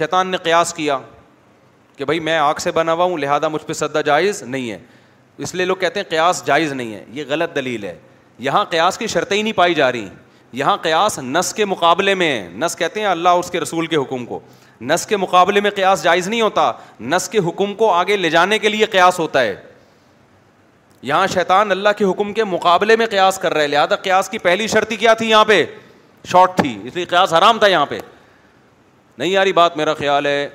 شیطان 0.00 0.26
نے 0.30 0.36
قیاس 0.48 0.74
کیا 0.80 0.98
کہ 1.96 2.04
بھائی 2.04 2.20
میں 2.30 2.36
آگ 2.38 2.54
سے 2.64 2.70
بنا 2.80 2.92
ہوا 2.92 3.04
ہوں 3.04 3.18
لہٰذا 3.18 3.48
مجھ 3.48 3.62
پہ 3.66 3.72
سردہ 3.82 4.00
جائز 4.06 4.42
نہیں 4.42 4.70
ہے 4.70 4.78
اس 5.44 5.54
لیے 5.54 5.64
لوگ 5.66 5.76
کہتے 5.76 6.00
ہیں 6.00 6.08
قیاس 6.10 6.42
جائز 6.46 6.72
نہیں 6.72 6.94
ہے 6.94 7.04
یہ 7.12 7.24
غلط 7.28 7.54
دلیل 7.54 7.84
ہے 7.84 7.94
یہاں 8.38 8.64
قیاس 8.70 8.98
کی 8.98 9.06
شرطیں 9.06 9.36
ہی 9.36 9.42
نہیں 9.42 9.52
پائی 9.52 9.74
جا 9.74 9.90
رہی 9.92 10.08
یہاں 10.52 10.76
قیاس 10.82 11.18
نس 11.22 11.52
کے 11.54 11.64
مقابلے 11.64 12.14
میں 12.14 12.30
نس 12.58 12.76
کہتے 12.76 13.00
ہیں 13.00 13.06
اللہ 13.06 13.28
اس 13.38 13.50
کے 13.50 13.60
رسول 13.60 13.86
کے 13.86 13.96
حکم 13.96 14.26
کو 14.26 14.38
نس 14.80 15.06
کے 15.06 15.16
مقابلے 15.16 15.60
میں 15.60 15.70
قیاس 15.74 16.02
جائز 16.02 16.28
نہیں 16.28 16.40
ہوتا 16.40 16.70
نس 17.00 17.28
کے 17.28 17.38
حکم 17.48 17.74
کو 17.74 17.92
آگے 17.92 18.16
لے 18.16 18.30
جانے 18.30 18.58
کے 18.58 18.68
لیے 18.68 18.86
قیاس 18.92 19.18
ہوتا 19.18 19.40
ہے 19.42 19.54
یہاں 21.02 21.26
شیطان 21.32 21.70
اللہ 21.70 21.88
کے 21.96 22.04
حکم 22.04 22.32
کے 22.32 22.44
مقابلے 22.44 22.96
میں 22.96 23.06
قیاس 23.10 23.38
کر 23.38 23.54
رہے 23.54 23.66
لہٰذا 23.68 23.96
قیاس 24.02 24.28
کی 24.30 24.38
پہلی 24.38 24.66
شرطی 24.66 24.96
کیا 24.96 25.14
تھی 25.14 25.28
یہاں 25.30 25.44
پہ 25.44 25.64
شارٹ 26.30 26.56
تھی 26.58 26.78
اس 26.84 26.96
لیے 26.96 27.04
قیاس 27.04 27.32
حرام 27.34 27.58
تھا 27.58 27.66
یہاں 27.66 27.86
پہ 27.86 27.98
نہیں 29.18 29.30
یاری 29.30 29.52
بات 29.52 29.76
میرا 29.76 29.94
خیال 29.94 30.26
ہے 30.26 30.48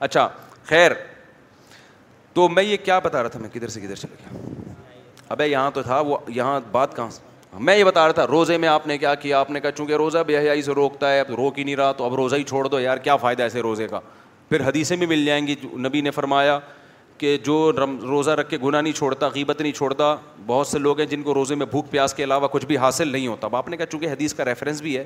اچھا 0.00 0.28
خیر 0.64 0.92
تو 2.34 2.48
میں 2.48 2.62
یہ 2.62 2.76
کیا 2.84 2.98
بتا 3.04 3.22
رہا 3.22 3.28
تھا 3.28 3.40
میں 3.40 3.48
کدھر 3.52 3.68
سے 3.68 3.80
کدھر 3.80 3.94
چلا 3.94 4.14
گیا 4.30 4.55
ابے 5.30 5.46
یہاں 5.46 5.70
تو 5.74 5.82
تھا 5.82 6.00
وہ 6.06 6.16
یہاں 6.34 6.60
بات 6.72 6.94
کہاں 6.96 7.10
سے 7.10 7.24
میں 7.64 7.76
یہ 7.76 7.84
بتا 7.84 8.04
رہا 8.06 8.12
تھا 8.12 8.26
روزے 8.26 8.56
میں 8.58 8.68
آپ 8.68 8.86
نے 8.86 8.96
کیا 8.98 9.14
کیا 9.14 9.38
آپ 9.40 9.50
نے 9.50 9.60
کہا 9.60 9.70
چونکہ 9.76 9.94
روزہ 9.96 10.18
بے 10.26 10.36
حیائی 10.38 10.62
سے 10.62 10.72
روکتا 10.74 11.12
ہے 11.12 11.20
اب 11.20 11.30
روک 11.36 11.58
ہی 11.58 11.64
نہیں 11.64 11.76
رہا 11.76 11.92
تو 11.96 12.04
اب 12.04 12.14
روزہ 12.14 12.36
ہی 12.36 12.42
چھوڑ 12.42 12.66
دو 12.68 12.80
یار 12.80 12.96
کیا 13.04 13.16
فائدہ 13.16 13.42
ایسے 13.42 13.60
روزے 13.62 13.86
کا 13.88 14.00
پھر 14.48 14.66
حدیثیں 14.66 14.96
بھی 14.96 15.06
مل 15.06 15.24
جائیں 15.26 15.46
گی 15.46 15.54
نبی 15.86 16.00
نے 16.00 16.10
فرمایا 16.10 16.58
کہ 17.18 17.36
جو 17.44 17.70
روزہ 18.02 18.30
رکھ 18.30 18.50
کے 18.50 18.58
گناہ 18.64 18.80
نہیں 18.80 18.92
چھوڑتا 18.92 19.28
غیبت 19.34 19.60
نہیں 19.60 19.72
چھوڑتا 19.72 20.14
بہت 20.46 20.66
سے 20.66 20.78
لوگ 20.78 20.98
ہیں 20.98 21.06
جن 21.06 21.22
کو 21.22 21.34
روزے 21.34 21.54
میں 21.54 21.66
بھوک 21.70 21.90
پیاس 21.90 22.14
کے 22.14 22.24
علاوہ 22.24 22.48
کچھ 22.52 22.66
بھی 22.66 22.76
حاصل 22.78 23.08
نہیں 23.12 23.26
ہوتا 23.26 23.46
اب 23.46 23.56
آپ 23.56 23.68
نے 23.68 23.76
کہا 23.76 23.86
چونکہ 23.86 24.08
حدیث 24.12 24.34
کا 24.34 24.44
ریفرنس 24.44 24.82
بھی 24.82 24.96
ہے 24.96 25.04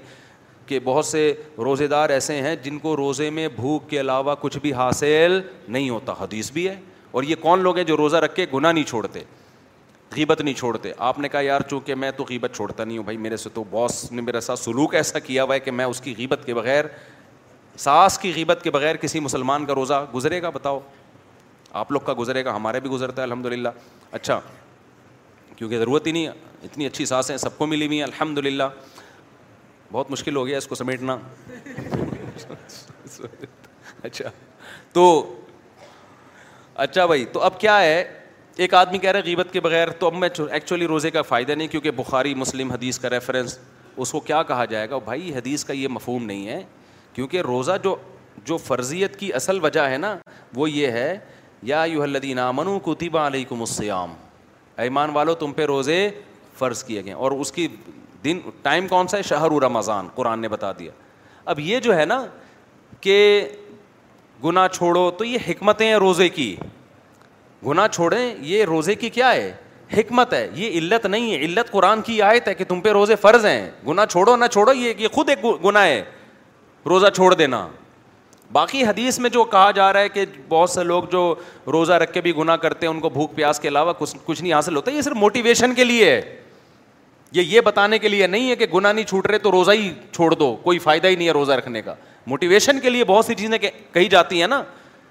کہ 0.67 0.79
بہت 0.85 1.05
سے 1.07 1.33
روزے 1.59 1.87
دار 1.89 2.11
ایسے 2.11 2.41
ہیں 2.43 2.55
جن 2.63 2.79
کو 2.79 2.97
روزے 2.97 3.31
میں 3.31 3.47
بھوک 3.57 3.89
کے 3.91 4.01
علاوہ 4.01 4.35
کچھ 4.41 4.59
بھی 4.63 4.73
حاصل 4.75 5.41
نہیں 5.69 5.89
ہوتا 5.91 6.15
حدیث 6.21 6.51
بھی 6.53 6.69
ہے 6.69 6.75
اور 7.13 7.23
یہ 7.23 7.35
کون 7.41 7.61
لوگ 7.63 7.77
ہیں 7.77 7.85
جو 7.85 7.97
روزہ 7.97 8.17
رکھ 8.25 8.35
کے 8.35 8.47
گناہ 8.55 8.73
نہیں 8.73 8.85
چھوڑتے 8.89 9.21
غیبت 10.17 10.41
نہیں 10.41 10.55
چھوڑتے 10.59 10.93
آپ 11.09 11.19
نے 11.19 11.29
کہا 11.29 11.41
یار 11.41 11.61
چونکہ 11.71 11.95
میں 11.95 12.11
تو 12.17 12.25
غیبت 12.29 12.53
چھوڑتا 12.55 12.85
نہیں 12.85 12.97
ہوں 12.99 13.05
بھائی 13.05 13.17
میرے 13.17 13.37
سے 13.37 13.49
تو 13.55 13.65
باس 13.71 14.11
نے 14.13 14.23
میرے 14.23 14.41
ساتھ 14.41 14.61
سلوک 14.61 14.95
ایسا 14.95 15.19
کیا 15.19 15.45
ہوا 15.45 15.55
ہے 15.55 15.61
کہ 15.61 15.71
میں 15.71 15.85
اس 15.85 16.01
کی 16.01 16.15
غیبت 16.19 16.45
کے 16.47 16.55
بغیر 16.55 16.85
ساس 17.79 18.19
کی 18.19 18.33
غیبت 18.37 18.61
کے 18.63 18.71
بغیر 18.71 18.97
کسی 19.01 19.21
مسلمان 19.21 19.67
کا 19.67 19.75
روزہ 19.75 20.05
گزرے 20.15 20.41
گا 20.43 20.51
بتاؤ 20.55 20.81
آپ 21.83 21.93
لوگ 21.93 22.01
کا 22.07 22.15
گزرے 22.19 22.45
گا 22.45 22.55
ہمارے 22.57 22.81
بھی 22.81 22.91
گزرتا 22.91 23.23
ہے 23.23 23.27
الحمد 23.27 23.47
للہ 23.47 23.69
اچھا 24.13 24.41
کیونکہ 25.57 25.79
ضرورت 25.79 26.07
ہی 26.07 26.13
نہیں 26.13 26.27
اتنی 26.65 26.87
اچھی 26.87 27.05
ساس 27.07 27.31
ہیں 27.31 27.37
سب 27.39 27.59
کو 27.59 27.67
ملی 27.67 27.87
ہوئی 27.87 27.97
ہیں 27.99 28.05
الحمد 28.05 28.39
للہ 28.39 28.63
بہت 29.93 30.11
مشکل 30.11 30.37
ہو 30.37 30.47
گیا 30.47 30.59
اس 30.59 30.67
کو 30.67 30.75
سمیٹنا 30.75 31.17
اچھا 34.03 34.29
تو 34.93 35.07
اچھا 36.85 37.07
بھائی 37.07 37.25
تو 37.33 37.41
اب 37.43 37.59
کیا 37.61 37.81
ہے 37.81 38.03
ایک 38.61 38.75
آدمی 38.75 38.99
کہہ 38.99 39.11
رہا 39.11 39.19
ہے 39.21 39.25
غیبت 39.25 39.53
کے 39.53 39.61
بغیر 39.61 39.89
تو 39.99 40.07
اب 40.07 40.15
میں 40.23 40.29
ایکچولی 40.53 40.87
روزے 40.87 41.11
کا 41.11 41.21
فائدہ 41.29 41.53
نہیں 41.53 41.69
کیونکہ 41.69 41.91
بخاری 41.97 42.35
مسلم 42.35 42.71
حدیث 42.73 42.99
کا 42.99 43.11
ریفرنس 43.11 43.57
اس 44.05 44.11
کو 44.13 44.19
کیا 44.21 44.43
کہا 44.49 44.65
جائے 44.73 44.89
گا 44.91 44.99
بھائی 45.05 45.33
حدیث 45.35 45.63
کا 45.65 45.73
یہ 45.73 45.89
مفہوم 45.89 46.25
نہیں 46.27 46.47
ہے 46.49 46.61
کیونکہ 47.15 47.41
روزہ 47.47 47.73
جو 47.85 47.95
جو 48.47 48.57
فرضیت 48.67 49.17
کی 49.19 49.33
اصل 49.35 49.59
وجہ 49.65 49.81
ہے 49.91 49.97
نا 49.99 50.15
وہ 50.55 50.69
یہ 50.71 50.91
ہے 50.99 51.17
یا 51.71 51.83
یو 51.93 52.03
الدین 52.03 52.39
امن 52.39 52.79
کو 52.89 52.93
علیکم 52.93 53.19
علیہ 53.63 53.93
کو 53.93 54.05
ایمان 54.83 55.11
والو 55.15 55.35
تم 55.45 55.53
پہ 55.53 55.65
روزے 55.67 55.99
فرض 56.59 56.83
کیے 56.85 57.05
گئے 57.05 57.13
اور 57.25 57.33
اس 57.33 57.53
کی 57.53 57.67
دن 58.25 58.39
ٹائم 58.63 58.89
کون 58.89 59.09
سا 59.09 59.17
ہے 59.19 59.23
شہر 59.33 59.53
رمضان 59.63 60.09
قرآن 60.15 60.41
نے 60.41 60.49
بتا 60.57 60.73
دیا 60.79 60.93
اب 61.55 61.61
یہ 61.61 61.81
جو 61.89 61.97
ہے 61.99 62.05
نا 62.05 62.25
کہ 63.01 63.17
گناہ 64.45 64.69
چھوڑو 64.73 65.11
تو 65.19 65.25
یہ 65.25 65.49
حکمتیں 65.49 65.87
ہیں 65.87 65.95
روزے 66.07 66.29
کی 66.39 66.55
گنا 67.67 67.87
چھوڑیں 67.93 68.35
یہ 68.41 68.65
روزے 68.69 68.95
کی 68.95 69.09
کیا 69.11 69.33
ہے 69.33 69.53
حکمت 69.97 70.33
ہے 70.35 70.47
یہ 70.55 70.79
علت 70.79 71.07
نہیں 71.07 71.33
ہے 71.33 71.39
علت 71.45 71.71
قرآن 71.71 72.03
کی 72.03 72.21
آیت 72.23 72.49
ہے 72.49 72.55
کہ 72.55 72.65
تم 72.65 72.81
پہ 72.81 72.91
روزے 72.93 73.17
فرض 73.21 73.45
ہیں 73.47 73.67
گناہ 73.89 74.07
چھوڑو 74.11 74.37
نہ 74.37 74.45
چھوڑو 74.53 74.73
یہ 74.73 75.07
خود 75.13 75.29
ایک 75.31 75.45
گناہ 75.65 75.85
ہے 75.87 76.03
روزہ 76.89 77.07
چھوڑ 77.15 77.33
دینا 77.35 77.67
باقی 78.53 78.85
حدیث 78.85 79.19
میں 79.21 79.31
جو 79.31 79.43
کہا 79.51 79.71
جا 79.75 79.93
رہا 79.93 80.01
ہے 80.01 80.09
کہ 80.09 80.25
بہت 80.49 80.71
سے 80.71 80.85
لوگ 80.85 81.03
جو 81.11 81.35
روزہ 81.73 81.93
رکھ 82.03 82.13
کے 82.13 82.21
بھی 82.21 82.35
گناہ 82.37 82.57
کرتے 82.63 82.87
ہیں 82.87 82.93
ان 82.95 83.01
کو 83.01 83.09
بھوک 83.09 83.35
پیاس 83.35 83.61
کے 83.61 83.69
علاوہ 83.69 83.93
کچھ 84.01 84.41
نہیں 84.43 84.53
حاصل 84.53 84.77
ہوتا 84.77 84.91
یہ 84.91 85.03
صرف 85.03 85.17
موٹیویشن 85.17 85.75
کے 85.75 85.85
لیے 85.85 86.11
ہے 86.11 86.21
یہ 87.33 87.43
یہ 87.47 87.61
بتانے 87.65 87.99
کے 87.99 88.09
لیے 88.09 88.27
نہیں 88.27 88.51
ہے 88.51 88.57
کہ 88.57 88.67
گنا 88.75 88.93
نہیں 88.93 89.05
چھوٹ 89.09 89.27
رہے 89.27 89.39
تو 89.39 89.51
روزہ 89.53 89.71
ہی 89.73 89.93
چھوڑ 90.13 90.33
دو 90.35 90.55
کوئی 90.63 90.79
فائدہ 90.87 91.09
ہی 91.09 91.17
نہیں 91.17 91.27
ہے 91.29 91.33
روزہ 91.33 91.53
رکھنے 91.53 91.83
کا 91.83 91.95
موٹیویشن 92.27 92.81
کے 92.81 92.91
لیے 92.91 93.05
بہت 93.05 93.25
سی 93.25 93.35
چیزیں 93.35 93.59
کہی 93.93 94.07
جاتی 94.11 94.41
ہیں 94.41 94.49
نا 94.49 94.63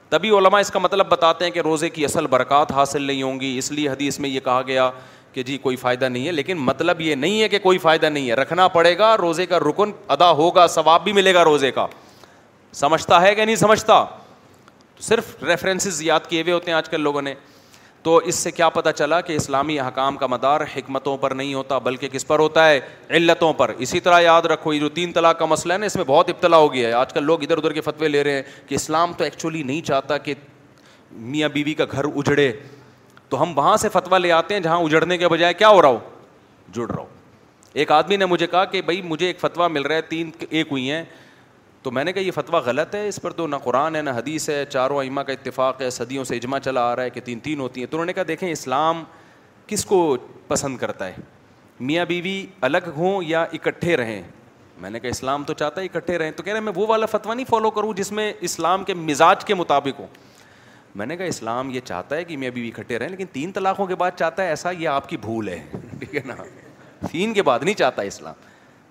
تبھی 0.10 0.30
علماء 0.38 0.60
اس 0.60 0.70
کا 0.72 0.80
مطلب 0.80 1.08
بتاتے 1.10 1.46
ہیں 1.46 1.52
کہ 1.52 1.60
روزے 1.64 1.90
کی 1.90 2.06
اصل 2.06 2.28
برکات 2.28 2.72
حاصل 2.72 3.02
نہیں 3.02 3.22
ہوں 3.24 3.40
گی 3.40 3.58
اس 3.58 3.72
لیے 3.72 3.90
حدیث 3.90 4.20
میں 4.20 4.30
یہ 4.30 4.40
کہا 4.44 4.62
گیا 4.68 4.90
کہ 5.34 5.44
جی 5.44 5.58
کوئی 5.62 5.76
فائدہ 5.76 6.06
نہیں 6.10 6.26
ہے 6.28 6.32
لیکن 6.32 6.58
مطلب 6.68 7.02
یہ 7.02 7.16
نہیں 7.16 7.42
ہے 7.42 7.48
کہ 7.50 7.60
کوئی 7.64 7.78
فائدہ 7.78 8.06
نہیں 8.10 8.30
ہے 8.30 8.36
رکھنا 8.36 8.68
پڑے 8.78 8.98
گا 8.98 9.16
روزے 9.18 9.46
کا 9.46 9.60
رکن 9.60 9.92
ادا 10.16 10.32
ہوگا 10.40 10.66
ثواب 10.76 11.04
بھی 11.04 11.12
ملے 11.14 11.34
گا 11.34 11.44
روزے 11.44 11.72
کا 11.72 11.86
سمجھتا 12.80 13.22
ہے 13.22 13.34
کہ 13.36 13.46
نہیں 13.46 13.56
سمجھتا 13.56 14.04
صرف 15.08 15.44
ریفرنسز 15.48 16.02
یاد 16.04 16.28
کیے 16.30 16.42
ہوئے 16.42 16.54
ہوتے 16.54 16.72
ہیں 16.72 16.78
آج 16.78 16.90
کل 16.90 17.02
لوگوں 17.02 17.22
نے 17.22 17.34
تو 18.04 18.16
اس 18.32 18.36
سے 18.36 18.52
کیا 18.52 18.68
پتہ 18.70 18.90
چلا 18.96 19.20
کہ 19.22 19.34
اسلامی 19.36 19.80
حکام 19.80 20.18
کا 20.18 20.28
مدار 20.28 20.62
حکمتوں 20.76 21.16
پر 21.18 21.32
نہیں 21.36 21.54
ہوتا 21.54 21.78
بلکہ 21.88 22.08
کس 22.12 22.28
پر 22.28 22.40
ہوتا 22.40 22.68
ہے 22.70 22.80
علتوں 23.18 23.52
پر 23.54 23.74
اسی 23.78 24.00
طرح 24.00 24.20
یاد 24.22 24.42
رکھو 24.52 24.74
یہ 24.74 24.80
جو 24.80 24.90
تین 24.90 25.12
طلاق 25.14 25.40
کا 25.40 25.46
مسئلہ 25.46 25.74
ہے 25.74 25.78
نا 25.78 25.86
اس 25.86 25.96
میں 25.96 26.04
بہت 26.08 26.30
ابتلا 26.30 26.58
ہو 26.58 26.72
گیا 26.74 26.88
ہے 26.88 26.94
آج 26.94 27.14
کل 27.14 27.24
لوگ 27.24 27.44
ادھر 27.44 27.58
ادھر 27.58 27.74
کے 27.74 27.82
فتوے 27.82 28.08
لے 28.08 28.24
رہے 28.24 28.34
ہیں 28.36 28.42
کہ 28.68 28.76
اسلام 28.76 29.14
تو 29.18 29.24
ایکچولی 29.24 29.64
نہیں 29.64 29.82
چاہتا 29.88 30.18
کہ 30.18 30.34
میاں 31.12 31.50
بیوی 31.54 31.74
کا 31.74 31.86
گھر 31.92 32.06
اجڑے 32.16 32.52
تو 33.30 33.42
ہم 33.42 33.58
وہاں 33.58 33.76
سے 33.78 33.90
فتویٰ 33.94 34.20
لے 34.20 34.32
آتے 34.32 34.54
ہیں 34.54 34.62
جہاں 34.62 34.78
اجڑنے 34.84 35.18
کے 35.18 35.28
بجائے 35.32 35.54
کیا 35.54 35.70
ہو 35.70 35.82
رہا 35.82 35.90
ہو 35.90 35.98
جڑ 36.74 36.90
رہا 36.92 37.02
ہو 37.02 37.06
ایک 37.82 37.92
آدمی 37.92 38.16
نے 38.18 38.26
مجھے 38.26 38.48
کہا 38.48 38.64
کہ 38.66 38.82
بھائی 38.82 39.02
مجھے 39.06 39.26
ایک 39.28 39.40
فتویٰ 39.40 39.70
مل 39.70 39.82
رہا 39.86 39.96
ہے 39.96 40.02
تین 40.10 40.30
ایک 40.50 40.68
ہوئی 40.72 40.90
ہیں 40.92 41.04
تو 41.84 41.92
میں 41.92 42.04
نے 42.04 42.12
کہا 42.14 42.22
یہ 42.22 42.32
فتویٰ 42.36 42.60
غلط 42.64 42.96
ہے 42.96 43.08
اس 43.08 43.22
پر 43.22 43.32
تو 43.34 43.46
نہ 43.48 43.56
قرآن 43.64 43.96
ہے 43.96 44.02
نہ 44.02 44.10
حدیث 44.16 44.50
ہے 44.50 44.64
چاروں 44.70 45.02
امہ 45.04 45.22
کا 45.28 45.34
اتفاق 45.34 45.82
ہے 45.82 45.90
صدیوں 45.98 46.24
سے 46.30 46.36
اجماع 46.36 46.60
چلا 46.64 46.82
آ 46.92 46.96
رہا 46.96 47.04
ہے 47.04 47.10
کہ 47.10 47.22
تین 47.26 47.40
تین 47.44 47.60
ہوتی 47.60 47.82
ہیں 47.82 47.88
تو 47.92 47.98
انہوں 47.98 48.06
نے 48.06 48.14
کہا 48.14 48.24
دیکھیں 48.28 48.50
اسلام 48.52 49.04
کس 49.68 49.86
کو 49.86 50.00
پسند 50.48 50.78
کرتا 50.78 51.08
ہے 51.08 51.14
میاں 51.80 52.06
بیوی 52.06 52.46
الگ 52.62 52.88
ہوں 52.96 53.22
یا 53.26 53.44
اکٹھے 53.54 53.96
رہیں 53.98 54.22
میں 54.82 54.90
نے 54.90 55.00
کہا 55.00 55.10
اسلام 55.10 55.44
تو 55.44 55.54
چاہتا 55.54 55.82
ہے 55.82 55.86
اکٹھے 55.86 56.18
رہیں 56.18 56.32
تو 56.36 56.44
کہہ 56.44 56.52
رہے 56.52 56.60
ہیں 56.60 56.66
میں 56.66 56.74
وہ 56.76 56.88
والا 56.88 57.06
فتویٰ 57.12 57.36
نہیں 57.36 57.46
فالو 57.50 57.70
کروں 57.78 57.94
جس 57.94 58.12
میں 58.20 58.32
اسلام 58.50 58.84
کے 58.84 58.94
مزاج 58.94 59.46
کے 59.46 59.56
مطابق 59.56 60.00
ہوں 60.00 60.08
میں 61.00 61.06
نے 61.06 61.18
کہا 61.18 61.26
اسلام 61.32 61.70
یہ 61.70 61.80
چاہتا 61.86 62.16
ہے 62.16 62.24
کہ 62.26 62.38
میاں 62.38 62.52
بیوی 62.52 62.72
اکٹھے 62.76 63.00
رہیں 63.00 63.10
لیکن 63.10 63.26
تین 63.32 63.52
طلاقوں 63.52 63.86
کے 63.88 63.96
بعد 63.96 64.12
چاہتا 64.20 64.44
ہے 64.44 64.48
ایسا 64.50 64.72
یہ 64.72 64.88
آپ 64.90 65.10
کی 65.10 65.18
بھول 65.28 65.50
ہے 65.50 65.60
ٹھیک 66.00 66.16
ہے 66.16 66.22
نا 66.26 66.36
تین 67.12 67.34
کے 67.34 67.42
بعد 67.52 67.60
نہیں 67.64 67.76
چاہتا 67.76 68.02
اسلام 68.02 68.48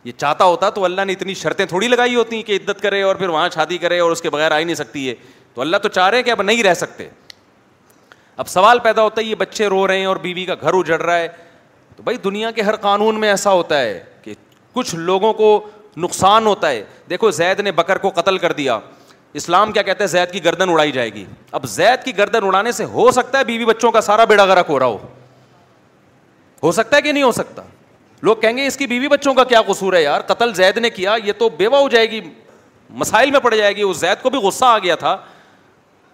یہ 0.08 0.12
چاہتا 0.18 0.44
ہوتا 0.44 0.68
تو 0.74 0.84
اللہ 0.84 1.04
نے 1.06 1.12
اتنی 1.12 1.32
شرطیں 1.38 1.64
تھوڑی 1.70 1.88
لگائی 1.88 2.14
ہوتی 2.14 2.36
ہیں 2.36 2.42
کہ 2.42 2.56
عدت 2.56 2.80
کرے 2.82 3.00
اور 3.02 3.16
پھر 3.22 3.28
وہاں 3.28 3.48
شادی 3.54 3.76
کرے 3.78 3.98
اور 4.00 4.10
اس 4.10 4.22
کے 4.22 4.30
بغیر 4.30 4.50
آ 4.52 4.58
ہی 4.58 4.64
نہیں 4.64 4.74
سکتی 4.74 5.08
ہے 5.08 5.14
تو 5.54 5.60
اللہ 5.60 5.76
تو 5.82 5.88
چاہ 5.96 6.08
رہے 6.10 6.22
کہ 6.22 6.30
اب 6.30 6.42
نہیں 6.42 6.62
رہ 6.62 6.74
سکتے 6.82 7.08
اب 8.44 8.48
سوال 8.48 8.78
پیدا 8.88 9.02
ہوتا 9.02 9.20
ہے 9.20 9.26
یہ 9.26 9.34
بچے 9.44 9.66
رو 9.68 9.86
رہے 9.86 9.98
ہیں 9.98 10.06
اور 10.06 10.16
بیوی 10.24 10.44
کا 10.44 10.54
گھر 10.60 10.74
اجڑ 10.78 11.00
رہا 11.02 11.16
ہے 11.18 11.28
تو 11.96 12.02
بھائی 12.02 12.16
دنیا 12.24 12.50
کے 12.58 12.62
ہر 12.68 12.76
قانون 12.86 13.20
میں 13.20 13.28
ایسا 13.28 13.52
ہوتا 13.52 13.80
ہے 13.80 14.00
کہ 14.22 14.34
کچھ 14.74 14.94
لوگوں 15.12 15.32
کو 15.42 15.50
نقصان 16.04 16.46
ہوتا 16.46 16.70
ہے 16.70 16.82
دیکھو 17.10 17.30
زید 17.40 17.60
نے 17.68 17.72
بکر 17.82 17.98
کو 18.06 18.10
قتل 18.20 18.38
کر 18.38 18.52
دیا 18.62 18.78
اسلام 19.40 19.72
کیا 19.72 19.82
کہتا 19.90 20.02
ہے 20.02 20.08
زید 20.16 20.32
کی 20.32 20.44
گردن 20.44 20.70
اڑائی 20.70 20.92
جائے 20.92 21.12
گی 21.14 21.24
اب 21.58 21.66
زید 21.78 22.04
کی 22.04 22.16
گردن 22.18 22.44
اڑانے 22.46 22.72
سے 22.78 22.84
ہو 22.96 23.10
سکتا 23.20 23.38
ہے 23.38 23.44
بیوی 23.52 23.64
بچوں 23.74 23.92
کا 23.92 24.00
سارا 24.10 24.24
بیڑا 24.34 24.44
گرک 24.54 24.70
ہو 24.70 24.78
رہا 24.78 24.86
ہو 24.86 24.98
ہو 26.62 26.72
سکتا 26.78 26.96
ہے 26.96 27.02
کہ 27.02 27.12
نہیں 27.12 27.22
ہو 27.22 27.32
سکتا 27.32 27.62
لوگ 28.22 28.36
کہیں 28.40 28.56
گے 28.56 28.66
اس 28.66 28.76
کی 28.76 28.86
بیوی 28.86 29.08
بچوں 29.08 29.34
کا 29.34 29.44
کیا 29.44 29.60
قصور 29.66 29.92
ہے 29.92 30.02
یار 30.02 30.20
قتل 30.26 30.54
زید 30.54 30.78
نے 30.78 30.90
کیا 30.90 31.14
یہ 31.24 31.32
تو 31.38 31.48
بیوہ 31.56 31.76
ہو 31.80 31.88
جائے 31.88 32.10
گی 32.10 32.20
مسائل 33.00 33.30
میں 33.30 33.40
پڑ 33.40 33.54
جائے 33.54 33.74
گی 33.76 33.82
اس 33.82 33.96
زید 34.00 34.22
کو 34.22 34.30
بھی 34.30 34.38
غصہ 34.42 34.64
آ 34.64 34.78
گیا 34.78 34.94
تھا 34.96 35.16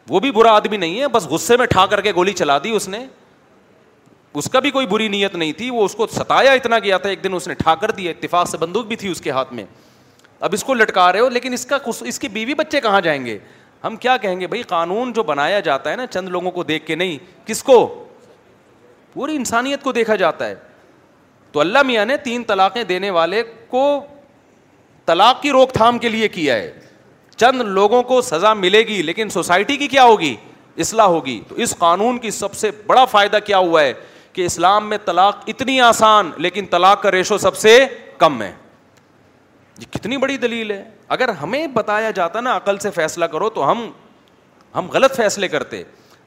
وہ 0.08 0.20
بھی 0.20 0.30
برا 0.30 0.52
آدمی 0.56 0.76
نہیں 0.76 1.00
ہے 1.00 1.08
بس 1.08 1.26
غصے 1.26 1.56
میں 1.56 1.66
ٹھا 1.66 1.84
کر 1.90 2.00
کے 2.02 2.12
گولی 2.14 2.32
چلا 2.32 2.58
دی 2.64 2.70
اس 2.76 2.88
نے 2.88 2.98
اس 4.38 4.48
کا 4.52 4.60
بھی 4.60 4.70
کوئی 4.70 4.86
بری 4.86 5.06
نیت 5.08 5.34
نہیں 5.34 5.52
تھی 5.58 5.68
وہ 5.70 5.84
اس 5.84 5.94
کو 5.94 6.06
ستایا 6.12 6.52
اتنا 6.52 6.78
گیا 6.84 6.96
تھا 6.98 7.08
ایک 7.08 7.22
دن 7.24 7.34
اس 7.34 7.46
نے 7.48 7.54
ٹھا 7.54 7.74
کر 7.80 7.90
دیا 7.98 8.10
اتفاق 8.10 8.48
سے 8.48 8.56
بندوق 8.58 8.86
بھی 8.86 8.96
تھی 9.02 9.08
اس 9.10 9.20
کے 9.20 9.30
ہاتھ 9.30 9.52
میں 9.54 9.64
اب 10.40 10.52
اس 10.54 10.64
کو 10.64 10.74
لٹکا 10.74 11.10
رہے 11.12 11.20
ہو 11.20 11.28
لیکن 11.28 11.52
اس 11.52 11.66
کا 11.66 11.78
اس 12.06 12.18
کی 12.18 12.28
بیوی 12.28 12.54
بچے 12.54 12.80
کہاں 12.80 13.00
جائیں 13.00 13.24
گے 13.26 13.38
ہم 13.84 13.96
کیا 14.00 14.16
کہیں 14.16 14.38
گے 14.40 14.46
بھائی 14.46 14.62
قانون 14.68 15.12
جو 15.12 15.22
بنایا 15.22 15.60
جاتا 15.60 15.90
ہے 15.90 15.96
نا 15.96 16.06
چند 16.10 16.28
لوگوں 16.28 16.50
کو 16.50 16.62
دیکھ 16.62 16.86
کے 16.86 16.94
نہیں 16.94 17.46
کس 17.46 17.62
کو 17.62 17.78
پوری 19.12 19.36
انسانیت 19.36 19.82
کو 19.82 19.92
دیکھا 19.92 20.14
جاتا 20.16 20.46
ہے 20.48 20.54
تو 21.54 21.60
اللہ 21.60 21.82
میاں 21.86 22.04
نے 22.06 22.16
تین 22.22 22.42
طلاقیں 22.46 22.82
دینے 22.84 23.10
والے 23.16 23.42
کو 23.70 23.82
طلاق 25.06 25.40
کی 25.42 25.50
روک 25.52 25.72
تھام 25.72 25.98
کے 26.04 26.08
لیے 26.08 26.28
کیا 26.36 26.54
ہے 26.54 26.72
چند 27.36 27.60
لوگوں 27.76 28.02
کو 28.08 28.20
سزا 28.30 28.52
ملے 28.54 28.78
گی 28.86 29.00
لیکن 29.02 29.28
سوسائٹی 29.28 29.76
کی 29.76 29.86
کیا 29.88 30.04
ہوگی 30.04 30.34
اصلاح 30.84 31.06
ہوگی 31.06 31.38
تو 31.48 31.54
اس 31.64 31.74
قانون 31.78 32.18
کی 32.18 32.30
سب 32.38 32.54
سے 32.62 32.70
بڑا 32.86 33.04
فائدہ 33.12 33.38
کیا 33.46 33.58
ہوا 33.58 33.82
ہے 33.82 33.92
کہ 34.32 34.44
اسلام 34.46 34.88
میں 34.88 34.98
طلاق 35.04 35.42
اتنی 35.48 35.80
آسان 35.80 36.30
لیکن 36.46 36.66
طلاق 36.70 37.02
کا 37.02 37.10
ریشو 37.10 37.38
سب 37.38 37.56
سے 37.56 37.78
کم 38.18 38.42
ہے 38.42 38.52
یہ 39.78 39.92
کتنی 39.98 40.16
بڑی 40.24 40.36
دلیل 40.46 40.70
ہے 40.70 40.82
اگر 41.18 41.28
ہمیں 41.42 41.66
بتایا 41.74 42.10
جاتا 42.18 42.40
نا 42.40 42.56
عقل 42.56 42.78
سے 42.82 42.90
فیصلہ 42.96 43.24
کرو 43.32 43.48
تو 43.58 43.70
ہم 43.70 43.90
ہم 44.74 44.88
غلط 44.92 45.16
فیصلے 45.16 45.48
کرتے 45.48 45.82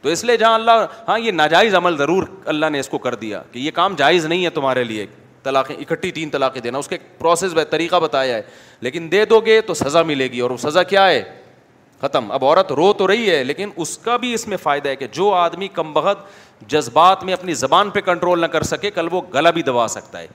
تو 0.07 0.11
اس 0.11 0.23
لیے 0.23 0.37
جہاں 0.37 0.53
اللہ 0.55 0.85
ہاں 1.07 1.17
یہ 1.19 1.31
ناجائز 1.31 1.73
عمل 1.75 1.97
ضرور 1.97 2.23
اللہ 2.51 2.65
نے 2.71 2.79
اس 2.79 2.89
کو 2.89 2.97
کر 3.05 3.15
دیا 3.23 3.41
کہ 3.51 3.59
یہ 3.59 3.71
کام 3.73 3.95
جائز 3.97 4.25
نہیں 4.25 4.43
ہے 4.45 4.49
تمہارے 4.57 4.83
لیے 4.83 5.05
طلاقیں 5.43 5.75
اکٹھی 5.75 6.11
تین 6.11 6.29
طلاقیں 6.29 6.59
دینا 6.61 6.77
اس 6.77 6.87
کا 6.87 6.95
ایک 6.95 7.19
پروسیس 7.19 7.55
طریقہ 7.69 7.95
بتایا 8.03 8.35
ہے 8.35 8.41
لیکن 8.81 9.07
دے 9.11 9.23
دو 9.31 9.39
گے 9.45 9.59
تو 9.67 9.73
سزا 9.73 10.03
ملے 10.11 10.27
گی 10.31 10.39
اور 10.45 10.51
وہ 10.51 10.57
سزا 10.57 10.83
کیا 10.93 11.07
ہے 11.07 11.21
ختم 12.01 12.31
اب 12.31 12.45
عورت 12.45 12.71
رو 12.79 12.91
تو 12.97 13.07
رہی 13.07 13.29
ہے 13.29 13.43
لیکن 13.43 13.69
اس 13.75 13.97
کا 14.03 14.15
بھی 14.23 14.33
اس 14.33 14.47
میں 14.47 14.57
فائدہ 14.63 14.89
ہے 14.89 14.95
کہ 14.95 15.07
جو 15.19 15.29
آدمی 15.33 15.67
کم 15.79 15.91
بہت 15.93 16.19
جذبات 16.71 17.23
میں 17.23 17.33
اپنی 17.33 17.53
زبان 17.63 17.89
پہ 17.97 18.01
کنٹرول 18.05 18.41
نہ 18.41 18.45
کر 18.55 18.63
سکے 18.71 18.91
کل 18.91 19.07
وہ 19.11 19.21
گلا 19.33 19.49
بھی 19.49 19.61
دبا 19.63 19.87
سکتا 19.97 20.19
ہے 20.19 20.27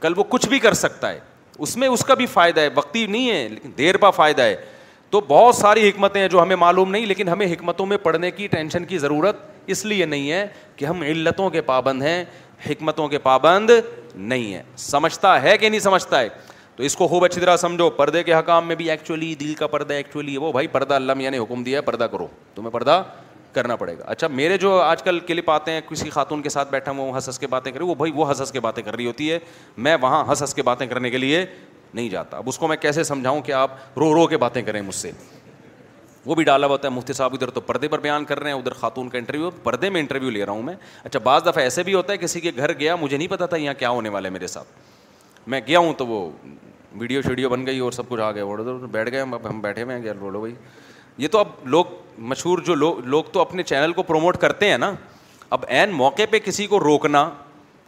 کل 0.00 0.12
وہ 0.18 0.24
کچھ 0.28 0.48
بھی 0.48 0.58
کر 0.58 0.74
سکتا 0.86 1.10
ہے 1.12 1.18
اس 1.58 1.76
میں 1.76 1.88
اس 1.88 2.04
کا 2.04 2.14
بھی 2.22 2.26
فائدہ 2.36 2.60
ہے 2.60 2.68
وقتی 2.74 3.06
نہیں 3.06 3.30
ہے 3.30 3.48
لیکن 3.48 3.70
دیر 3.78 3.96
پا 4.06 4.10
فائدہ 4.20 4.42
ہے 4.42 4.56
تو 5.14 5.20
بہت 5.28 5.54
ساری 5.54 5.88
حکمتیں 5.88 6.20
ہیں 6.20 6.28
جو 6.28 6.40
ہمیں 6.42 6.54
معلوم 6.56 6.90
نہیں 6.90 7.04
لیکن 7.06 7.28
ہمیں 7.28 7.46
حکمتوں 7.52 7.84
میں 7.86 7.96
پڑھنے 8.02 8.30
کی 8.30 8.46
ٹینشن 8.50 8.84
کی 8.84 8.98
ضرورت 8.98 9.36
اس 9.74 9.84
لیے 9.86 10.04
نہیں 10.06 10.30
ہے 10.30 10.46
کہ 10.76 10.84
ہم 10.84 11.02
علتوں 11.06 11.48
کے 11.50 11.60
پابند 11.68 12.02
ہیں 12.02 12.24
حکمتوں 12.68 13.06
کے 13.08 13.18
پابند 13.26 13.70
نہیں 14.14 14.52
ہیں 14.54 14.62
سمجھتا 14.86 15.40
ہے 15.42 15.56
کہ 15.58 15.68
نہیں 15.68 15.80
سمجھتا 15.80 16.20
ہے 16.20 16.28
تو 16.76 16.82
اس 16.84 16.96
کو 16.96 17.06
خوب 17.08 17.24
اچھی 17.24 17.40
طرح 17.40 17.56
سمجھو 17.56 17.88
پردے 18.00 18.22
کے 18.22 18.34
حکام 18.34 18.66
میں 18.68 18.76
بھی 18.76 18.90
ایکچولی 18.90 19.34
دل 19.40 19.52
کا 19.58 19.66
پردہ 19.76 19.94
ایکچولی 19.94 20.36
وہ 20.36 20.50
بھائی 20.52 20.66
پردہ 20.72 20.94
اللہ 20.94 21.14
میاں 21.16 21.30
نے 21.30 21.38
حکم 21.38 21.62
دیا 21.64 21.78
ہے 21.78 21.82
پردہ 21.90 22.04
کرو 22.12 22.26
تمہیں 22.54 22.70
پردہ 22.70 23.02
کرنا 23.52 23.76
پڑے 23.76 23.96
گا 23.98 24.04
اچھا 24.12 24.28
میرے 24.28 24.56
جو 24.58 24.78
آج 24.80 25.02
کل 25.02 25.20
کلپ 25.26 25.50
آتے 25.50 25.72
ہیں 25.72 25.80
کسی 25.88 26.10
خاتون 26.10 26.42
کے 26.42 26.48
ساتھ 26.50 26.70
بیٹھا 26.70 26.92
ہوں 26.92 27.06
وہ 27.12 27.14
ہنس 27.14 27.28
ہنس 27.28 27.38
کے 27.38 27.46
باتیں 27.46 27.70
کر 27.72 27.78
رہی 27.78 27.86
وہ 27.86 27.94
بھائی 27.94 28.12
وہ 28.14 28.28
ہنس 28.28 28.40
ہنس 28.40 28.52
کے 28.52 28.60
باتیں 28.60 28.82
کر 28.82 28.96
رہی 28.96 29.06
ہوتی 29.06 29.30
ہے 29.32 29.38
میں 29.86 29.96
وہاں 30.00 30.24
ہنس 30.28 30.42
ہنس 30.42 30.54
کے 30.54 30.62
باتیں 30.72 30.86
کرنے 30.86 31.10
کے 31.10 31.18
لیے 31.18 31.44
نہیں 31.94 32.08
جاتا 32.08 32.36
اب 32.36 32.48
اس 32.48 32.58
کو 32.58 32.68
میں 32.68 32.76
کیسے 32.80 33.04
سمجھاؤں 33.04 33.40
کہ 33.48 33.52
آپ 33.52 33.98
رو 33.98 34.12
رو 34.14 34.26
کے 34.26 34.36
باتیں 34.44 34.60
کریں 34.62 34.80
مجھ 34.82 34.94
سے 34.94 35.10
وہ 36.26 36.34
بھی 36.34 36.44
ڈالا 36.44 36.66
ہوتا 36.66 36.88
ہے 36.88 36.92
مفتی 36.92 37.12
صاحب 37.12 37.34
ادھر 37.34 37.50
تو 37.50 37.60
پردے 37.60 37.88
پر 37.88 37.98
بیان 38.00 38.24
کر 38.24 38.38
رہے 38.40 38.50
ہیں 38.52 38.58
ادھر 38.58 38.72
خاتون 38.80 39.08
کا 39.08 39.18
انٹرویو 39.18 39.50
پردے 39.62 39.90
میں 39.96 40.00
انٹرویو 40.00 40.30
لے 40.36 40.44
رہا 40.46 40.52
ہوں 40.52 40.62
میں 40.68 40.74
اچھا 41.04 41.18
بعض 41.24 41.42
دفعہ 41.46 41.62
ایسے 41.62 41.82
بھی 41.88 41.94
ہوتا 41.94 42.12
ہے 42.12 42.18
کسی 42.18 42.40
کے 42.40 42.50
گھر 42.56 42.72
گیا 42.78 42.94
مجھے 43.00 43.16
نہیں 43.16 43.28
پتا 43.28 43.46
تھا 43.52 43.56
یہاں 43.56 43.74
کیا 43.78 43.90
ہونے 43.96 44.08
والا 44.14 44.28
ہے 44.28 44.32
میرے 44.32 44.46
ساتھ 44.46 45.48
میں 45.54 45.60
گیا 45.66 45.78
ہوں 45.78 45.92
تو 45.98 46.06
وہ 46.06 46.28
ویڈیو 46.98 47.22
شیڈیو 47.22 47.48
بن 47.48 47.66
گئی 47.66 47.78
اور 47.86 47.92
سب 47.92 48.08
کچھ 48.08 48.20
آ 48.20 48.30
گیا 48.32 48.44
اور 48.44 48.58
ادھر 48.58 48.86
بیٹھ 48.90 49.10
گئے 49.12 49.20
اب 49.20 49.48
ہم 49.48 49.60
بیٹھے 49.60 49.82
ہوئے 49.82 49.96
ہیں 49.96 50.02
گیا 50.02 50.12
لو 50.20 50.40
بھائی 50.40 50.54
یہ 51.22 51.28
تو 51.32 51.38
اب 51.38 51.48
لوگ 51.74 51.84
مشہور 52.30 52.58
جو 52.66 52.74
لوگ 52.74 52.98
لوگ 53.16 53.24
تو 53.32 53.40
اپنے 53.40 53.62
چینل 53.62 53.92
کو 53.92 54.02
پروموٹ 54.12 54.36
کرتے 54.40 54.70
ہیں 54.70 54.78
نا 54.78 54.92
اب 55.56 55.64
عین 55.68 55.90
موقع 55.94 56.22
پہ 56.30 56.38
کسی 56.44 56.66
کو 56.66 56.80
روکنا 56.80 57.28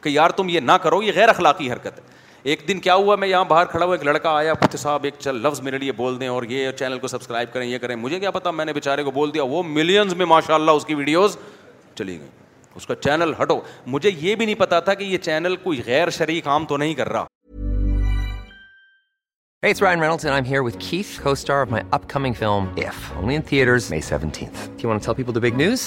کہ 0.03 0.09
یار 0.09 0.31
تم 0.41 0.49
یہ 0.49 0.61
نہ 0.61 0.73
کرو 0.83 1.03
یہ 1.03 1.13
غیر 1.15 1.29
اخلاقی 1.29 1.73
حرکت 1.73 1.99
ہے 1.99 2.15
ایک 2.51 2.61
دن 2.67 2.81
کیا 2.81 2.95
ہوا 2.95 3.15
میں 3.17 3.29
یہاں 3.29 3.45
باہر 3.49 3.65
کھڑا 3.67 3.85
ہوا 3.87 3.95
ایک 3.95 4.03
لڑکا 4.05 4.35
آیا 4.39 4.53
پتہ 4.55 4.77
صاحب 4.77 5.05
ایک 5.05 5.15
چل 5.19 5.37
لفظ 5.43 5.61
میرے 5.67 5.79
لیے 5.79 5.93
بول 6.01 6.19
دیں 6.21 6.29
اور 6.29 6.43
یہ 6.49 6.71
چینل 6.79 6.99
کو 6.99 7.09
سبسکرائب 7.09 7.53
کریں 7.53 7.67
یہ 7.67 7.79
کریں 7.79 7.95
مجھے 7.97 8.21
کیا 8.21 8.31
پتا 8.31 8.51
میں 8.59 8.65
نے 8.65 8.73
بیچارے 8.73 9.03
کو 9.05 9.11
بول 9.11 9.33
دیا 9.35 9.43
وہ 9.55 9.63
ملینز 9.69 10.15
میں 10.17 10.27
ماشاء 10.35 10.55
اللہ 10.55 10.71
اس 10.81 10.85
کی 10.87 10.95
ویڈیوز 10.95 11.37
چلی 11.99 12.19
گئیں 12.19 12.29
اس 12.77 12.87
کا 12.87 12.95
چینل 12.95 13.33
ہٹو 13.43 13.61
مجھے 13.97 14.11
یہ 14.21 14.35
بھی 14.35 14.45
نہیں 14.47 14.59
پتا 14.61 14.81
تھا 14.89 14.95
کہ 14.95 15.05
یہ 15.05 15.19
چینل 15.25 15.57
کوئی 15.63 15.81
غیر 15.87 16.11
شرعی 16.19 16.41
کام 16.41 16.65
تو 16.65 16.77
نہیں 16.77 16.95
کر 16.95 17.13
رہا 17.13 17.25
Hey, 19.65 19.71
it's 19.75 19.81
Ryan 19.83 20.01
Reynolds, 20.01 20.25
and 20.25 20.35
I'm 20.35 20.45
here 20.45 20.63
with 20.63 20.75
Keith, 20.79 21.13
co 21.23 21.31
star 21.43 21.63
of 21.67 21.71
my 21.75 21.79
upcoming 21.97 22.35
film, 22.41 22.67
If, 22.83 22.99
only 23.23 23.35
in 23.39 23.43
theaters, 23.53 23.87
May 23.95 24.01
17th. 24.11 24.67
Do 24.77 24.83
you 24.87 24.91
want 24.91 25.03
to 25.05 25.11
tell 25.11 25.17
people 25.23 25.33
the 25.39 25.43
big 25.47 25.57
news? 25.63 25.87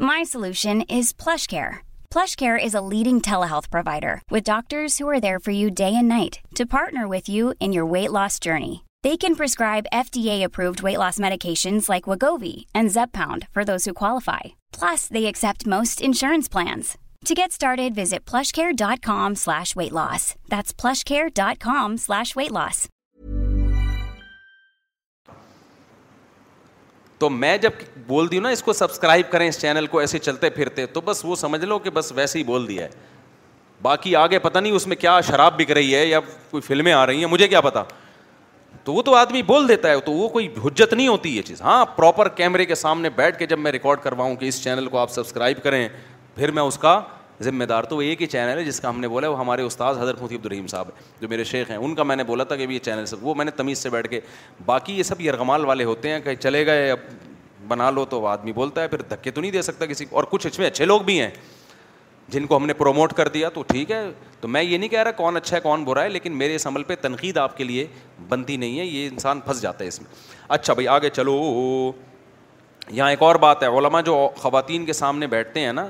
My 0.00 0.24
solution 0.24 0.82
is 0.82 1.12
PlushCare. 1.12 1.78
PlushCare 2.10 2.64
is 2.66 2.74
a 2.74 2.80
leading 2.80 3.20
telehealth 3.20 3.70
provider 3.70 4.20
with 4.30 4.44
doctors 4.44 4.96
who 4.96 5.06
are 5.06 5.20
there 5.20 5.38
for 5.38 5.50
you 5.50 5.70
day 5.70 5.94
and 5.94 6.08
night 6.08 6.40
to 6.54 6.64
partner 6.64 7.06
with 7.06 7.28
you 7.28 7.52
in 7.60 7.74
your 7.74 7.84
weight 7.84 8.10
loss 8.10 8.38
journey. 8.38 8.86
They 9.02 9.18
can 9.18 9.36
prescribe 9.36 9.84
FDA-approved 9.92 10.80
weight 10.82 10.96
loss 10.96 11.18
medications 11.18 11.90
like 11.90 12.04
Wegovy 12.04 12.64
and 12.72 12.88
Zepbound 12.88 13.46
for 13.50 13.62
those 13.62 13.84
who 13.84 13.92
qualify. 13.92 14.40
Plus, 14.72 15.06
they 15.06 15.26
accept 15.26 15.66
most 15.66 16.00
insurance 16.00 16.48
plans. 16.48 16.96
To 17.26 17.34
get 17.34 17.52
started, 17.52 17.94
visit 18.02 18.24
plushcare.com/weightloss. 18.30 20.34
That's 20.54 20.72
plushcare.com/weightloss. 20.80 22.88
تو 27.20 27.28
میں 27.30 27.56
جب 27.58 27.70
بول 28.06 28.30
دی 28.30 28.36
ہوں 28.36 28.42
نا 28.42 28.48
اس 28.56 28.62
کو 28.62 28.72
subscribe 28.72 29.30
کریں 29.30 29.46
اس 29.46 29.58
channel 29.60 29.86
کو 29.94 29.98
ایسے 29.98 30.18
چلتے 30.18 30.50
پھرتے 30.50 30.86
تو 30.92 31.00
بس 31.04 31.20
وہ 31.24 31.34
سمجھ 31.36 31.64
لو 31.64 31.78
کہ 31.86 31.90
بس 31.94 32.10
ویسے 32.16 32.38
ہی 32.38 32.44
بول 32.50 32.66
دیا 32.68 32.84
ہے 32.84 32.88
باقی 33.82 34.14
آگے 34.16 34.38
پتہ 34.38 34.58
نہیں 34.58 34.72
اس 34.76 34.86
میں 34.86 34.96
کیا 34.96 35.20
شراب 35.26 35.56
بک 35.58 35.70
رہی 35.78 35.94
ہے 35.94 36.04
یا 36.06 36.20
کوئی 36.50 36.60
فلمیں 36.66 36.92
آ 36.92 37.04
رہی 37.06 37.18
ہیں 37.20 37.26
مجھے 37.30 37.48
کیا 37.48 37.60
پتا 37.66 37.82
تو 38.84 38.92
وہ 38.94 39.02
تو 39.02 39.14
آدمی 39.14 39.42
بول 39.52 39.68
دیتا 39.68 39.90
ہے 39.90 40.00
تو 40.06 40.12
وہ 40.12 40.28
کوئی 40.28 40.48
حجت 40.64 40.94
نہیں 40.94 41.08
ہوتی 41.08 41.36
یہ 41.36 41.42
چیز 41.46 41.62
ہاں 41.62 41.84
پراپر 41.96 42.28
کیمرے 42.40 42.64
کے 42.66 42.74
سامنے 42.74 43.10
بیٹھ 43.16 43.38
کے 43.38 43.46
جب 43.46 43.58
میں 43.58 43.72
ریکارڈ 43.72 44.00
کرواؤں 44.02 44.36
کہ 44.36 44.46
اس 44.48 44.62
چینل 44.64 44.86
کو 44.94 44.98
آپ 44.98 45.10
سبسکرائب 45.12 45.62
کریں 45.64 45.86
پھر 46.36 46.50
میں 46.58 46.62
اس 46.62 46.78
کا 46.78 47.00
ذمہ 47.44 47.64
دار 47.64 47.84
وہ 47.90 48.00
ایک 48.02 48.20
ہی 48.22 48.26
چینل 48.26 48.58
ہے 48.58 48.64
جس 48.64 48.80
کا 48.80 48.88
ہم 48.88 48.98
نے 49.00 49.08
بولا 49.08 49.28
وہ 49.30 49.38
ہمارے 49.38 49.62
استاد 49.62 49.94
حضرت 50.00 50.20
مفتی 50.22 50.36
عبدالرحیم 50.36 50.66
صاحب 50.66 50.88
ہیں 50.94 51.02
جو 51.20 51.28
میرے 51.28 51.44
شیخ 51.50 51.70
ہیں 51.70 51.76
ان 51.76 51.94
کا 51.94 52.02
میں 52.02 52.16
نے 52.16 52.24
بولا 52.24 52.44
تھا 52.44 52.56
کہ 52.56 52.66
یہ 52.70 52.78
چینل 52.84 53.06
سب 53.06 53.24
وہ 53.26 53.34
میں 53.34 53.44
نے 53.44 53.50
تمیز 53.56 53.78
سے 53.82 53.90
بیٹھ 53.90 54.08
کے 54.10 54.20
باقی 54.66 54.92
یہ 54.98 55.02
سب 55.02 55.20
یرغمال 55.20 55.64
والے 55.64 55.84
ہوتے 55.84 56.10
ہیں 56.12 56.18
کہ 56.24 56.34
چلے 56.34 56.64
گئے 56.66 56.90
اب 56.90 56.98
بنا 57.68 57.88
لو 57.90 58.04
تو 58.10 58.26
آدمی 58.26 58.52
بولتا 58.52 58.82
ہے 58.82 58.88
پھر 58.88 59.02
دھکے 59.10 59.30
تو 59.30 59.40
نہیں 59.40 59.50
دے 59.50 59.62
سکتا 59.62 59.86
کسی 59.86 60.04
اور 60.10 60.24
کچھ 60.30 60.46
اس 60.46 60.58
میں 60.58 60.66
اچھے 60.66 60.84
لوگ 60.84 61.00
بھی 61.06 61.18
ہیں 61.20 61.30
جن 62.28 62.46
کو 62.46 62.56
ہم 62.56 62.66
نے 62.66 62.72
پروموٹ 62.74 63.12
کر 63.16 63.28
دیا 63.28 63.48
تو 63.54 63.62
ٹھیک 63.68 63.90
ہے 63.90 64.02
تو 64.40 64.48
میں 64.48 64.62
یہ 64.62 64.78
نہیں 64.78 64.88
کہہ 64.88 65.02
رہا 65.02 65.10
کون 65.20 65.36
اچھا 65.36 65.56
ہے 65.56 65.60
کون 65.60 65.84
برا 65.84 66.02
ہے 66.02 66.08
لیکن 66.08 66.32
میرے 66.38 66.54
اس 66.54 66.66
عمل 66.66 66.82
پہ 66.90 66.94
تنقید 67.02 67.38
آپ 67.38 67.56
کے 67.56 67.64
لیے 67.64 67.86
بنتی 68.28 68.56
نہیں 68.56 68.78
ہے 68.78 68.84
یہ 68.84 69.06
انسان 69.08 69.40
پھنس 69.46 69.62
جاتا 69.62 69.82
ہے 69.84 69.88
اس 69.88 70.00
میں 70.00 70.10
اچھا 70.58 70.72
بھائی 70.74 70.88
آگے 70.88 71.10
چلو 71.12 71.34
یہاں 72.90 73.10
ایک 73.10 73.22
اور 73.22 73.34
بات 73.46 73.62
ہے 73.62 73.68
علماء 73.78 74.00
جو 74.06 74.28
خواتین 74.36 74.84
کے 74.86 74.92
سامنے 74.92 75.26
بیٹھتے 75.36 75.60
ہیں 75.60 75.72
نا 75.72 75.86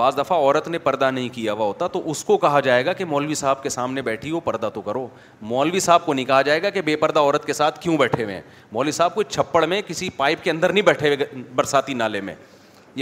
بعض 0.00 0.16
دفعہ 0.20 0.36
عورت 0.44 0.68
نے 0.74 0.78
پردہ 0.88 1.10
نہیں 1.14 1.28
کیا 1.34 1.52
ہوا 1.52 1.64
ہوتا 1.66 1.86
تو 1.96 2.00
اس 2.10 2.22
کو 2.24 2.36
کہا 2.44 2.60
جائے 2.68 2.84
گا 2.86 2.92
کہ 3.00 3.04
مولوی 3.14 3.34
صاحب 3.40 3.62
کے 3.62 3.68
سامنے 3.76 4.02
بیٹھی 4.08 4.30
ہو 4.30 4.38
پردہ 4.48 4.68
تو 4.74 4.80
کرو 4.88 5.06
مولوی 5.52 5.80
صاحب 5.86 6.04
کو 6.06 6.14
نہیں 6.14 6.24
کہا 6.30 6.42
جائے 6.48 6.62
گا 6.62 6.70
کہ 6.76 6.80
بے 6.90 6.94
پردہ 7.04 7.20
عورت 7.28 7.44
کے 7.46 7.52
ساتھ 7.60 7.80
کیوں 7.80 7.96
بیٹھے 8.04 8.22
ہوئے 8.24 8.34
ہیں 8.34 8.42
مولوی 8.76 8.92
صاحب 9.00 9.14
کو 9.14 9.22
چھپڑ 9.36 9.64
میں 9.72 9.80
کسی 9.88 10.08
پائپ 10.20 10.44
کے 10.44 10.50
اندر 10.50 10.72
نہیں 10.72 10.86
بیٹھے 10.90 11.14
ہوئے 11.14 11.26
برساتی 11.54 11.94
نالے 12.02 12.20
میں 12.28 12.34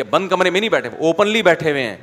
یا 0.00 0.04
بند 0.10 0.28
کمرے 0.28 0.50
میں 0.54 0.60
نہیں 0.60 0.70
بیٹھے 0.76 0.88
ہوئے 0.88 1.06
اوپنلی 1.06 1.42
بیٹھے 1.50 1.70
ہوئے 1.70 1.82
ہیں 1.88 1.96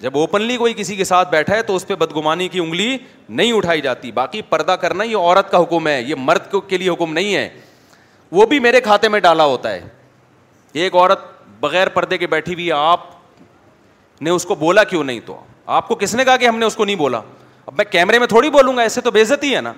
جب 0.00 0.16
اوپنلی 0.18 0.56
کوئی 0.62 0.74
کسی 0.76 0.96
کے 0.96 1.04
ساتھ 1.12 1.30
بیٹھا 1.30 1.56
ہے 1.56 1.62
تو 1.70 1.76
اس 1.76 1.86
پہ 1.86 1.94
بدگمانی 2.04 2.48
کی 2.52 2.58
انگلی 2.60 2.96
نہیں 3.40 3.52
اٹھائی 3.52 3.80
جاتی 3.88 4.12
باقی 4.20 4.42
پردہ 4.52 4.76
کرنا 4.84 5.04
یہ 5.04 5.16
عورت 5.30 5.50
کا 5.50 5.62
حکم 5.62 5.86
ہے 5.88 6.00
یہ 6.06 6.14
مرد 6.28 6.52
کے 6.68 6.78
لیے 6.78 6.90
حکم 6.90 7.12
نہیں 7.18 7.34
ہے 7.34 7.48
وہ 8.38 8.46
بھی 8.52 8.58
میرے 8.68 8.80
کھاتے 8.90 9.08
میں 9.14 9.20
ڈالا 9.30 9.44
ہوتا 9.54 9.70
ہے 9.72 9.80
ایک 10.84 10.94
عورت 10.94 11.30
بغیر 11.60 11.88
پردے 11.96 12.18
کے 12.18 12.26
بیٹھی 12.26 12.52
ہوئی 12.54 12.70
آپ 12.76 13.11
نے 14.22 14.30
اس 14.30 14.44
کو 14.46 14.54
بولا 14.54 14.82
کیوں 14.84 15.02
نہیں 15.04 15.20
تو 15.26 15.36
آپ 15.76 15.88
کو 15.88 15.94
کس 16.00 16.14
نے 16.14 16.24
کہا 16.24 16.36
کہ 16.36 16.46
ہم 16.48 16.58
نے 16.58 16.66
اس 16.66 16.76
کو 16.76 16.84
نہیں 16.84 16.96
بولا 16.96 17.20
اب 17.66 17.74
میں 17.76 17.84
کیمرے 17.90 18.18
میں 18.18 18.26
تھوڑی 18.26 18.50
بولوں 18.50 18.76
گا 18.76 18.82
ایسے 18.82 19.00
تو 19.00 19.10
بےزتی 19.10 19.54
ہے 19.54 19.60
نا 19.60 19.72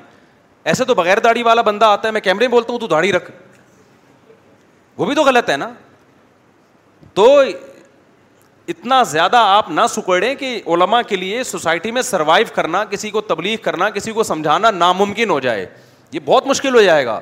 ایسے 0.73 0.85
تو 0.85 0.95
بغیر 0.95 1.19
داڑھی 1.25 1.43
والا 1.43 1.63
بندہ 1.63 1.85
آتا 1.87 2.09
ہے 2.09 2.13
میں 2.13 2.21
کیمرے 2.21 2.47
میں 2.47 2.53
بولتا 2.53 2.73
ہوں 2.73 2.79
تو 2.81 2.87
داڑھی 2.89 3.13
رکھ 3.13 3.31
وہ 4.99 5.07
بھی 5.07 5.15
تو 5.15 5.23
غلط 5.25 5.51
ہے 5.51 5.57
نا 5.57 5.69
تو 7.15 7.27
اتنا 8.69 9.03
زیادہ 9.11 9.37
آپ 9.47 9.71
نہ 9.71 9.81
سکڑیں 9.91 10.35
کہ 10.35 10.61
علما 10.75 11.01
کے 11.09 11.17
لیے 11.17 11.43
سوسائٹی 11.45 11.91
میں 11.97 12.03
سروائو 12.03 12.45
کرنا 12.55 12.85
کسی 12.93 13.11
کو 13.17 13.21
تبلیغ 13.33 13.57
کرنا 13.63 13.91
کسی 13.97 14.13
کو 14.13 14.23
سمجھانا 14.23 14.71
ناممکن 14.71 15.31
ہو 15.31 15.41
جائے 15.47 15.67
یہ 16.13 16.21
بہت 16.25 16.47
مشکل 16.47 16.75
ہو 16.75 16.83
جائے 16.83 17.07
گا 17.07 17.21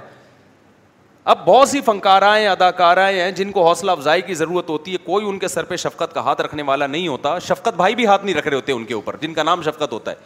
اب 1.31 1.39
بہت 1.47 1.69
سی 1.69 1.81
فنکارائیں 1.87 2.47
اداکارائیں 2.49 3.21
ہیں 3.21 3.31
جن 3.33 3.51
کو 3.53 3.67
حوصلہ 3.67 3.91
افزائی 3.91 4.23
کی 4.27 4.35
ضرورت 4.35 4.71
ہوتی 4.71 4.93
ہے 4.93 4.97
کوئی 5.05 5.27
ان 5.29 5.39
کے 5.39 5.49
سر 5.49 5.65
پہ 5.65 5.77
شفقت 5.77 6.15
کا 6.15 6.21
ہاتھ 6.25 6.41
رکھنے 6.43 6.63
والا 6.67 6.87
نہیں 6.87 7.07
ہوتا 7.09 7.39
شفقت 7.49 7.75
بھائی 7.77 7.95
بھی 7.95 8.07
ہاتھ 8.07 8.25
نہیں 8.25 8.35
رکھ 8.35 8.47
رہے 8.49 8.57
ہوتے 8.57 8.73
ان 8.73 8.85
کے 8.85 8.95
اوپر 8.95 9.17
جن 9.21 9.35
کا 9.35 9.43
نام 9.43 9.63
شفقت 9.63 9.93
ہوتا 9.93 10.11
ہے 10.11 10.17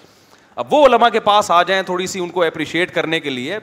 اب 0.62 0.72
وہ 0.74 0.84
علما 0.86 1.08
کے 1.08 1.20
پاس 1.20 1.50
آ 1.50 1.62
جائیں 1.62 1.82
تھوڑی 1.86 2.06
سی 2.06 2.20
ان 2.20 2.28
کو 2.36 2.42
اپریشیٹ 2.44 2.94
کرنے 2.94 3.20
کے 3.20 3.30
لیے 3.30 3.58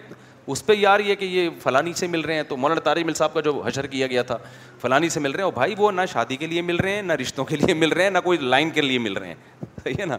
اس 0.47 0.65
پہ 0.65 0.73
یار 0.77 0.99
یہ 0.99 1.15
کہ 1.15 1.25
یہ 1.25 1.49
فلانی 1.63 1.93
سے 1.95 2.07
مل 2.07 2.21
رہے 2.21 2.35
ہیں 2.35 2.43
تو 2.47 2.57
مولانا 2.57 2.81
تاری 2.83 3.03
مل 3.03 3.13
صاحب 3.13 3.33
کا 3.33 3.41
جو 3.41 3.61
حشر 3.65 3.87
کیا 3.87 4.07
گیا 4.07 4.23
تھا 4.31 4.37
فلانی 4.81 5.09
سے 5.09 5.19
مل 5.19 5.31
رہے 5.31 5.39
ہیں 5.41 5.45
اور 5.45 5.53
بھائی 5.53 5.75
وہ 5.77 5.91
نہ 5.91 6.01
شادی 6.13 6.35
کے 6.37 6.47
لیے 6.47 6.61
مل 6.61 6.75
رہے 6.83 6.95
ہیں 6.95 7.01
نہ 7.01 7.13
رشتوں 7.21 7.45
کے 7.45 7.55
لیے 7.55 7.73
مل 7.73 7.91
رہے 7.91 8.03
ہیں 8.03 8.09
نہ 8.11 8.17
کوئی 8.23 8.37
لائن 8.41 8.69
کے 8.69 8.81
لیے 8.81 8.99
مل 8.99 9.13
رہے 9.17 9.27
ہیں 9.27 9.69
صحیح 9.83 9.95
ہے 9.99 10.05
نا 10.05 10.17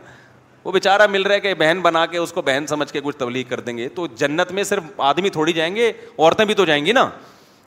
وہ 0.65 0.73
بیچارہ 0.73 1.07
مل 1.11 1.23
رہا 1.23 1.35
ہے 1.35 1.41
کہ 1.41 1.55
بہن 1.59 1.81
بنا 1.83 2.05
کے 2.07 2.19
اس 2.19 2.33
کو 2.33 2.43
بہن 2.43 2.67
سمجھ 2.67 2.93
کے 2.93 3.01
کچھ 3.05 3.17
تبلیغ 3.17 3.43
کر 3.49 3.61
دیں 3.61 3.77
گے 3.79 3.89
تو 3.95 4.07
جنت 4.19 4.53
میں 4.53 4.63
صرف 4.65 5.01
آدمی 5.11 5.31
تھوڑی 5.31 5.53
جائیں 5.53 5.75
گے 5.77 5.89
عورتیں 6.19 6.45
بھی 6.45 6.55
تو 6.55 6.65
جائیں 6.65 6.85
گی 6.87 6.93
نا 6.93 7.09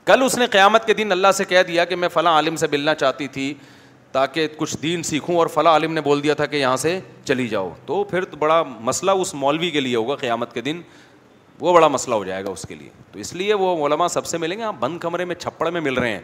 کل 0.06 0.22
اس 0.26 0.38
نے 0.38 0.45
قیامت 0.52 0.86
کے 0.86 0.93
دن 0.93 1.12
اللہ 1.12 1.32
سے 1.38 1.45
کہہ 1.45 1.64
دیا 1.68 1.86
کہ 1.86 1.95
میں 1.95 2.08
فلاں 2.14 2.34
عالم 2.36 2.56
سے 2.56 2.68
ملنا 2.72 2.95
چاہتی 2.95 3.28
تھی 3.38 3.54
تاکہ 4.12 4.48
کچھ 4.58 4.76
دین 4.82 5.04
سیکھوں 5.04 5.36
اور 5.38 5.48
فلاں 5.54 5.72
عالم 5.72 5.93
نے 5.93 6.02
بول 6.02 6.24
دیا 6.24 6.34
تھا 6.34 6.45
کہ 6.45 6.56
یہاں 6.56 6.78
سے 6.88 7.00
چلی 7.26 7.48
جاؤ 7.48 7.70
تو 7.86 8.04
پھر 8.12 8.26
تو 8.32 8.38
بڑا 8.39 8.62
مسئلہ 8.80 9.12
اس 9.22 9.34
مولوی 9.34 9.70
کے 9.72 9.80
لیے 9.80 9.95
ہوگا 9.95 10.16
قیامت 10.20 10.54
کے 10.54 10.62
دن 10.62 10.82
وہ 11.60 11.74
بڑا 11.74 11.88
مسئلہ 11.88 12.16
ہو 12.16 12.24
جائے 12.24 12.43
گا 12.45 12.50
اس 12.52 12.66
کے 12.70 12.76
لیے 12.76 12.89
تو 13.12 13.20
اس 13.20 13.34
لیے 13.34 13.54
وہ 13.66 13.86
علماء 13.88 14.08
سب 14.12 14.26
سے 14.26 14.38
ملیں 14.38 14.58
گے 14.58 14.64
آپ 14.64 14.74
ہاں، 14.74 14.82
بند 14.82 15.00
کمرے 15.02 15.26
میں 15.26 15.36
چھپڑ 15.36 15.70
میں 15.72 15.82
مل 15.82 15.93
رہے 15.98 16.12
ہیں 16.12 16.20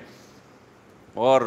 اور 1.28 1.42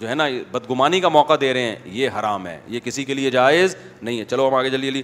جو 0.00 0.08
ہے 0.08 0.14
نا 0.14 0.24
بدگمانی 0.52 0.98
کا 1.00 1.08
موقع 1.08 1.32
دے 1.40 1.52
رہے 1.54 1.62
ہیں 1.62 1.74
یہ 1.98 2.10
حرام 2.18 2.46
ہے 2.46 2.58
یہ 2.74 2.80
کسی 2.84 3.04
کے 3.04 3.14
لیے 3.14 3.30
جائز 3.30 3.74
نہیں 4.02 4.18
ہے 4.18 4.24
چلو 4.28 4.46
ہم 4.48 4.54
آگے 4.54 4.68
جلدی 4.70 4.86
جلدی 4.88 5.02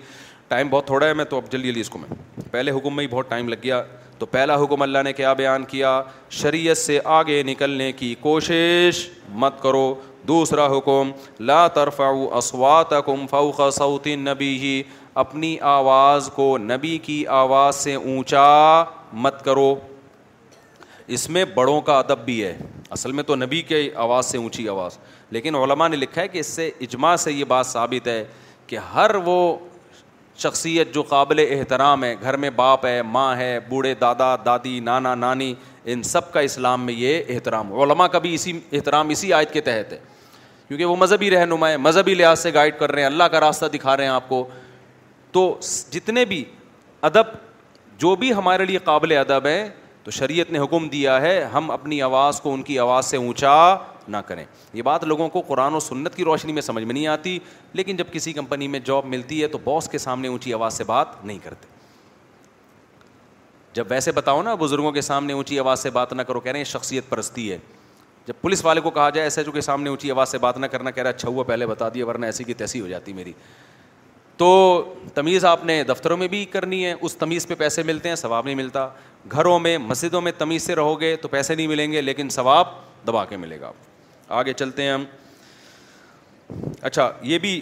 ٹائم 0.48 0.68
بہت 0.70 0.86
تھوڑا 0.86 1.06
ہے 1.06 1.14
میں 1.14 1.24
تو 1.30 1.36
اب 1.36 1.50
جلدی 1.52 1.68
جلدی 1.68 1.80
اس 1.80 1.90
کو 1.90 1.98
میں 1.98 2.44
پہلے 2.50 2.70
حکم 2.76 2.94
میں 2.96 3.02
ہی 3.04 3.08
بہت 3.12 3.28
ٹائم 3.30 3.48
لگ 3.48 3.56
گیا 3.62 3.82
تو 4.18 4.26
پہلا 4.26 4.54
حکم 4.62 4.82
اللہ 4.82 5.02
نے 5.04 5.12
کیا 5.12 5.32
بیان 5.40 5.64
کیا 5.70 6.00
شریعت 6.42 6.78
سے 6.78 6.98
آگے 7.16 7.42
نکلنے 7.46 7.90
کی 7.96 8.14
کوشش 8.20 9.06
مت 9.44 9.60
کرو 9.62 9.84
دوسرا 10.28 10.66
حکم 10.76 11.10
لا 11.50 11.66
ترفاؤ 11.74 12.26
اصواتکم 12.38 13.26
فوق 13.30 13.60
صوت 13.78 14.06
نبی 14.28 14.48
ہی 14.60 14.82
اپنی 15.24 15.56
آواز 15.74 16.30
کو 16.34 16.56
نبی 16.58 16.96
کی 17.02 17.24
آواز 17.42 17.74
سے 17.76 17.94
اونچا 17.94 18.46
مت 19.24 19.44
کرو 19.44 19.74
اس 21.14 21.28
میں 21.30 21.44
بڑوں 21.54 21.80
کا 21.80 21.98
ادب 21.98 22.24
بھی 22.24 22.42
ہے 22.44 22.56
اصل 22.94 23.12
میں 23.12 23.22
تو 23.24 23.34
نبی 23.36 23.60
کے 23.62 23.88
آواز 24.04 24.26
سے 24.26 24.38
اونچی 24.38 24.68
آواز 24.68 24.98
لیکن 25.32 25.54
علماء 25.54 25.88
نے 25.88 25.96
لکھا 25.96 26.22
ہے 26.22 26.28
کہ 26.28 26.38
اس 26.38 26.46
سے 26.46 26.70
اجماع 26.82 27.14
سے 27.24 27.32
یہ 27.32 27.44
بات 27.48 27.66
ثابت 27.66 28.08
ہے 28.08 28.24
کہ 28.66 28.78
ہر 28.94 29.14
وہ 29.24 29.36
شخصیت 30.38 30.92
جو 30.94 31.02
قابل 31.10 31.38
احترام 31.50 32.04
ہے 32.04 32.14
گھر 32.22 32.36
میں 32.36 32.50
باپ 32.56 32.84
ہے 32.86 33.00
ماں 33.10 33.36
ہے 33.36 33.58
بوڑھے 33.68 33.94
دادا 34.00 34.34
دادی 34.44 34.78
نانا 34.84 35.14
نانی 35.14 35.52
ان 35.92 36.02
سب 36.02 36.32
کا 36.32 36.40
اسلام 36.40 36.84
میں 36.86 36.94
یہ 36.94 37.22
احترام 37.34 37.72
علماء 37.80 38.06
کا 38.12 38.18
بھی 38.26 38.34
اسی 38.34 38.58
احترام 38.72 39.08
اسی 39.10 39.32
آیت 39.32 39.52
کے 39.52 39.60
تحت 39.68 39.92
ہے 39.92 39.98
کیونکہ 40.68 40.84
وہ 40.84 40.96
مذہبی 40.96 41.30
رہنما 41.30 41.68
ہے 41.70 41.76
مذہبی 41.76 42.14
لحاظ 42.14 42.38
سے 42.42 42.52
گائڈ 42.54 42.78
کر 42.78 42.90
رہے 42.92 43.00
ہیں 43.00 43.06
اللہ 43.06 43.24
کا 43.32 43.40
راستہ 43.40 43.66
دکھا 43.74 43.96
رہے 43.96 44.04
ہیں 44.04 44.10
آپ 44.12 44.28
کو 44.28 44.46
تو 45.32 45.52
جتنے 45.90 46.24
بھی 46.24 46.44
ادب 47.08 47.26
جو 47.98 48.14
بھی 48.16 48.32
ہمارے 48.34 48.64
لیے 48.64 48.78
قابل 48.84 49.12
ادب 49.18 49.46
ہیں 49.46 49.68
تو 50.06 50.10
شریعت 50.12 50.50
نے 50.52 50.58
حکم 50.58 50.86
دیا 50.88 51.20
ہے 51.20 51.42
ہم 51.52 51.70
اپنی 51.70 52.00
آواز 52.02 52.40
کو 52.40 52.52
ان 52.54 52.60
کی 52.62 52.78
آواز 52.78 53.06
سے 53.06 53.16
اونچا 53.16 53.52
نہ 54.08 54.16
کریں 54.26 54.44
یہ 54.72 54.82
بات 54.88 55.04
لوگوں 55.04 55.28
کو 55.28 55.40
قرآن 55.46 55.74
و 55.74 55.80
سنت 55.80 56.14
کی 56.16 56.24
روشنی 56.24 56.52
میں 56.52 56.62
سمجھ 56.62 56.82
میں 56.84 56.94
نہیں 56.94 57.06
آتی 57.12 57.38
لیکن 57.72 57.96
جب 57.96 58.12
کسی 58.12 58.32
کمپنی 58.32 58.68
میں 58.74 58.80
جاب 58.84 59.06
ملتی 59.14 59.40
ہے 59.42 59.46
تو 59.54 59.58
باس 59.64 59.88
کے 59.92 59.98
سامنے 59.98 60.28
اونچی 60.28 60.52
آواز 60.54 60.74
سے 60.74 60.84
بات 60.90 61.24
نہیں 61.24 61.38
کرتے 61.44 61.68
جب 63.74 63.86
ویسے 63.90 64.12
بتاؤ 64.12 64.42
نا 64.42 64.54
بزرگوں 64.60 64.92
کے 64.92 65.00
سامنے 65.00 65.32
اونچی 65.32 65.58
آواز 65.58 65.80
سے 65.82 65.90
بات 65.98 66.12
نہ 66.12 66.22
کرو 66.28 66.40
کہہ 66.40 66.50
رہے 66.52 66.58
ہیں 66.58 66.72
شخصیت 66.74 67.08
پرستی 67.08 67.50
ہے 67.50 67.58
جب 68.26 68.34
پولیس 68.40 68.64
والے 68.64 68.80
کو 68.80 68.90
کہا 68.90 69.08
جائے 69.10 69.26
ایسے 69.26 69.44
جو 69.44 69.52
کہ 69.52 69.60
سامنے 69.60 69.88
اونچی 69.90 70.10
آواز 70.10 70.28
سے 70.28 70.38
بات 70.46 70.58
نہ 70.58 70.66
کرنا 70.70 70.90
کہہ 70.90 71.02
رہا 71.02 71.10
اچھا 71.10 71.28
ہوا 71.28 71.42
پہلے 71.50 71.66
بتا 71.66 71.88
دیا 71.94 72.06
ورنہ 72.08 72.26
ایسی 72.26 72.44
کی 72.44 72.54
تیسی 72.62 72.80
ہو 72.80 72.88
جاتی 72.88 73.12
میری 73.12 73.32
تو 74.36 74.46
تمیز 75.14 75.44
آپ 75.44 75.64
نے 75.64 75.82
دفتروں 75.88 76.16
میں 76.16 76.26
بھی 76.28 76.44
کرنی 76.52 76.84
ہے 76.86 76.94
اس 77.00 77.14
تمیز 77.16 77.46
پہ 77.48 77.54
پیسے 77.58 77.82
ملتے 77.82 78.08
ہیں 78.08 78.16
ثواب 78.16 78.44
نہیں 78.44 78.54
ملتا 78.54 78.88
گھروں 79.32 79.58
میں 79.60 79.76
مسجدوں 79.78 80.20
میں 80.22 80.32
تمیز 80.38 80.62
سے 80.62 80.74
رہو 80.76 81.00
گے 81.00 81.14
تو 81.22 81.28
پیسے 81.28 81.54
نہیں 81.54 81.66
ملیں 81.66 81.92
گے 81.92 82.00
لیکن 82.02 82.28
ثواب 82.30 82.66
دبا 83.06 83.24
کے 83.24 83.36
ملے 83.36 83.60
گا 83.60 83.66
آپ 83.68 84.32
آگے 84.32 84.52
چلتے 84.52 84.82
ہیں 84.82 84.90
ہم 84.92 85.04
اچھا 86.82 87.10
یہ 87.22 87.38
بھی 87.38 87.60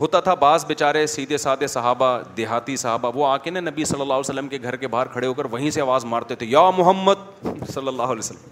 ہوتا 0.00 0.20
تھا 0.20 0.34
بعض 0.42 0.64
بیچارے 0.66 1.06
سیدھے 1.14 1.36
سادے 1.38 1.66
صحابہ 1.66 2.06
دیہاتی 2.36 2.76
صحابہ 2.76 3.10
وہ 3.18 3.26
آ 3.26 3.36
کے 3.36 3.50
نا 3.50 3.60
نبی 3.60 3.84
صلی 3.84 4.00
اللہ 4.00 4.12
علیہ 4.12 4.20
وسلم 4.30 4.48
کے 4.48 4.58
گھر 4.62 4.76
کے 4.76 4.88
باہر 4.88 5.06
کھڑے 5.12 5.26
ہو 5.26 5.34
کر 5.34 5.44
وہیں 5.50 5.70
سے 5.70 5.80
آواز 5.80 6.04
مارتے 6.04 6.34
تھے 6.42 6.46
یا 6.46 6.68
محمد 6.76 7.46
صلی 7.70 7.88
اللہ 7.88 8.02
علیہ 8.02 8.18
وسلم 8.18 8.48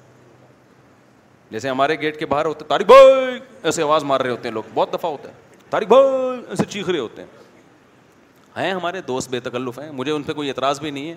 جیسے 1.50 1.68
ہمارے 1.68 2.00
گیٹ 2.00 2.18
کے 2.18 2.26
باہر 2.26 2.44
ہوتے 2.46 2.64
تاریخ 2.68 2.86
بھائی 2.86 3.38
ایسے 3.62 3.82
آواز 3.82 4.04
مار 4.04 4.20
رہے 4.20 4.30
ہوتے 4.30 4.48
ہیں 4.48 4.54
لوگ 4.54 4.62
بہت 4.74 4.92
دفعہ 4.94 5.10
ہوتا 5.10 5.28
ہے 5.28 5.62
تاریخ 5.70 5.88
بھائی 5.88 6.08
ایسے 6.48 6.64
چیخ 6.70 6.88
رہے 6.88 6.98
ہوتے 6.98 7.22
ہیں 8.56 8.70
ہمارے 8.72 9.00
دوست 9.08 9.30
بے 9.30 9.40
تکلف 9.40 9.78
ہیں 9.78 9.90
مجھے 9.92 10.12
ان 10.12 10.22
پہ 10.22 10.32
کوئی 10.32 10.48
اعتراض 10.48 10.80
بھی 10.80 10.90
نہیں 10.90 11.10
ہے 11.10 11.14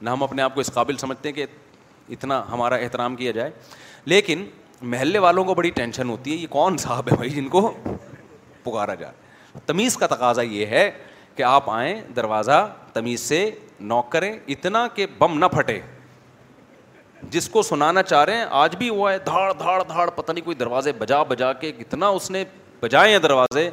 نہ 0.00 0.10
ہم 0.10 0.22
اپنے 0.22 0.42
آپ 0.42 0.54
کو 0.54 0.60
اس 0.60 0.70
قابل 0.74 0.96
سمجھتے 0.96 1.28
ہیں 1.28 1.36
کہ 1.36 1.46
اتنا 2.12 2.42
ہمارا 2.50 2.74
احترام 2.76 3.16
کیا 3.16 3.30
جائے 3.32 3.50
لیکن 4.12 4.44
محلے 4.82 5.18
والوں 5.18 5.44
کو 5.44 5.54
بڑی 5.54 5.70
ٹینشن 5.76 6.08
ہوتی 6.10 6.30
ہے 6.32 6.36
یہ 6.36 6.46
کون 6.50 6.76
صاحب 6.78 7.08
ہے 7.10 7.14
بھائی 7.16 7.30
جن 7.30 7.48
کو 7.48 7.70
پکارا 8.62 8.94
جا 8.94 9.10
تمیز 9.66 9.96
کا 9.96 10.06
تقاضا 10.14 10.42
یہ 10.42 10.66
ہے 10.66 10.90
کہ 11.36 11.42
آپ 11.42 11.70
آئیں 11.70 12.00
دروازہ 12.16 12.66
تمیز 12.92 13.20
سے 13.20 13.48
نوک 13.92 14.10
کریں 14.12 14.32
اتنا 14.32 14.86
کہ 14.94 15.06
بم 15.18 15.38
نہ 15.38 15.44
پھٹے 15.54 15.78
جس 17.30 17.48
کو 17.50 17.62
سنانا 17.62 18.02
چاہ 18.02 18.24
رہے 18.24 18.36
ہیں 18.36 18.44
آج 18.50 18.76
بھی 18.76 18.88
ہوا 18.88 19.12
ہے 19.12 19.18
دھاڑ 19.26 19.52
دھاڑ 19.58 19.82
دھاڑ 19.88 20.08
پتہ 20.16 20.32
نہیں 20.32 20.44
کوئی 20.44 20.56
دروازے 20.56 20.92
بجا 20.98 21.22
بجا 21.28 21.52
کے 21.60 21.72
کتنا 21.78 22.08
اس 22.18 22.30
نے 22.30 22.44
بجائے 22.82 23.10
ہیں 23.12 23.18
دروازے 23.18 23.68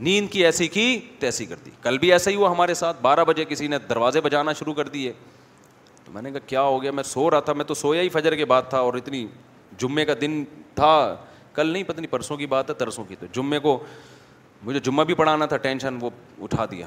نیند 0.00 0.28
کی 0.32 0.44
ایسی 0.44 0.66
کی 0.68 0.98
تیسی 1.18 1.44
کر 1.46 1.56
دی 1.64 1.70
کل 1.82 1.98
بھی 1.98 2.12
ایسا 2.12 2.30
ہی 2.30 2.36
ہوا 2.36 2.50
ہمارے 2.52 2.74
ساتھ 2.74 2.96
بارہ 3.02 3.24
بجے 3.28 3.44
کسی 3.48 3.66
نے 3.68 3.78
دروازے 3.88 4.20
بجانا 4.20 4.52
شروع 4.58 4.72
کر 4.74 4.88
دیے 4.88 5.12
تو 6.04 6.12
میں 6.12 6.22
نے 6.22 6.30
کہا 6.30 6.46
کیا 6.46 6.62
ہو 6.62 6.82
گیا 6.82 6.90
میں 6.92 7.02
سو 7.02 7.30
رہا 7.30 7.40
تھا 7.44 7.52
میں 7.52 7.64
تو 7.64 7.74
سویا 7.74 8.02
ہی 8.02 8.08
فجر 8.08 8.34
کے 8.36 8.44
بعد 8.44 8.62
تھا 8.70 8.78
اور 8.78 8.94
اتنی 8.94 9.26
جمعے 9.78 10.04
کا 10.04 10.14
دن 10.20 10.42
تھا 10.74 10.90
کل 11.52 11.66
نہیں 11.68 11.82
پتہ 11.86 12.00
نہیں 12.00 12.10
پرسوں 12.12 12.36
کی 12.36 12.46
بات 12.46 12.68
ہے 12.70 12.74
ترسوں 12.78 13.04
کی 13.04 13.16
تو 13.20 13.26
جمعے 13.34 13.58
کو 13.58 13.78
مجھے 14.64 14.80
جمعہ 14.80 15.04
بھی 15.04 15.14
پڑھانا 15.14 15.46
تھا 15.46 15.56
ٹینشن 15.56 15.98
وہ 16.00 16.10
اٹھا 16.42 16.64
دیا 16.70 16.86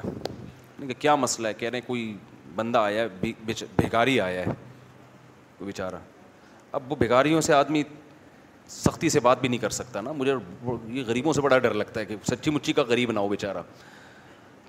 کہ 0.88 0.94
کیا 1.00 1.16
مسئلہ 1.16 1.48
ہے 1.48 1.54
کہہ 1.54 1.70
رہے 1.70 1.80
ہیں 1.80 1.88
کوئی 1.88 2.14
بندہ 2.56 2.78
آیا 2.80 3.04
ہے 3.04 3.08
بھیکاری 3.20 4.20
آیا 4.22 4.42
ہے 4.46 4.52
کوئی 5.58 5.66
بیچارہ 5.66 5.96
اب 6.72 6.92
وہ 6.92 6.96
بھیکاریوں 7.00 7.42
سے 7.42 7.54
آدمی 7.54 7.84
سختی 8.70 9.10
سے 9.10 9.20
بات 9.20 9.40
بھی 9.42 9.50
نہیں 9.50 9.60
کر 9.60 9.70
سکتا 9.70 10.02
نا 10.02 10.12
مجھے 10.18 10.34
یہ 10.94 11.04
غریبوں 11.08 11.34
سے 11.34 11.42
بڑا 11.42 11.58
ڈر 11.60 11.74
لگتا 11.74 12.00
ہے 12.00 12.06
کہ 12.06 12.16
سچی 12.32 12.52
مچی 12.52 12.74
کا 12.74 12.84
غریب 12.88 13.12
نہ 13.12 13.20
ہو 13.20 13.28
بیچارہ 13.28 13.62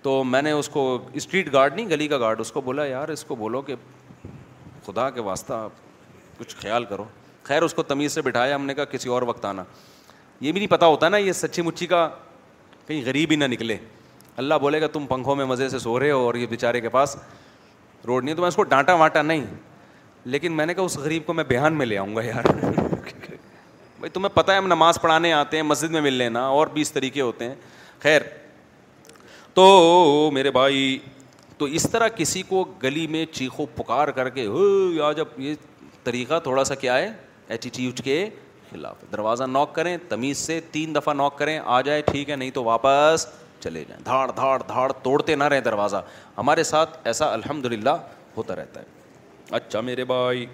تو 0.02 0.22
میں 0.24 0.40
نے 0.42 0.50
اس 0.50 0.68
کو 0.72 0.82
اسٹریٹ 1.12 1.52
گارڈ 1.52 1.74
نہیں 1.74 1.88
گلی 1.90 2.06
کا 2.08 2.18
گارڈ 2.18 2.40
اس 2.40 2.52
کو 2.52 2.60
بولا 2.60 2.84
یار 2.86 3.08
اس 3.12 3.24
کو 3.28 3.34
بولو 3.36 3.60
کہ 3.62 3.74
خدا 4.86 5.08
کے 5.10 5.20
واسطہ 5.22 5.66
کچھ 6.38 6.54
خیال 6.60 6.84
کرو 6.84 7.04
خیر 7.44 7.62
اس 7.62 7.74
کو 7.74 7.82
تمیز 7.82 8.12
سے 8.12 8.22
بٹھایا 8.22 8.54
ہم 8.54 8.64
نے 8.66 8.74
کہا 8.74 8.84
کسی 8.94 9.08
اور 9.08 9.22
وقت 9.28 9.44
آنا 9.44 9.64
یہ 10.40 10.52
بھی 10.52 10.60
نہیں 10.60 10.70
پتہ 10.70 10.84
ہوتا 10.84 11.08
نا 11.08 11.16
یہ 11.16 11.32
سچی 11.32 11.62
مچی 11.62 11.86
کا 11.86 12.08
کہیں 12.86 13.02
غریب 13.06 13.30
ہی 13.30 13.36
نہ 13.36 13.44
نکلے 13.54 13.76
اللہ 14.36 14.54
بولے 14.60 14.80
گا 14.80 14.86
تم 14.92 15.06
پنکھوں 15.06 15.34
میں 15.36 15.44
مزے 15.44 15.68
سے 15.68 15.78
سو 15.78 15.98
رہے 16.00 16.10
ہو 16.10 16.24
اور 16.26 16.34
یہ 16.34 16.46
بیچارے 16.50 16.80
کے 16.80 16.88
پاس 16.88 17.16
روڈ 18.06 18.24
نہیں 18.24 18.34
تو 18.34 18.42
میں 18.42 18.48
اس 18.48 18.56
کو 18.56 18.62
ڈانٹا 18.62 18.94
وانٹا 18.94 19.22
نہیں 19.22 19.44
لیکن 20.32 20.52
میں 20.56 20.66
نے 20.66 20.74
کہا 20.74 20.82
اس 20.84 20.96
غریب 20.98 21.26
کو 21.26 21.32
میں 21.32 21.44
بیان 21.48 21.74
میں 21.78 21.86
لے 21.86 21.98
آؤں 21.98 22.16
گا 22.16 22.22
یار 22.24 22.52
بھائی 24.00 24.10
تمہیں 24.10 24.34
پتہ 24.36 24.52
ہے 24.52 24.56
ہم 24.56 24.66
نماز 24.66 25.00
پڑھانے 25.00 25.32
آتے 25.32 25.56
ہیں 25.56 25.62
مسجد 25.62 25.90
میں 25.90 26.00
مل 26.00 26.12
لینا 26.14 26.44
اور 26.58 26.66
بھی 26.72 26.82
اس 26.82 26.92
طریقے 26.92 27.20
ہوتے 27.20 27.44
ہیں 27.48 27.54
خیر 28.02 28.20
تو 29.54 29.64
میرے 30.34 30.50
بھائی 30.50 30.98
تو 31.58 31.64
اس 31.78 31.86
طرح 31.92 32.08
کسی 32.16 32.42
کو 32.48 32.62
گلی 32.82 33.06
میں 33.14 33.24
چیخو 33.32 33.66
پکار 33.76 34.08
کر 34.18 34.28
کے 34.36 34.46
ہو 34.46 34.62
آج 35.06 35.20
اب 35.20 35.40
یہ 35.40 35.54
طریقہ 36.04 36.38
تھوڑا 36.42 36.64
سا 36.64 36.74
کیا 36.84 36.96
ہے 36.98 37.10
ایٹیٹیوڈ 37.48 38.00
کے 38.04 38.16
خلاف 38.70 39.04
دروازہ 39.12 39.44
ناک 39.52 39.74
کریں 39.74 39.96
تمیز 40.08 40.38
سے 40.38 40.58
تین 40.72 40.94
دفعہ 40.94 41.14
ناک 41.14 41.38
کریں 41.38 41.58
آ 41.76 41.80
جائے 41.88 42.02
ٹھیک 42.06 42.30
ہے 42.30 42.36
نہیں 42.36 42.50
تو 42.54 42.64
واپس 42.64 43.26
چلے 43.60 43.84
جائیں 43.88 44.02
دھاڑ 44.04 44.30
دھاڑ 44.36 44.58
دھاڑ 44.68 44.90
توڑتے 45.02 45.34
نہ 45.36 45.44
رہیں 45.54 45.60
دروازہ 45.60 45.96
ہمارے 46.38 46.62
ساتھ 46.72 46.98
ایسا 47.08 47.32
الحمد 47.32 47.66
للہ 47.72 47.96
ہوتا 48.36 48.56
رہتا 48.56 48.80
ہے 48.80 48.84
اچھا 49.56 49.80
میرے 49.90 50.04
بھائی 50.12 50.46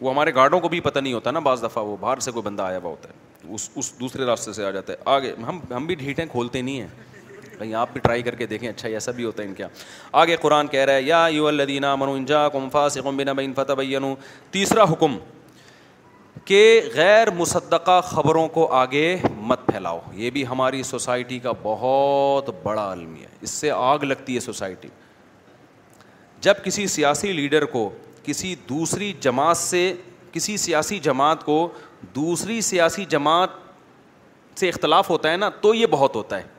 وہ 0.00 0.10
ہمارے 0.10 0.34
گارڈوں 0.34 0.60
کو 0.60 0.68
بھی 0.68 0.80
پتہ 0.80 0.98
نہیں 0.98 1.12
ہوتا 1.12 1.30
نا 1.30 1.38
بعض 1.50 1.62
دفعہ 1.62 1.84
وہ 1.84 1.96
باہر 2.00 2.18
سے 2.26 2.30
کوئی 2.32 2.42
بندہ 2.42 2.62
آیا 2.62 2.78
ہوا 2.82 2.90
ہوتا 2.90 3.08
ہے 3.08 3.54
اس 3.54 3.68
اس 3.76 3.92
دوسرے 4.00 4.24
راستے 4.26 4.52
سے 4.52 4.64
آ 4.64 4.70
جاتا 4.70 4.92
ہے 4.92 4.98
آگے 5.14 5.32
ہم 5.46 5.58
ہم 5.74 5.86
بھی 5.86 5.94
ڈھیٹیں 6.02 6.24
کھولتے 6.30 6.62
نہیں 6.62 6.80
ہیں 6.80 7.52
کہیں 7.58 7.72
آپ 7.74 7.88
بھی 7.92 8.00
ٹرائی 8.00 8.22
کر 8.22 8.34
کے 8.34 8.46
دیکھیں 8.46 8.68
اچھا 8.68 8.88
ایسا 8.88 9.12
بھی 9.12 9.24
ہوتا 9.24 9.42
ہے 9.42 9.48
ان 9.48 9.54
کیا 9.54 9.68
آگے 10.20 10.36
قرآن 10.40 10.66
کہہ 10.74 10.84
رہا 10.84 10.92
ہے 10.94 11.02
یا 11.02 11.26
یو 11.32 11.46
الدینہ 11.46 11.94
منو 11.98 12.12
انجا 12.14 12.46
بنا 12.48 13.32
بین 13.32 13.52
فتح 13.56 13.72
بین 13.78 14.04
تیسرا 14.50 14.84
حکم 14.92 15.16
کہ 16.44 16.60
غیر 16.94 17.30
مصدقہ 17.36 18.00
خبروں 18.08 18.46
کو 18.48 18.66
آگے 18.74 19.16
مت 19.48 19.66
پھیلاؤ 19.66 19.98
یہ 20.16 20.30
بھی 20.36 20.46
ہماری 20.46 20.82
سوسائٹی 20.90 21.38
کا 21.46 21.52
بہت 21.62 22.50
بڑا 22.62 22.90
علمی 22.92 23.22
ہے 23.22 23.26
اس 23.40 23.50
سے 23.50 23.70
آگ 23.74 24.04
لگتی 24.08 24.34
ہے 24.34 24.40
سوسائٹی 24.40 24.88
جب 26.42 26.64
کسی 26.64 26.86
سیاسی 26.86 27.32
لیڈر 27.32 27.64
کو 27.74 27.90
کسی 28.28 28.54
دوسری 28.68 29.12
جماعت 29.20 29.56
سے 29.56 29.82
کسی 30.32 30.56
سیاسی 30.66 30.98
جماعت 31.08 31.44
کو 31.44 31.56
دوسری 32.14 32.60
سیاسی 32.70 33.04
جماعت 33.16 33.50
سے 34.58 34.68
اختلاف 34.68 35.10
ہوتا 35.10 35.30
ہے 35.32 35.36
نا 35.36 35.48
تو 35.60 35.74
یہ 35.74 35.86
بہت 35.90 36.16
ہوتا 36.16 36.38
ہے 36.38 36.56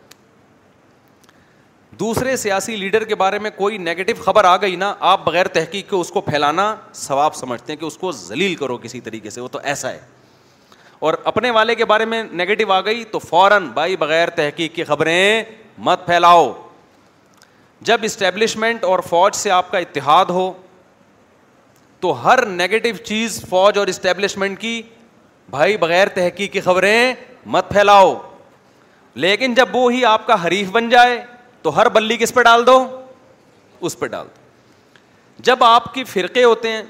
دوسرے 1.99 2.35
سیاسی 2.37 2.75
لیڈر 2.75 3.03
کے 3.05 3.15
بارے 3.21 3.39
میں 3.45 3.49
کوئی 3.55 3.77
نگیٹو 3.85 4.13
خبر 4.23 4.43
آ 4.45 4.55
گئی 4.61 4.75
نا 4.83 4.93
آپ 5.13 5.23
بغیر 5.25 5.47
تحقیق 5.53 5.89
کے 5.89 5.95
اس 5.95 6.09
کو 6.11 6.21
پھیلانا 6.27 6.65
ثواب 6.95 7.35
سمجھتے 7.35 7.71
ہیں 7.71 7.79
کہ 7.79 7.85
اس 7.85 7.97
کو 7.97 8.11
ذلیل 8.19 8.55
کرو 8.55 8.77
کسی 8.83 8.99
طریقے 9.07 9.29
سے 9.37 9.41
وہ 9.41 9.47
تو 9.55 9.59
ایسا 9.71 9.91
ہے 9.91 9.99
اور 11.07 11.13
اپنے 11.31 11.49
والے 11.57 11.75
کے 11.75 11.85
بارے 11.91 12.05
میں 12.13 12.21
نگیٹو 12.41 12.71
آ 12.73 12.79
گئی 12.85 13.03
تو 13.11 13.19
فوراً 13.19 13.67
بھائی 13.79 13.95
بغیر 13.97 14.29
تحقیق 14.39 14.73
کی 14.75 14.83
خبریں 14.91 15.43
مت 15.87 16.05
پھیلاؤ 16.05 16.51
جب 17.89 17.99
اسٹیبلشمنٹ 18.03 18.83
اور 18.83 18.99
فوج 19.09 19.35
سے 19.35 19.51
آپ 19.57 19.71
کا 19.71 19.77
اتحاد 19.77 20.29
ہو 20.39 20.51
تو 22.01 22.11
ہر 22.25 22.45
نیگیٹو 22.45 22.89
چیز 23.03 23.41
فوج 23.49 23.77
اور 23.77 23.87
اسٹیبلشمنٹ 23.87 24.59
کی 24.59 24.81
بھائی 25.49 25.77
بغیر 25.77 26.07
تحقیق 26.13 26.51
کی 26.53 26.59
خبریں 26.61 27.13
مت 27.55 27.69
پھیلاؤ 27.69 28.13
لیکن 29.23 29.53
جب 29.53 29.75
وہ 29.75 29.91
ہی 29.93 30.03
آپ 30.05 30.27
کا 30.27 30.43
حریف 30.45 30.69
بن 30.71 30.89
جائے 30.89 31.19
تو 31.61 31.75
ہر 31.77 31.89
بلی 31.95 32.17
کس 32.17 32.33
پہ 32.33 32.41
ڈال 32.43 32.65
دو 32.67 32.83
اس 33.87 33.99
پہ 33.99 34.05
ڈال 34.13 34.25
دو 34.25 35.41
جب 35.47 35.63
آپ 35.63 35.93
کی 35.93 36.03
فرقے 36.03 36.43
ہوتے 36.43 36.71
ہیں 36.71 36.81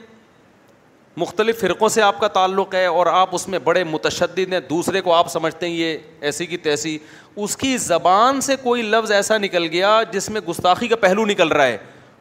مختلف 1.18 1.60
فرقوں 1.62 1.88
سے 1.90 2.02
آپ 2.02 2.20
کا 2.20 2.28
تعلق 2.36 2.74
ہے 2.76 2.86
اور 2.86 3.06
آپ 3.12 3.30
اس 3.36 3.48
میں 3.54 3.60
بڑے 3.64 3.84
متشدد 3.84 4.54
ہیں 4.54 4.60
دوسرے 4.70 5.02
کو 5.08 5.14
آپ 5.14 5.28
سمجھتے 5.32 5.68
ہیں 5.68 5.74
یہ 5.74 5.98
ایسی 6.30 6.46
کی 6.46 6.58
تیسی 6.68 6.98
اس 7.46 7.58
کی 7.58 7.76
زبان 7.86 8.42
سے 8.42 8.56
کوئی 8.64 8.82
لفظ 8.82 9.12
ایسا 9.12 9.38
نکل 9.38 9.66
گیا 9.72 10.02
جس 10.12 10.30
میں 10.36 10.42
گستاخی 10.50 10.88
کا 10.88 10.96
پہلو 11.02 11.26
نکل 11.26 11.52
رہا 11.52 11.66
ہے 11.66 11.78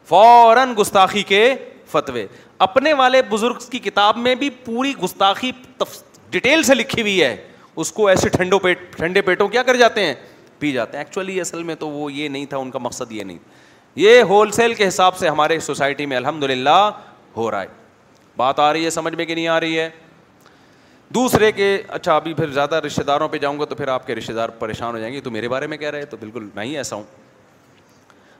فوراً 0.09 0.75
گستاخی 0.79 1.23
کے 1.33 1.55
فتوے 1.93 2.27
اپنے 2.59 2.93
والے 2.99 3.21
بزرگ 3.31 3.59
کی 3.71 3.79
کتاب 3.79 4.17
میں 4.19 4.35
بھی 4.35 4.49
پوری 4.65 4.93
گستاخی 5.03 5.51
ڈیٹیل 6.31 6.63
سے 6.63 6.75
لکھی 6.75 7.03
ہوئی 7.03 7.23
ہے 7.23 7.37
اس 7.83 7.93
کو 7.93 8.07
ایسے 8.09 8.29
ٹھنڈوں 8.29 8.59
پیٹ 8.61 8.79
ٹھنڈے 8.97 9.21
پیٹوں 9.23 9.49
کیا 9.49 9.63
کر 9.63 9.77
جاتے 9.77 10.05
ہیں 10.07 10.15
پی 10.59 10.73
جاتے 10.73 10.97
ہیں 10.99 11.05
ایکچولی 11.05 11.41
اصل 11.41 11.63
میں 11.63 11.75
تو 11.79 11.89
وہ 11.89 12.13
یہ 12.13 12.29
نہیں 12.29 12.47
تھا 12.47 12.57
ان 12.57 12.71
کا 12.71 12.79
مقصد 12.83 13.13
یہ 13.13 13.23
نہیں 13.25 13.39
یہ 13.97 14.23
ہول 14.29 14.51
سیل 14.53 14.75
کے 14.75 14.89
حساب 14.89 15.17
سے 15.19 15.29
ہمارے 15.29 15.59
سوسائٹی 15.61 16.07
میں 16.07 16.17
الحمد 16.17 16.43
للہ 16.51 16.79
ہو 17.37 17.51
رہا 17.51 17.61
ہے 17.63 17.67
بات 18.37 18.59
آ 18.61 18.73
رہی 18.73 18.85
ہے 18.85 18.91
سمجھ 18.91 19.15
میں 19.15 19.25
کہ 19.25 19.35
نہیں 19.35 19.49
آ 19.49 19.59
رہی 19.61 19.79
ہے 19.79 19.89
دوسرے 21.15 21.53
کے 21.53 21.77
اچھا 21.89 22.17
ابھی 22.17 22.35
پھر 22.35 22.51
زیادہ 22.53 22.81
رشتے 22.87 23.03
داروں 23.03 23.29
پہ 23.29 23.39
جاؤں 23.43 23.59
گا 23.61 23.65
تو 23.65 23.75
پھر 23.75 23.89
آپ 23.89 24.07
کے 24.07 24.15
رشتے 24.15 24.33
دار 24.33 24.49
پریشان 24.59 24.95
ہو 24.95 24.99
جائیں 24.99 25.13
گے 25.15 25.21
تو 25.21 25.31
میرے 25.31 25.49
بارے 25.49 25.67
میں 25.67 25.77
کہہ 25.77 25.91
رہے 25.91 26.05
تو 26.07 26.17
بالکل 26.21 26.49
میں 26.55 26.65
ہی 26.67 26.77
ایسا 26.77 26.97
ہوں 26.97 27.03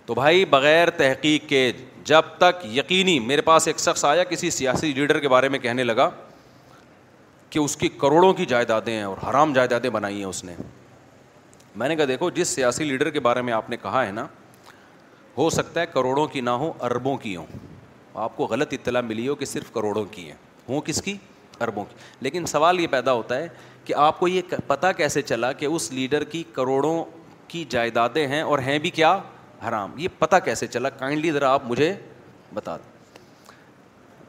تو 0.09 0.15
بھائی 0.15 0.45
بغیر 0.51 0.91
تحقیق 0.97 1.49
کے 1.49 1.61
جب 2.05 2.25
تک 2.39 2.65
یقینی 2.77 3.19
میرے 3.21 3.41
پاس 3.49 3.67
ایک 3.69 3.81
شخص 3.81 4.05
آیا 4.05 4.23
کسی 4.31 4.51
سیاسی 4.51 4.93
لیڈر 4.97 5.19
کے 5.21 5.29
بارے 5.29 5.49
میں 5.49 5.59
کہنے 5.65 5.85
لگا 5.85 6.09
کہ 7.51 7.59
اس 7.59 7.77
کی 7.77 7.89
کروڑوں 8.01 8.33
کی 8.35 8.47
جائیدادیں 8.55 8.93
ہیں 8.93 9.03
اور 9.05 9.17
حرام 9.29 9.53
جائیدادیں 9.53 9.91
بنائی 9.91 10.17
ہیں 10.19 10.25
اس 10.25 10.43
نے 10.45 10.55
میں 11.83 11.89
نے 11.89 11.97
کہا 11.97 12.05
دیکھو 12.09 12.31
جس 12.41 12.49
سیاسی 12.55 12.85
لیڈر 12.85 13.11
کے 13.11 13.21
بارے 13.29 13.43
میں 13.49 13.53
آپ 13.53 13.69
نے 13.71 13.77
کہا 13.83 14.05
ہے 14.07 14.11
نا 14.13 14.27
ہو 15.39 15.49
سکتا 15.61 15.81
ہے 15.81 15.87
کروڑوں 15.93 16.27
کی 16.27 16.41
نہ 16.41 16.51
ہوں 16.65 16.73
اربوں 16.91 17.17
کی 17.27 17.37
ہوں 17.37 17.47
آپ 18.25 18.37
کو 18.37 18.47
غلط 18.51 18.73
اطلاع 18.81 19.01
ملی 19.11 19.29
ہو 19.29 19.35
کہ 19.35 19.45
صرف 19.53 19.73
کروڑوں 19.75 20.05
کی 20.11 20.25
ہیں 20.31 20.37
ہوں 20.69 20.81
کس 20.87 21.03
کی 21.03 21.17
اربوں 21.67 21.85
کی 21.91 21.97
لیکن 22.21 22.47
سوال 22.57 22.81
یہ 22.81 22.87
پیدا 22.91 23.13
ہوتا 23.21 23.37
ہے 23.39 23.49
کہ 23.85 23.95
آپ 24.07 24.19
کو 24.21 24.29
یہ 24.29 24.55
پتہ 24.67 24.87
کیسے 24.97 25.23
چلا 25.23 25.53
کہ 25.61 25.67
اس 25.67 25.93
لیڈر 25.93 26.25
کی 26.35 26.43
کروڑوں 26.53 27.03
کی 27.49 27.65
جائیدادیں 27.71 28.27
ہیں 28.27 28.43
اور 28.43 28.59
ہیں 28.69 28.79
بھی 28.79 28.91
کیا 29.01 29.19
حرام 29.67 29.93
یہ 29.99 30.09
پتہ 30.19 30.37
کیسے 30.45 30.67
چلا 30.67 30.91
کائنڈلی 30.99 31.31
ذرا 31.33 31.53
آپ 31.53 31.63
مجھے 31.67 31.95
بتا 32.55 32.77
دیں 32.77 32.97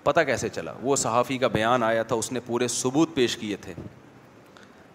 پتا 0.04 0.24
کیسے 0.24 0.50
چلا 0.50 0.74
وہ 0.82 0.96
صحافی 0.96 1.38
کا 1.38 1.48
بیان 1.56 1.84
آیا 1.84 2.04
تھا 2.12 2.16
اس 2.16 2.32
نے 2.32 2.40
پورے 2.46 2.68
ثبوت 2.76 3.14
پیش 3.16 3.36
کیے 3.38 3.56
تھے 3.62 3.74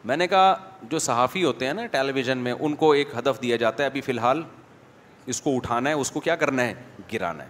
میں 0.08 0.16
نے 0.16 0.26
کہا 0.28 0.54
جو 0.90 0.98
صحافی 0.98 1.44
ہوتے 1.44 1.66
ہیں 1.66 1.72
نا 1.74 1.84
ٹیلی 1.90 2.12
ویژن 2.12 2.38
میں 2.38 2.52
ان 2.60 2.74
کو 2.76 2.90
ایک 2.92 3.08
ہدف 3.18 3.42
دیا 3.42 3.56
جاتا 3.56 3.82
ہے 3.82 3.88
ابھی 3.88 4.00
فی 4.06 4.12
الحال 4.12 4.42
اس 5.32 5.40
کو 5.40 5.54
اٹھانا 5.56 5.90
ہے 5.90 5.94
اس 6.00 6.10
کو 6.10 6.20
کیا 6.20 6.36
کرنا 6.36 6.64
ہے 6.66 6.74
گرانا 7.12 7.44
ہے 7.44 7.48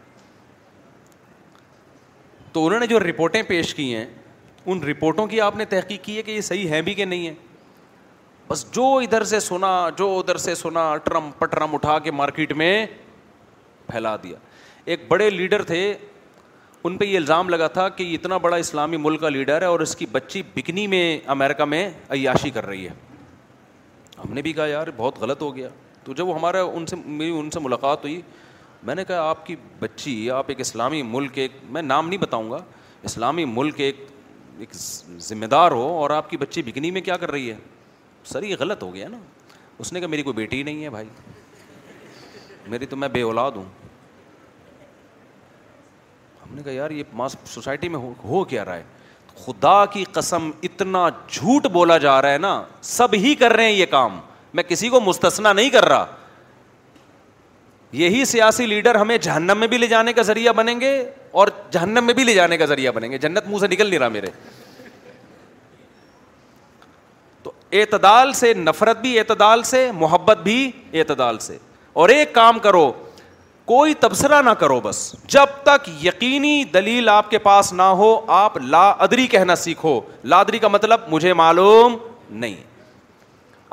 تو 2.52 2.66
انہوں 2.66 2.80
نے 2.80 2.86
جو 2.86 2.98
رپورٹیں 3.00 3.42
پیش 3.48 3.74
کی 3.74 3.94
ہیں 3.94 4.04
ان 4.66 4.82
رپورٹوں 4.88 5.26
کی 5.26 5.40
آپ 5.40 5.56
نے 5.56 5.64
تحقیق 5.70 6.04
کی 6.04 6.16
ہے 6.16 6.22
کہ 6.22 6.30
یہ 6.30 6.40
صحیح 6.40 6.68
ہیں 6.70 6.82
بھی 6.82 6.94
کہ 6.94 7.04
نہیں 7.04 7.26
ہے 7.26 7.34
بس 8.48 8.64
جو 8.74 8.86
ادھر 9.02 9.24
سے 9.24 9.38
سنا 9.40 9.72
جو 9.98 10.08
ادھر 10.18 10.36
سے 10.38 10.54
سنا 10.54 10.90
ٹرم 11.04 11.30
پٹرم 11.38 11.74
اٹھا 11.74 11.98
کے 12.04 12.10
مارکیٹ 12.10 12.52
میں 12.62 12.70
پھیلا 13.88 14.14
دیا 14.22 14.36
ایک 14.84 15.04
بڑے 15.08 15.28
لیڈر 15.30 15.62
تھے 15.66 15.92
ان 16.86 16.96
پہ 16.98 17.04
یہ 17.04 17.16
الزام 17.16 17.48
لگا 17.48 17.66
تھا 17.76 17.88
کہ 17.88 18.02
یہ 18.02 18.14
اتنا 18.14 18.36
بڑا 18.46 18.56
اسلامی 18.56 18.96
ملک 19.00 19.20
کا 19.20 19.28
لیڈر 19.28 19.62
ہے 19.62 19.66
اور 19.66 19.80
اس 19.80 19.94
کی 19.96 20.06
بچی 20.12 20.42
بکنی 20.56 20.86
میں 20.94 21.18
امیرکا 21.36 21.64
میں 21.64 21.88
عیاشی 22.12 22.50
کر 22.56 22.66
رہی 22.66 22.86
ہے 22.88 22.92
ہم 24.24 24.32
نے 24.34 24.42
بھی 24.42 24.52
کہا 24.52 24.66
یار 24.66 24.86
بہت 24.96 25.18
غلط 25.20 25.42
ہو 25.42 25.54
گیا 25.56 25.68
تو 26.04 26.12
جب 26.16 26.28
وہ 26.28 26.34
ہمارا 26.38 26.62
ان 26.62 26.86
سے 26.86 26.96
میری 27.04 27.30
ان 27.38 27.50
سے 27.50 27.60
ملاقات 27.60 28.02
ہوئی 28.04 28.20
میں 28.86 28.94
نے 28.94 29.04
کہا 29.08 29.28
آپ 29.28 29.46
کی 29.46 29.54
بچی 29.80 30.30
آپ 30.30 30.44
ایک 30.48 30.60
اسلامی 30.60 31.02
ملک 31.02 31.38
ایک 31.38 31.52
میں 31.70 31.82
نام 31.82 32.08
نہیں 32.08 32.20
بتاؤں 32.20 32.50
گا 32.50 32.58
اسلامی 33.04 33.44
ملک 33.44 33.80
ایک 33.80 34.04
ایک 34.58 34.74
ذمہ 35.28 35.46
دار 35.54 35.70
ہو 35.72 35.86
اور 36.00 36.10
آپ 36.10 36.28
کی 36.30 36.36
بچی 36.36 36.62
بکنی 36.66 36.90
میں 36.90 37.00
کیا 37.08 37.16
کر 37.20 37.30
رہی 37.30 37.50
ہے 37.50 37.56
سر 38.32 38.42
یہ 38.42 38.56
غلط 38.58 38.82
ہو 38.82 38.94
گیا 38.94 39.08
نا 39.08 39.18
اس 39.78 39.92
نے 39.92 40.00
کہا 40.00 40.08
میری 40.08 40.22
کوئی 40.22 40.34
بیٹی 40.34 40.62
نہیں 40.62 40.82
ہے 40.84 40.90
بھائی 40.90 41.08
میری 42.66 42.86
تو 42.86 42.96
میں 42.96 43.08
میں 43.08 43.14
بے 43.14 43.22
اولاد 43.22 43.52
ہوں 43.56 43.64
ہم 46.42 46.54
نے 46.54 46.62
کہا 46.62 46.72
یار 46.72 46.90
یہ 46.90 47.02
ماس 47.16 47.36
سوسائٹی 47.44 47.88
ہو, 47.94 48.44
کیا 48.48 48.64
رہا 48.64 48.76
ہے 48.76 48.82
خدا 49.44 49.84
کی 49.92 50.04
قسم 50.12 50.50
اتنا 50.62 51.08
جھوٹ 51.32 51.66
بولا 51.72 51.96
جا 51.98 52.20
رہا 52.22 52.32
ہے 52.32 52.38
نا 52.38 52.62
سب 52.94 53.14
ہی 53.22 53.34
کر 53.38 53.52
رہے 53.52 53.64
ہیں 53.64 53.72
یہ 53.72 53.86
کام 53.90 54.18
میں 54.54 54.62
کسی 54.62 54.88
کو 54.88 55.00
مستثنا 55.00 55.52
نہیں 55.52 55.70
کر 55.70 55.84
رہا 55.88 56.06
یہی 58.02 58.24
سیاسی 58.24 58.66
لیڈر 58.66 58.94
ہمیں 58.94 59.16
جہنم 59.18 59.58
میں 59.58 59.66
بھی 59.68 59.78
لے 59.78 59.86
جانے 59.86 60.12
کا 60.12 60.22
ذریعہ 60.28 60.52
بنیں 60.56 60.78
گے 60.80 60.94
اور 61.42 61.48
جہنم 61.72 62.04
میں 62.04 62.14
بھی 62.14 62.24
لے 62.24 62.34
جانے 62.34 62.56
کا 62.58 62.64
ذریعہ 62.66 62.92
بنیں 62.92 63.10
گے 63.10 63.18
جنت 63.18 63.46
منہ 63.48 63.58
سے 63.58 63.66
نکل 63.68 63.88
نہیں 63.90 63.98
رہا 64.00 64.08
میرے 64.08 64.26
اعتدال 67.80 68.32
سے 68.40 68.52
نفرت 68.54 69.00
بھی 69.02 69.18
اعتدال 69.18 69.62
سے 69.68 69.88
محبت 69.94 70.38
بھی 70.42 70.56
اعتدال 70.98 71.38
سے 71.46 71.56
اور 72.02 72.08
ایک 72.08 72.32
کام 72.34 72.58
کرو 72.66 72.90
کوئی 73.70 73.94
تبصرہ 74.00 74.40
نہ 74.44 74.50
کرو 74.58 74.78
بس 74.84 74.98
جب 75.34 75.54
تک 75.62 75.88
یقینی 76.04 76.62
دلیل 76.74 77.08
آپ 77.08 77.30
کے 77.30 77.38
پاس 77.46 77.72
نہ 77.72 77.82
ہو 78.00 78.10
آپ 78.38 78.56
لا 78.74 78.88
ادری 79.06 79.26
کہنا 79.34 79.54
سیکھو 79.56 80.00
لادری 80.32 80.58
کا 80.64 80.68
مطلب 80.68 81.00
مجھے 81.12 81.32
معلوم 81.42 81.96
نہیں 82.42 82.54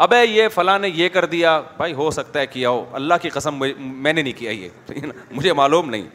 ابے 0.03 0.23
یہ 0.25 0.47
فلاں 0.53 0.77
نے 0.79 0.89
یہ 0.95 1.09
کر 1.13 1.25
دیا 1.33 1.59
بھائی 1.77 1.93
ہو 1.93 2.09
سکتا 2.11 2.39
ہے 2.39 2.47
کیا 2.47 2.69
ہو 2.69 2.83
اللہ 2.99 3.13
کی 3.21 3.29
قسم 3.29 3.59
میں 3.77 4.13
نے 4.13 4.21
نہیں 4.21 4.37
کیا 4.37 4.51
یہ 4.51 5.11
مجھے 5.31 5.53
معلوم 5.61 5.89
نہیں 5.89 6.07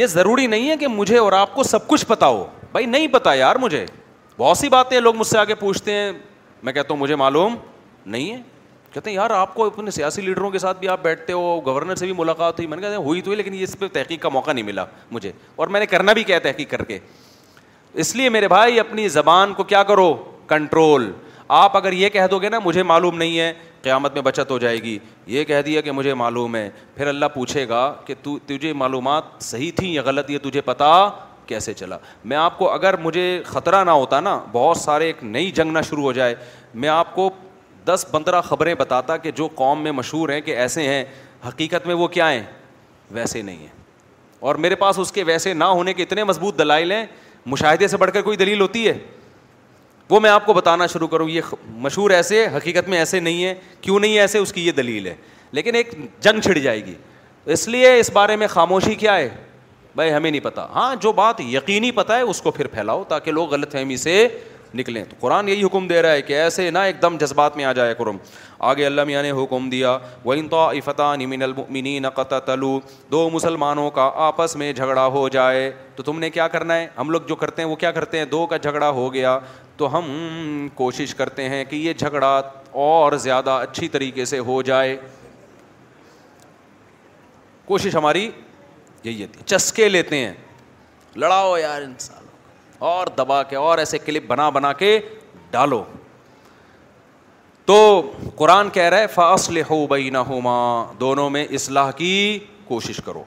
یہ 0.00 0.06
ضروری 0.06 0.46
نہیں 0.46 0.68
ہے 0.70 0.76
کہ 0.76 0.88
مجھے 0.98 1.18
اور 1.18 1.32
آپ 1.32 1.54
کو 1.54 1.62
سب 1.72 1.86
کچھ 1.88 2.06
پتا 2.08 2.26
ہو 2.26 2.44
بھائی 2.72 2.86
نہیں 2.86 3.06
پتا 3.12 3.34
یار 3.34 3.56
مجھے 3.60 3.84
بہت 4.38 4.58
سی 4.58 4.68
باتیں 4.68 4.98
لوگ 5.00 5.14
مجھ 5.16 5.26
سے 5.26 5.36
آگے 5.38 5.54
پوچھتے 5.60 5.92
ہیں 5.92 6.10
میں 6.64 6.72
کہتا 6.72 6.92
ہوں 6.92 7.00
مجھے 7.00 7.14
معلوم 7.16 7.54
نہیں 8.06 8.30
ہے 8.30 8.40
کہتے 8.92 9.10
ہیں 9.10 9.14
یار 9.14 9.30
آپ 9.30 9.54
کو 9.54 9.64
اپنے 9.66 9.90
سیاسی 9.90 10.22
لیڈروں 10.22 10.50
کے 10.50 10.58
ساتھ 10.58 10.78
بھی 10.80 10.88
آپ 10.88 11.02
بیٹھتے 11.02 11.32
ہو 11.32 11.60
گورنر 11.66 11.94
سے 11.96 12.06
بھی 12.06 12.14
ملاقات 12.18 12.58
ہوئی 12.58 12.66
میں 12.68 12.76
نے 12.76 12.82
کہتے 12.82 12.94
ہیں 12.96 13.02
ہوئی 13.04 13.20
تو 13.22 13.34
لیکن 13.34 13.54
اس 13.62 13.76
پہ 13.78 13.88
تحقیق 13.92 14.20
کا 14.22 14.28
موقع 14.28 14.52
نہیں 14.52 14.64
ملا 14.64 14.84
مجھے 15.12 15.32
اور 15.56 15.68
میں 15.74 15.80
نے 15.80 15.86
کرنا 15.86 16.12
بھی 16.12 16.22
کیا 16.24 16.36
ہے 16.36 16.40
تحقیق 16.40 16.70
کر 16.70 16.84
کے 16.84 16.98
اس 18.04 18.14
لیے 18.16 18.28
میرے 18.28 18.48
بھائی 18.48 18.80
اپنی 18.80 19.08
زبان 19.08 19.54
کو 19.54 19.64
کیا 19.72 19.82
کرو 19.90 20.12
کنٹرول 20.48 21.10
آپ 21.56 21.76
اگر 21.76 21.92
یہ 21.92 22.08
کہہ 22.12 22.26
دو 22.30 22.38
گے 22.38 22.48
نا 22.48 22.58
مجھے 22.64 22.82
معلوم 22.82 23.18
نہیں 23.18 23.38
ہے 23.38 23.52
قیامت 23.82 24.14
میں 24.14 24.22
بچت 24.22 24.50
ہو 24.50 24.58
جائے 24.58 24.82
گی 24.82 24.98
یہ 25.26 25.44
کہہ 25.44 25.60
دیا 25.66 25.80
کہ 25.80 25.92
مجھے 25.92 26.14
معلوم 26.22 26.56
ہے 26.56 26.68
پھر 26.94 27.06
اللہ 27.08 27.26
پوچھے 27.34 27.68
گا 27.68 27.86
کہ 28.06 28.14
تجھے 28.46 28.72
معلومات 28.84 29.24
صحیح 29.44 29.70
تھیں 29.76 29.92
یا 29.92 30.02
غلط 30.04 30.30
یہ 30.30 30.38
تجھے 30.42 30.60
پتا 30.64 30.88
کیسے 31.48 31.72
چلا 31.74 31.98
میں 32.24 32.36
آپ 32.36 32.58
کو 32.58 32.70
اگر 32.72 32.96
مجھے 33.02 33.22
خطرہ 33.46 33.82
نہ 33.84 33.90
ہوتا 33.90 34.20
نا 34.20 34.38
بہت 34.52 34.76
سارے 34.76 35.06
ایک 35.06 35.22
نئی 35.24 35.50
جنگ 35.58 35.72
نہ 35.72 35.78
شروع 35.88 36.02
ہو 36.02 36.12
جائے 36.12 36.34
میں 36.82 36.88
آپ 36.88 37.14
کو 37.14 37.30
دس 37.86 38.04
پندرہ 38.10 38.40
خبریں 38.48 38.74
بتاتا 38.78 39.16
کہ 39.16 39.30
جو 39.36 39.48
قوم 39.54 39.82
میں 39.82 39.92
مشہور 39.92 40.28
ہیں 40.28 40.40
کہ 40.40 40.56
ایسے 40.64 40.82
ہیں 40.88 41.04
حقیقت 41.48 41.86
میں 41.86 41.94
وہ 41.94 42.08
کیا 42.16 42.30
ہیں 42.32 42.42
ویسے 43.16 43.42
نہیں 43.42 43.56
ہیں 43.60 43.76
اور 44.48 44.54
میرے 44.64 44.74
پاس 44.80 44.98
اس 44.98 45.12
کے 45.12 45.22
ویسے 45.26 45.54
نہ 45.54 45.64
ہونے 45.78 45.92
کے 45.94 46.02
اتنے 46.02 46.24
مضبوط 46.24 46.58
دلائل 46.58 46.92
ہیں 46.92 47.04
مشاہدے 47.46 47.88
سے 47.88 47.96
بڑھ 47.96 48.10
کر 48.14 48.22
کوئی 48.22 48.36
دلیل 48.36 48.60
ہوتی 48.60 48.86
ہے 48.88 48.96
وہ 50.10 50.20
میں 50.20 50.30
آپ 50.30 50.46
کو 50.46 50.52
بتانا 50.54 50.86
شروع 50.92 51.06
کروں 51.08 51.28
یہ 51.30 51.54
مشہور 51.86 52.10
ایسے 52.10 52.46
حقیقت 52.56 52.88
میں 52.88 52.98
ایسے 52.98 53.20
نہیں 53.20 53.44
ہیں 53.44 53.54
کیوں 53.80 53.98
نہیں 54.00 54.18
ایسے 54.18 54.38
اس 54.38 54.52
کی 54.52 54.66
یہ 54.66 54.72
دلیل 54.72 55.06
ہے 55.06 55.14
لیکن 55.58 55.74
ایک 55.74 55.94
جنگ 56.22 56.40
چھڑ 56.40 56.58
جائے 56.58 56.84
گی 56.86 56.94
اس 57.54 57.66
لیے 57.68 57.98
اس 57.98 58.10
بارے 58.12 58.36
میں 58.36 58.46
خاموشی 58.54 58.94
کیا 58.94 59.16
ہے 59.16 59.28
بھائی 59.96 60.12
ہمیں 60.12 60.30
نہیں 60.30 60.44
پتا 60.44 60.66
ہاں 60.74 60.94
جو 61.00 61.12
بات 61.12 61.40
یقینی 61.40 61.90
پتا 62.00 62.16
ہے 62.16 62.22
اس 62.22 62.40
کو 62.42 62.50
پھر 62.50 62.66
پھیلاؤ 62.72 63.04
تاکہ 63.08 63.32
لوگ 63.32 63.50
غلط 63.54 63.72
فہمی 63.72 63.96
سے 63.96 64.26
نکلیں 64.74 65.02
تو 65.10 65.16
قرآن 65.20 65.48
یہی 65.48 65.62
حکم 65.64 65.86
دے 65.88 66.00
رہا 66.02 66.12
ہے 66.12 66.22
کہ 66.22 66.32
ایسے 66.38 66.68
نہ 66.70 66.78
ایک 66.88 67.00
دم 67.02 67.16
جذبات 67.20 67.56
میں 67.56 67.64
آ 67.64 67.72
جائے 67.72 67.92
قرم 67.98 68.16
آگے 68.70 68.84
اللہ 68.86 69.04
میاں 69.06 69.22
نے 69.22 69.30
حکم 69.42 69.68
دیا 69.70 69.96
وہ 70.24 70.32
ان 70.34 70.48
تو 70.48 70.56
وفت 70.76 71.00
نقطہ 72.02 72.40
تلو 72.46 72.78
دو 73.10 73.28
مسلمانوں 73.32 73.90
کا 73.90 74.10
آپس 74.26 74.56
میں 74.62 74.72
جھگڑا 74.72 75.06
ہو 75.14 75.28
جائے 75.36 75.70
تو 75.96 76.02
تم 76.02 76.18
نے 76.18 76.30
کیا 76.30 76.48
کرنا 76.56 76.76
ہے 76.76 76.86
ہم 76.98 77.10
لوگ 77.10 77.20
جو 77.28 77.36
کرتے 77.36 77.62
ہیں 77.62 77.68
وہ 77.68 77.76
کیا 77.84 77.90
کرتے 78.00 78.18
ہیں 78.18 78.24
دو 78.34 78.44
کا 78.46 78.56
جھگڑا 78.56 78.90
ہو 79.00 79.12
گیا 79.14 79.38
تو 79.76 79.96
ہم 79.98 80.66
کوشش 80.74 81.14
کرتے 81.14 81.48
ہیں 81.48 81.64
کہ 81.70 81.76
یہ 81.76 81.92
جھگڑا 81.98 82.40
اور 82.90 83.12
زیادہ 83.28 83.50
اچھی 83.68 83.88
طریقے 83.88 84.24
سے 84.34 84.38
ہو 84.50 84.60
جائے 84.62 84.96
کوشش 87.66 87.94
ہماری 87.96 88.28
یہی 89.04 89.22
ہے 89.22 89.26
چسکے 89.44 89.88
لیتے 89.88 90.16
ہیں 90.24 90.32
لڑاؤ 91.16 91.56
یار 91.56 91.82
انسان 91.82 92.26
اور 92.88 93.06
دبا 93.18 93.42
کے 93.50 93.56
اور 93.56 93.78
ایسے 93.78 93.98
کلپ 93.98 94.26
بنا 94.28 94.48
بنا 94.56 94.72
کے 94.80 94.98
ڈالو 95.50 95.82
تو 97.66 97.76
قرآن 98.36 98.70
کہہ 98.72 98.88
رہا 98.92 98.98
ہے 98.98 99.06
فاصل 99.14 99.60
ہو 99.70 99.86
بئی 99.86 100.10
نہ 100.10 100.18
دونوں 101.00 101.28
میں 101.30 101.44
اصلاح 101.54 101.90
کی 101.96 102.38
کوشش 102.68 103.00
کرو 103.04 103.22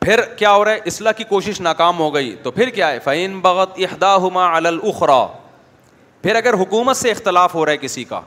پھر 0.00 0.20
کیا 0.38 0.52
ہو 0.54 0.64
رہا 0.64 0.72
ہے 0.72 0.78
اصلاح 0.86 1.12
کی 1.16 1.24
کوشش 1.28 1.60
ناکام 1.60 1.98
ہو 1.98 2.14
گئی 2.14 2.34
تو 2.42 2.50
پھر 2.50 2.70
کیا 2.74 2.90
ہے 2.90 2.98
فعین 3.04 3.38
بغت 3.40 3.78
اہدا 3.88 4.14
ہما 4.26 4.44
الخرا 4.56 5.24
پھر 6.22 6.34
اگر 6.36 6.54
حکومت 6.60 6.96
سے 6.96 7.10
اختلاف 7.10 7.54
ہو 7.54 7.64
رہا 7.66 7.72
ہے 7.72 7.76
کسی 7.78 8.04
کا 8.04 8.20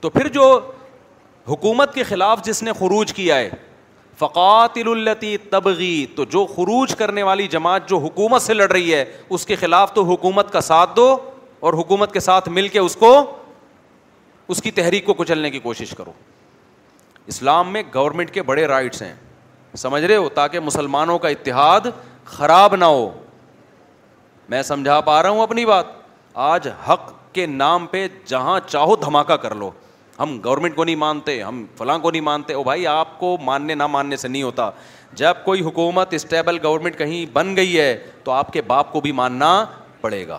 تو 0.00 0.10
پھر 0.10 0.28
جو 0.28 0.46
حکومت 1.48 1.94
کے 1.94 2.02
خلاف 2.08 2.44
جس 2.44 2.62
نے 2.62 2.72
خروج 2.78 3.12
کیا 3.12 3.36
ہے 3.38 3.50
فقات 4.18 4.76
التی 4.86 5.36
تبغی 5.50 5.94
تو 6.16 6.24
جو 6.30 6.44
خروج 6.54 6.94
کرنے 6.98 7.22
والی 7.22 7.46
جماعت 7.48 7.88
جو 7.88 7.98
حکومت 7.98 8.42
سے 8.42 8.54
لڑ 8.54 8.70
رہی 8.72 8.94
ہے 8.94 9.04
اس 9.28 9.46
کے 9.46 9.56
خلاف 9.56 9.92
تو 9.94 10.04
حکومت 10.12 10.52
کا 10.52 10.60
ساتھ 10.60 10.90
دو 10.96 11.16
اور 11.66 11.74
حکومت 11.80 12.12
کے 12.12 12.20
ساتھ 12.20 12.48
مل 12.48 12.68
کے 12.68 12.78
اس 12.78 12.96
کو 12.96 13.14
اس 14.54 14.62
کی 14.62 14.70
تحریک 14.78 15.04
کو 15.06 15.14
کچلنے 15.22 15.50
کی 15.50 15.58
کوشش 15.60 15.94
کرو 15.98 16.12
اسلام 17.32 17.72
میں 17.72 17.82
گورنمنٹ 17.94 18.30
کے 18.30 18.42
بڑے 18.52 18.64
رائٹس 18.66 19.02
ہیں 19.02 19.14
سمجھ 19.82 20.04
رہے 20.04 20.16
ہو 20.16 20.28
تاکہ 20.34 20.60
مسلمانوں 20.60 21.18
کا 21.18 21.28
اتحاد 21.28 21.86
خراب 22.24 22.74
نہ 22.76 22.84
ہو 22.84 23.08
میں 24.48 24.62
سمجھا 24.62 25.00
پا 25.00 25.22
رہا 25.22 25.30
ہوں 25.30 25.42
اپنی 25.42 25.64
بات 25.66 25.86
آج 26.48 26.68
حق 26.88 27.12
کے 27.34 27.46
نام 27.46 27.86
پہ 27.90 28.06
جہاں 28.26 28.58
چاہو 28.66 28.96
دھماکہ 28.96 29.36
کر 29.42 29.54
لو 29.54 29.70
ہم 30.18 30.38
گورنمنٹ 30.44 30.74
کو 30.76 30.84
نہیں 30.84 30.96
مانتے 30.96 31.40
ہم 31.42 31.64
فلاں 31.78 31.98
کو 31.98 32.10
نہیں 32.10 32.22
مانتے 32.22 32.54
او 32.54 32.62
بھائی 32.64 32.86
آپ 32.86 33.18
کو 33.20 33.36
ماننے 33.44 33.74
نہ 33.74 33.86
ماننے 33.86 34.16
سے 34.16 34.28
نہیں 34.28 34.42
ہوتا 34.42 34.70
جب 35.22 35.36
کوئی 35.44 35.60
حکومت 35.62 36.14
اسٹیبل 36.14 36.58
گورنمنٹ 36.64 36.98
کہیں 36.98 37.24
بن 37.32 37.54
گئی 37.56 37.78
ہے 37.78 37.96
تو 38.24 38.32
آپ 38.32 38.52
کے 38.52 38.62
باپ 38.66 38.92
کو 38.92 39.00
بھی 39.00 39.12
ماننا 39.20 39.64
پڑے 40.00 40.26
گا 40.28 40.38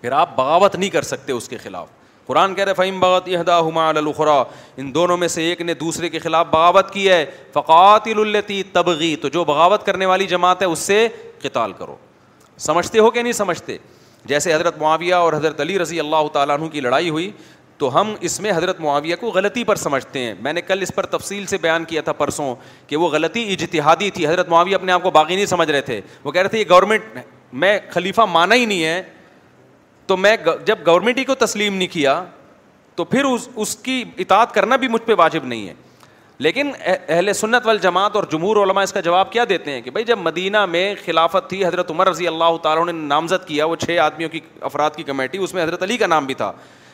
پھر 0.00 0.12
آپ 0.18 0.36
بغاوت 0.36 0.76
نہیں 0.76 0.90
کر 0.90 1.02
سکتے 1.02 1.32
اس 1.32 1.48
کے 1.48 1.56
خلاف 1.62 1.88
قرآن 2.26 2.54
کہہ 2.54 2.64
رہے 2.64 2.74
فہم 2.74 2.98
بغت 3.00 3.28
اہدا 3.36 3.58
ہما 3.60 3.88
الخرا 3.88 4.42
ان 4.78 4.94
دونوں 4.94 5.16
میں 5.18 5.28
سے 5.28 5.42
ایک 5.48 5.60
نے 5.62 5.74
دوسرے 5.74 6.08
کے 6.08 6.18
خلاف 6.18 6.46
بغاوت 6.50 6.90
کی 6.92 7.08
ہے 7.08 7.24
فقات 7.52 8.06
التی 8.14 8.62
تبغی 8.72 9.14
تو 9.22 9.28
جو 9.36 9.44
بغاوت 9.44 9.86
کرنے 9.86 10.06
والی 10.06 10.26
جماعت 10.26 10.62
ہے 10.62 10.66
اس 10.66 10.78
سے 10.78 11.06
قطال 11.42 11.72
کرو 11.78 11.96
سمجھتے 12.66 12.98
ہو 12.98 13.10
کہ 13.10 13.22
نہیں 13.22 13.32
سمجھتے 13.32 13.76
جیسے 14.26 14.52
حضرت 14.54 14.78
معاویہ 14.78 15.14
اور 15.14 15.32
حضرت 15.32 15.60
علی 15.60 15.78
رضی 15.78 16.00
اللہ 16.00 16.26
تعالیٰ 16.32 16.58
عنہ 16.58 16.66
کی 16.72 16.80
لڑائی 16.80 17.10
ہوئی 17.10 17.30
تو 17.80 17.88
ہم 18.00 18.12
اس 18.28 18.38
میں 18.44 18.50
حضرت 18.54 18.80
معاویہ 18.80 19.16
کو 19.20 19.28
غلطی 19.34 19.62
پر 19.64 19.76
سمجھتے 19.82 20.20
ہیں 20.22 20.32
میں 20.42 20.52
نے 20.52 20.60
کل 20.62 20.82
اس 20.82 20.94
پر 20.94 21.06
تفصیل 21.16 21.44
سے 21.52 21.58
بیان 21.58 21.84
کیا 21.92 22.00
تھا 22.08 22.12
پرسوں 22.12 22.54
کہ 22.86 22.96
وہ 23.02 23.08
غلطی 23.10 23.44
اجتہادی 23.52 24.08
تھی 24.16 24.26
حضرت 24.26 24.48
معاویہ 24.48 24.74
اپنے 24.74 24.92
آپ 24.92 25.02
کو 25.02 25.10
باغی 25.10 25.34
نہیں 25.34 25.46
سمجھ 25.52 25.68
رہے 25.70 25.80
تھے 25.82 26.00
وہ 26.24 26.32
کہہ 26.32 26.40
رہے 26.40 26.48
تھے 26.50 26.58
یہ 26.58 26.64
گورنمنٹ 26.70 27.18
میں 27.62 27.78
خلیفہ 27.90 28.22
مانا 28.32 28.54
ہی 28.54 28.64
نہیں 28.64 28.84
ہے 28.84 29.02
تو 30.06 30.16
میں 30.16 30.36
جب 30.66 30.78
گورنمنٹ 30.86 31.18
ہی 31.18 31.24
کو 31.24 31.34
تسلیم 31.44 31.74
نہیں 31.76 31.88
کیا 31.92 32.22
تو 32.96 33.04
پھر 33.12 33.24
اس 33.24 33.48
اس 33.54 33.74
کی 33.82 34.02
اطاعت 34.18 34.52
کرنا 34.54 34.76
بھی 34.84 34.88
مجھ 34.88 35.02
پہ 35.06 35.12
واجب 35.18 35.44
نہیں 35.52 35.68
ہے 35.68 35.74
لیکن 36.44 36.70
اہل 36.84 37.32
سنت 37.32 37.66
وال 37.66 37.78
جماعت 37.82 38.14
اور 38.16 38.24
جمہور 38.32 38.56
علماء 38.62 38.82
اس 38.82 38.92
کا 38.92 39.00
جواب 39.08 39.32
کیا 39.32 39.44
دیتے 39.48 39.70
ہیں 39.70 39.80
کہ 39.82 39.90
بھائی 39.90 40.04
جب 40.10 40.18
مدینہ 40.18 40.64
میں 40.66 40.84
خلافت 41.04 41.48
تھی 41.48 41.64
حضرت 41.64 41.90
عمر 41.90 42.08
رضی 42.08 42.26
اللہ 42.26 42.56
تعالیٰ 42.62 42.84
نے 42.86 42.92
نامزد 42.92 43.46
کیا 43.48 43.64
وہ 43.66 43.76
چھ 43.86 43.98
آدمیوں 44.02 44.30
کی 44.30 44.40
افراد 44.70 44.96
کی 44.96 45.02
کمیٹی 45.12 45.38
اس 45.38 45.54
میں 45.54 45.62
حضرت 45.62 45.82
علی 45.82 45.96
کا 45.96 46.06
نام 46.06 46.26
بھی 46.26 46.34
تھا 46.42 46.52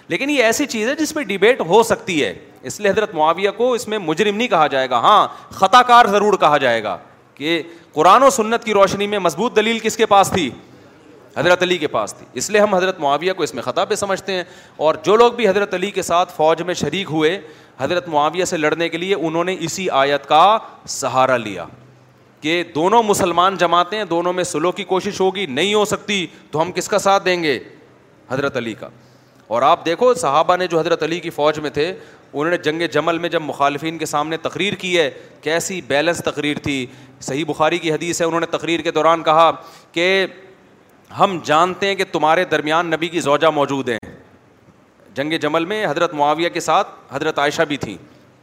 لیکن 0.09 0.31
یہ 0.31 0.45
ایسی 0.45 0.67
چیز 0.73 0.89
ہے 0.89 0.95
جس 0.97 1.13
پہ 1.15 1.23
ڈبیٹ 1.27 1.61
ہو 1.69 1.83
سکتی 1.83 2.23
ہے 2.25 2.33
اس 2.67 2.79
لیے 2.81 2.91
حضرت 2.91 3.15
معاویہ 3.15 3.51
کو 3.57 3.73
اس 3.75 3.87
میں 3.89 3.99
مجرم 3.99 4.37
نہیں 4.37 4.49
کہا 4.49 4.67
جائے 4.75 4.91
گا 4.91 4.99
ہاں 5.01 5.27
خطا 5.57 5.83
کار 5.89 6.05
ضرور 6.11 6.35
کہا 6.41 6.57
جائے 6.67 6.83
گا 6.83 6.97
کہ 7.35 7.61
قرآن 7.93 8.23
و 8.23 8.31
سنت 8.31 8.65
کی 8.65 8.73
روشنی 8.75 9.07
میں 9.07 9.19
مضبوط 9.19 9.57
دلیل 9.57 9.79
کس 9.83 9.97
کے 9.97 10.07
پاس 10.07 10.31
تھی 10.35 10.49
حضرت 11.37 11.63
علی 11.63 11.79
کے 11.79 11.87
پاس 11.87 12.15
تھی 12.19 12.27
اس 12.39 12.49
لیے 12.51 12.61
ہم 12.61 12.75
حضرت 12.75 13.01
معاویہ 13.01 13.33
کو 13.37 13.43
اس 13.43 13.55
میں 13.55 13.63
خطا 13.63 13.85
پہ 13.85 13.95
سمجھتے 13.95 14.33
ہیں 14.33 14.45
اور 14.85 14.95
جو 15.05 15.17
لوگ 15.17 15.33
بھی 15.37 15.49
حضرت 15.49 15.75
علی 15.75 15.91
کے 15.91 16.03
ساتھ 16.03 16.33
فوج 16.37 16.63
میں 16.67 16.75
شریک 16.75 17.11
ہوئے 17.11 17.39
حضرت 17.79 18.09
معاویہ 18.09 18.45
سے 18.53 18.57
لڑنے 18.57 18.89
کے 18.89 18.99
لیے 18.99 19.15
انہوں 19.15 19.45
نے 19.45 19.57
اسی 19.61 19.89
آیت 20.03 20.27
کا 20.29 20.47
سہارا 20.89 21.37
لیا 21.37 21.65
کہ 22.41 22.63
دونوں 22.75 23.03
مسلمان 23.03 23.57
جماعتیں 23.61 24.03
دونوں 24.05 24.33
میں 24.33 24.45
سلو 24.45 24.73
کی 24.73 24.85
کوشش 24.85 25.21
ہوگی 25.21 25.47
نہیں 25.47 25.75
ہو 25.75 25.85
سکتی 25.93 26.27
تو 26.51 26.63
ہم 26.63 26.73
کس 26.75 26.89
کا 26.89 26.99
ساتھ 26.99 27.25
دیں 27.25 27.43
گے 27.43 27.59
حضرت 28.31 28.57
علی 28.57 28.75
کا 28.75 28.89
اور 29.49 29.63
آپ 29.63 29.85
دیکھو 29.87 30.13
صحابہ 30.15 30.57
نے 30.57 30.67
جو 30.67 30.79
حضرت 30.79 31.03
علی 31.03 31.19
کی 31.21 31.31
فوج 31.31 31.59
میں 31.61 31.71
تھے 31.71 31.87
انہوں 31.91 32.51
نے 32.51 32.57
جنگ 32.65 32.83
جمل 32.93 33.19
میں 33.19 33.29
جب 33.29 33.43
مخالفین 33.43 33.99
کے 33.99 34.07
سامنے 34.07 34.37
تقریر 34.43 34.75
کی 34.79 34.99
ہے 34.99 35.11
کیسی 35.43 35.81
بیلنس 35.87 36.23
تقریر 36.25 36.59
تھی 36.63 36.85
صحیح 37.21 37.45
بخاری 37.49 37.79
کی 37.79 37.93
حدیث 37.93 38.21
ہے 38.21 38.27
انہوں 38.27 38.41
نے 38.41 38.47
تقریر 38.51 38.81
کے 38.81 38.91
دوران 38.93 39.23
کہا 39.23 39.51
کہ 39.93 40.27
ہم 41.19 41.39
جانتے 41.45 41.87
ہیں 41.87 41.95
کہ 41.95 42.05
تمہارے 42.13 42.45
درمیان 42.45 42.87
نبی 42.91 43.09
کی 43.09 43.21
زوجہ 43.21 43.51
موجود 43.55 43.89
ہیں 43.89 43.99
جنگ 45.15 45.33
جمل 45.41 45.65
میں 45.65 45.85
حضرت 45.87 46.15
معاویہ 46.15 46.49
کے 46.55 46.61
ساتھ 46.61 46.89
حضرت 47.13 47.39
عائشہ 47.39 47.63
بھی 47.69 47.77
تھیں 47.85 47.97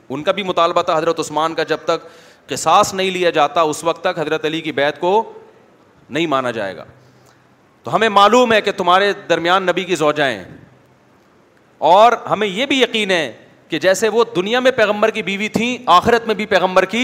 ان 0.10 0.24
کا 0.24 0.32
بھی 0.32 0.44
مطالبہ 0.44 0.82
تھا 0.84 0.98
حضرت 0.98 1.20
عثمان 1.20 1.54
کا 1.56 1.64
جب 1.64 1.78
تک 1.86 2.08
قصاص 2.50 2.94
نہیں 2.94 3.12
لیا 3.12 3.30
جاتا 3.40 3.62
اس 3.74 3.84
وقت 3.84 4.02
تک 4.04 4.20
حضرت 4.20 4.46
علی 4.46 4.62
کی 4.62 4.72
بیت 4.80 5.00
کو 5.00 5.12
نہیں 6.10 6.28
مانا 6.28 6.52
جائے 6.52 6.76
گا 6.78 6.86
تو 7.84 7.94
ہمیں 7.96 8.10
معلوم 8.10 8.54
ہے 8.54 8.62
کہ 8.62 8.72
تمہارے 8.78 9.12
درمیان 9.30 9.64
نبی 9.66 9.84
کی 9.84 9.96
زوجائیں 9.96 10.44
اور 11.92 12.12
ہمیں 12.30 12.46
یہ 12.48 12.66
بھی 12.66 12.80
یقین 12.82 13.12
ہے 13.12 13.24
کہ 13.70 13.80
جیسے 13.86 14.10
وہ 14.10 14.24
دنیا 14.36 14.60
میں 14.60 14.72
پیغمبر 14.76 15.10
کی 15.12 15.22
بیوی 15.24 15.48
تھیں 15.56 15.78
آخرت 15.96 16.28
میں 16.28 16.36
بھی 16.36 16.46
پیغمبر 16.54 16.86
کی 16.94 17.02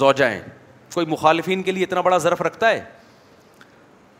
زوجائیں 0.00 0.40
کوئی 0.94 1.06
مخالفین 1.08 1.62
کے 1.62 1.72
لیے 1.72 1.84
اتنا 1.84 2.00
بڑا 2.08 2.18
ضرف 2.24 2.42
رکھتا 2.42 2.70
ہے 2.70 2.80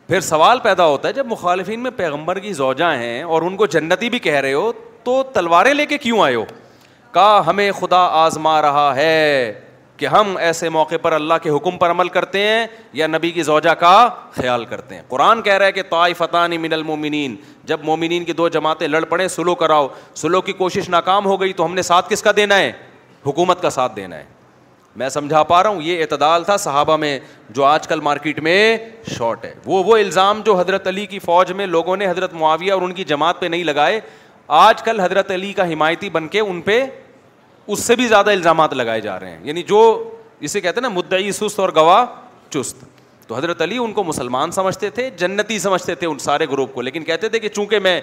پھر 0.07 0.21
سوال 0.29 0.59
پیدا 0.63 0.85
ہوتا 0.85 1.07
ہے 1.07 1.13
جب 1.13 1.27
مخالفین 1.27 1.79
میں 1.83 1.91
پیغمبر 1.97 2.39
کی 2.39 2.51
زوجہ 2.53 2.91
ہیں 2.97 3.21
اور 3.35 3.41
ان 3.41 3.55
کو 3.57 3.65
جنتی 3.75 4.09
بھی 4.09 4.19
کہہ 4.27 4.39
رہے 4.39 4.53
ہو 4.53 4.71
تو 5.03 5.21
تلواریں 5.33 5.73
لے 5.73 5.85
کے 5.85 5.97
کیوں 6.05 6.21
آئے 6.23 6.35
ہو 6.35 6.43
کہا 7.13 7.41
ہمیں 7.47 7.69
خدا 7.79 8.01
آزما 8.25 8.61
رہا 8.61 8.93
ہے 8.95 9.51
کہ 10.03 10.07
ہم 10.13 10.35
ایسے 10.37 10.69
موقع 10.69 10.95
پر 11.01 11.11
اللہ 11.13 11.33
کے 11.43 11.49
حکم 11.49 11.77
پر 11.79 11.89
عمل 11.91 12.09
کرتے 12.13 12.39
ہیں 12.43 12.65
یا 12.93 13.07
نبی 13.07 13.29
کی 13.31 13.43
زوجہ 13.43 13.73
کا 13.79 13.91
خیال 14.35 14.63
کرتے 14.69 14.95
ہیں 14.95 15.01
قرآن 15.09 15.41
کہہ 15.41 15.53
رہا 15.57 15.65
ہے 15.65 15.71
کہ 15.71 15.81
طائف 15.89 16.17
فتح 16.17 16.45
من 16.61 16.73
المومنین 16.73 17.35
جب 17.69 17.83
مومنین 17.83 18.23
کی 18.25 18.33
دو 18.39 18.47
جماعتیں 18.55 18.87
لڑ 18.87 19.03
پڑیں 19.09 19.27
سلو 19.35 19.53
کراؤ 19.61 19.87
سلو 20.21 20.41
کی 20.47 20.53
کوشش 20.53 20.89
ناکام 20.89 21.25
ہو 21.25 21.39
گئی 21.41 21.53
تو 21.61 21.65
ہم 21.65 21.73
نے 21.75 21.81
ساتھ 21.91 22.09
کس 22.09 22.21
کا 22.23 22.31
دینا 22.35 22.57
ہے 22.59 22.71
حکومت 23.25 23.61
کا 23.61 23.69
ساتھ 23.75 23.95
دینا 23.95 24.17
ہے 24.17 24.23
میں 24.95 25.09
سمجھا 25.09 25.43
پا 25.51 25.61
رہا 25.63 25.69
ہوں 25.69 25.81
یہ 25.81 26.01
اعتدال 26.01 26.43
تھا 26.43 26.57
صحابہ 26.65 26.97
میں 27.05 27.17
جو 27.49 27.63
آج 27.65 27.87
کل 27.87 27.99
مارکیٹ 28.09 28.39
میں 28.49 28.77
شارٹ 29.17 29.45
ہے 29.45 29.53
وہ 29.65 29.83
وہ 29.83 29.97
الزام 29.97 30.41
جو 30.45 30.59
حضرت 30.59 30.87
علی 30.87 31.05
کی 31.15 31.19
فوج 31.25 31.51
میں 31.61 31.67
لوگوں 31.77 31.95
نے 31.97 32.09
حضرت 32.09 32.33
معاویہ 32.39 32.73
اور 32.73 32.81
ان 32.81 32.93
کی 32.93 33.03
جماعت 33.13 33.39
پہ 33.41 33.45
نہیں 33.55 33.63
لگائے 33.63 33.99
آج 34.65 34.81
کل 34.83 34.99
حضرت 34.99 35.31
علی 35.31 35.53
کا 35.53 35.67
حمایتی 35.71 36.09
بن 36.13 36.27
کے 36.27 36.39
ان 36.39 36.61
پہ 36.61 36.81
اس 37.71 37.79
سے 37.83 37.95
بھی 37.95 38.07
زیادہ 38.07 38.29
الزامات 38.31 38.73
لگائے 38.73 39.01
جا 39.01 39.19
رہے 39.19 39.29
ہیں 39.31 39.39
یعنی 39.43 39.63
جو 39.67 39.79
اسے 40.47 40.61
کہتے 40.61 40.79
ہیں 40.79 40.81
نا 40.87 40.95
مدعی 40.95 41.31
سست 41.31 41.59
اور 41.59 41.69
گواہ 41.75 42.05
چست 42.53 42.83
تو 43.27 43.35
حضرت 43.35 43.61
علی 43.61 43.77
ان 43.77 43.93
کو 43.93 44.03
مسلمان 44.03 44.51
سمجھتے 44.51 44.89
تھے 44.95 45.09
جنتی 45.17 45.59
سمجھتے 45.59 45.95
تھے 45.95 46.07
ان 46.07 46.17
سارے 46.19 46.45
گروپ 46.51 46.73
کو 46.73 46.81
لیکن 46.81 47.03
کہتے 47.03 47.29
تھے 47.29 47.39
کہ 47.39 47.49
چونکہ 47.49 47.79
میں 47.83 47.99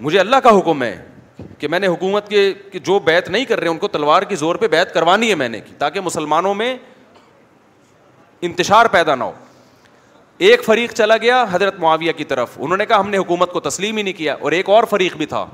مجھے 0.00 0.18
اللہ 0.20 0.36
کا 0.44 0.58
حکم 0.58 0.82
ہے 0.82 0.96
کہ 1.58 1.68
میں 1.68 1.78
نے 1.80 1.86
حکومت 1.86 2.28
کے 2.28 2.78
جو 2.84 2.98
بیت 3.04 3.28
نہیں 3.30 3.44
کر 3.44 3.60
رہے 3.60 3.68
ان 3.68 3.78
کو 3.78 3.88
تلوار 3.88 4.22
کے 4.28 4.36
زور 4.36 4.54
پہ 4.56 4.68
بیت 4.70 4.92
کروانی 4.94 5.30
ہے 5.30 5.34
میں 5.34 5.48
نے 5.48 5.60
تاکہ 5.78 6.00
مسلمانوں 6.00 6.54
میں 6.54 6.76
انتشار 8.42 8.86
پیدا 8.92 9.14
نہ 9.14 9.24
ہو 9.24 9.32
ایک 10.46 10.64
فریق 10.64 10.92
چلا 10.94 11.16
گیا 11.22 11.44
حضرت 11.50 11.78
معاویہ 11.80 12.12
کی 12.16 12.24
طرف 12.24 12.56
انہوں 12.60 12.76
نے 12.76 12.86
کہا 12.86 13.00
ہم 13.00 13.10
نے 13.10 13.18
حکومت 13.18 13.52
کو 13.52 13.60
تسلیم 13.68 13.96
ہی 13.96 14.02
نہیں 14.02 14.14
کیا 14.16 14.34
اور 14.40 14.52
ایک 14.52 14.68
اور 14.70 14.84
فریق 14.90 15.16
بھی 15.16 15.26
تھا 15.26 15.44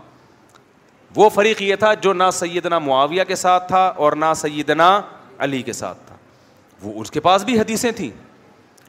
وہ 1.17 1.29
فریق 1.35 1.63
یہ 1.63 1.77
تھا 1.77 1.93
جو 2.03 2.13
نہ 2.13 2.25
سیدنا 2.33 2.79
معاویہ 2.79 3.23
کے 3.29 3.35
ساتھ 3.37 3.69
تھا 3.69 3.85
اور 4.05 4.13
نہ 4.17 4.33
سیدنا 4.37 5.01
علی 5.45 5.63
کے 5.63 5.73
ساتھ 5.73 5.99
تھا 6.07 6.17
وہ 6.83 7.01
اس 7.01 7.11
کے 7.11 7.21
پاس 7.21 7.45
بھی 7.45 7.59
حدیثیں 7.61 7.91
تھیں 7.97 8.11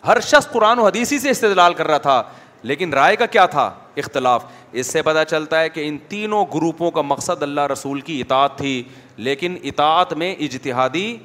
ہر 0.07 0.19
شخص 0.24 0.47
قرآن 0.51 0.80
و 0.80 0.86
حدیثی 0.86 1.19
سے 1.19 1.30
استدلال 1.30 1.74
کر 1.74 1.88
رہا 1.88 1.97
تھا 2.05 2.22
لیکن 2.69 2.93
رائے 2.93 3.15
کا 3.15 3.26
کیا 3.26 3.45
تھا 3.55 3.69
اختلاف 3.97 4.43
اس 4.72 4.88
سے 4.93 5.01
پتہ 5.01 5.24
چلتا 5.30 5.59
ہے 5.61 5.69
کہ 5.69 5.88
ان 5.88 5.97
تینوں 6.09 6.45
گروپوں 6.53 6.89
کا 6.91 7.01
مقصد 7.01 7.43
اللہ 7.43 7.65
رسول 7.72 8.01
کی 8.01 8.19
اطاعت 8.22 8.57
تھی 8.57 8.82
لیکن 9.28 9.57
اطاعت 9.72 10.13
میں 10.22 10.34
اجتہادی 10.39 11.15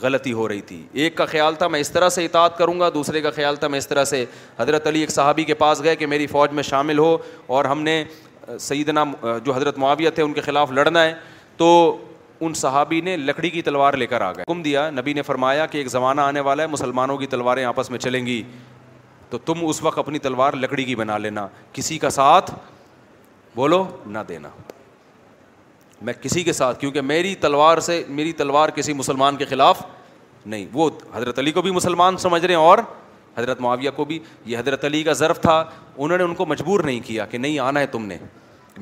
غلطی 0.00 0.32
ہو 0.32 0.46
رہی 0.48 0.60
تھی 0.62 0.82
ایک 1.04 1.14
کا 1.16 1.24
خیال 1.26 1.54
تھا 1.58 1.68
میں 1.68 1.80
اس 1.80 1.90
طرح 1.90 2.08
سے 2.08 2.24
اطاعت 2.24 2.58
کروں 2.58 2.78
گا 2.80 2.88
دوسرے 2.94 3.20
کا 3.20 3.30
خیال 3.36 3.56
تھا 3.56 3.68
میں 3.68 3.78
اس 3.78 3.88
طرح 3.88 4.04
سے 4.04 4.24
حضرت 4.58 4.86
علی 4.86 5.00
ایک 5.00 5.10
صحابی 5.10 5.44
کے 5.44 5.54
پاس 5.62 5.82
گئے 5.84 5.94
کہ 5.96 6.06
میری 6.06 6.26
فوج 6.26 6.52
میں 6.54 6.62
شامل 6.62 6.98
ہو 6.98 7.16
اور 7.56 7.64
ہم 7.64 7.82
نے 7.82 8.02
سیدنا 8.60 9.04
جو 9.44 9.54
حضرت 9.54 9.78
معاویہ 9.78 10.10
تھے 10.14 10.22
ان 10.22 10.32
کے 10.32 10.40
خلاف 10.40 10.70
لڑنا 10.72 11.02
ہے 11.04 11.14
تو 11.56 11.68
ان 12.46 12.54
صحابی 12.54 13.00
نے 13.04 13.16
لکڑی 13.16 13.50
کی 13.50 13.62
تلوار 13.62 13.94
لے 13.94 14.06
کر 14.06 14.20
آ 14.20 14.30
گئے 14.32 14.42
حکم 14.42 14.62
دیا 14.62 14.88
نبی 14.90 15.12
نے 15.12 15.22
فرمایا 15.22 15.66
کہ 15.66 15.78
ایک 15.78 15.88
زمانہ 15.90 16.20
آنے 16.20 16.40
والا 16.44 16.62
ہے 16.62 16.68
مسلمانوں 16.68 17.16
کی 17.18 17.26
تلواریں 17.34 17.64
آپس 17.64 17.90
میں 17.90 17.98
چلیں 17.98 18.24
گی 18.26 18.42
تو 19.30 19.38
تم 19.44 19.64
اس 19.68 19.82
وقت 19.82 19.98
اپنی 19.98 20.18
تلوار 20.18 20.52
لکڑی 20.60 20.84
کی 20.84 20.94
بنا 20.96 21.18
لینا 21.18 21.46
کسی 21.72 21.98
کا 21.98 22.10
ساتھ 22.10 22.50
بولو 23.56 23.84
نہ 24.06 24.18
دینا 24.28 24.48
میں 26.04 26.12
کسی 26.22 26.42
کے 26.44 26.52
ساتھ 26.52 26.78
کیونکہ 26.80 27.00
میری 27.00 27.34
تلوار 27.40 27.78
سے 27.90 28.02
میری 28.08 28.32
تلوار 28.32 28.68
کسی 28.74 28.92
مسلمان 28.92 29.36
کے 29.36 29.44
خلاف 29.44 29.82
نہیں 30.46 30.66
وہ 30.72 30.88
حضرت 31.14 31.38
علی 31.38 31.52
کو 31.52 31.62
بھی 31.62 31.70
مسلمان 31.70 32.16
سمجھ 32.18 32.44
رہے 32.44 32.54
ہیں 32.54 32.60
اور 32.60 32.78
حضرت 33.38 33.60
معاویہ 33.60 33.90
کو 33.96 34.04
بھی 34.04 34.18
یہ 34.46 34.58
حضرت 34.58 34.84
علی 34.84 35.02
کا 35.04 35.12
ضرف 35.12 35.40
تھا 35.40 35.62
انہوں 35.96 36.18
نے 36.18 36.24
ان 36.24 36.34
کو 36.34 36.46
مجبور 36.46 36.80
نہیں 36.84 37.00
کیا 37.06 37.24
کہ 37.30 37.38
نہیں 37.38 37.58
آنا 37.66 37.80
ہے 37.80 37.86
تم 37.96 38.06
نے 38.06 38.16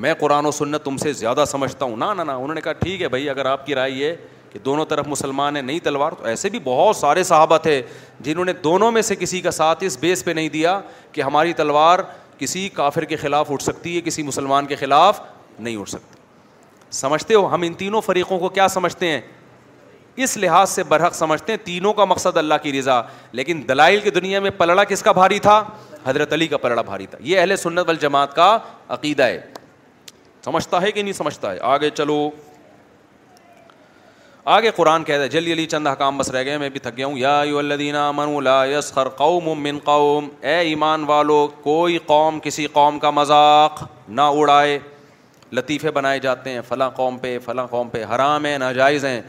میں 0.04 0.14
قرآن 0.18 0.46
و 0.46 0.50
سنت 0.50 0.84
تم 0.84 0.96
سے 0.96 1.12
زیادہ 1.12 1.44
سمجھتا 1.48 1.84
ہوں 1.84 1.96
نہ 1.96 2.04
نہ 2.16 2.30
انہوں 2.30 2.54
نے 2.54 2.60
کہا 2.60 2.72
ٹھیک 2.80 3.02
ہے 3.02 3.08
بھائی 3.08 3.28
اگر 3.30 3.46
آپ 3.46 3.66
کی 3.66 3.74
رائے 3.74 3.90
یہ 3.90 4.12
کہ 4.52 4.58
دونوں 4.64 4.84
طرف 4.88 5.06
مسلمان 5.08 5.56
ہیں 5.56 5.62
نہیں 5.62 5.78
تلوار 5.84 6.12
تو 6.18 6.24
ایسے 6.28 6.48
بھی 6.50 6.58
بہت 6.64 6.96
سارے 6.96 7.22
صحابہ 7.24 7.58
تھے 7.62 7.80
جنہوں 8.28 8.44
نے 8.44 8.52
دونوں 8.64 8.90
میں 8.92 9.02
سے 9.02 9.16
کسی 9.16 9.40
کا 9.40 9.50
ساتھ 9.50 9.84
اس 9.84 9.98
بیس 10.00 10.24
پہ 10.24 10.30
نہیں 10.30 10.48
دیا 10.48 10.80
کہ 11.12 11.22
ہماری 11.22 11.52
تلوار 11.56 11.98
کسی 12.38 12.68
کافر 12.74 13.04
کے 13.04 13.16
خلاف 13.16 13.50
اٹھ 13.52 13.62
سکتی 13.62 13.96
ہے 13.96 14.00
کسی 14.04 14.22
مسلمان 14.22 14.66
کے 14.66 14.76
خلاف 14.76 15.20
نہیں 15.58 15.76
اٹھ 15.76 15.90
سکتی 15.90 16.16
سمجھتے 16.96 17.34
ہو 17.34 17.48
ہم 17.54 17.62
ان 17.66 17.74
تینوں 17.78 18.00
فریقوں 18.00 18.38
کو 18.38 18.48
کیا 18.48 18.68
سمجھتے 18.74 19.08
ہیں 19.10 19.20
اس 20.24 20.36
لحاظ 20.38 20.70
سے 20.70 20.82
برحق 20.82 21.14
سمجھتے 21.14 21.52
ہیں 21.52 21.58
تینوں 21.64 21.92
کا 21.98 22.04
مقصد 22.12 22.36
اللہ 22.36 22.54
کی 22.62 22.72
رضا 22.78 23.00
لیکن 23.40 23.62
دلائل 23.68 24.00
کی 24.00 24.10
دنیا 24.10 24.40
میں 24.40 24.50
پلڑا 24.58 24.84
کس 24.92 25.02
کا 25.02 25.12
بھاری 25.18 25.38
تھا 25.48 25.62
حضرت 26.06 26.32
علی 26.32 26.46
کا 26.48 26.56
پلڑا 26.56 26.82
بھاری 26.82 27.06
تھا 27.10 27.18
یہ 27.30 27.40
اہل 27.40 27.56
سنت 27.62 27.86
والجماعت 27.88 28.34
کا 28.36 28.56
عقیدہ 28.96 29.22
ہے 29.22 29.40
سمجھتا 30.44 30.80
ہے 30.82 30.90
کہ 30.92 31.02
نہیں 31.02 31.12
سمجھتا 31.12 31.52
ہے 31.52 31.58
آگے 31.74 31.90
چلو 31.94 32.18
آگے 34.56 34.70
قرآن 34.76 35.02
چند 35.70 35.86
حکام 35.86 36.18
بس 36.18 36.30
رہ 36.34 36.44
گئے 36.44 36.58
میں 36.58 36.68
بھی 36.74 36.80
تھک 36.80 36.96
گیا 36.96 37.06
ہوں 37.06 37.18
یا 37.18 38.12
لا 38.42 38.64
یسخر 38.72 39.08
قوم 39.16 39.48
قوم 39.84 40.24
من 40.26 40.44
اے 40.46 40.54
ایمان 40.68 41.04
والو 41.08 41.46
کوئی 41.62 41.98
قوم 42.06 42.38
کسی 42.42 42.66
قوم 42.72 42.98
کا 42.98 43.10
مذاق 43.20 43.82
نہ 44.08 44.30
اڑائے 44.38 44.78
لطیفے 45.56 45.90
بنائے 45.98 46.18
جاتے 46.28 46.50
ہیں 46.50 46.60
فلاں 46.68 46.90
قوم 46.96 47.18
پہ 47.18 47.38
فلاں 47.44 47.66
قوم 47.70 47.88
پہ 47.88 48.04
حرام 48.14 48.44
ہیں 48.46 48.56
ناجائز 48.58 49.04
ہیں 49.04 49.20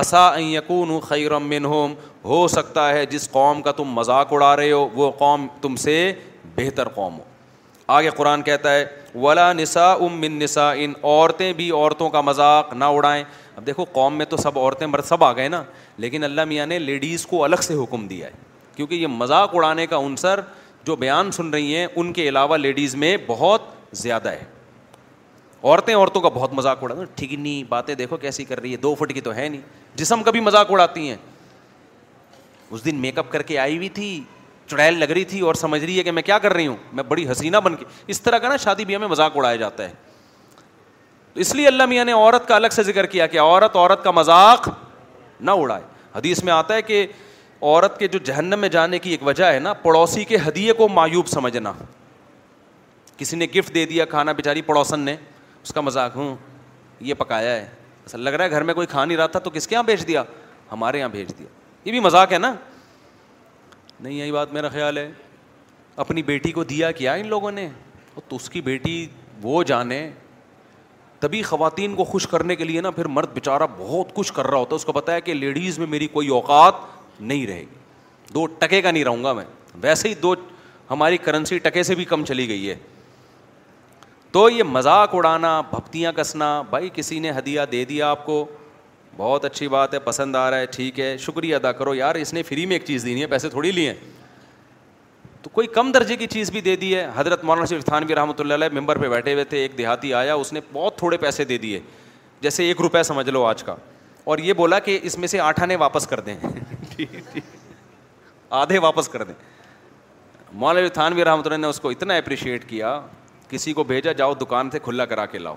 اصا 0.00 0.20
یقون 0.40 0.90
و 0.90 0.98
خیرم 1.00 1.42
من 1.48 1.64
ہوم 1.64 1.94
ہو 2.24 2.46
سکتا 2.48 2.88
ہے 2.92 3.04
جس 3.06 3.30
قوم 3.30 3.60
کا 3.62 3.72
تم 3.76 3.88
مذاق 3.94 4.32
اڑا 4.32 4.54
رہے 4.56 4.70
ہو 4.72 4.88
وہ 4.94 5.10
قوم 5.18 5.46
تم 5.62 5.74
سے 5.84 5.96
بہتر 6.56 6.88
قوم 6.94 7.18
ہو 7.18 7.24
آگے 7.96 8.10
قرآن 8.16 8.42
کہتا 8.42 8.72
ہے 8.74 8.84
ولا 9.14 9.52
نسا 9.52 9.90
ام 9.92 10.18
من 10.20 10.38
نسا 10.42 10.70
ان 10.84 10.92
عورتیں 11.02 11.52
بھی 11.52 11.70
عورتوں 11.70 12.08
کا 12.10 12.20
مذاق 12.20 12.72
نہ 12.74 12.84
اڑائیں 12.96 13.22
اب 13.56 13.66
دیکھو 13.66 13.84
قوم 13.92 14.14
میں 14.18 14.26
تو 14.26 14.36
سب 14.42 14.58
عورتیں 14.58 14.86
مرد 14.86 15.04
سب 15.06 15.24
آ 15.24 15.32
گئے 15.36 15.48
نا 15.48 15.62
لیکن 16.04 16.24
اللہ 16.24 16.44
میاں 16.54 16.66
نے 16.66 16.78
لیڈیز 16.78 17.26
کو 17.30 17.42
الگ 17.44 17.62
سے 17.62 17.74
حکم 17.82 18.06
دیا 18.08 18.26
ہے 18.26 18.32
کیونکہ 18.76 18.94
یہ 18.94 19.06
مذاق 19.16 19.54
اڑانے 19.54 19.86
کا 19.86 19.98
عنصر 20.06 20.40
جو 20.86 20.96
بیان 21.04 21.30
سن 21.32 21.50
رہی 21.54 21.76
ہیں 21.76 21.86
ان 21.94 22.12
کے 22.12 22.28
علاوہ 22.28 22.56
لیڈیز 22.56 22.94
میں 23.04 23.16
بہت 23.26 23.66
زیادہ 24.02 24.28
ہے 24.32 24.42
عورتیں 25.64 25.94
عورتوں 25.94 26.20
کا 26.22 26.28
بہت 26.34 26.52
مذاق 26.54 26.82
اڑا 26.82 26.94
ٹھیک 27.16 27.30
باتیں 27.68 27.94
دیکھو 27.94 28.16
کیسی 28.16 28.44
کر 28.44 28.60
رہی 28.60 28.72
ہے 28.72 28.76
دو 28.76 28.94
فٹ 28.98 29.12
کی 29.14 29.20
تو 29.20 29.34
ہے 29.34 29.48
نہیں 29.48 29.60
جسم 29.96 30.22
کا 30.22 30.30
بھی 30.30 30.40
مذاق 30.40 30.70
اڑاتی 30.70 31.08
ہیں 31.08 31.16
اس 32.70 32.84
دن 32.84 32.96
میک 33.00 33.18
اپ 33.18 33.30
کر 33.32 33.42
کے 33.50 33.58
آئی 33.58 33.76
ہوئی 33.76 33.88
تھی 33.98 34.08
چڑیل 34.70 34.98
لگ 34.98 35.10
رہی 35.10 35.24
تھی 35.30 35.40
اور 35.46 35.54
سمجھ 35.54 35.84
رہی 35.84 35.98
ہے 35.98 36.02
کہ 36.02 36.10
میں 36.12 36.22
کیا 36.22 36.38
کر 36.38 36.52
رہی 36.52 36.66
ہوں 36.66 36.76
میں 36.92 37.02
بڑی 37.08 37.30
حسینہ 37.30 37.56
بن 37.64 37.74
کے 37.76 37.84
اس 38.12 38.20
طرح 38.22 38.38
کا 38.38 38.48
نا 38.48 38.56
شادی 38.64 38.84
بیاہ 38.84 38.98
میں 39.00 39.08
مذاق 39.08 39.36
اڑایا 39.36 39.56
جاتا 39.56 39.84
ہے 39.88 39.92
تو 41.34 41.40
اس 41.40 41.54
لیے 41.54 41.66
اللہ 41.66 41.86
میاں 41.88 42.04
نے 42.04 42.12
عورت 42.12 42.46
کا 42.48 42.56
الگ 42.56 42.68
سے 42.74 42.82
ذکر 42.82 43.06
کیا 43.14 43.26
کہ 43.26 43.40
عورت 43.40 43.76
عورت 43.76 44.04
کا 44.04 44.10
مذاق 44.10 44.68
نہ 45.40 45.50
اڑائے 45.50 45.82
حدیث 46.14 46.42
میں 46.44 46.52
آتا 46.52 46.74
ہے 46.74 46.82
کہ 46.82 47.06
عورت 47.62 47.98
کے 47.98 48.08
جو 48.08 48.18
جہنم 48.24 48.58
میں 48.60 48.68
جانے 48.68 48.98
کی 48.98 49.10
ایک 49.10 49.22
وجہ 49.26 49.44
ہے 49.52 49.58
نا 49.58 49.72
پڑوسی 49.82 50.24
کے 50.24 50.36
ہدیے 50.46 50.72
کو 50.78 50.88
معیوب 50.92 51.26
سمجھنا 51.28 51.72
کسی 53.16 53.36
نے 53.36 53.46
گفٹ 53.56 53.74
دے 53.74 53.84
دیا 53.86 54.04
کھانا 54.04 54.32
بیچاری 54.32 54.62
پڑوسن 54.62 55.00
نے 55.00 55.16
اس 55.62 55.72
کا 55.74 55.80
مذاق 55.80 56.16
ہوں 56.16 56.34
یہ 57.08 57.14
پکایا 57.18 57.54
ہے 57.56 57.66
اصل 58.06 58.20
لگ 58.20 58.30
رہا 58.32 58.44
ہے 58.44 58.50
گھر 58.50 58.62
میں 58.68 58.74
کوئی 58.74 58.86
کھا 58.90 59.04
نہیں 59.04 59.18
رہا 59.18 59.26
تھا 59.34 59.38
تو 59.40 59.50
کس 59.50 59.66
کے 59.68 59.74
یہاں 59.74 59.82
بھیج 59.82 60.06
دیا 60.06 60.22
ہمارے 60.72 60.98
یہاں 60.98 61.08
بھیج 61.08 61.28
دیا 61.38 61.46
یہ 61.84 61.90
بھی 61.92 62.00
مذاق 62.00 62.32
ہے 62.32 62.38
نا 62.38 62.52
نہیں 64.00 64.14
یہی 64.14 64.32
بات 64.32 64.52
میرا 64.52 64.68
خیال 64.68 64.98
ہے 64.98 65.10
اپنی 66.04 66.22
بیٹی 66.22 66.52
کو 66.52 66.64
دیا 66.64 66.90
کیا 66.92 67.12
ان 67.20 67.26
لوگوں 67.28 67.50
نے 67.52 67.68
تو 68.28 68.36
اس 68.36 68.48
کی 68.50 68.60
بیٹی 68.60 69.06
وہ 69.42 69.62
جانے 69.70 70.08
تبھی 71.20 71.42
خواتین 71.42 71.94
کو 71.96 72.04
خوش 72.04 72.26
کرنے 72.28 72.56
کے 72.56 72.64
لیے 72.64 72.80
نا 72.80 72.90
پھر 72.90 73.04
مرد 73.16 73.32
بیچارہ 73.34 73.66
بہت 73.78 74.12
کچھ 74.14 74.32
کر 74.34 74.46
رہا 74.46 74.58
ہوتا 74.58 74.70
ہے 74.70 74.76
اس 74.76 74.84
کو 74.84 74.92
پتا 74.92 75.14
ہے 75.14 75.20
کہ 75.20 75.34
لیڈیز 75.34 75.78
میں 75.78 75.86
میری 75.86 76.06
کوئی 76.12 76.28
اوقات 76.38 77.20
نہیں 77.20 77.46
رہے 77.46 77.60
گی 77.60 78.32
دو 78.34 78.46
ٹکے 78.58 78.80
کا 78.82 78.90
نہیں 78.90 79.04
رہوں 79.04 79.24
گا 79.24 79.32
میں 79.32 79.44
ویسے 79.82 80.08
ہی 80.08 80.14
دو 80.22 80.34
ہماری 80.90 81.16
کرنسی 81.26 81.58
ٹکے 81.64 81.82
سے 81.82 81.94
بھی 81.94 82.04
کم 82.04 82.24
چلی 82.24 82.48
گئی 82.48 82.68
ہے 82.68 82.74
تو 84.32 84.48
یہ 84.50 84.62
مذاق 84.62 85.14
اڑانا 85.14 85.60
بھپتیاں 85.70 86.10
کسنا 86.16 86.48
بھائی 86.68 86.88
کسی 86.94 87.18
نے 87.20 87.30
ہدیہ 87.38 87.60
دے 87.72 87.84
دیا 87.84 88.10
آپ 88.10 88.24
کو 88.26 88.44
بہت 89.16 89.44
اچھی 89.44 89.66
بات 89.68 89.94
ہے 89.94 89.98
پسند 90.04 90.36
آ 90.36 90.50
رہا 90.50 90.58
ہے 90.58 90.66
ٹھیک 90.76 91.00
ہے 91.00 91.16
شکریہ 91.20 91.56
ادا 91.56 91.72
کرو 91.80 91.94
یار 91.94 92.14
اس 92.14 92.32
نے 92.34 92.42
فری 92.42 92.64
میں 92.66 92.74
ایک 92.76 92.84
چیز 92.84 93.04
دینی 93.04 93.20
ہے 93.22 93.26
پیسے 93.32 93.48
تھوڑی 93.48 93.70
لیے 93.72 93.90
ہیں 93.90 94.10
تو 95.42 95.50
کوئی 95.52 95.66
کم 95.74 95.90
درجے 95.92 96.16
کی 96.16 96.26
چیز 96.26 96.50
بھی 96.50 96.60
دے 96.60 96.76
دی 96.76 96.94
ہے 96.94 97.06
حضرت 97.16 97.44
مولانا 97.44 97.64
شریف 97.70 97.90
بھی 98.06 98.14
رحمۃ 98.14 98.40
اللہ 98.40 98.68
ممبر 98.80 98.98
پہ 99.02 99.08
بیٹھے 99.08 99.32
ہوئے 99.32 99.44
تھے 99.52 99.58
ایک 99.62 99.76
دیہاتی 99.78 100.14
آیا 100.14 100.34
اس 100.34 100.52
نے 100.52 100.60
بہت 100.72 100.96
تھوڑے 100.98 101.16
پیسے 101.24 101.44
دے 101.52 101.58
دیے 101.58 101.80
جیسے 102.40 102.64
ایک 102.68 102.80
روپیہ 102.80 103.02
سمجھ 103.12 103.28
لو 103.30 103.44
آج 103.46 103.62
کا 103.64 103.74
اور 104.32 104.38
یہ 104.38 104.52
بولا 104.62 104.78
کہ 104.88 104.98
اس 105.10 105.18
میں 105.18 105.28
سے 105.28 105.40
آٹھ 105.40 105.60
آنے 105.62 105.76
واپس 105.76 106.06
کر 106.06 106.20
دیں 106.30 106.36
آدھے 108.62 108.78
واپس 108.86 109.08
کر 109.08 109.22
دیں 109.24 109.34
مولانا 110.64 111.08
بھی 111.08 111.24
رحمۃ 111.24 111.42
اللہ 111.46 111.56
نے 111.56 111.66
اس 111.66 111.80
کو 111.80 111.90
اتنا 111.90 112.14
اپریشیٹ 112.16 112.68
کیا 112.68 113.00
کسی 113.52 113.72
کو 113.72 113.84
بھیجا 113.84 114.12
جاؤ 114.16 114.34
دکان 114.40 114.68
سے 114.70 114.78
کھلا 114.82 115.04
کرا 115.06 115.24
کے 115.30 115.38
لاؤ 115.38 115.54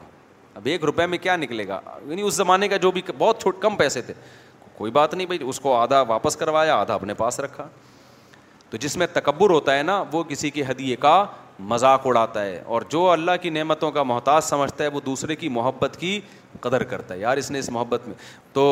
اب 0.56 0.66
ایک 0.72 0.84
روپے 0.86 1.06
میں 1.08 1.18
کیا 1.18 1.36
نکلے 1.36 1.68
گا 1.68 1.80
یعنی 2.08 2.22
اس 2.22 2.34
زمانے 2.34 2.68
کا 2.68 2.78
جو 2.86 2.89
بھی 2.91 3.02
بہت 3.18 3.41
چھوٹ 3.41 3.62
کم 3.62 3.76
پیسے 3.78 4.02
تھے 4.02 4.14
کوئی 4.78 4.91
بات 4.91 5.14
نہیں 5.14 5.28
بھائی 5.28 5.39
اس 5.50 5.60
کو 5.60 5.76
آدھا 5.76 6.02
واپس 6.08 6.36
کروایا 6.38 6.76
آدھا 6.76 6.93
اپنے 6.93 7.14
پاس 7.22 7.39
رکھا 7.39 7.68
تو 8.70 8.78
جس 8.86 8.98
میں 8.98 9.08
تکبر 9.14 9.50
ہوتا 9.50 9.78
ہے 9.78 9.84
نا 9.84 10.04
وہ 10.12 10.24
کسی 10.30 10.50
کے 10.52 10.64
ہدیے 10.70 10.96
کا 11.08 11.26
مذاق 11.74 12.08
اڑاتا 12.08 12.43
ہے 12.46 12.62
اور 12.76 12.82
جو 12.89 13.10
اللہ 13.10 13.36
کی 13.41 13.50
نعمتوں 13.58 13.91
کا 13.98 14.04
محتاج 14.12 14.43
سمجھتا 14.43 14.84
ہے 14.84 14.89
وہ 14.93 15.00
دوسرے 15.06 15.36
کی 15.43 15.50
محبت 15.60 15.96
کی 16.00 16.20
قدر 16.62 16.84
کرتا 16.93 17.14
ہے 17.14 17.20
یار 17.20 17.38
اس 17.43 17.52
نے 17.52 17.60
اس 17.60 17.70
محبت 17.78 18.08
میں 18.08 18.16
تو 18.54 18.68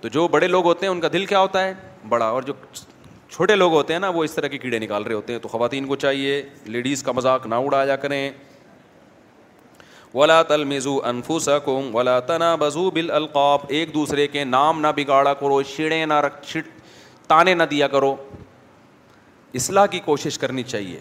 تو 0.00 0.08
جو 0.16 0.26
بڑے 0.28 0.48
لوگ 0.48 0.64
ہوتے 0.64 0.86
ہیں 0.86 0.92
ان 0.92 1.00
کا 1.00 1.08
دل 1.12 1.24
کیا 1.26 1.40
ہوتا 1.40 1.64
ہے 1.64 1.72
بڑا 2.08 2.28
اور 2.30 2.42
جو 2.42 2.52
چھوٹے 3.36 3.54
لوگ 3.54 3.72
ہوتے 3.72 3.92
ہیں 3.92 4.00
نا 4.00 4.08
وہ 4.08 4.22
اس 4.24 4.34
طرح 4.34 4.46
کے 4.48 4.58
کیڑے 4.58 4.78
نکال 4.78 5.02
رہے 5.04 5.14
ہوتے 5.14 5.32
ہیں 5.32 5.40
تو 5.40 5.48
خواتین 5.48 5.86
کو 5.86 5.96
چاہیے 6.04 6.40
لیڈیز 6.74 7.02
کا 7.04 7.12
مذاق 7.16 7.46
نہ 7.46 7.54
اڑایا 7.64 7.96
کریں 8.04 8.30
ولا 10.14 10.40
تل 10.50 10.64
میزو 10.64 10.94
ولا 11.94 12.18
تنا 12.30 12.54
بزو 12.60 12.88
القاف 13.16 13.64
ایک 13.68 13.92
دوسرے 13.94 14.26
کے 14.36 14.44
نام 14.44 14.80
نہ 14.80 14.92
بگاڑا 14.96 15.34
کرو 15.40 15.60
چھیڑے 15.74 16.04
نہ 16.12 16.20
رکھ 16.26 16.56
تانے 17.28 17.54
نہ 17.54 17.62
دیا 17.70 17.88
کرو 17.96 18.14
اصلاح 19.60 19.86
کی 19.90 19.98
کوشش 20.04 20.38
کرنی 20.38 20.62
چاہیے 20.72 21.00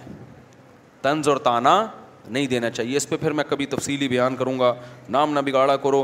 طنز 1.01 1.29
اور 1.29 1.37
تانا 1.49 1.85
نہیں 2.29 2.47
دینا 2.47 2.69
چاہیے 2.69 2.97
اس 2.97 3.07
پہ 3.09 3.17
پھر 3.17 3.31
میں 3.33 3.43
کبھی 3.49 3.65
تفصیلی 3.65 4.07
بیان 4.07 4.35
کروں 4.35 4.57
گا 4.59 4.73
نام 5.09 5.33
نہ 5.33 5.39
بگاڑا 5.45 5.75
کرو 5.83 6.03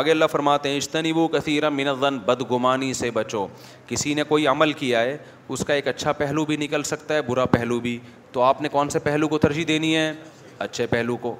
آگے 0.00 0.10
اللہ 0.10 0.24
فرماتے 0.30 0.68
ہیں 0.68 0.76
اشتنی 0.76 1.12
وہ 1.12 1.26
من 1.72 1.88
الظن 1.88 2.18
بدگمانی 2.26 2.92
سے 2.94 3.10
بچو 3.14 3.46
کسی 3.88 4.14
نے 4.14 4.22
کوئی 4.28 4.46
عمل 4.46 4.72
کیا 4.82 5.00
ہے 5.00 5.16
اس 5.48 5.64
کا 5.66 5.74
ایک 5.74 5.88
اچھا 5.88 6.12
پہلو 6.12 6.44
بھی 6.44 6.56
نکل 6.56 6.82
سکتا 6.92 7.14
ہے 7.14 7.22
برا 7.26 7.44
پہلو 7.56 7.78
بھی 7.80 7.98
تو 8.32 8.42
آپ 8.42 8.62
نے 8.62 8.68
کون 8.72 8.88
سے 8.90 8.98
پہلو 8.98 9.28
کو 9.28 9.38
ترجیح 9.38 9.64
دینی 9.68 9.96
ہے 9.96 10.12
اچھے 10.58 10.86
پہلو 10.90 11.16
کو 11.16 11.34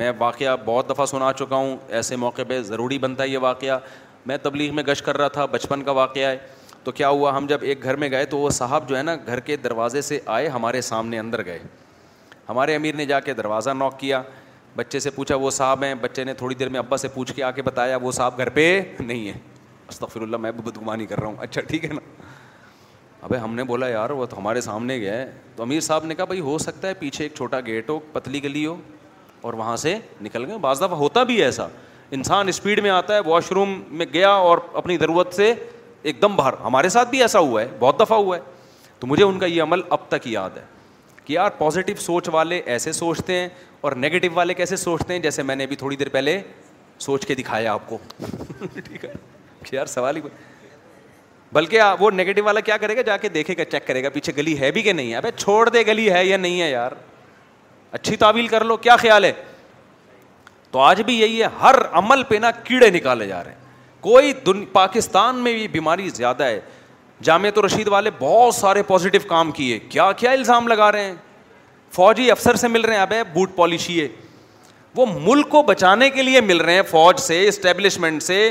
میں 0.00 0.12
واقعہ 0.18 0.56
بہت 0.64 0.88
دفعہ 0.90 1.06
سنا 1.06 1.32
چکا 1.38 1.56
ہوں 1.56 1.76
ایسے 1.98 2.16
موقع 2.16 2.42
پہ 2.48 2.60
ضروری 2.62 2.98
بنتا 2.98 3.22
ہے 3.22 3.28
یہ 3.28 3.38
واقعہ 3.42 3.78
میں 4.26 4.36
تبلیغ 4.42 4.74
میں 4.74 4.82
گش 4.88 5.02
کر 5.02 5.16
رہا 5.18 5.28
تھا 5.38 5.44
بچپن 5.52 5.82
کا 5.82 5.92
واقعہ 5.92 6.28
ہے 6.30 6.36
تو 6.84 6.92
کیا 6.92 7.08
ہوا 7.08 7.36
ہم 7.36 7.46
جب 7.46 7.62
ایک 7.62 7.82
گھر 7.82 7.96
میں 7.96 8.10
گئے 8.10 8.24
تو 8.26 8.38
وہ 8.38 8.50
صاحب 8.58 8.88
جو 8.88 8.96
ہے 8.96 9.02
نا 9.02 9.14
گھر 9.26 9.40
کے 9.48 9.56
دروازے 9.64 10.00
سے 10.02 10.18
آئے 10.36 10.48
ہمارے 10.48 10.80
سامنے 10.80 11.18
اندر 11.18 11.44
گئے 11.44 11.58
ہمارے 12.50 12.74
امیر 12.74 12.94
نے 12.96 13.04
جا 13.06 13.18
کے 13.20 13.32
دروازہ 13.34 13.70
نوک 13.78 13.98
کیا 13.98 14.22
بچے 14.76 15.00
سے 15.00 15.10
پوچھا 15.14 15.36
وہ 15.36 15.50
صاحب 15.50 15.82
ہیں 15.84 15.94
بچے 16.00 16.22
نے 16.24 16.32
تھوڑی 16.34 16.54
دیر 16.54 16.68
میں 16.74 16.78
ابا 16.78 16.96
سے 16.96 17.08
پوچھ 17.14 17.32
کے 17.34 17.42
آ 17.44 17.50
کے 17.50 17.62
بتایا 17.62 17.96
وہ 18.02 18.12
صاحب 18.12 18.38
گھر 18.38 18.48
پہ 18.54 18.64
نہیں 19.00 19.26
ہے 19.28 19.32
استغفر 19.88 20.20
اللہ 20.22 20.36
میں 20.46 20.50
بدگمانی 20.56 21.06
کر 21.06 21.18
رہا 21.20 21.26
ہوں 21.28 21.34
اچھا 21.42 21.60
ٹھیک 21.68 21.84
ہے 21.84 21.92
نا 21.92 22.00
ابھی 23.22 23.38
ہم 23.44 23.54
نے 23.54 23.64
بولا 23.70 23.88
یار 23.88 24.10
وہ 24.18 24.26
تو 24.30 24.38
ہمارے 24.38 24.60
سامنے 24.60 24.98
گئے 25.00 25.24
تو 25.56 25.62
امیر 25.62 25.80
صاحب 25.88 26.04
نے 26.06 26.14
کہا 26.14 26.24
بھائی 26.24 26.40
ہو 26.48 26.56
سکتا 26.66 26.88
ہے 26.88 26.94
پیچھے 26.98 27.24
ایک 27.24 27.32
چھوٹا 27.36 27.60
گیٹ 27.66 27.90
ہو 27.90 27.98
پتلی 28.12 28.42
گلی 28.44 28.64
ہو 28.66 28.74
اور 29.40 29.54
وہاں 29.60 29.76
سے 29.84 29.96
نکل 30.22 30.44
گئے 30.50 30.58
بعض 30.66 30.80
دفعہ 30.82 30.96
ہوتا 31.04 31.22
بھی 31.30 31.38
ہے 31.40 31.44
ایسا 31.44 31.66
انسان 32.18 32.48
اسپیڈ 32.48 32.80
میں 32.82 32.90
آتا 32.90 33.14
ہے 33.14 33.20
واش 33.26 33.50
روم 33.52 33.80
میں 33.98 34.06
گیا 34.12 34.30
اور 34.48 34.58
اپنی 34.82 34.96
ضرورت 34.98 35.34
سے 35.34 35.52
ایک 36.02 36.20
دم 36.22 36.36
باہر 36.36 36.54
ہمارے 36.64 36.88
ساتھ 36.96 37.10
بھی 37.10 37.22
ایسا 37.22 37.38
ہوا 37.38 37.62
ہے 37.62 37.66
بہت 37.78 38.00
دفعہ 38.00 38.18
ہوا 38.18 38.36
ہے 38.36 38.42
تو 39.00 39.06
مجھے 39.06 39.24
ان 39.24 39.38
کا 39.38 39.46
یہ 39.46 39.62
عمل 39.62 39.80
اب 39.90 40.08
تک 40.08 40.26
یاد 40.26 40.56
ہے 40.56 40.64
کہ 41.30 41.34
یار 41.34 41.50
پازیٹیو 41.58 41.96
سوچ 42.00 42.28
والے 42.32 42.56
ایسے 42.74 42.92
سوچتے 42.92 43.34
ہیں 43.38 43.48
اور 43.80 43.92
نگیٹو 44.04 44.28
والے 44.34 44.54
کیسے 44.54 44.76
سوچتے 44.76 45.12
ہیں 45.12 45.20
جیسے 45.22 45.42
میں 45.42 45.54
نے 45.56 45.64
ابھی 45.64 45.76
تھوڑی 45.76 45.96
دیر 45.96 46.08
پہلے 46.12 46.40
سوچ 47.00 47.26
کے 47.26 47.34
دکھایا 47.34 47.72
آپ 47.72 47.86
کو 47.88 47.98
ٹھیک 48.60 49.04
ہے 49.04 49.12
یار 49.72 49.86
سوال 49.92 50.16
ہی 50.16 50.20
بلکہ 51.52 51.82
وہ 52.00 52.10
نگیٹو 52.10 52.44
والا 52.44 52.60
کیا 52.68 52.76
کرے 52.76 52.96
گا 52.96 53.02
جا 53.06 53.16
کے 53.16 53.28
دیکھے 53.28 53.54
گا 53.58 53.64
چیک 53.70 53.86
کرے 53.86 54.02
گا 54.04 54.08
پیچھے 54.14 54.32
گلی 54.36 54.58
ہے 54.60 54.70
بھی 54.72 54.82
کہ 54.82 54.92
نہیں 54.92 55.10
ہے 55.10 55.16
ابھی 55.16 55.30
چھوڑ 55.36 55.68
دے 55.68 55.86
گلی 55.86 56.10
ہے 56.12 56.24
یا 56.26 56.36
نہیں 56.36 56.60
ہے 56.60 56.70
یار 56.70 56.92
اچھی 57.92 58.16
تعویل 58.24 58.46
کر 58.48 58.64
لو 58.64 58.76
کیا 58.86 58.96
خیال 59.04 59.24
ہے 59.24 59.32
تو 60.70 60.80
آج 60.88 61.02
بھی 61.06 61.18
یہی 61.20 61.40
ہے 61.42 61.46
ہر 61.60 61.76
عمل 61.98 62.22
پہ 62.28 62.36
نا 62.42 62.50
کیڑے 62.64 62.90
نکالے 62.98 63.26
جا 63.28 63.42
رہے 63.44 63.50
ہیں 63.52 63.58
کوئی 64.02 64.32
پاکستان 64.72 65.36
میں 65.44 65.52
بھی 65.54 65.66
بیماری 65.68 66.08
زیادہ 66.18 66.44
ہے 66.44 66.60
جامعہ 67.22 67.50
تو 67.54 67.64
رشید 67.66 67.88
والے 67.88 68.10
بہت 68.18 68.54
سارے 68.54 68.82
پازیٹیو 68.86 69.20
کام 69.28 69.50
کیے 69.52 69.78
کیا 69.88 70.10
کیا 70.16 70.30
الزام 70.32 70.68
لگا 70.68 70.90
رہے 70.92 71.04
ہیں 71.04 71.14
فوجی 71.94 72.30
افسر 72.30 72.56
سے 72.56 72.68
مل 72.68 72.84
رہے 72.84 72.94
ہیں 72.94 73.00
اب 73.02 73.12
ہے 73.12 73.22
بوٹ 73.32 73.50
پالیشی 73.56 74.00
ہے 74.00 74.08
وہ 74.96 75.06
ملک 75.20 75.48
کو 75.48 75.62
بچانے 75.62 76.08
کے 76.10 76.22
لیے 76.22 76.40
مل 76.40 76.60
رہے 76.60 76.74
ہیں 76.74 76.82
فوج 76.90 77.18
سے 77.20 77.46
اسٹیبلشمنٹ 77.48 78.22
سے 78.22 78.50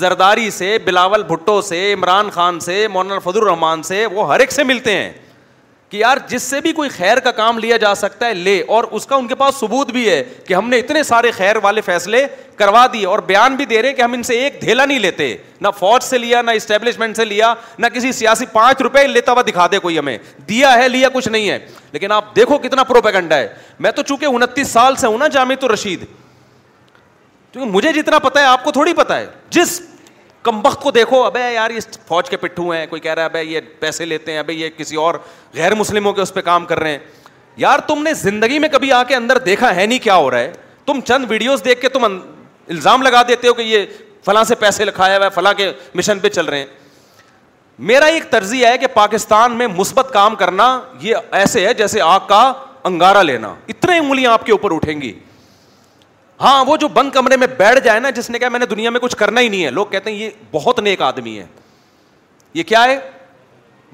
زرداری 0.00 0.50
سے 0.56 0.76
بلاول 0.84 1.22
بھٹو 1.28 1.60
سے 1.68 1.92
عمران 1.92 2.30
خان 2.30 2.60
سے 2.60 2.86
مولانا 2.92 3.18
فضل 3.30 3.40
الرحمان 3.42 3.82
سے 3.82 4.04
وہ 4.12 4.28
ہر 4.34 4.40
ایک 4.40 4.52
سے 4.52 4.64
ملتے 4.64 4.96
ہیں 4.96 5.10
کہ 5.90 5.96
یار 5.96 6.16
جس 6.28 6.42
سے 6.42 6.60
بھی 6.60 6.72
کوئی 6.72 6.88
خیر 6.88 7.18
کا 7.20 7.30
کام 7.36 7.58
لیا 7.58 7.76
جا 7.80 7.94
سکتا 7.94 8.26
ہے 8.26 8.34
لے 8.34 8.62
اور 8.74 8.84
اس 8.98 9.06
کا 9.06 9.16
ان 9.16 9.26
کے 9.28 9.34
پاس 9.34 9.54
ثبوت 9.60 9.90
بھی 9.92 10.08
ہے 10.08 10.22
کہ 10.46 10.54
ہم 10.54 10.68
نے 10.70 10.76
اتنے 10.78 11.02
سارے 11.02 11.30
خیر 11.36 11.56
والے 11.62 11.80
فیصلے 11.86 12.24
کروا 12.56 12.84
دیے 12.92 13.06
اور 13.06 13.18
بیان 13.26 13.56
بھی 13.56 13.64
دے 13.64 13.80
رہے 13.82 13.88
ہیں 13.88 13.96
کہ 13.96 14.02
ہم 14.02 14.12
ان 14.12 14.22
سے 14.22 14.38
ایک 14.42 14.60
دھیلا 14.60 14.84
نہیں 14.84 14.98
لیتے 14.98 15.34
نہ 15.60 15.68
فوج 15.78 16.02
سے 16.04 16.18
لیا 16.18 16.42
نہ 16.42 16.50
اسٹیبلشمنٹ 16.60 17.16
سے 17.16 17.24
لیا 17.24 17.52
نہ 17.78 17.86
کسی 17.94 18.12
سیاسی 18.12 18.46
پانچ 18.52 18.82
روپئے 18.82 19.06
لیتا 19.06 19.32
ہوا 19.32 19.42
دکھا 19.48 19.66
دے 19.72 19.78
کوئی 19.78 19.98
ہمیں 19.98 20.16
دیا 20.48 20.72
ہے 20.78 20.88
لیا 20.88 21.08
کچھ 21.14 21.28
نہیں 21.28 21.48
ہے 21.50 21.58
لیکن 21.92 22.12
آپ 22.12 22.34
دیکھو 22.36 22.58
کتنا 22.58 22.84
پروپیگنڈا 22.92 23.36
ہے 23.38 23.48
میں 23.80 23.90
تو 23.96 24.02
چونکہ 24.02 24.26
انتیس 24.30 24.68
سال 24.68 24.96
سے 24.96 25.06
ہوں 25.06 25.18
نا 25.18 25.28
جامع 25.38 25.54
رشید 25.74 26.04
مجھے 27.56 27.92
جتنا 27.92 28.18
پتا 28.24 28.40
ہے 28.40 28.44
آپ 28.46 28.64
کو 28.64 28.70
تھوڑی 28.72 28.92
پتا 28.94 29.16
ہے 29.18 29.26
جس 29.52 29.80
کم 30.42 30.60
وقت 30.64 30.82
کو 30.82 30.90
دیکھو 30.90 31.22
ابے 31.24 31.40
یار 31.52 31.70
یہ 31.70 31.80
فوج 32.08 32.28
کے 32.30 32.36
پٹھو 32.42 32.68
ہیں 32.72 32.86
کوئی 32.90 33.00
کہہ 33.00 33.14
رہا 33.14 33.22
ہے 33.22 33.26
ابے 33.28 33.42
یہ 33.44 33.60
پیسے 33.80 34.04
لیتے 34.04 34.32
ہیں 34.32 34.38
ابے 34.38 34.52
یہ 34.54 34.68
کسی 34.76 34.96
اور 34.96 35.14
غیر 35.54 35.74
مسلموں 35.74 36.12
کے 36.12 36.22
اس 36.22 36.32
پہ 36.34 36.40
کام 36.42 36.66
کر 36.66 36.78
رہے 36.80 36.90
ہیں 36.90 36.98
یار 37.56 37.78
تم 37.86 38.02
نے 38.02 38.14
زندگی 38.14 38.58
میں 38.58 38.68
کبھی 38.72 38.92
آ 38.92 39.02
کے 39.08 39.14
اندر 39.16 39.38
دیکھا 39.46 39.74
ہے 39.76 39.86
نہیں 39.86 39.98
کیا 40.02 40.16
ہو 40.16 40.30
رہا 40.30 40.38
ہے 40.38 40.52
تم 40.86 41.00
چند 41.06 41.24
ویڈیوز 41.28 41.64
دیکھ 41.64 41.80
کے 41.80 41.88
تم 41.96 42.04
الزام 42.04 43.02
لگا 43.02 43.22
دیتے 43.28 43.48
ہو 43.48 43.52
کہ 43.54 43.62
یہ 43.62 43.86
فلاں 44.24 44.44
سے 44.44 44.54
پیسے 44.54 44.84
لکھایا 44.84 45.16
ہوا 45.16 45.24
ہے 45.24 45.30
فلاں 45.34 45.52
کے 45.56 45.70
مشن 45.94 46.18
پہ 46.18 46.28
چل 46.28 46.46
رہے 46.46 46.58
ہیں 46.58 46.66
میرا 47.90 48.06
ایک 48.14 48.30
ترجیح 48.30 48.66
ہے 48.66 48.76
کہ 48.78 48.86
پاکستان 48.94 49.52
میں 49.56 49.66
مثبت 49.76 50.12
کام 50.12 50.34
کرنا 50.36 50.66
یہ 51.00 51.16
ایسے 51.42 51.66
ہے 51.66 51.72
جیسے 51.74 52.00
آگ 52.02 52.20
کا 52.28 52.52
انگارہ 52.88 53.22
لینا 53.22 53.54
اتنے 53.68 53.98
انگلیاں 53.98 54.32
آپ 54.32 54.44
کے 54.46 54.52
اوپر 54.52 54.74
اٹھیں 54.74 55.00
گی 55.00 55.12
ہاں 56.40 56.64
وہ 56.66 56.76
جو 56.80 56.88
بند 56.94 57.10
کمرے 57.12 57.36
میں 57.36 57.46
بیٹھ 57.56 57.78
جائے 57.84 58.00
نا 58.00 58.10
جس 58.16 58.28
نے 58.30 58.38
کہا 58.38 58.48
میں 58.48 58.58
نے 58.58 58.66
دنیا 58.66 58.90
میں 58.90 59.00
کچھ 59.00 59.16
کرنا 59.16 59.40
ہی 59.40 59.48
نہیں 59.48 59.64
ہے 59.64 59.70
لوگ 59.70 59.86
کہتے 59.86 60.10
ہیں 60.10 60.18
یہ 60.18 60.30
بہت 60.52 60.78
نیک 60.82 61.02
آدمی 61.02 61.38
ہے 61.38 61.44
یہ 62.54 62.62
کیا 62.66 62.84
ہے 62.84 62.98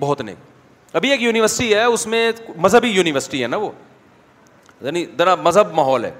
بہت 0.00 0.20
نیک 0.20 0.94
ابھی 0.96 1.10
ایک 1.10 1.22
یونیورسٹی 1.22 1.74
ہے 1.74 1.82
اس 1.84 2.06
میں 2.06 2.30
مذہبی 2.66 2.88
یونیورسٹی 2.90 3.42
ہے 3.42 3.46
نا 3.48 3.56
وہ 3.56 3.70
یعنی 4.80 5.04
ذرا 5.18 5.34
مذہب 5.42 5.72
ماحول 5.74 6.04
ہے 6.04 6.10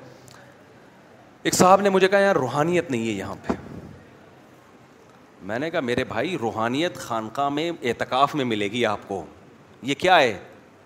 ایک 1.43 1.55
صاحب 1.55 1.81
نے 1.81 1.89
مجھے 1.91 2.09
کہا 2.09 2.19
یار 2.19 2.37
روحانیت 2.37 2.91
نہیں 2.91 3.07
ہے 3.07 3.13
یہاں 3.13 3.35
پہ 3.47 3.53
میں 5.47 5.59
نے 5.59 5.71
کہا 5.71 5.81
میرے 5.81 6.05
بھائی 6.05 6.37
روحانیت 6.41 6.97
خانقاہ 7.01 7.49
میں 7.59 7.71
اعتکاف 7.83 8.35
میں 8.35 8.45
ملے 8.45 8.71
گی 8.73 8.85
آپ 8.87 9.07
کو 9.09 9.25
یہ 9.91 9.95
کیا 9.99 10.19
ہے 10.21 10.37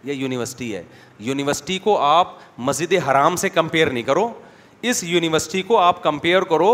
یہ 0.04 0.12
یونیورسٹی 0.12 0.74
ہے 0.76 0.82
یونیورسٹی 1.28 1.78
کو 1.84 1.98
آپ 2.04 2.36
مسجد 2.68 2.92
حرام 3.10 3.36
سے 3.36 3.48
کمپیئر 3.48 3.90
نہیں 3.90 4.02
کرو 4.02 4.30
اس 4.88 5.02
یونیورسٹی 5.04 5.62
کو 5.62 5.78
آپ 5.78 6.02
کمپیئر 6.02 6.42
کرو 6.50 6.72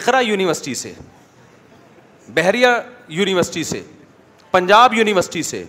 اقرا 0.00 0.20
یونیورسٹی 0.20 0.74
سے 0.74 0.92
بحریہ 2.34 2.68
یونیورسٹی 3.18 3.64
سے 3.64 3.82
پنجاب 4.50 4.94
یونیورسٹی 4.94 5.42
سے 5.42 5.62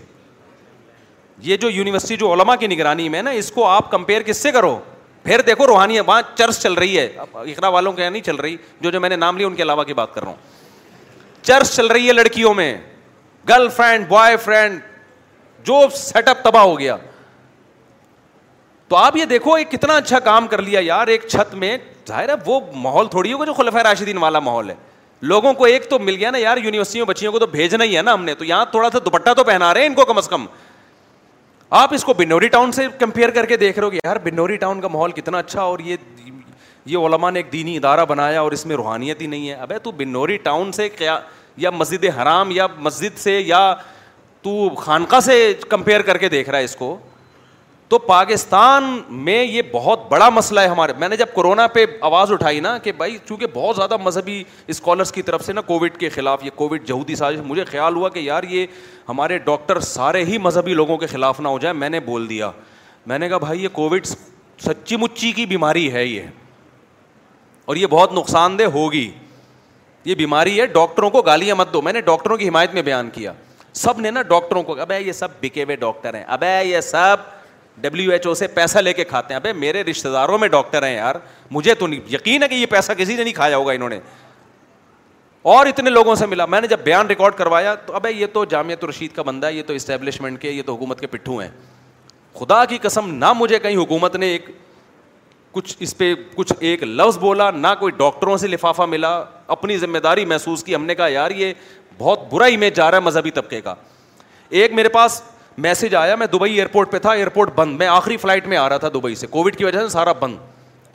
یہ 1.44 1.58
جو 1.58 1.70
یونیورسٹی 1.70 2.18
جو 2.18 2.34
علما 2.34 2.56
کی 2.56 2.68
نگرانی 2.68 3.08
میں 3.10 3.22
نا 3.22 3.30
اس 3.42 3.52
کو 3.52 3.66
آپ 3.68 3.92
کمپیئر 3.92 4.22
کس 4.26 4.38
سے 4.44 4.52
کرو 4.52 4.78
پھر 5.24 5.42
دیکھو 5.48 5.68
روحانی 5.68 6.00
وہاں 6.00 6.22
چرچ 6.36 6.58
چل 6.62 6.74
رہی 6.74 6.98
ہے 6.98 7.06
اقرا 7.34 7.68
والوں 7.76 7.94
کے 7.94 8.02
یہاں 8.02 8.12
نہیں 8.12 8.22
چل 8.22 8.36
رہی 8.36 8.56
جو 8.82 8.92
جو 8.92 9.00
میں 9.02 9.10
نے 9.10 9.16
نام 9.16 9.38
لیا 9.38 9.48
ان 9.48 9.56
کے 9.56 9.64
علاوہ 9.64 9.84
کی 9.84 9.94
بات 9.94 10.14
کر 10.14 10.24
رہا 10.24 10.30
ہوں 10.32 11.42
چرچ 11.42 11.72
چل 11.76 11.88
رہی 11.88 12.08
ہے 12.08 12.14
لڑکیوں 12.14 12.54
میں 12.54 12.76
گرل 13.50 13.68
فرینڈ 13.76 14.08
بوائے 14.08 14.38
فرینڈ 14.44 14.80
جو 15.68 15.82
سیٹ 15.96 16.28
اپ 16.28 16.44
تباہ 16.44 16.64
ہو 16.64 16.78
گیا 16.80 16.96
تو 18.94 18.98
آپ 18.98 19.16
یہ 19.18 19.26
دیکھو 19.26 19.58
یہ 19.58 19.64
کتنا 19.70 19.94
اچھا 19.98 20.18
کام 20.24 20.48
کر 20.48 20.62
لیا 20.62 20.80
یار 20.84 21.08
ایک 21.12 21.22
چھت 21.28 21.54
میں 21.62 21.78
ظاہر 22.08 22.30
ہے 22.30 22.34
وہ 22.46 22.60
ماحول 22.82 23.08
تھوڑی 23.12 23.32
ہوگا 23.34 23.46
جو 23.46 23.54
خلفۂ 23.54 23.82
راشدین 23.84 24.18
والا 24.22 24.40
ماحول 24.40 24.70
ہے 24.70 24.74
لوگوں 25.22 25.54
کو 25.54 25.64
ایک 25.66 25.90
تو 25.90 25.98
مل 26.00 26.16
گیا 26.16 26.32
نا 26.32 26.38
یار 26.38 26.58
یونیورسٹی 26.64 27.00
میں 27.00 27.06
بچیوں 27.08 27.32
کو 27.32 27.40
تو 27.40 27.46
بھیجنا 27.52 27.84
ہی 27.84 27.96
ہے 27.98 28.02
نا 28.02 28.14
ہم 28.14 28.26
نے 28.26 28.36
تو 28.38 28.46
یہاں 28.46 28.66
تھوڑا 28.72 28.90
سا 28.94 29.00
دوپٹہ 29.06 29.34
تو 29.38 29.44
پہنا 29.44 29.74
رہے 29.74 29.82
ہیں 29.82 29.88
ان 29.88 29.94
کو 29.96 30.06
کم 30.06 30.18
از 30.18 30.28
کم 30.30 30.46
آپ 31.82 31.94
اس 31.94 32.04
کو 32.06 32.14
بنوری 32.18 32.48
ٹاؤن 32.56 32.72
سے 32.72 32.86
کمپیئر 33.00 33.30
کر 33.38 33.46
کے 33.46 33.58
دیکھ 33.58 33.80
رہے 33.80 33.86
ہو 33.86 33.90
کہ 33.92 34.00
یار 34.04 34.18
بنوری 34.24 34.58
ٹاؤن 34.64 34.82
کا 34.82 34.88
ماحول 34.94 35.12
کتنا 35.12 35.38
اچھا 35.38 35.62
اور 35.62 35.80
یہ 35.86 35.96
یہ 36.26 36.32
یہ 36.86 37.06
علماء 37.08 37.32
نے 37.32 37.40
ایک 37.40 37.52
دینی 37.54 37.76
ادارہ 37.78 38.06
بنایا 38.10 38.42
اور 38.42 38.52
اس 38.52 38.66
میں 38.66 38.76
روحانیت 38.76 39.22
ہی 39.22 39.28
نہیں 39.28 39.50
ہے 39.50 39.54
ابے 39.54 39.80
تو 39.84 39.92
بنوری 39.98 40.38
ٹاؤن 40.44 40.72
سے 40.72 40.88
کیا 40.98 41.18
یا 41.66 41.70
مسجد 41.72 42.06
حرام 42.22 42.52
یا 42.56 42.68
مسجد 42.78 43.18
سے 43.20 43.40
یا 43.40 43.74
تو 44.42 44.70
خانقاہ 44.84 45.20
سے 45.26 45.54
کمپیئر 45.70 46.02
کر 46.12 46.18
کے 46.18 46.30
دیکھ 46.30 46.50
رہا 46.50 46.60
ہے 46.60 46.64
اس 46.64 46.76
کو 46.76 46.98
تو 47.94 47.98
پاکستان 48.06 48.84
میں 49.10 49.42
یہ 49.44 49.62
بہت 49.72 50.04
بڑا 50.10 50.28
مسئلہ 50.30 50.60
ہے 50.60 50.68
ہمارے 50.68 50.94
میں 51.00 51.08
نے 51.10 51.18
جب 51.18 51.34
کورونا 51.34 51.66
پہ 51.74 51.86
آواز 52.04 52.32
اٹھائی 52.32 52.60
نا 52.60 52.78
کہ 52.84 52.92
بھائی 52.98 53.18
چونکہ 53.28 53.48
بہت 53.54 53.76
زیادہ 53.76 53.98
مذہبی 54.04 54.42
اسکالرس 54.74 55.12
کی 55.12 55.22
طرف 55.22 55.44
سے 55.46 55.54
نا 55.54 55.62
کووڈ 55.66 55.98
کے 56.00 56.10
خلاف 56.16 56.46
یہ 56.46 56.50
کووڈ 56.56 56.88
جہودی 56.88 57.16
سازش 57.16 57.40
مجھے 57.46 57.64
خیال 57.72 57.96
ہوا 57.96 58.10
کہ 58.16 58.20
یار 58.20 58.44
یہ 58.50 58.66
ہمارے 59.10 59.38
ڈاکٹر 59.50 59.80
سارے 59.90 60.24
ہی 60.26 60.38
مذہبی 60.48 60.74
لوگوں 60.74 60.98
کے 60.98 61.08
خلاف 61.08 61.40
نہ 61.40 61.48
ہو 61.48 61.60
جائیں 61.62 61.76
میں 61.80 61.90
نے 61.90 62.00
بول 62.06 62.28
دیا 62.30 62.50
میں 63.06 63.20
نے 63.20 63.30
کہا 63.30 63.38
بھائی 63.46 63.62
یہ 63.64 63.68
کووڈ 63.74 64.06
سچی 64.66 64.98
مچی 65.02 65.32
کی 65.36 65.46
بیماری 65.54 65.92
ہے 65.94 66.06
یہ 66.06 66.24
اور 67.66 67.76
یہ 67.76 67.88
بہت 67.90 68.14
نقصان 68.14 68.58
دہ 68.60 68.72
ہوگی 68.78 69.10
یہ 70.06 70.16
بیماری 70.16 70.60
ہے 70.60 70.66
ڈاکٹروں 70.80 71.10
کو 71.10 71.22
گالیاں 71.26 71.56
مت 71.60 71.74
دو 71.74 71.82
میں 71.82 71.94
نے 71.94 72.02
ڈاکٹروں 72.10 72.38
کی 72.38 72.48
حمایت 72.50 72.74
میں 72.74 72.82
بیان 72.82 73.10
کیا 73.14 73.34
سب 73.86 74.00
نے 74.00 74.12
نا 74.12 74.22
ڈاکٹروں 74.34 74.64
کو 74.64 74.80
ابے 74.82 75.00
یہ 75.00 75.12
سب 75.22 75.42
بکے 75.42 75.64
ہوئے 75.64 75.76
ڈاکٹر 75.86 76.14
ہیں 76.14 76.24
ابے 76.40 76.58
یہ 76.66 76.82
سب 76.92 77.32
ڈبلیو 77.82 78.12
ایچ 78.12 78.26
او 78.28 78.34
سے 78.36 78.48
پیسہ 78.48 78.78
لے 78.80 78.94
کے 78.94 79.04
کھاتے 79.04 79.34
ہیں 79.34 79.40
ابھی 79.40 79.52
میرے 79.60 79.84
رشتے 79.84 80.10
داروں 80.12 80.38
میں 80.40 80.48
ڈاکٹر 80.48 80.84
ہیں 80.88 80.96
یار 80.96 81.16
مجھے 81.52 81.74
تو 81.76 81.88
نہیں 81.88 82.14
یقین 82.14 82.44
ہے 82.44 82.48
کہ 82.48 82.56
یہ 82.56 82.66
پیسہ 82.70 82.92
کسی 82.98 83.16
نے 83.16 83.24
نہیں 83.24 83.34
کھایا 83.34 83.58
ہوگا 83.58 83.72
انہوں 83.74 83.90
نے 83.90 84.00
اور 85.56 85.66
اتنے 85.68 85.90
لوگوں 85.90 86.16
سے 86.16 86.26
ملا 86.26 86.46
میں 86.46 86.60
نے 86.62 86.68
جب 86.68 86.80
بیان 86.84 87.08
ریکارڈ 87.08 87.36
کروایا 87.38 87.74
تو 87.86 87.96
ابھی 87.96 88.10
یہ 88.22 88.26
تو 88.34 88.44
جامعت 88.52 88.84
رشید 88.86 89.14
کا 89.16 89.22
بندہ 89.22 89.48
ہے 89.48 89.54
یہ 89.54 89.64
تو 89.68 89.74
اسٹیبلشمنٹ 89.74 90.42
کے 90.42 90.52
یہ 90.52 90.62
تو 90.66 90.74
حکومت 90.76 91.00
کے 91.00 91.08
پٹھو 91.08 91.38
ہیں 91.40 91.50
خدا 92.40 92.64
کی 92.66 92.78
قسم 92.82 93.10
نہ 93.16 93.32
مجھے 93.38 93.60
کہیں 93.60 93.76
حکومت 93.78 94.16
نے 94.16 94.26
ایک 94.32 94.48
کچھ 95.52 95.76
اس 95.80 95.98
پہ 95.98 96.14
کچھ 96.36 96.54
ایک 96.60 96.84
لفظ 96.84 97.18
بولا 97.20 97.50
نہ 97.52 97.68
کوئی 97.80 97.92
ڈاکٹروں 97.98 98.38
سے 98.38 98.48
لفافہ 98.48 98.82
ملا 98.90 99.12
اپنی 99.56 99.78
ذمہ 99.78 99.98
داری 100.04 100.26
محسوس 100.26 100.64
کی 100.64 100.76
ہم 100.76 100.86
نے 100.86 100.96
کہا 100.96 101.08
یار 101.08 101.32
یہ 101.32 101.54
بہت 101.98 102.20
برا 102.32 102.46
امیج 102.46 102.76
جا 102.76 102.90
رہا 102.92 102.98
ہے 102.98 103.04
مذہبی 103.04 103.32
طبقے 103.32 103.62
کا 103.62 103.76
ایک 104.50 104.72
میرے 104.74 104.90
پاس 104.90 105.22
میسج 105.62 105.96
آیا 105.96 106.16
میں 106.16 106.26
دبئی 106.28 106.54
ایئرپورٹ 106.54 106.92
پہ 106.92 107.00
تھا 107.00 107.12
ایئرپورٹ 107.14 107.50
بند 107.56 107.76
میں 107.80 107.88
آخری 107.88 108.16
فلائٹ 108.18 108.48
میں 108.48 108.58
آ 108.58 108.68
رہا 108.70 108.78
تھا 108.78 108.90
دبئی 108.94 109.16
سے 109.16 109.28
کووڈ 109.30 109.56
کی 109.56 109.64
وجہ 109.66 109.80
سے 109.82 109.90
سارا 109.94 110.12
بند 110.20 110.38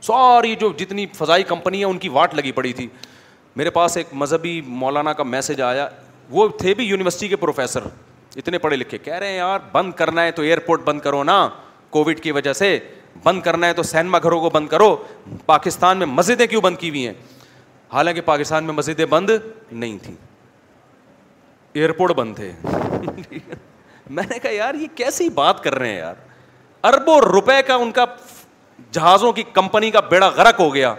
ساری 0.06 0.54
جو 0.60 0.70
جتنی 0.78 1.04
فضائی 1.16 1.42
کمپنی 1.46 1.80
ہے 1.80 1.84
ان 1.84 1.98
کی 1.98 2.08
واٹ 2.12 2.34
لگی 2.34 2.52
پڑی 2.52 2.72
تھی 2.72 2.86
میرے 3.56 3.70
پاس 3.70 3.96
ایک 3.96 4.06
مذہبی 4.12 4.60
مولانا 4.66 5.12
کا 5.12 5.22
میسج 5.22 5.60
آیا 5.62 5.88
وہ 6.30 6.46
تھے 6.58 6.74
بھی 6.74 6.84
یونیورسٹی 6.84 7.28
کے 7.28 7.36
پروفیسر 7.36 7.84
اتنے 8.36 8.58
پڑھے 8.58 8.76
لکھے 8.76 8.98
کہہ 8.98 9.14
رہے 9.14 9.28
ہیں 9.28 9.36
یار 9.36 9.60
بند 9.72 9.92
کرنا 9.96 10.22
ہے 10.24 10.30
تو 10.32 10.42
ایئرپورٹ 10.42 10.80
بند 10.84 11.00
کرو 11.00 11.22
نا 11.24 11.46
کووڈ 11.90 12.20
کی 12.22 12.32
وجہ 12.32 12.52
سے 12.52 12.78
بند 13.24 13.40
کرنا 13.42 13.66
ہے 13.66 13.72
تو 13.74 13.82
سینما 13.82 14.18
گھروں 14.22 14.40
کو 14.40 14.50
بند 14.50 14.68
کرو 14.68 14.94
پاکستان 15.46 15.98
میں 15.98 16.06
مسجدیں 16.06 16.46
کیوں 16.46 16.60
بند 16.62 16.76
کی 16.80 16.88
ہوئی 16.90 17.06
ہیں 17.06 17.14
حالانکہ 17.92 18.20
پاکستان 18.24 18.64
میں 18.64 18.74
مسجدیں 18.74 19.06
بند 19.10 19.30
نہیں 19.72 19.98
تھیں 20.02 20.14
ایئرپورٹ 21.72 22.12
بند 22.16 22.36
تھے 22.36 22.50
میں 24.10 24.22
نے 24.30 24.38
کہا 24.38 24.50
یار 24.50 24.74
یہ 24.74 24.86
کیسی 24.96 25.28
بات 25.34 25.62
کر 25.64 25.74
رہے 25.78 25.88
ہیں 25.88 25.98
یار 25.98 26.14
اربوں 26.92 27.18
روپے 27.20 27.60
کا 27.66 27.74
ان 27.74 27.90
کا 27.92 28.04
جہازوں 28.92 29.32
کی 29.32 29.42
کمپنی 29.52 29.90
کا 29.90 30.00
بیڑا 30.10 30.28
غرق 30.36 30.60
ہو 30.60 30.72
گیا 30.74 30.94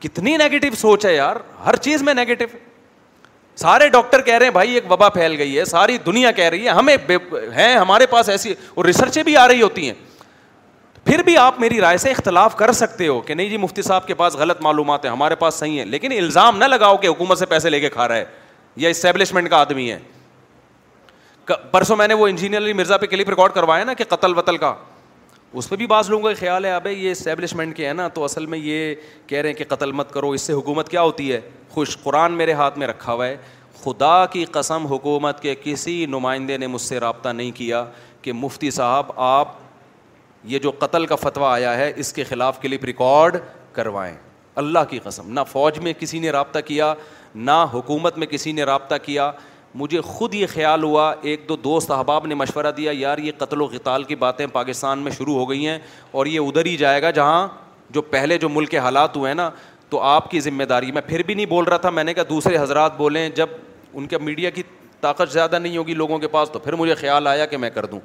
کتنی 0.00 0.36
نیگیٹو 0.36 0.74
سوچ 0.78 1.06
ہے 1.06 1.14
یار 1.14 1.36
ہر 1.66 1.76
چیز 1.82 2.02
میں 2.02 2.14
نیگیٹو 2.14 2.44
سارے 3.60 3.88
ڈاکٹر 3.88 4.20
کہہ 4.22 4.34
رہے 4.34 4.46
ہیں 4.46 4.52
بھائی 4.52 4.74
ایک 4.74 4.90
وبا 4.92 5.08
پھیل 5.08 5.34
گئی 5.38 5.58
ہے 5.58 5.64
ساری 5.64 5.96
دنیا 6.06 6.30
کہہ 6.38 6.48
رہی 6.48 6.64
ہے 6.64 6.70
ہمیں 6.78 6.96
ہیں 7.56 7.74
ہمارے 7.74 8.06
پاس 8.06 8.28
ایسی 8.28 8.52
اور 8.74 8.84
ریسرچیں 8.84 9.22
بھی 9.22 9.36
آ 9.36 9.46
رہی 9.48 9.62
ہوتی 9.62 9.86
ہیں 9.88 9.94
پھر 11.04 11.22
بھی 11.22 11.36
آپ 11.38 11.60
میری 11.60 11.80
رائے 11.80 11.96
سے 11.98 12.10
اختلاف 12.10 12.56
کر 12.56 12.72
سکتے 12.72 13.06
ہو 13.08 13.20
کہ 13.26 13.34
نہیں 13.34 13.48
جی 13.48 13.56
مفتی 13.56 13.82
صاحب 13.82 14.06
کے 14.06 14.14
پاس 14.20 14.34
غلط 14.36 14.60
معلومات 14.62 15.04
ہیں 15.04 15.10
ہمارے 15.12 15.34
پاس 15.44 15.54
صحیح 15.54 15.78
ہیں 15.78 15.84
لیکن 15.86 16.12
الزام 16.12 16.56
نہ 16.58 16.64
لگاؤ 16.64 16.96
کہ 16.96 17.06
حکومت 17.08 17.38
سے 17.38 17.46
پیسے 17.46 17.70
لے 17.70 17.80
کے 17.80 17.88
کھا 17.90 18.08
رہا 18.08 18.16
ہے 18.16 18.24
یا 18.84 18.88
اسٹیبلشمنٹ 18.90 19.50
کا 19.50 19.58
آدمی 19.60 19.90
ہے 19.90 19.98
پرسوں 21.70 21.96
میں 21.96 22.06
نے 22.08 22.14
وہ 22.14 22.26
انجینئر 22.28 22.58
علی 22.62 22.72
مرزا 22.72 22.96
پہ 22.98 23.06
کلپ 23.06 23.28
ریکارڈ 23.30 23.52
کروایا 23.52 23.84
نا 23.84 23.94
کہ 23.94 24.04
قتل 24.08 24.36
وتل 24.38 24.56
کا 24.56 24.74
اس 25.58 25.68
پہ 25.68 25.76
بھی 25.76 25.86
بعض 25.86 26.08
لوگوں 26.10 26.28
کا 26.28 26.34
خیال 26.40 26.64
ہے 26.64 26.70
ابھی 26.72 26.90
یہ 26.92 27.10
اسٹیبلشمنٹ 27.10 27.76
کے 27.76 27.86
ہے 27.88 27.92
نا 27.92 28.06
تو 28.14 28.24
اصل 28.24 28.46
میں 28.46 28.58
یہ 28.58 28.94
کہہ 29.26 29.38
رہے 29.40 29.48
ہیں 29.48 29.56
کہ 29.56 29.64
قتل 29.68 29.92
مت 29.92 30.12
کرو 30.12 30.30
اس 30.30 30.42
سے 30.42 30.52
حکومت 30.52 30.88
کیا 30.88 31.02
ہوتی 31.02 31.32
ہے 31.32 31.40
خوش 31.72 31.96
قرآن 32.02 32.32
میرے 32.36 32.52
ہاتھ 32.52 32.78
میں 32.78 32.86
رکھا 32.86 33.12
ہوا 33.12 33.26
ہے 33.26 33.36
خدا 33.84 34.24
کی 34.32 34.44
قسم 34.52 34.86
حکومت 34.90 35.40
کے 35.40 35.54
کسی 35.62 36.04
نمائندے 36.08 36.56
نے 36.58 36.66
مجھ 36.66 36.80
سے 36.82 36.98
رابطہ 37.00 37.28
نہیں 37.28 37.50
کیا 37.56 37.84
کہ 38.22 38.32
مفتی 38.32 38.70
صاحب 38.70 39.10
آپ 39.20 39.48
یہ 40.52 40.58
جو 40.58 40.70
قتل 40.78 41.06
کا 41.06 41.16
فتویٰ 41.16 41.50
آیا 41.52 41.76
ہے 41.76 41.92
اس 42.00 42.12
کے 42.12 42.24
خلاف 42.24 42.60
کلپ 42.62 42.84
ریکارڈ 42.84 43.36
کروائیں 43.72 44.14
اللہ 44.60 44.84
کی 44.90 44.98
قسم 45.04 45.32
نہ 45.32 45.40
فوج 45.52 45.78
میں 45.82 45.92
کسی 45.98 46.18
نے 46.20 46.30
رابطہ 46.30 46.58
کیا 46.66 46.92
نہ 47.34 47.64
حکومت 47.72 48.18
میں 48.18 48.26
کسی 48.26 48.52
نے 48.52 48.64
رابطہ 48.64 48.94
کیا 49.02 49.30
مجھے 49.78 50.00
خود 50.00 50.34
یہ 50.34 50.46
خیال 50.52 50.82
ہوا 50.82 51.12
ایک 51.28 51.42
دو 51.48 51.56
دوست 51.64 51.90
احباب 51.90 52.26
نے 52.26 52.34
مشورہ 52.34 52.70
دیا 52.76 52.90
یار 52.94 53.18
یہ 53.28 53.32
قتل 53.38 53.60
و 53.60 53.66
قتال 53.72 54.04
کی 54.10 54.14
باتیں 54.22 54.46
پاکستان 54.52 54.98
میں 55.06 55.10
شروع 55.16 55.34
ہو 55.34 55.48
گئی 55.50 55.66
ہیں 55.68 55.78
اور 56.18 56.26
یہ 56.26 56.40
ادھر 56.40 56.66
ہی 56.66 56.76
جائے 56.82 57.02
گا 57.02 57.10
جہاں 57.18 57.46
جو 57.96 58.02
پہلے 58.14 58.38
جو 58.44 58.48
ملک 58.48 58.70
کے 58.70 58.78
حالات 58.86 59.16
ہوئے 59.16 59.30
ہیں 59.30 59.34
نا 59.36 59.50
تو 59.90 60.00
آپ 60.12 60.30
کی 60.30 60.40
ذمہ 60.46 60.64
داری 60.70 60.92
میں 60.92 61.02
پھر 61.08 61.22
بھی 61.26 61.34
نہیں 61.34 61.46
بول 61.46 61.64
رہا 61.64 61.76
تھا 61.82 61.90
میں 61.98 62.04
نے 62.04 62.14
کہا 62.14 62.22
دوسرے 62.28 62.58
حضرات 62.58 62.96
بولیں 62.98 63.28
جب 63.34 63.48
ان 63.94 64.06
کے 64.12 64.18
میڈیا 64.28 64.50
کی 64.56 64.62
طاقت 65.00 65.32
زیادہ 65.32 65.58
نہیں 65.58 65.76
ہوگی 65.76 65.94
لوگوں 65.94 66.18
کے 66.18 66.28
پاس 66.28 66.50
تو 66.52 66.58
پھر 66.66 66.72
مجھے 66.82 66.94
خیال 67.02 67.26
آیا 67.32 67.46
کہ 67.46 67.56
میں 67.64 67.70
کر 67.74 67.86
دوں 67.92 68.00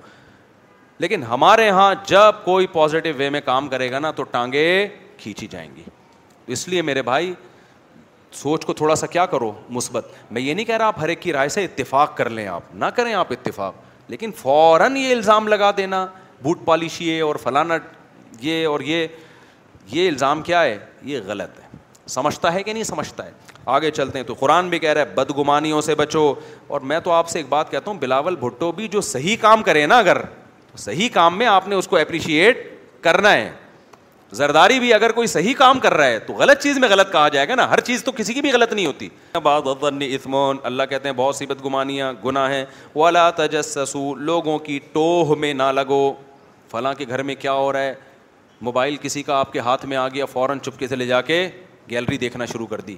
لیکن 1.04 1.24
ہمارے 1.30 1.66
یہاں 1.66 1.94
جب 2.08 2.44
کوئی 2.44 2.68
پازیٹیو 2.74 3.14
وے 3.18 3.30
میں 3.36 3.42
کام 3.46 3.68
کرے 3.70 3.90
گا 3.92 4.00
نا 4.00 4.12
تو 4.16 4.24
ٹانگیں 4.36 4.88
کھینچی 5.20 5.48
جائیں 5.52 5.70
گی 5.76 5.84
اس 6.54 6.68
لیے 6.68 6.82
میرے 6.92 7.02
بھائی 7.08 7.34
سوچ 8.38 8.66
کو 8.66 8.74
تھوڑا 8.74 8.96
سا 8.96 9.06
کیا 9.08 9.26
کرو 9.26 9.52
مثبت 9.70 10.08
میں 10.32 10.42
یہ 10.42 10.54
نہیں 10.54 10.66
کہہ 10.66 10.78
رہا 10.78 10.88
آپ 10.88 11.00
ہر 11.02 11.10
ایک 11.10 11.22
کی 11.22 11.34
رائے 11.34 11.50
سے 11.50 11.64
اتفاق 11.66 12.16
کر 12.18 12.30
لیں 12.30 12.48
آپ 12.48 12.74
نہ 12.76 12.86
کریں 12.96 13.14
آپ 13.14 13.32
اتفاق 13.32 13.76
لیکن 14.10 14.32
فوراً 14.38 14.96
یہ 14.98 15.12
الزام 15.16 15.48
لگا 15.48 15.72
دینا 15.78 16.06
بوٹ 16.44 16.60
پالش 16.66 17.02
یہ 17.02 17.22
اور 17.24 17.36
فلانا 17.44 17.78
یہ 18.42 18.66
اور 18.68 18.80
یہ 18.86 19.08
یہ 19.92 20.08
الزام 20.10 20.42
کیا 20.42 20.62
ہے 20.64 20.78
یہ 21.04 21.20
غلط 21.26 21.60
ہے 21.60 21.78
سمجھتا 22.10 22.54
ہے 22.54 22.64
کہ 22.64 22.74
نہیں 22.74 22.84
سمجھتا 22.84 23.26
ہے 23.26 23.32
آگے 23.72 23.90
چلتے 23.92 24.20
ہیں 24.20 24.26
تو 24.26 24.34
قرآن 24.40 24.70
بھی 24.70 24.80
کہہ 24.80 24.94
رہا 24.94 25.02
ہے 25.02 25.14
بدگمانیوں 25.16 25.82
سے 25.82 25.96
بچو 25.96 26.34
اور 26.68 26.82
میں 26.92 27.00
تو 27.04 27.12
آپ 27.12 27.30
سے 27.30 27.40
ایک 27.40 27.48
بات 27.50 27.72
کہتا 27.72 27.92
ہوں 27.92 27.98
بلاول 28.00 28.36
بھٹو 28.40 28.72
بھی 28.80 28.88
جو 28.92 29.02
صحیح 29.02 29.36
کام 29.42 29.64
کرے 29.64 29.86
نا 29.86 29.98
اگر 30.00 30.18
صحیح 30.78 31.10
کام 31.14 31.38
میں 31.38 31.46
آپ 31.48 31.68
نے 31.68 31.76
اس 31.76 31.88
کو 31.88 31.98
اپریشیٹ 31.98 32.66
کرنا 33.04 33.34
ہے 33.34 33.50
زرداری 34.36 34.80
بھی 34.80 34.94
اگر 34.94 35.12
کوئی 35.12 35.28
صحیح 35.28 35.54
کام 35.58 35.80
کر 35.80 35.94
رہا 35.94 36.06
ہے 36.08 36.20
تو 36.26 36.34
غلط 36.34 36.62
چیز 36.64 36.78
میں 36.80 36.90
غلط 36.90 37.12
کہا 37.12 37.28
جائے 37.30 37.48
گا 37.48 37.56
نا 37.56 37.70
ہر 37.70 37.80
چیز 37.88 38.04
تو 38.04 38.12
کسی 38.18 38.34
کی 38.34 38.42
بھی 38.42 38.52
غلط 38.52 38.74
نہیں 38.74 38.86
ہوتی 38.86 39.10
بعض 39.44 39.68
اثمون 39.82 40.58
اللہ 40.70 40.84
کہتے 40.90 41.10
ہیں 41.10 41.16
بہت 41.16 41.36
سی 41.36 41.46
بد 41.46 41.64
گمانیاں 41.66 42.12
گناہ 42.26 42.52
ہیں 42.54 42.64
ولا 42.96 43.30
تجسسو 43.36 44.14
لوگوں 44.16 44.58
کی 44.60 44.80
ٹوہ 44.94 45.36
میں 45.40 45.54
نہ 45.54 45.64
لگو 45.76 46.12
فلاں 46.72 46.94
کے 46.98 47.06
گھر 47.10 47.24
میں 47.24 47.36
کیا 47.40 47.54
ہو 47.54 47.72
رہا 47.74 47.80
ہے 47.82 47.94
موبائل 48.62 48.96
کسی 49.02 49.24
کا 49.24 49.36
آپ 49.40 49.54
کے 49.54 49.60
ہاتھ 49.68 49.86
میں 49.86 49.98
آ 49.98 50.08
گیا 50.14 50.26
فوراً 50.32 50.60
چپکے 50.64 50.88
سے 50.88 50.96
لے 50.96 51.06
جا 51.06 51.22
کے 51.32 51.48
گیلری 51.90 52.18
دیکھنا 52.18 52.46
شروع 52.46 52.68
کر 52.68 52.82
دی 52.88 52.96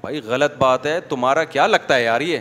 بھائی 0.00 0.20
غلط 0.24 0.56
بات 0.58 0.86
ہے 0.86 0.98
تمہارا 1.08 1.44
کیا 1.44 1.66
لگتا 1.66 1.94
ہے 1.96 2.02
یار 2.04 2.20
یہ 2.20 2.38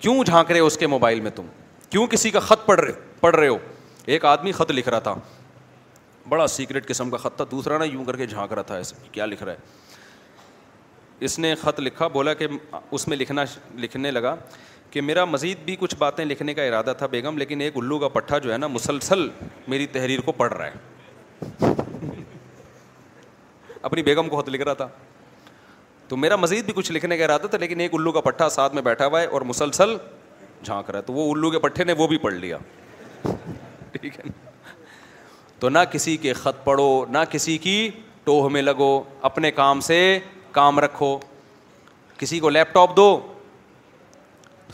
کیوں 0.00 0.22
جھانک 0.24 0.50
رہے 0.50 0.60
ہو 0.60 0.66
اس 0.66 0.78
کے 0.78 0.86
موبائل 0.86 1.20
میں 1.20 1.30
تم 1.34 1.46
کیوں 1.90 2.06
کسی 2.10 2.30
کا 2.30 2.40
خط 2.40 2.70
رہے 2.70 2.92
پڑھ 3.20 3.36
رہے 3.36 3.48
ہو 3.48 3.56
ایک 4.04 4.24
آدمی 4.24 4.52
خط 4.52 4.70
لکھ 4.72 4.88
رہا 4.88 4.98
تھا 4.98 5.14
بڑا 6.28 6.46
سیکرٹ 6.46 6.86
قسم 6.88 7.10
کا 7.10 7.16
خط 7.16 7.36
تھا 7.36 7.44
دوسرا 7.50 7.78
نا 7.78 7.84
یوں 7.84 8.04
کر 8.04 8.16
کے 8.16 8.26
جھانک 8.26 8.52
رہا 8.52 8.62
تھا 8.62 8.76
اس 8.78 8.92
کیا 9.12 9.26
لکھ 9.26 9.42
رہا 9.44 9.52
ہے 9.52 9.80
اس 11.24 11.38
نے 11.38 11.54
خط 11.62 11.80
لکھا 11.80 12.06
بولا 12.14 12.34
کہ 12.34 12.46
اس 12.90 13.06
میں 13.08 13.16
لکھنا 13.16 13.44
لکھنے 13.78 14.10
لگا 14.10 14.34
کہ 14.90 15.00
میرا 15.00 15.24
مزید 15.24 15.58
بھی 15.64 15.76
کچھ 15.80 15.94
باتیں 15.98 16.24
لکھنے 16.24 16.54
کا 16.54 16.62
ارادہ 16.62 16.92
تھا 16.98 17.06
بیگم 17.10 17.38
لیکن 17.38 17.60
ایک 17.60 17.76
الو 17.76 17.98
کا 17.98 18.08
پٹھا 18.16 18.38
جو 18.46 18.52
ہے 18.52 18.56
نا 18.58 18.66
مسلسل 18.66 19.28
میری 19.68 19.86
تحریر 19.92 20.20
کو 20.24 20.32
پڑھ 20.32 20.52
رہا 20.52 20.66
ہے 20.66 21.70
اپنی 23.82 24.02
بیگم 24.02 24.28
کو 24.28 24.40
خط 24.42 24.48
لکھ 24.48 24.62
رہا 24.62 24.74
تھا 24.74 24.88
تو 26.08 26.16
میرا 26.16 26.36
مزید 26.36 26.64
بھی 26.64 26.72
کچھ 26.76 26.90
لکھنے 26.92 27.16
کا 27.16 27.24
ارادہ 27.24 27.46
تھا 27.50 27.58
لیکن 27.58 27.80
ایک 27.80 27.94
الو 27.94 28.12
کا 28.12 28.20
پٹھا 28.20 28.48
ساتھ 28.56 28.74
میں 28.74 28.82
بیٹھا 28.82 29.06
ہوا 29.06 29.20
ہے 29.20 29.26
اور 29.26 29.42
مسلسل 29.52 29.96
جھانک 30.64 30.90
رہا 30.90 30.98
ہے 30.98 31.02
تو 31.04 31.12
وہ 31.12 31.32
الو 31.34 31.50
کے 31.50 31.58
پٹھے 31.58 31.84
نے 31.84 31.92
وہ 31.98 32.06
بھی 32.08 32.18
پڑھ 32.18 32.34
لیا 32.34 32.58
ٹھیک 33.92 34.18
ہے 34.18 34.30
تو 35.62 35.68
نہ 35.68 35.78
کسی 35.90 36.16
کے 36.16 36.32
خط 36.34 36.62
پڑھو 36.64 36.88
نہ 37.08 37.18
کسی 37.30 37.56
کی 37.64 37.74
ٹوہ 38.24 38.48
میں 38.52 38.60
لگو 38.62 38.88
اپنے 39.28 39.50
کام 39.50 39.80
سے 39.88 39.98
کام 40.52 40.78
رکھو 40.80 41.18
کسی 42.18 42.38
کو 42.40 42.48
لیپ 42.50 42.72
ٹاپ 42.74 42.96
دو 42.96 43.04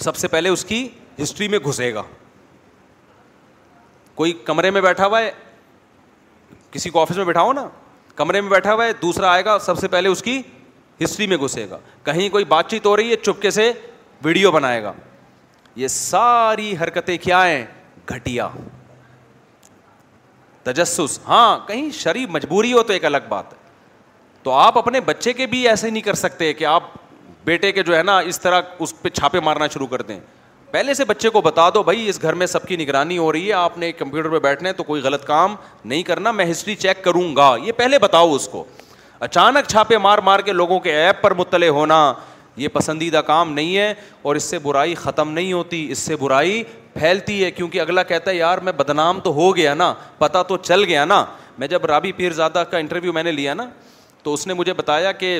سب 0.00 0.16
سے 0.16 0.28
پہلے 0.34 0.48
اس 0.48 0.64
کی 0.64 0.86
ہسٹری 1.22 1.48
میں 1.48 1.58
گھسے 1.66 1.92
گا 1.94 2.02
کوئی 4.14 4.32
کمرے 4.44 4.70
میں 4.70 4.80
بیٹھا 4.82 5.06
ہوا 5.06 5.20
ہے 5.22 5.30
کسی 6.70 6.90
کو 6.90 7.00
آفس 7.02 7.16
میں 7.16 7.24
بیٹھا 7.24 7.42
ہو 7.42 7.52
نا 7.52 7.66
کمرے 8.16 8.40
میں 8.40 8.50
بیٹھا 8.50 8.74
ہوا 8.74 8.84
ہے 8.86 8.92
دوسرا 9.02 9.30
آئے 9.32 9.44
گا 9.44 9.58
سب 9.66 9.78
سے 9.80 9.88
پہلے 9.96 10.08
اس 10.08 10.22
کی 10.22 10.40
ہسٹری 11.04 11.26
میں 11.26 11.36
گھسے 11.44 11.66
گا 11.70 11.78
کہیں 12.04 12.28
کوئی 12.28 12.44
بات 12.54 12.70
چیت 12.70 12.86
ہو 12.86 12.96
رہی 12.96 13.10
ہے 13.10 13.16
چپکے 13.24 13.50
سے 13.60 13.70
ویڈیو 14.24 14.50
بنائے 14.52 14.82
گا 14.82 14.92
یہ 15.76 15.88
ساری 16.00 16.74
حرکتیں 16.82 17.16
کیا 17.24 17.46
ہیں 17.48 17.64
گھٹیا 18.14 18.48
تجسس 20.72 21.18
ہاں 21.28 21.48
کہیں 21.66 21.88
شرف 21.98 22.30
مجبوری 22.36 22.72
ہو 22.72 22.82
تو 22.88 22.92
ایک 22.92 23.04
الگ 23.04 23.28
بات 23.28 23.52
ہے 23.52 23.56
تو 24.42 24.52
آپ 24.62 24.78
اپنے 24.78 25.00
بچے 25.10 25.32
کے 25.38 25.46
بھی 25.52 25.66
ایسے 25.68 25.90
نہیں 25.90 26.02
کر 26.02 26.14
سکتے 26.22 26.52
کہ 26.60 26.64
آپ 26.76 26.82
بیٹے 27.44 27.70
کے 27.72 27.82
جو 27.82 27.96
ہے 27.96 28.02
نا 28.02 28.18
اس 28.32 28.40
طرح 28.40 28.60
اس 28.84 29.00
پہ 29.02 29.08
چھاپے 29.20 29.40
مارنا 29.48 29.66
شروع 29.74 29.86
کر 29.94 30.02
دیں 30.10 30.18
پہلے 30.70 30.94
سے 30.94 31.04
بچے 31.10 31.28
کو 31.34 31.40
بتا 31.40 31.68
دو 31.74 31.82
بھائی 31.82 32.08
اس 32.08 32.20
گھر 32.22 32.32
میں 32.40 32.46
سب 32.54 32.66
کی 32.68 32.76
نگرانی 32.76 33.16
ہو 33.18 33.30
رہی 33.32 33.46
ہے 33.48 33.52
آپ 33.58 33.78
نے 33.84 33.90
کمپیوٹر 34.00 34.28
پہ 34.30 34.38
بیٹھنا 34.48 34.68
ہے 34.68 34.74
تو 34.74 34.82
کوئی 34.88 35.02
غلط 35.02 35.24
کام 35.26 35.54
نہیں 35.84 36.02
کرنا 36.10 36.30
میں 36.40 36.50
ہسٹری 36.50 36.74
چیک 36.82 37.02
کروں 37.04 37.34
گا 37.36 37.54
یہ 37.64 37.72
پہلے 37.76 37.98
بتاؤ 37.98 38.34
اس 38.34 38.48
کو 38.52 38.64
اچانک 39.26 39.68
چھاپے 39.68 39.98
مار 40.06 40.18
مار 40.28 40.40
کے 40.48 40.52
لوگوں 40.52 40.78
کے 40.80 40.94
ایپ 40.96 41.22
پر 41.22 41.34
مطلع 41.38 41.68
ہونا 41.80 41.98
یہ 42.58 42.68
پسندیدہ 42.72 43.18
کام 43.26 43.52
نہیں 43.52 43.76
ہے 43.76 43.92
اور 44.22 44.36
اس 44.36 44.44
سے 44.54 44.58
برائی 44.62 44.94
ختم 45.02 45.30
نہیں 45.32 45.52
ہوتی 45.52 45.86
اس 45.90 45.98
سے 46.08 46.16
برائی 46.22 46.62
پھیلتی 46.94 47.42
ہے 47.44 47.50
کیونکہ 47.50 47.80
اگلا 47.80 48.02
کہتا 48.02 48.30
ہے 48.30 48.36
یار 48.36 48.58
میں 48.68 48.72
بدنام 48.76 49.20
تو 49.24 49.32
ہو 49.34 49.54
گیا 49.56 49.74
نا 49.74 49.92
پتہ 50.18 50.42
تو 50.48 50.56
چل 50.56 50.84
گیا 50.84 51.04
نا 51.04 51.24
میں 51.58 51.66
جب 51.68 51.84
رابی 51.86 52.12
پیرزادہ 52.22 52.62
کا 52.70 52.78
انٹرویو 52.78 53.12
میں 53.12 53.22
نے 53.22 53.32
لیا 53.32 53.54
نا 53.54 53.68
تو 54.22 54.34
اس 54.34 54.46
نے 54.46 54.54
مجھے 54.54 54.72
بتایا 54.82 55.12
کہ 55.22 55.38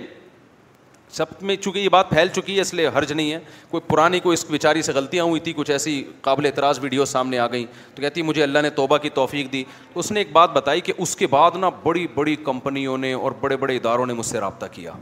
سب 1.17 1.27
میں 1.49 1.55
چونکہ 1.57 1.79
یہ 1.79 1.89
بات 1.89 2.09
پھیل 2.09 2.29
چکی 2.35 2.57
ہے 2.57 2.61
اس 2.61 2.73
لیے 2.75 2.89
حرج 2.97 3.13
نہیں 3.13 3.31
ہے 3.33 3.39
کوئی 3.71 3.81
پرانی 3.91 4.19
کوئی 4.21 4.35
اس 4.35 4.45
بیچاری 4.51 4.83
سے 4.89 4.93
غلطیاں 4.93 5.25
ہوئی 5.25 5.41
تھی 5.41 5.53
کچھ 5.57 5.71
ایسی 5.71 5.95
قابل 6.23 6.47
اعتراض 6.47 6.79
ویڈیو 6.83 7.05
سامنے 7.13 7.39
آ 7.39 7.47
گئیں 7.53 7.65
تو 7.95 8.03
کہتی 8.03 8.23
مجھے 8.23 8.43
اللہ 8.43 8.59
نے 8.63 8.71
توبہ 8.81 8.99
کی 9.07 9.11
توفیق 9.21 9.53
دی 9.53 9.63
تو 9.93 10.01
اس 10.01 10.11
نے 10.13 10.21
ایک 10.21 10.33
بات 10.33 10.51
بتائی 10.57 10.81
کہ 10.89 10.93
اس 10.99 11.17
کے 11.17 11.27
بعد 11.37 11.57
نا 11.61 11.69
بڑی 11.83 12.07
بڑی 12.15 12.37
کمپنیوں 12.51 12.99
نے 13.07 13.13
اور 13.23 13.33
بڑے 13.41 13.57
بڑے 13.65 13.77
اداروں 13.77 14.07
نے 14.07 14.15
مجھ 14.21 14.27
سے 14.27 14.41
رابطہ 14.41 14.67
کیا 14.73 14.93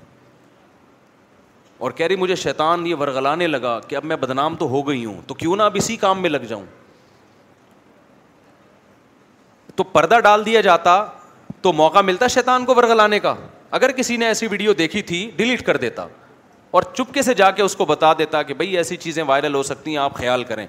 اور 1.79 1.91
کہہ 1.97 2.07
رہی 2.07 2.17
مجھے 2.17 2.35
شیطان 2.35 2.87
یہ 2.87 2.95
ورگلانے 2.99 3.47
لگا 3.47 3.79
کہ 3.89 3.97
اب 3.97 4.05
میں 4.05 4.17
بدنام 4.17 4.55
تو 4.59 4.69
ہو 4.69 4.87
گئی 4.89 5.05
ہوں 5.05 5.21
تو 5.27 5.35
کیوں 5.35 5.57
نہ 5.57 5.63
اب 5.63 5.73
اسی 5.79 5.97
کام 5.97 6.21
میں 6.23 6.31
لگ 6.31 6.45
جاؤں 6.49 6.65
تو 9.77 9.85
پردہ 9.85 10.19
ڈال 10.25 10.45
دیا 10.47 10.61
جاتا 10.61 11.05
تو 11.63 11.73
موقع 11.73 12.01
ملتا 12.05 12.27
شیطان 12.29 12.65
کو 12.65 12.75
ورگلانے 12.77 13.19
کا 13.21 13.35
اگر 13.79 13.93
کسی 13.93 14.17
نے 14.17 14.27
ایسی 14.27 14.47
ویڈیو 14.51 14.73
دیکھی 14.75 15.03
تھی 15.03 15.31
ڈیلیٹ 15.37 15.65
کر 15.67 15.77
دیتا 15.77 16.07
اور 16.77 16.83
چپکے 16.95 17.23
سے 17.23 17.35
جا 17.35 17.51
کے 17.51 17.63
اس 17.63 17.77
کو 17.77 17.85
بتا 17.87 18.13
دیتا 18.19 18.43
کہ 18.43 18.55
بھائی 18.55 18.77
ایسی 18.77 18.97
چیزیں 18.97 19.23
وائرل 19.27 19.55
ہو 19.55 19.63
سکتی 19.63 19.91
ہیں 19.91 19.99
آپ 19.99 20.15
خیال 20.19 20.45
کریں 20.45 20.67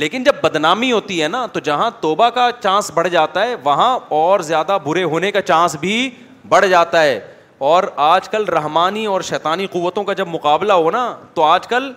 لیکن 0.00 0.24
جب 0.24 0.34
بدنامی 0.42 0.90
ہوتی 0.92 1.22
ہے 1.22 1.28
نا 1.28 1.44
تو 1.52 1.60
جہاں 1.68 1.90
توبہ 2.00 2.28
کا 2.30 2.48
چانس 2.62 2.90
بڑھ 2.94 3.08
جاتا 3.12 3.44
ہے 3.46 3.54
وہاں 3.64 3.98
اور 4.18 4.40
زیادہ 4.50 4.78
برے 4.84 5.02
ہونے 5.04 5.30
کا 5.32 5.42
چانس 5.42 5.74
بھی 5.80 6.08
بڑھ 6.48 6.66
جاتا 6.70 7.02
ہے 7.02 7.18
اور 7.66 7.82
آج 7.96 8.28
کل 8.28 8.44
رحمانی 8.48 9.04
اور 9.06 9.20
شیطانی 9.28 9.66
قوتوں 9.70 10.04
کا 10.04 10.12
جب 10.18 10.28
مقابلہ 10.28 10.72
ہو 10.72 10.90
نا 10.90 11.12
تو 11.34 11.42
آج 11.44 11.66
کل 11.68 11.92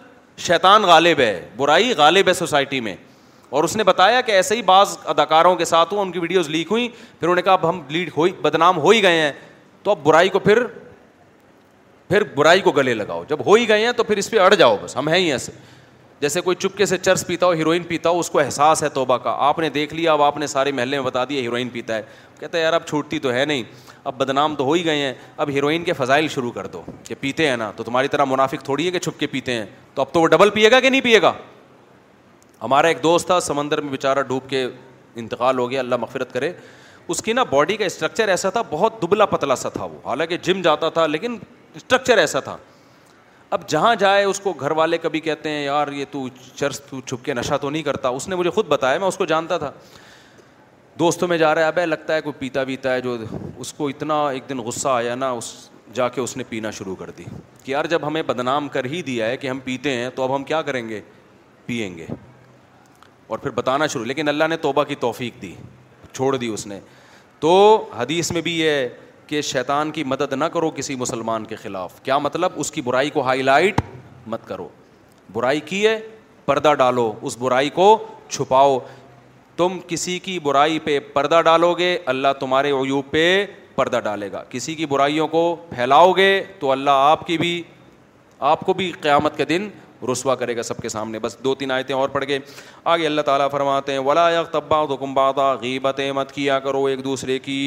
شیطان 0.45 0.83
غالب 0.83 1.19
ہے 1.19 1.49
برائی 1.57 1.93
غالب 1.97 2.27
ہے 2.27 2.33
سوسائٹی 2.33 2.79
میں 2.81 2.95
اور 3.49 3.63
اس 3.63 3.75
نے 3.77 3.83
بتایا 3.83 4.21
کہ 4.21 4.31
ایسے 4.31 4.55
ہی 4.55 4.61
بعض 4.65 4.97
اداکاروں 5.13 5.55
کے 5.55 5.65
ساتھ 5.65 5.93
ان 5.97 6.11
کی 6.11 6.19
ویڈیوز 6.19 6.49
لیک 6.49 6.67
ہوئیں 6.71 6.87
پھر 6.89 7.25
انہوں 7.27 7.35
نے 7.35 7.41
کہا 7.41 7.53
اب 7.53 7.67
ہم 7.69 7.81
لیڈ 7.89 8.09
ہوئی 8.17 8.31
بدنام 8.41 8.77
ہو 8.81 8.89
ہی 8.89 9.01
گئے 9.03 9.19
ہیں 9.21 9.31
تو 9.83 9.91
اب 9.91 10.03
برائی 10.03 10.29
کو 10.29 10.39
پھر 10.39 10.63
پھر 12.09 12.23
برائی 12.35 12.61
کو 12.61 12.71
گلے 12.77 12.93
لگاؤ 12.93 13.23
جب 13.27 13.45
ہو 13.45 13.53
ہی 13.53 13.67
گئے 13.67 13.85
ہیں 13.85 13.91
تو 13.97 14.03
پھر 14.03 14.17
اس 14.17 14.29
پہ 14.31 14.39
اڑ 14.39 14.53
جاؤ 14.53 14.77
بس 14.83 14.95
ہم 14.97 15.07
ہیں 15.09 15.19
ہی 15.19 15.31
ایسے 15.31 15.51
جیسے 16.21 16.41
کوئی 16.41 16.55
چپکے 16.59 16.85
سے 16.85 16.97
چرس 16.97 17.25
پیتا 17.27 17.45
ہو 17.45 17.51
ہیروئن 17.51 17.83
پیتا 17.83 18.09
ہو 18.09 18.19
اس 18.19 18.29
کو 18.29 18.39
احساس 18.39 18.81
ہے 18.83 18.89
توبہ 18.93 19.17
کا 19.17 19.31
آپ 19.47 19.59
نے 19.59 19.69
دیکھ 19.77 19.93
لیا 19.93 20.11
اب 20.13 20.21
آپ 20.21 20.37
نے 20.37 20.47
سارے 20.47 20.71
محلے 20.71 20.97
میں 20.97 21.05
بتا 21.05 21.23
دیا 21.29 21.41
ہیروئن 21.41 21.69
پیتا 21.69 21.95
ہے 21.97 22.01
کہتا 22.39 22.57
ہے 22.57 22.61
یار 22.63 22.73
اب 22.73 22.85
چھوٹتی 22.87 23.19
تو 23.19 23.31
ہے 23.33 23.45
نہیں 23.45 23.63
اب 24.09 24.17
بدنام 24.17 24.55
تو 24.55 24.63
ہو 24.65 24.73
ہی 24.73 24.83
گئے 24.85 24.97
ہیں 24.97 25.13
اب 25.37 25.49
ہیروئن 25.53 25.83
کے 25.83 25.93
فضائل 25.97 26.27
شروع 26.35 26.51
کر 26.51 26.67
دو 26.75 26.81
کہ 27.07 27.15
پیتے 27.19 27.47
ہیں 27.49 27.57
نا 27.57 27.71
تو 27.75 27.83
تمہاری 27.83 28.07
طرح 28.15 28.25
منافق 28.33 28.63
تھوڑی 28.65 28.85
ہے 28.85 28.91
کہ 28.91 28.99
چھپ 28.99 29.19
کے 29.19 29.27
پیتے 29.33 29.53
ہیں 29.53 29.65
تو 29.95 30.01
اب 30.01 30.13
تو 30.13 30.21
وہ 30.21 30.27
ڈبل 30.35 30.49
پیے 30.59 30.71
گا 30.71 30.79
کہ 30.79 30.89
نہیں 30.89 31.01
پیے 31.01 31.21
گا 31.21 31.33
ہمارا 32.61 32.87
ایک 32.87 33.03
دوست 33.03 33.27
تھا 33.27 33.39
سمندر 33.39 33.81
میں 33.81 33.91
بیچارہ 33.91 34.21
ڈوب 34.29 34.49
کے 34.49 34.65
انتقال 35.23 35.59
ہو 35.59 35.69
گیا 35.71 35.79
اللہ 35.79 35.95
مغفرت 36.01 36.33
کرے 36.33 36.51
اس 37.07 37.21
کی 37.23 37.33
نا 37.33 37.43
باڈی 37.49 37.77
کا 37.77 37.85
اسٹرکچر 37.85 38.27
ایسا 38.29 38.49
تھا 38.57 38.61
بہت 38.69 39.01
دبلا 39.01 39.25
پتلا 39.35 39.55
سا 39.65 39.69
تھا 39.69 39.85
وہ 39.85 39.99
حالانکہ 40.07 40.37
جم 40.43 40.61
جاتا 40.61 40.89
تھا 40.97 41.05
لیکن 41.07 41.37
اسٹرکچر 41.75 42.17
ایسا 42.17 42.39
تھا 42.49 42.57
اب 43.55 43.67
جہاں 43.69 43.95
جائے 43.99 44.23
اس 44.23 44.39
کو 44.39 44.51
گھر 44.59 44.71
والے 44.75 44.97
کبھی 45.01 45.19
کہتے 45.21 45.49
ہیں 45.49 45.63
یار 45.63 45.87
یہ 45.91 46.05
تو 46.11 46.25
چرس 46.55 46.79
تو 46.89 46.99
چھپ 47.05 47.23
کے 47.25 47.33
نشہ 47.33 47.55
تو 47.61 47.69
نہیں 47.69 47.81
کرتا 47.83 48.09
اس 48.09 48.27
نے 48.29 48.35
مجھے 48.35 48.49
خود 48.49 48.65
بتایا 48.67 48.99
میں 48.99 49.07
اس 49.07 49.17
کو 49.17 49.25
جانتا 49.31 49.57
تھا 49.63 49.71
دوستوں 50.99 51.27
میں 51.27 51.37
جا 51.37 51.53
رہا 51.55 51.61
ہے 51.61 51.67
اب 51.67 51.79
لگتا 51.85 52.15
ہے 52.15 52.21
کوئی 52.21 52.33
پیتا 52.39 52.63
پیتا 52.65 52.93
ہے 52.93 53.01
جو 53.01 53.17
اس 53.59 53.73
کو 53.73 53.87
اتنا 53.87 54.21
ایک 54.29 54.47
دن 54.49 54.59
غصہ 54.67 54.87
آیا 54.87 55.15
نا 55.15 55.29
اس 55.41 55.51
جا 55.93 56.07
کے 56.09 56.21
اس 56.21 56.35
نے 56.37 56.43
پینا 56.49 56.71
شروع 56.71 56.95
کر 56.95 57.09
دی 57.17 57.23
کہ 57.63 57.71
یار 57.71 57.85
جب 57.93 58.07
ہمیں 58.07 58.21
بدنام 58.27 58.67
کر 58.75 58.85
ہی 58.93 59.01
دیا 59.11 59.27
ہے 59.29 59.37
کہ 59.37 59.49
ہم 59.49 59.59
پیتے 59.63 59.93
ہیں 59.97 60.09
تو 60.15 60.23
اب 60.23 60.35
ہم 60.35 60.43
کیا 60.51 60.61
کریں 60.69 60.87
گے 60.89 61.01
پئیں 61.65 61.97
گے 61.97 62.05
اور 63.27 63.37
پھر 63.37 63.49
بتانا 63.55 63.87
شروع 63.87 64.05
لیکن 64.05 64.27
اللہ 64.27 64.47
نے 64.49 64.57
توبہ 64.67 64.83
کی 64.83 64.95
توفیق 64.99 65.41
دی 65.41 65.53
چھوڑ 66.11 66.35
دی 66.37 66.47
اس 66.53 66.67
نے 66.67 66.79
تو 67.39 67.53
حدیث 67.99 68.31
میں 68.31 68.41
بھی 68.41 68.59
یہ 68.59 68.87
کہ 69.31 69.41
شیطان 69.49 69.91
کی 69.95 70.03
مدد 70.11 70.33
نہ 70.37 70.45
کرو 70.53 70.69
کسی 70.75 70.95
مسلمان 71.01 71.43
کے 71.49 71.55
خلاف 71.55 71.99
کیا 72.03 72.17
مطلب 72.19 72.51
اس 72.59 72.71
کی 72.71 72.81
برائی 72.87 73.09
کو 73.17 73.21
ہائی 73.25 73.41
لائٹ 73.41 73.79
مت 74.31 74.45
کرو 74.47 74.67
برائی 75.33 75.59
کی 75.69 75.85
ہے 75.85 75.97
پردہ 76.45 76.73
ڈالو 76.77 77.11
اس 77.29 77.37
برائی 77.39 77.69
کو 77.77 77.85
چھپاؤ 78.29 78.77
تم 79.57 79.77
کسی 79.87 80.17
کی 80.25 80.37
برائی 80.47 80.79
پہ 80.87 80.99
پردہ 81.13 81.39
ڈالو 81.45 81.73
گے 81.81 81.97
اللہ 82.13 82.33
تمہارے 82.39 82.71
عیوب 82.81 83.09
پہ 83.11 83.23
پردہ 83.75 83.99
ڈالے 84.03 84.31
گا 84.31 84.43
کسی 84.49 84.75
کی 84.75 84.85
برائیوں 84.95 85.27
کو 85.37 85.43
پھیلاؤ 85.69 86.11
گے 86.17 86.31
تو 86.59 86.71
اللہ 86.71 87.05
آپ 87.11 87.25
کی 87.27 87.37
بھی 87.37 87.61
آپ 88.51 88.65
کو 88.65 88.73
بھی 88.81 88.91
قیامت 89.01 89.37
کے 89.37 89.45
دن 89.53 89.69
رسوا 90.11 90.35
کرے 90.35 90.57
گا 90.57 90.63
سب 90.73 90.81
کے 90.81 90.89
سامنے 90.89 91.19
بس 91.25 91.37
دو 91.43 91.55
تین 91.55 91.71
آیتیں 91.71 91.95
اور 91.95 92.09
پڑھ 92.17 92.25
گئے 92.27 92.39
آگے 92.93 93.05
اللہ 93.05 93.21
تعالیٰ 93.31 93.49
فرماتے 93.51 93.93
ہیں 93.97 94.43
تو 94.51 94.97
کمبادہ 94.97 95.55
غیبتیں 95.61 96.11
مت 96.19 96.31
کیا 96.31 96.59
کرو 96.67 96.85
ایک 96.85 97.03
دوسرے 97.03 97.39
کی 97.47 97.57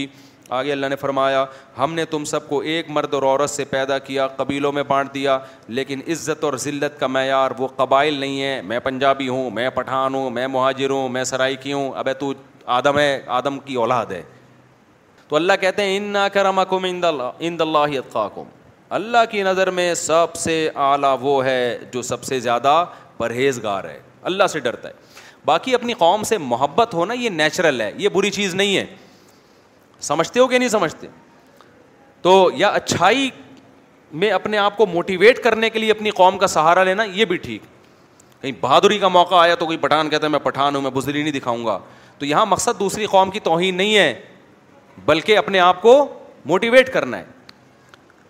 آگے 0.50 0.72
اللہ 0.72 0.86
نے 0.86 0.96
فرمایا 0.96 1.44
ہم 1.78 1.94
نے 1.94 2.04
تم 2.04 2.24
سب 2.24 2.48
کو 2.48 2.58
ایک 2.72 2.88
مرد 2.90 3.14
اور 3.14 3.22
عورت 3.22 3.50
سے 3.50 3.64
پیدا 3.64 3.98
کیا 4.06 4.26
قبیلوں 4.36 4.72
میں 4.72 4.82
بانٹ 4.88 5.14
دیا 5.14 5.38
لیکن 5.66 6.00
عزت 6.12 6.44
اور 6.44 6.54
ذلت 6.64 6.98
کا 7.00 7.06
معیار 7.06 7.50
وہ 7.58 7.68
قبائل 7.76 8.14
نہیں 8.20 8.42
ہے 8.42 8.60
میں 8.64 8.78
پنجابی 8.84 9.28
ہوں 9.28 9.50
میں 9.50 9.68
پٹھان 9.74 10.14
ہوں 10.14 10.30
میں 10.30 10.46
مہاجر 10.48 10.90
ہوں 10.90 11.08
میں 11.08 11.22
سرائکی 11.24 11.72
ہوں 11.72 11.90
اب 11.96 12.08
تو 12.18 12.32
آدم 12.76 12.98
ہے 12.98 13.18
آدم 13.36 13.58
کی 13.64 13.74
اولاد 13.74 14.12
ہے 14.12 14.22
تو 15.28 15.36
اللہ 15.36 15.52
کہتے 15.60 15.84
ہیں 15.84 15.96
ان 15.96 16.02
نہ 16.12 16.26
کرم 16.32 16.58
اکم 16.58 16.84
ان 16.88 17.00
اللہ 17.60 17.88
اللہ 18.94 19.24
کی 19.30 19.42
نظر 19.42 19.70
میں 19.76 19.92
سب 19.94 20.34
سے 20.36 20.56
اعلیٰ 20.86 21.16
وہ 21.20 21.44
ہے 21.44 21.78
جو 21.92 22.02
سب 22.02 22.22
سے 22.24 22.38
زیادہ 22.40 22.84
پرہیزگار 23.16 23.84
ہے 23.84 23.98
اللہ 24.30 24.46
سے 24.52 24.60
ڈرتا 24.60 24.88
ہے 24.88 24.94
باقی 25.44 25.74
اپنی 25.74 25.92
قوم 25.98 26.22
سے 26.24 26.38
محبت 26.38 26.94
ہونا 26.94 27.14
یہ 27.14 27.30
نیچرل 27.30 27.80
ہے 27.80 27.90
یہ 27.98 28.08
بری 28.12 28.30
چیز 28.30 28.54
نہیں 28.54 28.76
ہے 28.76 28.84
سمجھتے 30.00 30.40
ہو 30.40 30.46
کہ 30.48 30.58
نہیں 30.58 30.68
سمجھتے 30.68 31.06
تو 32.22 32.50
یا 32.56 32.68
اچھائی 32.68 33.28
میں 34.22 34.30
اپنے 34.30 34.58
آپ 34.58 34.76
کو 34.76 34.86
موٹیویٹ 34.86 35.42
کرنے 35.44 35.70
کے 35.70 35.78
لیے 35.78 35.90
اپنی 35.90 36.10
قوم 36.22 36.38
کا 36.38 36.46
سہارا 36.46 36.82
لینا 36.84 37.04
یہ 37.12 37.24
بھی 37.24 37.36
ٹھیک 37.36 37.62
کہیں 38.40 38.52
بہادری 38.60 38.98
کا 38.98 39.08
موقع 39.08 39.34
آیا 39.34 39.54
تو 39.58 39.66
کوئی 39.66 39.76
پٹھان 39.80 40.08
کہتا 40.10 40.26
ہے 40.26 40.30
میں 40.30 40.38
پٹھان 40.42 40.74
ہوں 40.74 40.82
میں 40.82 40.90
بزری 40.94 41.22
نہیں 41.22 41.32
دکھاؤں 41.32 41.64
گا 41.66 41.78
تو 42.18 42.26
یہاں 42.26 42.46
مقصد 42.46 42.78
دوسری 42.80 43.06
قوم 43.10 43.30
کی 43.30 43.40
توہین 43.40 43.76
نہیں 43.76 43.96
ہے 43.96 44.14
بلکہ 45.06 45.38
اپنے 45.38 45.60
آپ 45.60 45.80
کو 45.82 46.06
موٹیویٹ 46.46 46.92
کرنا 46.92 47.18
ہے 47.18 47.24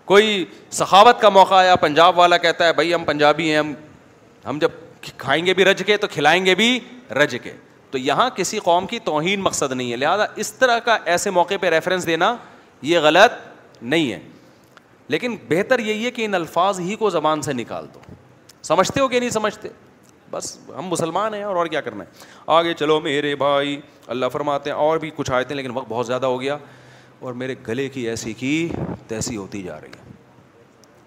کوئی 0.05 0.45
سخاوت 0.71 1.21
کا 1.21 1.29
موقع 1.29 1.55
آیا 1.55 1.77
پنجاب 1.77 2.19
والا 2.19 2.37
کہتا 2.37 2.67
ہے 2.67 2.73
بھائی 2.73 2.95
ہم 2.95 3.05
پنجابی 3.05 3.51
ہیں 3.51 3.59
ہم 3.59 3.73
ہم 4.47 4.59
جب 4.61 4.69
کھائیں 5.19 5.45
گے 5.47 5.55
بھی 5.55 5.65
رج 5.65 5.83
کے 5.87 5.97
تو 5.97 6.07
کھلائیں 6.13 6.45
گے 6.47 6.55
بھی 6.55 6.79
رج 7.23 7.37
کے 7.43 7.53
تو 7.95 7.99
یہاں 7.99 8.29
کسی 8.37 8.59
قوم 8.59 8.87
کی 8.87 8.99
توہین 9.05 9.41
مقصد 9.41 9.73
نہیں 9.73 9.91
ہے 9.93 9.97
لہٰذا 9.97 10.25
اس 10.43 10.53
طرح 10.59 10.79
کا 10.85 10.97
ایسے 11.13 11.31
موقع 11.31 11.55
پہ 11.61 11.67
ریفرنس 11.71 12.07
دینا 12.07 12.35
یہ 12.83 12.99
غلط 13.03 13.83
نہیں 13.83 14.11
ہے 14.13 14.19
لیکن 15.15 15.37
بہتر 15.49 15.79
یہی 15.79 16.05
ہے 16.05 16.11
کہ 16.11 16.25
ان 16.25 16.35
الفاظ 16.35 16.81
ہی 16.81 16.97
کو 17.01 17.11
زبان 17.17 17.43
سے 17.43 17.53
نکال 17.53 17.87
دو 17.95 18.01
سمجھتے 18.69 19.01
ہو 19.01 19.09
کہ 19.09 19.21
نہیں 19.21 19.31
سمجھتے 19.31 19.69
بس 20.31 20.57
ہم 20.79 20.87
مسلمان 20.93 21.35
ہیں 21.35 21.43
اور 21.43 21.57
اور 21.57 21.67
کیا 21.77 21.81
کرنا 21.81 22.05
ہے 22.05 22.25
آگے 22.57 22.73
چلو 22.79 22.99
میرے 23.05 23.35
بھائی 23.45 23.81
اللہ 24.17 24.27
فرماتے 24.33 24.71
ہیں 24.71 24.77
اور 24.77 24.99
بھی 25.05 25.11
کچھ 25.17 25.31
آئے 25.31 25.45
تھے 25.45 25.55
لیکن 25.55 25.77
وقت 25.77 25.89
بہت 25.89 26.07
زیادہ 26.07 26.27
ہو 26.27 26.41
گیا 26.41 26.57
اور 27.21 27.33
میرے 27.45 27.55
گلے 27.69 27.89
کی 27.97 28.09
ایسی 28.11 28.33
کی 28.43 28.69
تیسی 29.09 29.37
ہوتی 29.37 29.63
جا 29.63 29.81
رہی 29.81 29.99
ہے 30.01 30.13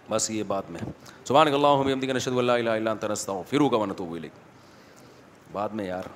بس 0.09 0.29
یہ 0.31 0.43
بات 0.47 0.71
میں 0.71 0.81
سبحان 1.27 1.53
اللہ 1.53 2.07
نشد 2.15 2.37
اللہ 2.37 2.69
اللہ 2.75 2.89
تنستا 3.01 3.31
ہوں 3.33 3.43
پھر 3.49 3.59
ہوگا 3.59 3.85
منتقل 3.85 4.27
بعد 5.53 5.69
میں 5.79 5.85
یار 5.85 6.15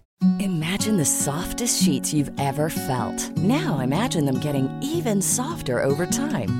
Imagine 0.39 0.97
the 0.97 1.05
softest 1.05 1.81
sheets 1.81 2.13
you've 2.13 2.31
ever 2.39 2.69
felt. 2.69 3.19
Now 3.37 3.79
imagine 3.79 4.25
them 4.25 4.37
getting 4.37 4.69
even 4.83 5.19
softer 5.19 5.83
over 5.83 6.05
time. 6.05 6.59